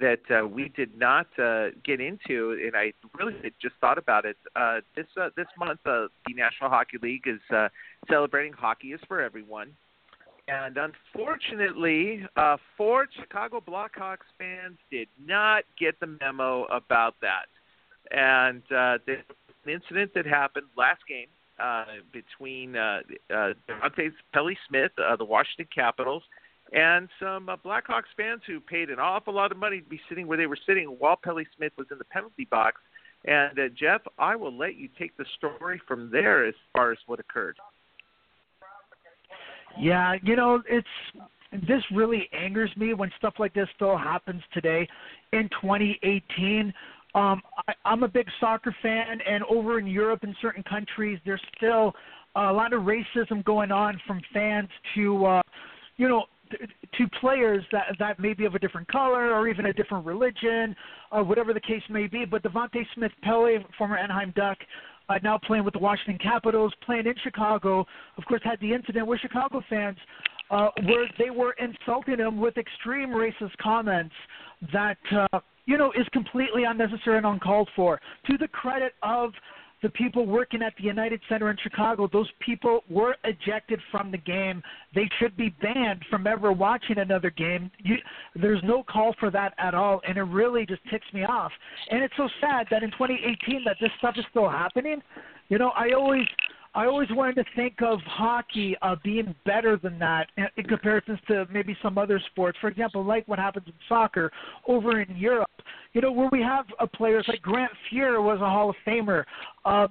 that 0.00 0.20
uh, 0.30 0.46
we 0.46 0.68
did 0.70 0.96
not 0.98 1.26
uh, 1.38 1.68
get 1.84 2.00
into, 2.00 2.58
and 2.64 2.74
I 2.74 2.92
really 3.18 3.34
just 3.60 3.74
thought 3.80 3.98
about 3.98 4.24
it. 4.24 4.36
Uh, 4.56 4.80
this 4.96 5.06
uh, 5.20 5.30
this 5.36 5.46
month, 5.58 5.80
uh, 5.86 6.08
the 6.26 6.34
National 6.34 6.70
Hockey 6.70 6.98
League 7.02 7.26
is 7.26 7.40
uh, 7.54 7.68
celebrating 8.08 8.52
Hockey 8.52 8.92
is 8.92 9.00
for 9.06 9.20
Everyone, 9.20 9.72
and 10.48 10.76
unfortunately, 10.76 12.26
uh, 12.36 12.56
four 12.76 13.06
Chicago 13.20 13.60
Blackhawks 13.60 14.28
fans 14.38 14.78
did 14.90 15.08
not 15.24 15.64
get 15.78 15.98
the 16.00 16.18
memo 16.20 16.64
about 16.64 17.14
that. 17.20 17.46
And 18.10 18.62
uh, 18.72 18.98
there's 19.06 19.24
an 19.64 19.72
incident 19.72 20.12
that 20.14 20.26
happened 20.26 20.66
last 20.76 21.00
game 21.08 21.28
uh, 21.62 21.84
between 22.12 22.76
uh, 22.76 23.00
uh, 23.30 23.52
Devante 23.68 24.10
Pelly 24.32 24.58
Smith, 24.68 24.92
uh, 24.98 25.16
the 25.16 25.24
Washington 25.24 25.68
Capitals, 25.72 26.24
and 26.72 27.08
some 27.20 27.48
uh, 27.48 27.56
Blackhawks 27.56 28.10
fans 28.16 28.40
who 28.46 28.60
paid 28.60 28.90
an 28.90 28.98
awful 28.98 29.34
lot 29.34 29.52
of 29.52 29.58
money 29.58 29.80
to 29.80 29.88
be 29.88 30.00
sitting 30.08 30.26
where 30.26 30.38
they 30.38 30.46
were 30.46 30.58
sitting 30.66 30.86
while 30.86 31.16
Pelly 31.16 31.46
Smith 31.56 31.72
was 31.76 31.86
in 31.90 31.98
the 31.98 32.04
penalty 32.04 32.46
box. 32.50 32.80
And 33.24 33.58
uh, 33.58 33.62
Jeff, 33.78 34.00
I 34.18 34.34
will 34.36 34.56
let 34.56 34.76
you 34.76 34.88
take 34.98 35.16
the 35.16 35.26
story 35.36 35.80
from 35.86 36.10
there 36.10 36.46
as 36.46 36.54
far 36.72 36.90
as 36.92 36.98
what 37.06 37.20
occurred. 37.20 37.56
Yeah, 39.80 40.16
you 40.22 40.36
know, 40.36 40.62
it's 40.68 40.86
this 41.52 41.82
really 41.94 42.28
angers 42.32 42.70
me 42.76 42.94
when 42.94 43.10
stuff 43.18 43.34
like 43.38 43.54
this 43.54 43.68
still 43.76 43.96
happens 43.96 44.42
today 44.52 44.88
in 45.32 45.48
2018. 45.60 46.72
Um, 47.14 47.42
I, 47.68 47.74
I'm 47.84 48.02
a 48.02 48.08
big 48.08 48.26
soccer 48.40 48.74
fan, 48.82 49.18
and 49.26 49.44
over 49.44 49.78
in 49.78 49.86
Europe 49.86 50.24
in 50.24 50.34
certain 50.40 50.62
countries, 50.62 51.18
there's 51.24 51.42
still 51.56 51.94
a 52.34 52.52
lot 52.52 52.72
of 52.72 52.82
racism 52.82 53.44
going 53.44 53.70
on 53.70 54.00
from 54.06 54.20
fans 54.32 54.68
to, 54.94 55.26
uh, 55.26 55.42
you 55.98 56.08
know, 56.08 56.24
to 56.52 57.08
players 57.20 57.64
that 57.72 57.96
that 57.98 58.18
may 58.18 58.34
be 58.34 58.44
of 58.44 58.54
a 58.54 58.58
different 58.58 58.88
color 58.88 59.32
or 59.34 59.48
even 59.48 59.66
a 59.66 59.72
different 59.72 60.04
religion, 60.06 60.74
or 61.10 61.24
whatever 61.24 61.52
the 61.52 61.60
case 61.60 61.82
may 61.88 62.06
be. 62.06 62.24
But 62.24 62.42
Devante 62.42 62.84
Smith 62.94 63.12
Pelly, 63.22 63.58
former 63.76 63.96
Anaheim 63.96 64.32
Duck, 64.36 64.58
uh, 65.08 65.18
now 65.22 65.38
playing 65.38 65.64
with 65.64 65.74
the 65.74 65.80
Washington 65.80 66.18
Capitals, 66.18 66.72
playing 66.84 67.06
in 67.06 67.14
Chicago, 67.22 67.86
of 68.16 68.24
course, 68.24 68.40
had 68.44 68.60
the 68.60 68.72
incident 68.72 69.06
with 69.06 69.20
Chicago 69.20 69.62
fans 69.68 69.96
uh, 70.50 70.68
where 70.84 71.08
they 71.18 71.30
were 71.30 71.54
insulting 71.58 72.18
him 72.18 72.38
with 72.38 72.56
extreme 72.58 73.10
racist 73.10 73.56
comments 73.60 74.14
that 74.72 74.98
uh, 75.32 75.40
you 75.64 75.78
know 75.78 75.92
is 75.92 76.06
completely 76.12 76.64
unnecessary 76.64 77.16
and 77.16 77.26
uncalled 77.26 77.68
for. 77.74 78.00
To 78.26 78.38
the 78.38 78.48
credit 78.48 78.92
of 79.02 79.32
the 79.82 79.88
people 79.90 80.26
working 80.26 80.62
at 80.62 80.74
the 80.76 80.84
United 80.84 81.20
Center 81.28 81.50
in 81.50 81.56
Chicago, 81.62 82.08
those 82.12 82.28
people 82.40 82.84
were 82.88 83.16
ejected 83.24 83.80
from 83.90 84.10
the 84.10 84.18
game. 84.18 84.62
They 84.94 85.08
should 85.18 85.36
be 85.36 85.50
banned 85.60 86.04
from 86.08 86.26
ever 86.26 86.52
watching 86.52 86.98
another 86.98 87.30
game. 87.30 87.70
You, 87.78 87.96
there's 88.36 88.62
no 88.62 88.84
call 88.84 89.14
for 89.18 89.30
that 89.32 89.54
at 89.58 89.74
all, 89.74 90.00
and 90.06 90.16
it 90.16 90.22
really 90.22 90.64
just 90.66 90.82
ticks 90.90 91.06
me 91.12 91.24
off. 91.24 91.52
And 91.90 92.02
it's 92.02 92.14
so 92.16 92.28
sad 92.40 92.66
that 92.70 92.82
in 92.82 92.90
2018 92.92 93.64
that 93.64 93.76
this 93.80 93.90
stuff 93.98 94.14
is 94.16 94.24
still 94.30 94.48
happening. 94.48 95.02
You 95.48 95.58
know, 95.58 95.70
I 95.76 95.92
always 95.92 96.26
I 96.74 96.86
always 96.86 97.08
wanted 97.10 97.34
to 97.36 97.44
think 97.54 97.82
of 97.82 98.00
hockey 98.06 98.76
uh, 98.80 98.96
being 99.04 99.34
better 99.44 99.76
than 99.76 99.98
that 99.98 100.28
in, 100.36 100.46
in 100.56 100.64
comparisons 100.64 101.18
to 101.28 101.46
maybe 101.52 101.76
some 101.82 101.98
other 101.98 102.20
sports. 102.30 102.56
For 102.60 102.68
example, 102.68 103.04
like 103.04 103.28
what 103.28 103.38
happens 103.38 103.66
in 103.66 103.74
soccer 103.88 104.30
over 104.66 105.00
in 105.00 105.14
Europe, 105.16 105.50
you 105.92 106.00
know, 106.00 106.10
where 106.12 106.30
we 106.32 106.40
have 106.40 106.64
uh, 106.80 106.86
players 106.86 107.26
like 107.28 107.42
Grant 107.42 107.72
Fuhr 107.90 108.22
was 108.22 108.38
a 108.40 108.48
Hall 108.48 108.70
of 108.70 108.76
Famer. 108.86 109.24
Uh, 109.64 109.88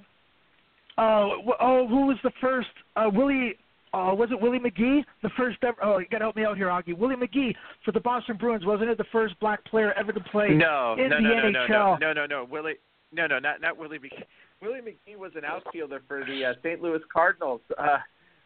uh, 0.98 1.28
oh, 1.60 1.86
who 1.88 2.06
was 2.06 2.18
the 2.24 2.32
first? 2.40 2.68
Uh, 2.96 3.08
Willie 3.12 3.56
uh, 3.94 4.14
was 4.14 4.30
it 4.32 4.40
Willie 4.40 4.58
McGee, 4.58 5.04
the 5.22 5.28
first 5.36 5.58
ever? 5.62 5.76
Oh, 5.82 5.98
you 5.98 6.06
got 6.10 6.18
to 6.18 6.24
help 6.24 6.36
me 6.36 6.44
out 6.44 6.56
here, 6.56 6.68
Augie. 6.68 6.96
Willie 6.96 7.14
McGee 7.14 7.54
for 7.84 7.92
the 7.92 8.00
Boston 8.00 8.38
Bruins, 8.38 8.64
wasn't 8.64 8.88
it 8.88 8.96
the 8.96 9.04
first 9.12 9.38
black 9.38 9.62
player 9.66 9.92
ever 9.98 10.12
to 10.12 10.20
play 10.20 10.48
no, 10.48 10.96
in 10.98 11.10
no, 11.10 11.16
the 11.16 11.22
no, 11.22 11.60
NHL? 11.60 11.68
No, 11.68 11.96
no, 12.00 12.12
no, 12.12 12.12
no, 12.12 12.26
no, 12.26 12.46
Willie. 12.50 12.76
No, 13.12 13.26
no, 13.26 13.38
not 13.38 13.60
not 13.60 13.76
Willie 13.76 13.98
McGee. 13.98 14.24
Willie 14.62 14.80
McGee 14.80 15.18
was 15.18 15.32
an 15.36 15.44
outfielder 15.44 16.00
for 16.06 16.24
the 16.24 16.44
uh, 16.44 16.52
St. 16.62 16.80
Louis 16.80 17.00
Cardinals 17.12 17.60
uh, 17.78 17.98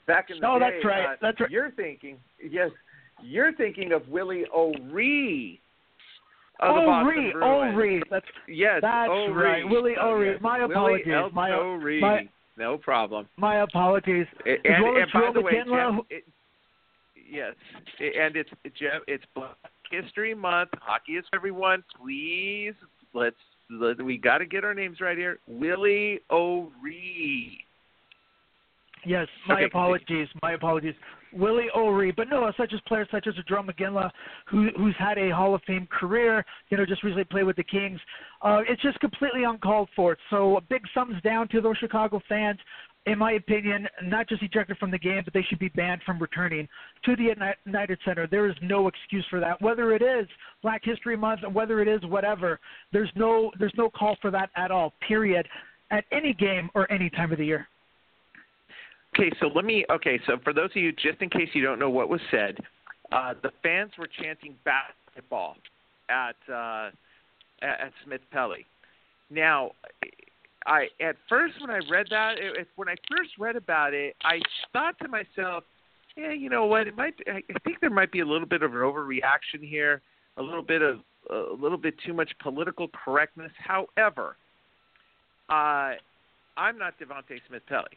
back 0.07 0.31
in 0.31 0.41
the 0.41 0.49
oh, 0.49 0.59
day. 0.59 0.71
that's 0.73 0.85
right. 0.85 1.05
Uh, 1.05 1.17
that's 1.21 1.41
right. 1.41 1.51
You're 1.51 1.71
thinking, 1.73 2.17
yes, 2.43 2.71
you're 3.23 3.53
thinking 3.53 3.93
of 3.93 4.09
Willie 4.09 4.45
O'Ree. 4.55 5.61
of 6.61 6.77
O'Ree. 6.77 7.35
O'Ree. 7.35 8.03
That's 8.11 8.25
Yes, 8.49 8.79
That's 8.83 9.11
O'Ree. 9.11 9.45
right. 9.63 9.69
Willie 9.69 9.95
Oh, 10.01 10.11
O'Ree. 10.11 10.33
yes. 10.33 10.41
My 10.41 10.59
apologies. 10.61 11.07
Elton 11.13 11.35
My- 11.35 11.53
O'Ree. 11.53 12.01
my- 12.01 12.29
no 12.59 12.79
problem. 12.79 13.29
my 13.37 13.57
apologies. 13.61 14.27
And, 14.47 14.83
well 14.83 14.97
and, 14.97 15.13
by 15.13 15.31
the 15.35 15.43
way, 15.43 15.53
Jeff, 15.53 15.95
it, 16.09 16.25
yes, 17.31 17.55
and 18.01 18.35
it's 18.35 18.49
Jeff. 18.79 19.03
It's 19.07 19.25
Black 19.35 19.55
History 19.91 20.35
Month. 20.35 20.71
Hockey 20.81 21.13
is 21.13 21.25
for 21.29 21.37
everyone. 21.37 21.85
Please, 22.01 22.73
let's. 23.13 23.37
We 23.71 24.19
got 24.19 24.39
to 24.39 24.47
get 24.47 24.65
our 24.65 24.75
names 24.75 25.01
right 25.01 25.17
here. 25.17 25.39
Willie 25.47 26.21
O'Ree. 26.31 27.59
Yes, 29.05 29.29
my 29.47 29.57
Okay, 29.57 29.65
apologies. 29.65 30.29
My 30.43 30.53
apologies. 30.53 30.95
Willie 31.33 31.69
O'Ree, 31.77 32.13
but 32.13 32.29
no, 32.29 32.51
such 32.57 32.73
as 32.73 32.81
players 32.87 33.09
such 33.11 33.27
as 33.27 33.35
Jarome 33.49 33.71
Iginla, 33.71 34.11
who 34.47 34.69
who's 34.77 34.95
had 34.99 35.19
a 35.19 35.31
Hall 35.31 35.55
of 35.55 35.63
Fame 35.67 35.87
career, 35.91 36.45
you 36.71 36.77
know, 36.77 36.87
just 36.87 37.03
recently 37.03 37.25
played 37.25 37.45
with 37.45 37.57
the 37.57 37.65
Kings. 37.65 38.01
Uh, 38.43 38.63
it's 38.69 38.83
just 38.83 38.99
completely 39.01 39.45
uncalled 39.45 39.89
for. 39.95 40.17
So 40.31 40.57
a 40.57 40.61
big 40.61 40.83
thumbs 40.95 41.21
down 41.23 41.49
to 41.49 41.61
those 41.61 41.77
Chicago 41.79 42.21
fans. 42.29 42.59
In 43.07 43.19
my 43.19 43.33
opinion, 43.33 43.87
not 44.03 44.29
just 44.29 44.43
ejected 44.43 44.79
from 44.79 44.91
the 44.91 44.99
game, 44.99 45.23
but 45.25 45.33
they 45.33 45.43
should 45.49 45.61
be 45.61 45.69
banned 45.69 46.03
from 46.05 46.19
returning 46.19 46.69
to 47.05 47.15
the 47.15 47.35
United 47.65 47.99
Center. 48.05 48.27
There 48.27 48.49
is 48.49 48.57
no 48.63 48.89
excuse 48.89 49.25
for 49.31 49.39
that. 49.39 49.63
Whether 49.63 49.93
it 49.93 50.03
is 50.03 50.27
Black 50.61 50.83
History 50.85 51.17
Month, 51.17 51.45
or 51.45 51.51
whether 51.51 51.81
it 51.81 51.87
is 51.87 52.01
whatever, 52.05 52.59
there's 52.93 53.11
no 53.15 53.53
there's 53.61 53.75
no 53.77 53.89
call 53.91 54.17
for 54.21 54.33
that 54.33 54.51
at 54.57 54.71
all. 54.73 54.93
Period. 55.07 55.47
At 55.93 56.05
any 56.11 56.33
game 56.33 56.69
or 56.75 56.91
any 56.91 57.09
time 57.09 57.31
of 57.31 57.39
the 57.39 57.47
year. 57.47 57.69
Okay, 59.15 59.31
so 59.41 59.47
let 59.55 59.65
me. 59.65 59.87
Okay, 59.89 60.19
so 60.27 60.37
for 60.43 60.53
those 60.53 60.71
of 60.71 60.77
you, 60.77 60.91
just 60.93 61.23
in 61.23 61.31
case 61.31 61.49
you 61.55 61.63
don't 61.63 61.79
know 61.79 61.89
what 61.89 62.09
was 62.09 62.21
said, 62.33 62.59
uh, 63.13 63.35
the 63.43 63.51
fans 63.63 63.93
were 63.97 64.09
chanting 64.21 64.57
basketball 64.65 65.57
at 66.11 66.35
uh, 66.53 66.91
at 67.63 67.93
Smith 68.05 68.21
Pelly. 68.33 68.67
Now, 69.31 69.71
I 70.67 70.89
at 71.01 71.17
first 71.29 71.55
when 71.61 71.71
I 71.71 71.81
read 71.91 72.07
that, 72.11 72.35
it, 72.39 72.67
when 72.77 72.89
I 72.89 72.97
first 73.11 73.31
read 73.39 73.57
about 73.57 73.95
it, 73.95 74.17
I 74.25 74.41
thought 74.73 74.99
to 75.01 75.09
myself, 75.09 75.65
yeah, 76.17 76.33
you 76.33 76.51
know 76.51 76.67
what? 76.67 76.87
It 76.87 76.97
might. 76.97 77.15
I 77.27 77.43
I 77.55 77.59
think 77.65 77.81
there 77.81 77.91
might 77.91 78.13
be 78.13 78.21
a 78.21 78.27
little 78.27 78.49
bit 78.49 78.63
of 78.63 78.73
an 78.73 78.81
overreaction 78.81 79.61
here, 79.61 80.03
a 80.37 80.43
little 80.43 80.63
bit 80.63 80.83
of 80.83 81.01
a 81.31 81.55
little 81.55 81.79
bit 81.79 81.95
too 82.05 82.13
much 82.13 82.31
political 82.43 82.89
correctness. 82.89 83.53
However, 83.59 84.37
uh, 85.49 85.95
I'm 86.57 86.79
not 86.79 86.95
Devante 86.99 87.41
Smith 87.49 87.63
Pelly 87.69 87.97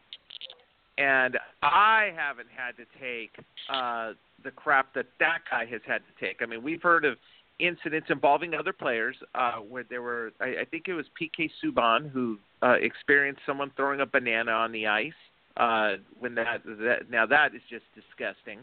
and 1.00 1.38
I 1.64 2.12
haven't 2.16 2.50
had 2.54 2.76
to 2.76 2.84
take 3.00 3.32
uh, 3.74 4.12
the 4.44 4.52
crap 4.52 4.94
that 4.94 5.06
that 5.20 5.40
guy 5.50 5.66
has 5.66 5.82
had 5.88 6.00
to 6.00 6.26
take. 6.26 6.42
I 6.42 6.46
mean, 6.46 6.62
we've 6.62 6.82
heard 6.82 7.06
of 7.06 7.18
incidents 7.60 8.08
involving 8.10 8.54
other 8.54 8.74
players 8.74 9.16
uh, 9.34 9.56
where 9.58 9.86
there 9.90 10.02
were, 10.02 10.32
I, 10.42 10.62
I 10.62 10.66
think 10.70 10.88
it 10.88 10.94
was 10.94 11.06
PK 11.20 11.50
Subban 11.64 12.12
who 12.12 12.38
uh, 12.62 12.76
experienced 12.82 13.42
someone 13.46 13.72
throwing 13.76 14.02
a 14.02 14.06
banana 14.06 14.52
on 14.52 14.72
the 14.72 14.88
ice. 14.88 15.12
Uh, 15.58 15.96
when 16.20 16.36
that, 16.36 16.62
that 16.64 17.10
now 17.10 17.26
that 17.26 17.54
is 17.54 17.62
just 17.70 17.84
disgusting, 17.94 18.60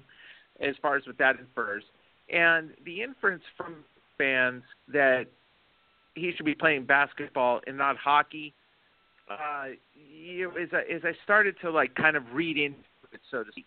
as 0.60 0.74
far 0.81 0.97
as 0.97 1.06
what 1.06 1.18
that 1.18 1.39
infers, 1.39 1.82
and 2.32 2.70
the 2.86 3.02
inference 3.02 3.43
from 3.56 3.77
fans 4.16 4.62
that 4.90 5.27
he 6.14 6.32
should 6.35 6.47
be 6.47 6.55
playing 6.55 6.85
basketball 6.85 7.60
and 7.66 7.77
not 7.77 7.97
hockey 7.98 8.55
uh, 9.31 9.66
you, 9.94 10.51
as 10.51 10.68
I 10.73 10.93
as 10.93 11.02
I 11.05 11.12
started 11.24 11.56
to 11.62 11.70
like 11.70 11.94
kind 11.94 12.16
of 12.16 12.23
read 12.32 12.56
into 12.56 12.78
it, 13.12 13.20
so 13.31 13.43
to 13.43 13.51
speak, 13.51 13.66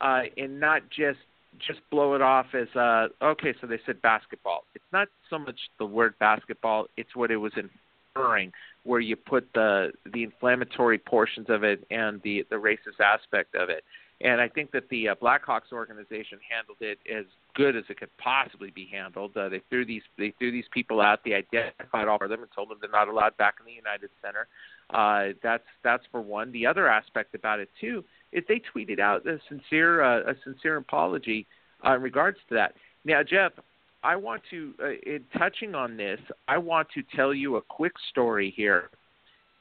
uh, 0.00 0.22
and 0.36 0.58
not 0.58 0.82
just 0.88 1.18
just 1.58 1.80
blow 1.90 2.14
it 2.14 2.22
off 2.22 2.46
as 2.54 2.68
uh, 2.74 3.08
okay. 3.22 3.54
So 3.60 3.66
they 3.66 3.78
said 3.84 4.00
basketball. 4.02 4.64
It's 4.74 4.84
not 4.92 5.08
so 5.28 5.38
much 5.38 5.58
the 5.78 5.86
word 5.86 6.14
basketball; 6.18 6.86
it's 6.96 7.14
what 7.14 7.30
it 7.30 7.36
was 7.36 7.52
inferring, 7.56 8.52
where 8.84 9.00
you 9.00 9.16
put 9.16 9.52
the 9.54 9.92
the 10.12 10.22
inflammatory 10.22 10.98
portions 10.98 11.46
of 11.48 11.64
it 11.64 11.84
and 11.90 12.20
the 12.22 12.46
the 12.50 12.56
racist 12.56 13.00
aspect 13.00 13.54
of 13.54 13.68
it. 13.68 13.84
And 14.20 14.40
I 14.40 14.48
think 14.48 14.70
that 14.70 14.88
the 14.90 15.08
uh, 15.08 15.14
Blackhawks 15.16 15.72
organization 15.72 16.38
handled 16.48 16.78
it 16.80 16.98
as 17.12 17.24
good 17.54 17.76
as 17.76 17.84
it 17.88 17.98
could 17.98 18.16
possibly 18.16 18.70
be 18.70 18.88
handled. 18.90 19.36
Uh, 19.36 19.48
they 19.48 19.60
threw 19.68 19.84
these 19.84 20.02
they 20.16 20.32
threw 20.38 20.52
these 20.52 20.66
people 20.72 21.00
out. 21.00 21.20
They 21.24 21.34
identified 21.34 22.08
all 22.08 22.22
of 22.22 22.28
them 22.28 22.42
and 22.42 22.50
told 22.54 22.70
them 22.70 22.78
they're 22.80 22.90
not 22.90 23.08
allowed 23.08 23.36
back 23.36 23.56
in 23.58 23.66
the 23.66 23.72
United 23.72 24.10
Center. 24.22 24.46
Uh, 24.90 25.34
that's 25.42 25.64
that's 25.82 26.04
for 26.12 26.20
one. 26.20 26.52
The 26.52 26.66
other 26.66 26.88
aspect 26.88 27.34
about 27.34 27.58
it 27.58 27.70
too 27.80 28.04
is 28.32 28.44
they 28.48 28.60
tweeted 28.74 29.00
out 29.00 29.26
a 29.26 29.38
sincere 29.48 30.02
uh, 30.02 30.30
a 30.30 30.34
sincere 30.44 30.76
apology 30.76 31.46
uh, 31.84 31.94
in 31.96 32.02
regards 32.02 32.38
to 32.48 32.54
that. 32.54 32.74
Now, 33.04 33.22
Jeff, 33.22 33.52
I 34.04 34.16
want 34.16 34.42
to 34.50 34.74
uh, 34.82 34.90
in 35.06 35.24
touching 35.36 35.74
on 35.74 35.96
this, 35.96 36.20
I 36.46 36.58
want 36.58 36.88
to 36.94 37.02
tell 37.16 37.34
you 37.34 37.56
a 37.56 37.62
quick 37.62 37.94
story 38.10 38.52
here 38.54 38.90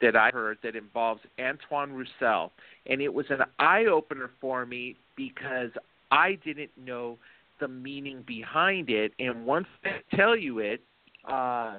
that 0.01 0.17
I 0.17 0.31
heard 0.31 0.57
that 0.63 0.75
involves 0.75 1.21
Antoine 1.39 1.93
Roussel, 1.93 2.51
and 2.85 3.01
it 3.01 3.11
was 3.11 3.25
an 3.29 3.39
eye 3.57 3.85
opener 3.85 4.29
for 4.41 4.65
me 4.65 4.97
because 5.15 5.69
I 6.11 6.37
didn't 6.43 6.71
know 6.77 7.17
the 7.61 7.69
meaning 7.69 8.23
behind 8.27 8.89
it. 8.89 9.13
And 9.17 9.45
once 9.45 9.67
I 9.85 10.15
tell 10.15 10.35
you 10.35 10.59
it, 10.59 10.81
uh, 11.25 11.75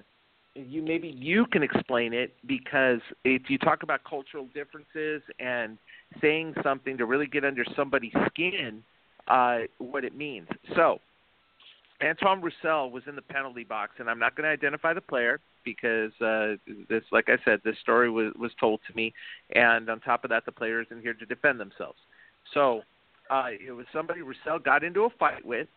you 0.54 0.80
maybe 0.80 1.08
you 1.08 1.44
can 1.46 1.62
explain 1.62 2.14
it 2.14 2.32
because 2.46 3.00
if 3.24 3.50
you 3.50 3.58
talk 3.58 3.82
about 3.82 4.00
cultural 4.04 4.48
differences 4.54 5.20
and 5.38 5.76
saying 6.22 6.54
something 6.62 6.96
to 6.96 7.04
really 7.04 7.26
get 7.26 7.44
under 7.44 7.64
somebody's 7.76 8.14
skin, 8.28 8.82
uh, 9.28 9.60
what 9.78 10.04
it 10.04 10.16
means. 10.16 10.48
So, 10.74 11.00
Antoine 12.04 12.42
Roussel 12.42 12.90
was 12.90 13.02
in 13.06 13.16
the 13.16 13.22
penalty 13.22 13.64
box, 13.64 13.92
and 13.98 14.10
I'm 14.10 14.18
not 14.18 14.36
going 14.36 14.44
to 14.44 14.50
identify 14.50 14.92
the 14.92 15.00
player 15.00 15.40
because 15.64 16.12
uh, 16.20 16.56
this, 16.88 17.02
like 17.12 17.28
I 17.28 17.36
said, 17.44 17.60
this 17.64 17.76
story 17.80 18.10
was 18.10 18.32
was 18.38 18.52
told 18.60 18.80
to 18.88 18.94
me, 18.94 19.12
and 19.54 19.88
on 19.88 20.00
top 20.00 20.24
of 20.24 20.30
that, 20.30 20.44
the 20.44 20.52
player 20.52 20.82
isn't 20.82 21.00
here 21.00 21.14
to 21.14 21.26
defend 21.26 21.58
themselves. 21.58 21.98
So, 22.52 22.82
uh, 23.30 23.48
it 23.66 23.72
was 23.72 23.86
somebody 23.92 24.20
Roussel 24.20 24.58
got 24.58 24.84
into 24.84 25.04
a 25.04 25.10
fight 25.18 25.44
with, 25.44 25.68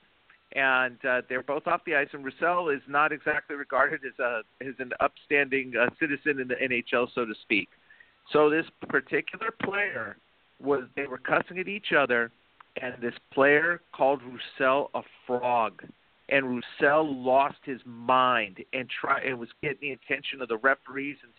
and 0.54 0.98
uh, 1.06 1.22
they're 1.30 1.44
both 1.44 1.68
off 1.68 1.82
the 1.86 1.95
ice. 1.95 2.10
And 2.12 2.26
Roussel 2.26 2.70
is 2.70 2.82
not 2.88 3.12
exactly 3.12 3.56
regarded 3.56 4.02
as 4.06 4.20
a 4.20 4.41
as 4.62 4.76
an 4.80 4.91
upstanding 4.99 5.74
uh, 5.80 5.90
citizen 5.99 6.40
in 6.40 6.48
the 6.48 6.56
NHL, 6.56 7.08
so 7.14 7.26
to 7.26 7.34
speak. 7.41 7.70
So 8.32 8.49
this 8.49 8.66
particular 8.90 9.52
player 9.64 10.18
was 10.62 10.84
they 10.95 11.08
were 11.08 11.20
cussing 11.20 11.60
at 11.60 11.68
each 11.68 11.94
other, 11.98 12.32
and 12.82 12.95
this 13.02 13.14
player 13.34 13.82
called 13.95 14.22
Roussel 14.24 14.90
a 14.94 15.02
frog, 15.26 15.84
and 16.30 16.45
Roussel 16.45 17.24
lost 17.24 17.58
his 17.64 17.80
mind 17.86 18.58
and 18.74 18.90
try 18.90 19.22
and 19.22 19.40
was 19.40 19.49
getting 19.62 19.78
the 19.82 19.91
attention 19.91 20.41
of 20.41 20.49
the 20.49 20.58
referees 20.58 21.18
and 21.24 21.32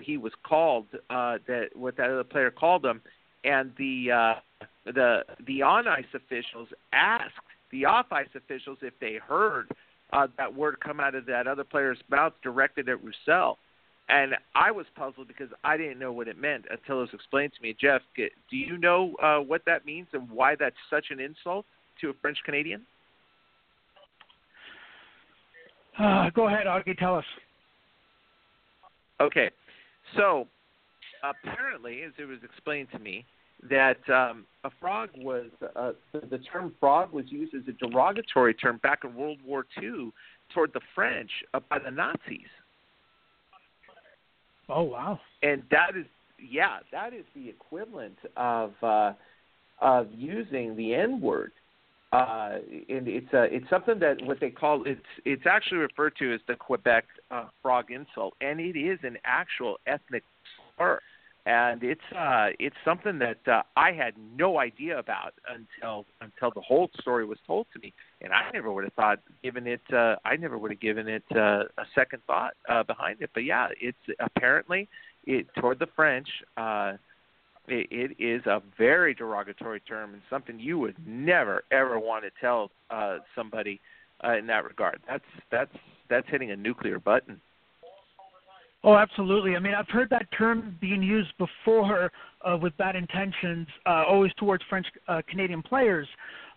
he 0.00 0.16
was 0.16 0.32
called 0.44 0.86
uh, 1.10 1.38
that 1.46 1.68
what 1.74 1.96
that 1.96 2.10
other 2.10 2.24
player 2.24 2.50
called 2.50 2.84
him, 2.84 3.00
and 3.44 3.72
the 3.78 4.10
uh, 4.10 4.66
the 4.84 5.24
the 5.46 5.62
on 5.62 5.88
ice 5.88 6.04
officials 6.14 6.68
asked 6.92 7.34
the 7.70 7.84
off 7.84 8.06
ice 8.12 8.28
officials 8.34 8.78
if 8.82 8.94
they 9.00 9.14
heard 9.14 9.68
uh, 10.12 10.26
that 10.36 10.54
word 10.54 10.78
come 10.80 11.00
out 11.00 11.14
of 11.14 11.26
that 11.26 11.46
other 11.46 11.64
player's 11.64 11.98
mouth 12.10 12.32
directed 12.42 12.88
at 12.88 13.02
Roussel. 13.02 13.58
And 14.08 14.34
I 14.56 14.72
was 14.72 14.86
puzzled 14.96 15.28
because 15.28 15.50
I 15.62 15.76
didn't 15.76 16.00
know 16.00 16.10
what 16.10 16.26
it 16.26 16.36
meant 16.36 16.64
until 16.68 16.98
it 16.98 17.02
was 17.02 17.10
explained 17.12 17.52
to 17.56 17.62
me. 17.62 17.76
Jeff, 17.80 18.02
do 18.16 18.56
you 18.56 18.76
know 18.76 19.14
uh, 19.22 19.38
what 19.38 19.62
that 19.66 19.86
means 19.86 20.08
and 20.12 20.28
why 20.28 20.56
that's 20.56 20.74
such 20.88 21.06
an 21.10 21.20
insult 21.20 21.64
to 22.00 22.10
a 22.10 22.12
French 22.20 22.38
Canadian? 22.44 22.82
Uh, 25.98 26.30
go 26.30 26.48
ahead, 26.48 26.66
Augie. 26.66 26.96
Tell 26.98 27.16
us. 27.16 27.24
Okay, 29.20 29.50
so 30.16 30.46
apparently, 31.22 32.02
as 32.02 32.12
it 32.18 32.24
was 32.24 32.38
explained 32.42 32.88
to 32.92 32.98
me, 32.98 33.24
that 33.68 33.98
um, 34.08 34.46
a 34.64 34.70
frog 34.80 35.10
was 35.18 35.46
uh, 35.76 35.92
the, 36.12 36.38
term 36.38 36.72
frog 36.80 37.12
was 37.12 37.26
used 37.28 37.54
as 37.54 37.62
a 37.68 37.72
derogatory 37.72 38.54
term 38.54 38.80
back 38.82 39.00
in 39.04 39.14
World 39.14 39.38
War 39.44 39.66
II 39.82 40.10
toward 40.54 40.72
the 40.72 40.80
French 40.94 41.30
uh, 41.52 41.60
by 41.68 41.78
the 41.78 41.90
Nazis, 41.90 42.48
Oh 44.68 44.82
wow. 44.84 45.20
and 45.42 45.62
that 45.70 45.90
is 45.96 46.06
yeah, 46.38 46.78
that 46.92 47.12
is 47.12 47.24
the 47.34 47.48
equivalent 47.48 48.16
of 48.36 48.72
uh, 48.82 49.12
of 49.80 50.08
using 50.14 50.76
the 50.76 50.94
N 50.94 51.20
word. 51.20 51.52
Uh, 52.12 52.58
and 52.88 53.06
it's 53.06 53.32
uh, 53.32 53.42
it's 53.42 53.70
something 53.70 54.00
that 54.00 54.20
what 54.22 54.40
they 54.40 54.50
call 54.50 54.82
it's 54.84 55.00
it's 55.24 55.44
actually 55.46 55.78
referred 55.78 56.12
to 56.16 56.34
as 56.34 56.40
the 56.48 56.56
Quebec 56.56 57.04
uh, 57.30 57.44
frog 57.62 57.92
insult, 57.92 58.34
and 58.40 58.58
it 58.58 58.76
is 58.76 58.98
an 59.04 59.16
actual 59.24 59.76
ethnic 59.86 60.24
slur, 60.76 60.98
and 61.46 61.84
it's 61.84 62.00
uh, 62.18 62.48
it's 62.58 62.74
something 62.84 63.20
that 63.20 63.38
uh, 63.46 63.62
I 63.76 63.92
had 63.92 64.14
no 64.36 64.58
idea 64.58 64.98
about 64.98 65.34
until 65.48 66.04
until 66.20 66.50
the 66.52 66.60
whole 66.60 66.90
story 67.00 67.24
was 67.24 67.38
told 67.46 67.68
to 67.74 67.78
me, 67.78 67.92
and 68.20 68.32
I 68.32 68.50
never 68.52 68.72
would 68.72 68.82
have 68.82 68.94
thought 68.94 69.20
given 69.44 69.68
it 69.68 69.82
uh, 69.92 70.16
I 70.24 70.34
never 70.34 70.58
would 70.58 70.72
have 70.72 70.80
given 70.80 71.06
it 71.06 71.22
uh, 71.30 71.62
a 71.78 71.84
second 71.94 72.22
thought 72.26 72.54
uh, 72.68 72.82
behind 72.82 73.22
it, 73.22 73.30
but 73.34 73.44
yeah, 73.44 73.68
it's 73.80 74.18
apparently 74.18 74.88
it 75.26 75.46
toward 75.60 75.78
the 75.78 75.88
French. 75.94 76.28
Uh, 76.56 76.94
it, 77.72 78.16
is 78.18 78.44
a 78.46 78.62
very 78.78 79.14
derogatory 79.14 79.80
term 79.80 80.12
and 80.12 80.22
something 80.28 80.58
you 80.58 80.78
would 80.78 80.96
never 81.06 81.64
ever 81.70 81.98
want 81.98 82.24
to 82.24 82.30
tell 82.40 82.70
uh, 82.90 83.18
somebody 83.34 83.80
uh, 84.24 84.36
in 84.36 84.46
that 84.46 84.64
regard. 84.64 85.00
That's 85.08 85.24
that's 85.50 85.74
that's 86.08 86.26
hitting 86.28 86.50
a 86.50 86.56
nuclear 86.56 86.98
button. 86.98 87.40
Oh, 88.82 88.96
absolutely. 88.96 89.56
I 89.56 89.58
mean, 89.58 89.74
I've 89.74 89.88
heard 89.88 90.08
that 90.10 90.26
term 90.36 90.76
being 90.80 91.02
used 91.02 91.32
before 91.36 92.10
uh, 92.42 92.56
with 92.56 92.74
bad 92.78 92.96
intentions, 92.96 93.66
uh, 93.84 94.04
always 94.08 94.32
towards 94.38 94.64
French 94.70 94.86
uh, 95.06 95.20
Canadian 95.28 95.62
players. 95.62 96.08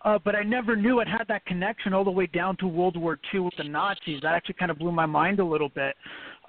Uh, 0.06 0.20
but 0.24 0.36
I 0.36 0.44
never 0.44 0.76
knew 0.76 1.00
it 1.00 1.08
had 1.08 1.26
that 1.30 1.46
connection 1.46 1.94
all 1.94 2.04
the 2.04 2.12
way 2.12 2.28
down 2.28 2.58
to 2.58 2.68
World 2.68 2.98
War 2.98 3.20
II 3.34 3.42
with 3.42 3.54
the 3.58 3.64
Nazis. 3.64 4.20
That 4.22 4.34
actually 4.34 4.56
kind 4.56 4.72
of 4.72 4.78
blew 4.78 4.92
my 4.92 5.06
mind 5.06 5.40
a 5.40 5.46
little 5.46 5.70
bit. 5.70 5.96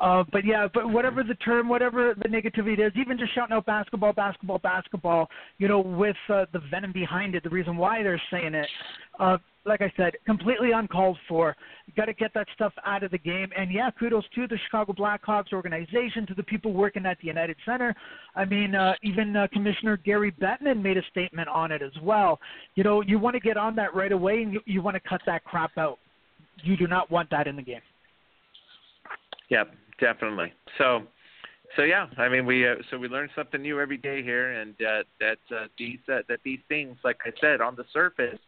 Uh, 0.00 0.24
but 0.32 0.44
yeah, 0.44 0.66
but 0.74 0.90
whatever 0.90 1.22
the 1.22 1.34
term, 1.36 1.68
whatever 1.68 2.14
the 2.20 2.28
negativity 2.28 2.84
is, 2.84 2.92
even 2.96 3.16
just 3.16 3.34
shouting 3.34 3.54
out 3.54 3.64
basketball, 3.64 4.12
basketball, 4.12 4.58
basketball, 4.58 5.28
you 5.58 5.68
know, 5.68 5.80
with 5.80 6.16
uh, 6.28 6.44
the 6.52 6.60
venom 6.70 6.92
behind 6.92 7.34
it, 7.34 7.44
the 7.44 7.50
reason 7.50 7.76
why 7.76 8.02
they're 8.02 8.20
saying 8.30 8.54
it, 8.54 8.68
uh, 9.20 9.38
like 9.66 9.80
I 9.80 9.92
said, 9.96 10.14
completely 10.26 10.72
uncalled 10.72 11.16
for. 11.28 11.56
Got 11.96 12.06
to 12.06 12.12
get 12.12 12.34
that 12.34 12.46
stuff 12.54 12.72
out 12.84 13.02
of 13.02 13.10
the 13.10 13.18
game. 13.18 13.48
And 13.56 13.72
yeah, 13.72 13.90
kudos 13.98 14.24
to 14.34 14.46
the 14.46 14.58
Chicago 14.64 14.92
Blackhawks 14.92 15.52
organization, 15.52 16.26
to 16.26 16.34
the 16.34 16.42
people 16.42 16.72
working 16.72 17.06
at 17.06 17.18
the 17.20 17.28
United 17.28 17.56
Center. 17.64 17.94
I 18.34 18.44
mean, 18.44 18.74
uh, 18.74 18.94
even 19.02 19.34
uh, 19.36 19.46
Commissioner 19.52 19.96
Gary 19.96 20.32
Bettman 20.32 20.82
made 20.82 20.98
a 20.98 21.02
statement 21.10 21.48
on 21.48 21.72
it 21.72 21.82
as 21.82 21.92
well. 22.02 22.40
You 22.74 22.84
know, 22.84 23.00
you 23.00 23.18
want 23.18 23.34
to 23.34 23.40
get 23.40 23.56
on 23.56 23.74
that 23.76 23.94
right 23.94 24.12
away, 24.12 24.42
and 24.42 24.52
you, 24.52 24.60
you 24.66 24.82
want 24.82 24.96
to 24.96 25.08
cut 25.08 25.22
that 25.26 25.44
crap 25.44 25.78
out. 25.78 25.98
You 26.62 26.76
do 26.76 26.86
not 26.86 27.10
want 27.10 27.30
that 27.30 27.46
in 27.46 27.56
the 27.56 27.62
game. 27.62 27.80
Yep, 29.50 29.74
definitely. 30.00 30.52
So, 30.78 31.02
so 31.76 31.82
yeah, 31.82 32.06
I 32.18 32.28
mean, 32.28 32.46
we 32.46 32.68
uh, 32.68 32.76
so 32.90 32.98
we 32.98 33.08
learn 33.08 33.28
something 33.34 33.60
new 33.60 33.80
every 33.80 33.96
day 33.96 34.22
here, 34.22 34.52
and 34.52 34.74
uh, 34.80 35.02
that 35.20 35.38
uh, 35.54 35.66
these 35.78 35.98
uh, 36.08 36.20
that 36.28 36.40
these 36.44 36.60
things, 36.68 36.96
like 37.04 37.18
I 37.24 37.30
said, 37.40 37.60
on 37.60 37.76
the 37.76 37.84
surface 37.92 38.38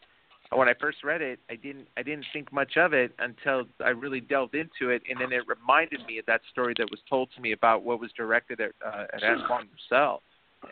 when 0.55 0.69
I 0.69 0.75
first 0.81 1.03
read 1.03 1.23
it, 1.23 1.41
I 1.51 1.57
didn't 1.57 1.89
I 1.97 2.03
didn't 2.03 2.27
think 2.33 2.53
much 2.53 2.77
of 2.77 2.93
it 2.93 3.13
until 3.19 3.65
I 3.85 3.91
really 3.91 4.21
delved 4.21 4.55
into 4.55 4.91
it, 4.91 5.03
and 5.09 5.21
then 5.21 5.33
it 5.33 5.43
reminded 5.49 6.07
me 6.07 6.19
of 6.19 6.27
that 6.27 6.43
story 6.51 6.75
that 6.79 6.91
was 6.91 7.01
told 7.09 7.31
to 7.35 7.41
me 7.41 7.53
about 7.53 7.83
what 7.83 8.01
was 8.01 8.11
directed 8.17 8.61
at 8.61 8.73
uh, 8.85 9.05
at 9.13 9.23
Antoine 9.23 9.69
Roussel, 9.91 10.23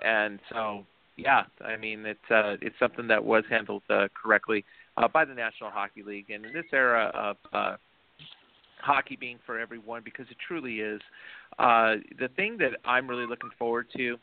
and 0.05 0.39
so 0.51 0.87
yeah, 1.17 1.45
I 1.61 1.77
mean 1.77 2.07
it's 2.07 2.31
uh, 2.31 2.57
it's 2.63 2.79
something 2.79 3.09
that 3.09 3.25
was 3.25 3.45
handled 3.51 3.83
uh, 3.91 4.09
correctly 4.15 4.65
uh, 4.97 5.09
by 5.09 5.25
the 5.25 5.35
National 5.35 5.71
Hockey 5.71 6.03
League, 6.03 6.31
and 6.31 6.45
in 6.45 6.53
this 6.53 6.67
era 6.73 7.11
of 7.15 7.37
uh, 7.53 7.77
hockey 8.81 9.17
being 9.17 9.39
for 9.45 9.59
everyone, 9.59 10.03
because 10.05 10.27
it 10.31 10.37
truly 10.47 10.81
is, 10.81 11.01
uh, 11.59 11.97
the 12.19 12.29
thing 12.37 12.57
that 12.59 12.73
I'm 12.85 13.09
really 13.09 13.27
looking 13.27 13.51
forward 13.59 13.87
to 13.97 14.19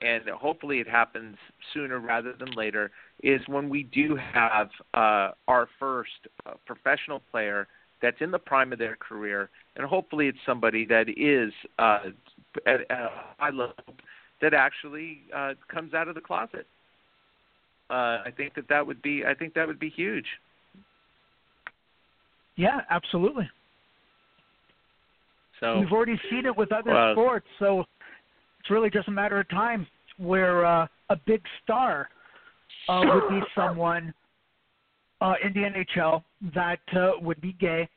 and 0.00 0.28
hopefully 0.28 0.78
it 0.78 0.88
happens 0.88 1.36
sooner 1.74 1.98
rather 1.98 2.32
than 2.32 2.50
later, 2.52 2.90
is 3.22 3.40
when 3.46 3.68
we 3.68 3.82
do 3.84 4.16
have 4.16 4.68
uh, 4.94 5.30
our 5.48 5.68
first 5.78 6.10
uh, 6.46 6.52
professional 6.66 7.20
player 7.30 7.66
that's 8.00 8.20
in 8.20 8.30
the 8.30 8.38
prime 8.38 8.72
of 8.72 8.78
their 8.78 8.96
career, 8.96 9.50
and 9.76 9.86
hopefully 9.86 10.28
it's 10.28 10.38
somebody 10.46 10.84
that 10.84 11.08
is 11.08 11.52
uh, 11.78 12.10
at, 12.66 12.80
at 12.80 12.90
a 12.90 13.10
high 13.38 13.50
level 13.50 13.74
that 14.40 14.54
actually 14.54 15.22
uh, 15.34 15.54
comes 15.68 15.94
out 15.94 16.06
of 16.06 16.14
the 16.14 16.20
closet. 16.20 16.66
Uh, 17.90 18.22
I 18.24 18.32
think 18.36 18.54
that 18.54 18.68
that 18.68 18.86
would 18.86 19.02
be 19.02 19.24
I 19.24 19.34
think 19.34 19.54
that 19.54 19.66
would 19.66 19.80
be 19.80 19.88
huge. 19.88 20.26
Yeah, 22.56 22.82
absolutely. 22.90 23.48
So 25.60 25.80
we've 25.80 25.92
already 25.92 26.18
seen 26.30 26.46
it 26.46 26.56
with 26.56 26.72
other 26.72 26.92
well, 26.92 27.14
sports, 27.14 27.46
so 27.58 27.84
it's 28.60 28.70
really 28.70 28.90
just 28.90 29.08
a 29.08 29.12
matter 29.12 29.38
of 29.40 29.48
time 29.48 29.86
where 30.18 30.64
uh, 30.64 30.86
a 31.10 31.16
big 31.26 31.42
star 31.62 32.08
uh, 32.88 33.02
would 33.04 33.28
be 33.28 33.40
someone 33.54 34.12
uh, 35.20 35.34
in 35.44 35.52
the 35.52 35.60
NHL 35.60 36.22
that 36.54 36.78
uh, 36.96 37.12
would 37.20 37.40
be 37.40 37.52
gay. 37.54 37.88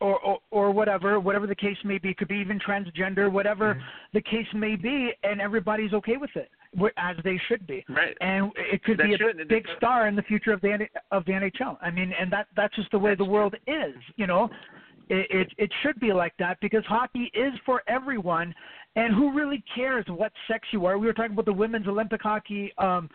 Or, 0.00 0.18
or 0.20 0.38
or 0.50 0.70
whatever, 0.72 1.20
whatever 1.20 1.46
the 1.46 1.54
case 1.54 1.76
may 1.84 1.98
be, 1.98 2.10
it 2.10 2.16
could 2.18 2.26
be 2.26 2.34
even 2.34 2.58
transgender, 2.58 3.30
whatever 3.30 3.74
Mm-hmm. 3.74 3.84
the 4.12 4.20
case 4.22 4.46
may 4.52 4.74
be, 4.74 5.12
and 5.22 5.40
everybody's 5.40 5.92
okay 5.94 6.16
with 6.16 6.30
it, 6.34 6.50
as 6.96 7.16
they 7.22 7.40
should 7.48 7.64
be. 7.68 7.84
right. 7.88 8.16
And 8.20 8.50
it 8.56 8.82
could 8.82 8.98
That 8.98 9.04
be 9.06 9.14
a 9.14 9.18
should- 9.18 9.48
big 9.48 9.64
star 9.76 10.08
in 10.08 10.16
the 10.16 10.22
future 10.22 10.52
of 10.52 10.60
the 10.62 10.88
of 11.12 11.24
the 11.26 11.32
NHL. 11.32 11.78
I 11.80 11.92
mean, 11.92 12.12
and 12.20 12.30
that 12.32 12.48
that's 12.56 12.74
just 12.74 12.90
the 12.90 12.98
way 12.98 13.14
the 13.14 13.24
world 13.24 13.54
is. 13.68 13.94
You 14.16 14.26
know, 14.26 14.50
it, 15.08 15.26
it 15.30 15.52
it 15.58 15.70
should 15.82 15.98
be 16.00 16.12
like 16.12 16.34
that 16.38 16.58
because 16.60 16.84
hockey 16.86 17.30
is 17.34 17.52
for 17.66 17.82
everyone, 17.88 18.54
and 18.96 19.14
who 19.14 19.32
really 19.32 19.62
cares 19.74 20.04
what 20.08 20.32
sex 20.48 20.68
you 20.72 20.86
are? 20.86 20.98
We 20.98 21.06
were 21.06 21.12
talking 21.12 21.32
about 21.32 21.44
the 21.46 21.52
women's 21.52 21.86
Olympic 21.86 22.22
hockey 22.22 22.72
um, 22.78 23.08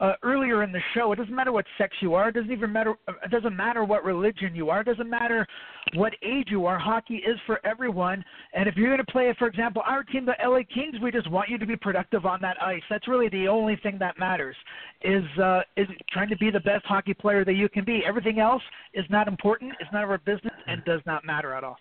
uh, 0.00 0.12
earlier 0.22 0.62
in 0.62 0.72
the 0.72 0.80
show. 0.94 1.12
It 1.12 1.16
doesn't 1.16 1.34
matter 1.34 1.52
what 1.52 1.66
sex 1.76 1.94
you 2.00 2.14
are. 2.14 2.30
It 2.30 2.34
doesn't 2.34 2.50
even 2.50 2.72
matter. 2.72 2.94
It 3.08 3.30
doesn't 3.30 3.54
matter 3.54 3.84
what 3.84 4.04
religion 4.04 4.54
you 4.54 4.70
are. 4.70 4.80
It 4.80 4.86
doesn't 4.86 5.08
matter 5.08 5.46
what 5.94 6.14
age 6.22 6.48
you 6.50 6.66
are. 6.66 6.78
Hockey 6.78 7.16
is 7.16 7.38
for 7.46 7.64
everyone. 7.66 8.24
And 8.54 8.68
if 8.68 8.76
you're 8.76 8.88
going 8.88 9.04
to 9.04 9.12
play, 9.12 9.34
for 9.38 9.46
example, 9.46 9.82
our 9.86 10.02
team, 10.02 10.24
the 10.24 10.34
LA 10.42 10.60
Kings, 10.72 10.96
we 11.02 11.10
just 11.10 11.30
want 11.30 11.50
you 11.50 11.58
to 11.58 11.66
be 11.66 11.76
productive 11.76 12.24
on 12.24 12.40
that 12.40 12.60
ice. 12.62 12.82
That's 12.88 13.08
really 13.08 13.28
the 13.28 13.46
only 13.48 13.76
thing 13.76 13.98
that 13.98 14.18
matters. 14.18 14.56
Is 15.02 15.24
uh, 15.42 15.60
is 15.76 15.86
trying 16.10 16.28
to 16.30 16.36
be 16.36 16.50
the 16.50 16.60
best 16.60 16.84
hockey 16.86 17.14
player 17.14 17.44
that 17.44 17.54
you 17.54 17.68
can 17.68 17.84
be. 17.84 18.02
Everything 18.06 18.38
else 18.38 18.62
is 18.94 19.04
not 19.10 19.28
important. 19.28 19.72
It's 19.80 19.90
none 19.92 20.02
of 20.02 20.10
our 20.10 20.18
business 20.18 20.54
and 20.66 20.84
does 20.84 21.00
not 21.06 21.24
matter 21.24 21.54
at 21.54 21.64
all. 21.64 21.76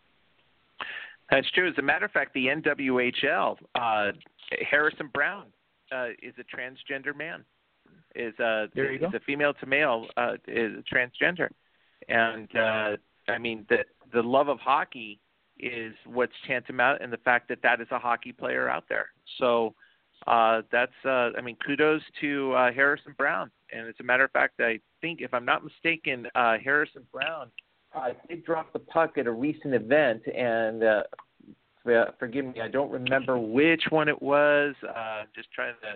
That's 1.31 1.49
true. 1.51 1.69
As 1.69 1.77
a 1.77 1.81
matter 1.81 2.05
of 2.05 2.11
fact, 2.11 2.33
the 2.33 2.47
NWHL, 2.47 3.57
uh, 3.75 4.11
Harrison 4.69 5.09
Browne 5.13 5.45
uh, 5.91 6.07
is 6.21 6.33
a 6.39 6.55
transgender 6.55 7.15
man. 7.15 7.45
Is 8.15 8.33
uh, 8.39 8.67
There 8.73 8.91
you 8.91 9.05
is 9.05 9.11
go. 9.11 9.17
a 9.17 9.19
female 9.21 9.53
to 9.55 9.65
male 9.65 10.07
uh, 10.17 10.33
is 10.47 10.83
transgender, 10.91 11.49
and 12.07 12.47
uh, 12.55 12.97
I 13.27 13.37
mean 13.37 13.65
the 13.69 13.79
the 14.11 14.21
love 14.23 14.47
of 14.49 14.59
hockey 14.59 15.19
is 15.59 15.93
what's 16.05 16.33
tantamount, 16.47 17.01
and 17.01 17.11
the 17.13 17.17
fact 17.17 17.47
that 17.49 17.61
that 17.63 17.81
is 17.81 17.87
a 17.91 17.99
hockey 17.99 18.31
player 18.31 18.69
out 18.69 18.85
there. 18.89 19.09
So 19.37 19.75
uh, 20.27 20.63
that's 20.71 20.91
uh, 21.05 21.29
I 21.37 21.41
mean 21.41 21.55
kudos 21.65 22.01
to 22.21 22.53
uh, 22.53 22.71
Harrison 22.71 23.13
Browne. 23.17 23.51
And 23.71 23.87
as 23.87 23.95
a 23.99 24.03
matter 24.03 24.23
of 24.23 24.31
fact, 24.31 24.59
I 24.59 24.79
think 25.01 25.21
if 25.21 25.31
I'm 25.33 25.45
not 25.45 25.63
mistaken, 25.63 26.27
uh, 26.33 26.57
Harrison 26.63 27.03
Browne 27.13 27.51
uh, 27.93 28.09
did 28.27 28.43
drop 28.43 28.73
the 28.73 28.79
puck 28.79 29.17
at 29.19 29.27
a 29.27 29.31
recent 29.31 29.75
event, 29.75 30.23
and 30.35 30.83
uh, 30.83 31.03
forgive 32.17 32.45
me, 32.45 32.61
I 32.61 32.67
don't 32.67 32.89
remember. 32.91 33.37
which 33.37 33.83
one 33.91 34.09
it 34.09 34.19
was. 34.21 34.73
Uh, 34.83 35.23
just 35.35 35.51
trying 35.51 35.75
to 35.83 35.89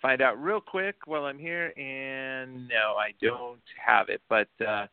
find 0.00 0.22
out 0.22 0.42
real 0.42 0.60
quick 0.60 0.96
while 1.06 1.24
I'm 1.24 1.38
here, 1.38 1.72
and 1.76 2.68
no, 2.68 2.94
I 2.98 3.12
don't 3.20 3.60
have 3.84 4.08
it. 4.08 4.20
But 4.28 4.48
uh, 4.66 4.86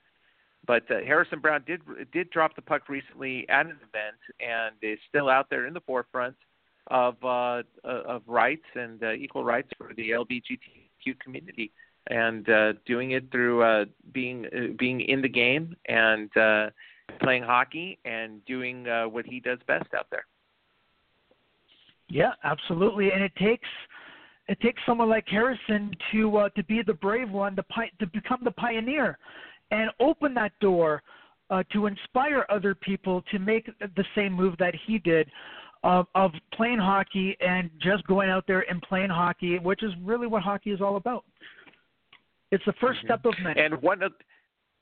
but 0.68 0.90
uh, 0.90 1.02
Harrison 1.06 1.40
Browne 1.40 1.64
did 1.65 1.82
did 2.11 2.30
drop 2.30 2.56
the 2.56 2.61
puck 2.61 2.90
recently 2.90 3.48
at 3.49 3.65
an 3.65 3.77
event, 3.77 4.18
and 4.40 4.76
is 4.82 4.99
still 5.10 5.30
out 5.30 5.49
there 5.49 5.68
in 5.68 5.73
the 5.73 5.82
forefront 5.82 6.36
of 6.88 7.15
uh, 7.23 7.64
of 7.84 8.22
rights 8.27 8.65
and 8.76 9.03
uh, 9.03 9.14
equal 9.14 9.44
rights 9.44 9.69
for 9.77 9.91
the 9.95 10.11
LGBTQ 10.11 11.19
community, 11.23 11.72
and 12.07 12.49
uh, 12.49 12.73
doing 12.86 13.11
it 13.11 13.32
through 13.32 13.64
uh, 13.64 13.86
being 14.14 14.45
uh, 14.48 14.73
being 14.77 15.02
in 15.02 15.22
the 15.22 15.30
game 15.30 15.76
and 15.88 16.36
uh, 16.38 16.69
playing 17.22 17.44
hockey 17.44 17.99
and 18.06 18.44
doing 18.45 18.88
uh, 18.88 19.06
what 19.06 19.26
he 19.26 19.40
does 19.40 19.60
best 19.68 19.94
out 19.98 20.07
there. 20.11 20.26
Yeah, 22.10 22.34
absolutely. 22.44 23.11
And 23.11 23.23
it 23.23 23.36
takes 23.36 23.68
it 24.48 24.60
takes 24.62 24.82
someone 24.86 25.10
like 25.10 25.26
Harrison 25.28 25.92
to 26.12 26.38
uh, 26.38 26.50
to 26.50 26.64
be 26.64 26.82
the 26.86 26.94
brave 26.94 27.30
one, 27.30 27.56
to 27.56 27.64
pi- 27.64 27.92
to 28.00 28.08
become 28.08 28.40
the 28.44 28.52
pioneer, 28.52 29.18
and 29.72 29.90
open 30.00 30.34
that 30.36 30.52
door 30.60 31.02
uh, 31.50 31.64
to 31.74 31.88
inspire 31.88 32.46
other 32.50 32.76
people 32.76 33.24
to 33.32 33.40
make 33.40 33.70
the 33.80 34.06
same 34.16 34.34
move 34.34 34.56
that 34.60 34.74
he 34.86 35.00
did. 35.00 35.30
Of, 35.84 36.08
of 36.16 36.32
playing 36.52 36.80
hockey 36.80 37.38
and 37.42 37.70
just 37.80 38.08
going 38.08 38.28
out 38.28 38.46
there 38.48 38.62
and 38.72 38.82
playing 38.82 39.12
hockey, 39.12 39.60
which 39.60 39.84
is 39.84 39.92
really 40.04 40.26
what 40.26 40.42
hockey 40.42 40.72
is 40.72 40.82
all 40.82 40.96
about. 40.96 41.24
It's 42.52 42.66
the 42.66 42.74
1st 42.82 43.04
step 43.04 43.24
of 43.24 43.36
many. 43.44 43.62
And 43.62 43.80
one 43.84 44.02
of 44.02 44.14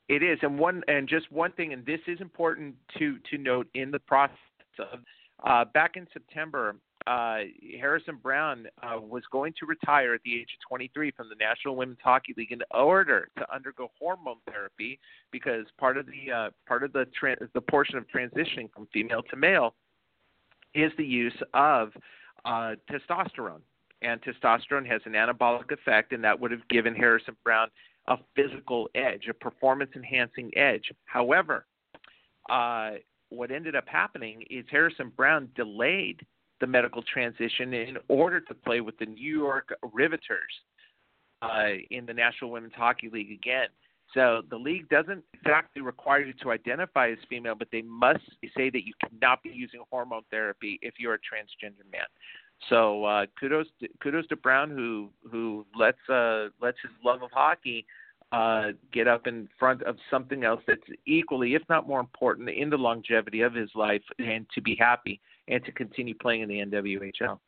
it 0.08 0.22
is, 0.22 0.38
and 0.40 0.58
one 0.58 0.82
and 0.88 1.06
just 1.06 1.30
one 1.30 1.52
thing, 1.52 1.74
and 1.74 1.84
this 1.84 2.00
is 2.06 2.22
important 2.22 2.74
to 2.98 3.18
to 3.30 3.36
note 3.36 3.66
in 3.74 3.90
the 3.90 3.98
process 3.98 4.38
of 4.78 5.00
uh, 5.44 5.64
back 5.66 5.96
in 5.96 6.06
September, 6.12 6.76
uh, 7.06 7.40
Harrison 7.78 8.18
Browne 8.22 8.66
uh, 8.82 8.98
was 8.98 9.22
going 9.30 9.52
to 9.60 9.66
retire 9.66 10.14
at 10.14 10.22
the 10.24 10.34
age 10.34 10.48
of 10.54 10.68
23 10.68 11.10
from 11.10 11.28
the 11.28 11.34
National 11.34 11.76
Women's 11.76 11.98
Hockey 12.02 12.34
League 12.36 12.52
in 12.52 12.62
order 12.70 13.28
to 13.36 13.54
undergo 13.54 13.90
hormone 14.00 14.38
therapy 14.50 14.98
because 15.30 15.66
part 15.78 15.98
of 15.98 16.06
the 16.06 16.32
uh, 16.32 16.50
part 16.66 16.82
of 16.82 16.92
the 16.92 17.06
tra- 17.18 17.36
the 17.52 17.60
portion 17.60 17.98
of 17.98 18.06
transitioning 18.08 18.72
from 18.72 18.88
female 18.92 19.22
to 19.22 19.36
male 19.36 19.74
is 20.74 20.90
the 20.96 21.04
use 21.04 21.36
of 21.52 21.90
uh, 22.44 22.74
testosterone. 22.90 23.60
And 24.00 24.20
testosterone 24.22 24.86
has 24.86 25.00
an 25.04 25.12
anabolic 25.12 25.70
effect, 25.72 26.12
and 26.12 26.24
that 26.24 26.38
would 26.38 26.50
have 26.50 26.66
given 26.68 26.94
Harrison 26.94 27.36
Browne 27.44 27.68
a 28.06 28.16
physical 28.36 28.88
edge, 28.94 29.28
a 29.30 29.34
performance 29.34 29.90
enhancing 29.96 30.50
edge. 30.56 30.92
However, 31.06 31.66
uh, 32.50 32.92
what 33.30 33.50
ended 33.50 33.74
up 33.74 33.84
happening 33.86 34.42
is 34.50 34.64
Harrison 34.70 35.12
Browne 35.16 35.48
delayed 35.56 36.24
the 36.60 36.66
medical 36.66 37.02
transition 37.02 37.74
in 37.74 37.96
order 38.08 38.40
to 38.40 38.54
play 38.54 38.80
with 38.80 38.96
the 38.98 39.06
New 39.06 39.38
York 39.38 39.74
Riveters 39.92 40.40
uh, 41.42 41.72
in 41.90 42.06
the 42.06 42.14
National 42.14 42.50
Women's 42.50 42.74
Hockey 42.74 43.10
League 43.12 43.32
again. 43.32 43.68
So 44.12 44.42
the 44.48 44.56
league 44.56 44.88
doesn't 44.88 45.24
exactly 45.32 45.82
require 45.82 46.20
you 46.20 46.34
to 46.42 46.52
identify 46.52 47.10
as 47.10 47.18
female, 47.28 47.54
but 47.54 47.68
they 47.72 47.82
must 47.82 48.22
say 48.56 48.70
that 48.70 48.86
you 48.86 48.92
cannot 49.00 49.42
be 49.42 49.50
using 49.50 49.80
hormone 49.90 50.22
therapy 50.30 50.78
if 50.82 50.94
you're 50.98 51.14
a 51.14 51.18
transgender 51.18 51.90
man. 51.90 52.06
So 52.68 53.04
uh, 53.04 53.26
kudos 53.38 53.66
to, 53.80 53.88
kudos 54.02 54.26
to 54.28 54.36
Browne 54.36 54.70
who 54.70 55.10
who 55.30 55.66
lets 55.76 55.98
uh, 56.08 56.48
lets 56.62 56.78
his 56.82 56.92
love 57.04 57.22
of 57.22 57.30
hockey 57.32 57.84
uh, 58.34 58.72
get 58.92 59.06
up 59.06 59.28
in 59.28 59.48
front 59.58 59.82
of 59.84 59.96
something 60.10 60.42
else 60.42 60.60
that's 60.66 60.82
equally, 61.06 61.54
if 61.54 61.62
not 61.68 61.86
more 61.86 62.00
important, 62.00 62.48
in 62.48 62.68
the 62.68 62.76
longevity 62.76 63.42
of 63.42 63.54
his 63.54 63.70
life, 63.76 64.02
and 64.18 64.44
to 64.54 64.60
be 64.60 64.76
happy 64.78 65.20
and 65.46 65.64
to 65.64 65.70
continue 65.70 66.14
playing 66.20 66.42
in 66.42 66.48
the 66.48 66.58
NWHL. 66.58 67.38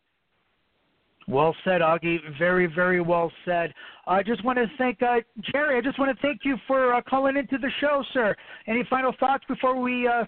Well 1.26 1.56
said, 1.64 1.80
Augie. 1.80 2.18
Very, 2.38 2.66
very 2.66 3.00
well 3.00 3.32
said. 3.44 3.74
I 4.06 4.22
just 4.22 4.44
want 4.44 4.58
to 4.58 4.66
thank 4.78 5.02
uh, 5.02 5.16
Jerry. 5.52 5.76
I 5.76 5.80
just 5.80 5.98
want 5.98 6.16
to 6.16 6.22
thank 6.22 6.42
you 6.44 6.56
for 6.68 6.94
uh, 6.94 7.02
calling 7.02 7.36
into 7.36 7.58
the 7.58 7.70
show, 7.80 8.04
sir. 8.12 8.36
Any 8.68 8.84
final 8.88 9.12
thoughts 9.18 9.42
before 9.48 9.80
we 9.80 10.06
uh, 10.06 10.24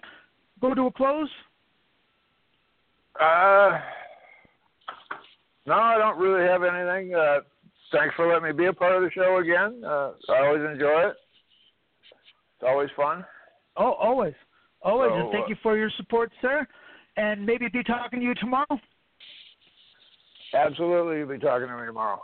go 0.59 0.73
to 0.73 0.87
a 0.87 0.91
close? 0.91 1.29
Uh, 3.17 3.79
no, 5.65 5.73
I 5.75 5.97
don't 5.97 6.17
really 6.17 6.45
have 6.45 6.63
anything. 6.63 7.15
Uh, 7.15 7.39
thanks 7.91 8.15
for 8.15 8.27
letting 8.27 8.43
me 8.43 8.51
be 8.51 8.65
a 8.65 8.73
part 8.73 8.95
of 8.95 9.01
the 9.03 9.11
show 9.11 9.37
again. 9.37 9.81
Uh, 9.85 10.11
I 10.29 10.45
always 10.47 10.61
enjoy 10.71 11.09
it. 11.09 11.15
It's 12.55 12.67
always 12.67 12.89
fun. 12.95 13.25
Oh, 13.77 13.93
always, 13.93 14.33
always. 14.81 15.11
So, 15.11 15.15
and 15.15 15.31
thank 15.31 15.45
uh, 15.45 15.49
you 15.49 15.55
for 15.63 15.77
your 15.77 15.89
support, 15.97 16.31
sir. 16.41 16.67
And 17.17 17.45
maybe 17.45 17.67
be 17.71 17.83
talking 17.83 18.19
to 18.19 18.25
you 18.25 18.33
tomorrow. 18.35 18.79
Absolutely, 20.53 21.17
you'll 21.19 21.27
be 21.29 21.37
talking 21.37 21.67
to 21.67 21.77
me 21.77 21.85
tomorrow. 21.85 22.21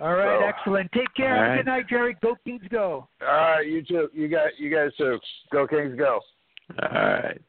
All 0.00 0.14
right, 0.14 0.38
So- 0.40 0.46
excellent. 0.46 0.90
Take 0.92 1.12
care. 1.16 1.34
All 1.36 1.42
Have 1.42 1.46
a 1.46 1.50
right. 1.50 1.56
Good 1.58 1.66
night, 1.66 1.88
Jerry. 1.88 2.16
Go 2.22 2.36
Kings, 2.44 2.62
go. 2.70 3.08
All 3.20 3.26
right, 3.26 3.66
you 3.66 3.82
too. 3.82 4.08
You 4.12 4.28
got 4.28 4.58
you 4.58 4.70
guys 4.70 4.90
too. 4.96 5.18
Go 5.52 5.66
Kings, 5.66 5.96
go. 5.98 6.20
All 6.82 6.88
right. 7.00 7.40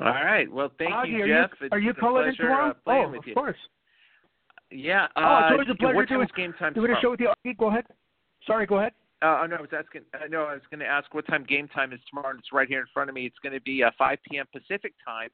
All 0.00 0.06
right. 0.08 0.50
Well, 0.50 0.70
thank 0.78 0.92
Augie, 0.92 1.10
you, 1.10 1.24
are 1.24 1.42
Jeff. 1.48 1.50
you 1.60 1.66
It's 1.66 1.72
are 1.72 1.78
you 1.78 1.90
a 1.90 1.94
calling 1.94 2.28
in 2.28 2.34
pleasure, 2.34 2.42
tomorrow? 2.44 2.70
Uh, 2.70 2.74
playing 2.84 3.12
oh, 3.14 3.18
of 3.18 3.26
you. 3.26 3.34
course. 3.34 3.56
Yeah. 4.70 5.06
Oh, 5.16 5.22
Uh, 5.22 5.40
it's 5.44 5.52
always 5.52 5.68
a 5.70 5.74
pleasure 5.74 6.06
time 6.06 6.18
doing- 6.18 6.28
game 6.36 6.52
time 6.54 6.72
Doing 6.74 6.84
a 6.90 6.94
tomorrow? 6.94 7.00
show 7.02 7.10
with 7.10 7.20
you. 7.44 7.54
Go 7.54 7.66
ahead. 7.68 7.86
Sorry, 8.46 8.66
go 8.66 8.78
ahead. 8.78 8.92
Uh, 9.22 9.40
oh, 9.42 9.46
no, 9.46 9.56
I 9.56 9.60
was 9.60 9.72
asking. 9.72 10.02
Uh, 10.12 10.26
no, 10.28 10.44
I 10.44 10.52
was 10.54 10.62
going 10.70 10.80
to 10.80 10.86
ask 10.86 11.12
what 11.14 11.26
time 11.26 11.44
game 11.44 11.68
time 11.68 11.92
is 11.92 12.00
tomorrow, 12.10 12.30
and 12.30 12.38
it's 12.38 12.52
right 12.52 12.68
here 12.68 12.80
in 12.80 12.86
front 12.92 13.08
of 13.08 13.14
me. 13.14 13.24
It's 13.24 13.38
going 13.38 13.54
to 13.54 13.60
be 13.60 13.82
uh, 13.82 13.90
5 13.96 14.18
p.m. 14.28 14.46
Pacific 14.52 14.92
time. 15.04 15.30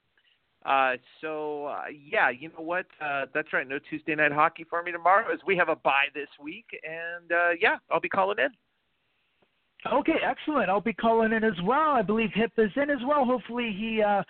Uh, 0.64 0.96
so 1.20 1.66
uh, 1.66 1.86
yeah, 1.90 2.30
you 2.30 2.48
know 2.50 2.62
what? 2.62 2.86
Uh, 3.00 3.26
that's 3.34 3.52
right. 3.52 3.66
No 3.66 3.80
Tuesday 3.80 4.14
night 4.14 4.30
hockey 4.30 4.62
for 4.64 4.80
me 4.84 4.92
tomorrow, 4.92 5.32
as 5.32 5.40
we 5.44 5.56
have 5.56 5.68
a 5.68 5.74
bye 5.74 6.06
this 6.14 6.28
week, 6.40 6.66
and 6.84 7.32
uh, 7.32 7.50
yeah, 7.60 7.78
I'll 7.90 7.98
be 8.00 8.08
calling 8.08 8.38
in. 8.38 8.50
Okay, 9.92 10.20
excellent. 10.22 10.70
I'll 10.70 10.80
be 10.80 10.92
calling 10.92 11.32
in 11.32 11.42
as 11.42 11.60
well. 11.64 11.90
I 11.90 12.02
believe 12.02 12.30
Hip 12.34 12.52
is 12.58 12.70
in 12.76 12.88
as 12.90 13.00
well. 13.04 13.24
Hopefully 13.24 13.74
he 13.76 14.00
uh, 14.00 14.22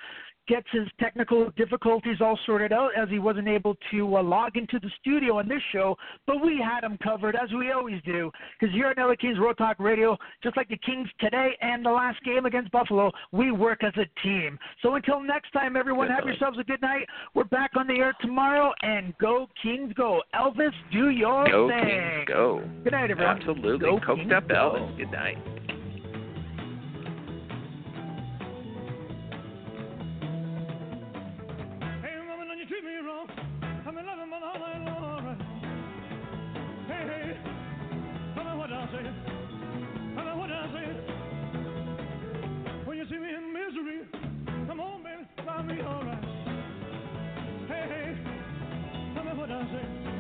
gets 0.49 0.67
his 0.73 0.89
technical 1.01 1.51
difficulties 1.57 2.17
all 2.21 2.39
sorted 2.47 2.73
out 2.73 2.91
as 2.97 3.09
he 3.09 3.19
wasn't 3.19 3.49
able 3.49 3.77
to 3.91 4.17
uh, 4.17 4.23
log 4.23 4.57
into 4.57 4.79
the 4.81 4.91
studio 5.01 5.39
on 5.39 5.49
this 5.49 5.63
show. 5.73 5.97
But 6.27 6.43
we 6.45 6.61
had 6.63 6.85
him 6.85 6.99
covered 7.03 7.37
as 7.37 7.51
we 7.53 7.73
always 7.73 8.01
do 8.05 8.31
because 8.59 8.75
here 8.75 8.87
at 8.87 8.99
LA 8.99 9.15
Kings 9.21 9.39
Road 9.39 9.57
Talk 9.59 9.79
Radio, 9.79 10.17
just 10.43 10.57
like 10.57 10.69
the 10.69 10.79
Kings 10.79 11.09
today 11.21 11.51
and 11.61 11.85
the 11.85 11.91
last 11.91 12.23
game 12.25 12.47
against 12.47 12.71
Buffalo, 12.73 13.11
we 13.31 13.53
work 13.53 13.83
as 13.85 13.93
a 13.97 14.07
team. 14.23 14.59
So 14.83 14.95
until 14.95 15.21
next 15.21 15.51
time, 15.53 15.77
everyone, 15.77 16.09
have 16.09 16.19
Definitely. 16.19 16.33
yourselves 16.41 16.59
a 16.61 16.65
good 16.65 16.83
night. 16.83 17.07
We're 17.35 17.45
back 17.45 17.71
on 17.77 17.87
the 17.87 17.95
air 17.95 18.15
tomorrow 18.21 18.73
and 18.83 19.17
go 19.19 19.49
Kings 19.63 19.93
go. 19.95 20.23
Elvis, 20.35 20.73
do 20.93 21.11
your 21.11 21.47
Go 21.49 21.69
thing. 21.69 21.85
Kings, 21.85 22.29
go! 22.29 22.63
Good 22.85 22.93
night, 22.93 23.11
everyone. 23.11 23.37
Absolutely, 23.39 23.79
Go 23.79 23.99
coked 23.99 24.17
Kings, 24.17 24.33
up 24.35 24.49
go. 24.49 24.55
Elvis. 24.55 24.97
Good 24.97 25.11
night. 25.13 25.39
Misery, 43.73 44.07
come 44.67 44.81
on, 44.81 45.03
baby, 45.03 45.27
find 45.47 45.67
me 45.67 45.81
alright. 45.81 46.25
Hey, 47.69 47.87
hey, 47.89 48.17
tell 49.15 49.25
me 49.25 49.31
what 49.33 49.51
I 49.51 49.63
say. 49.65 50.12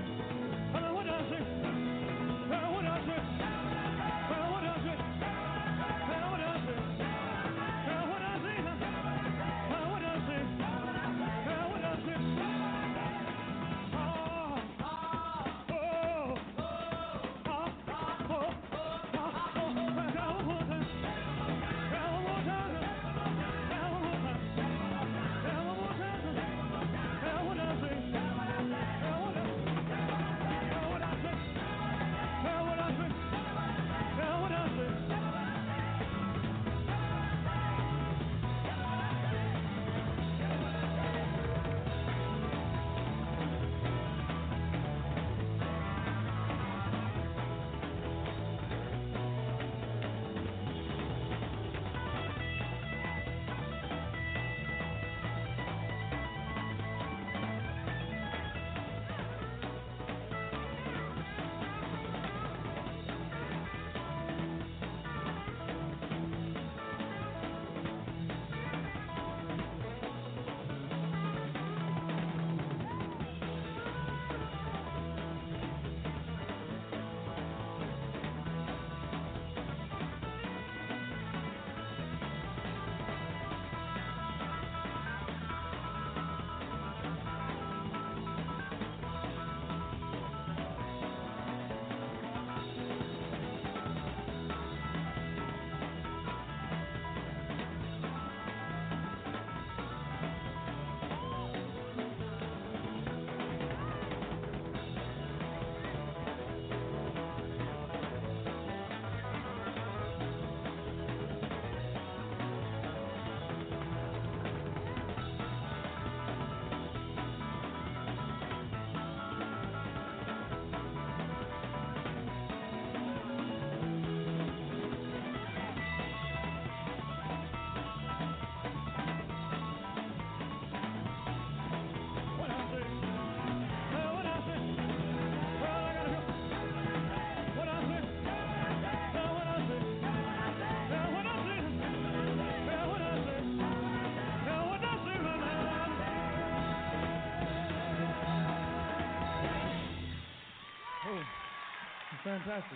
Fantastic, 152.32 152.71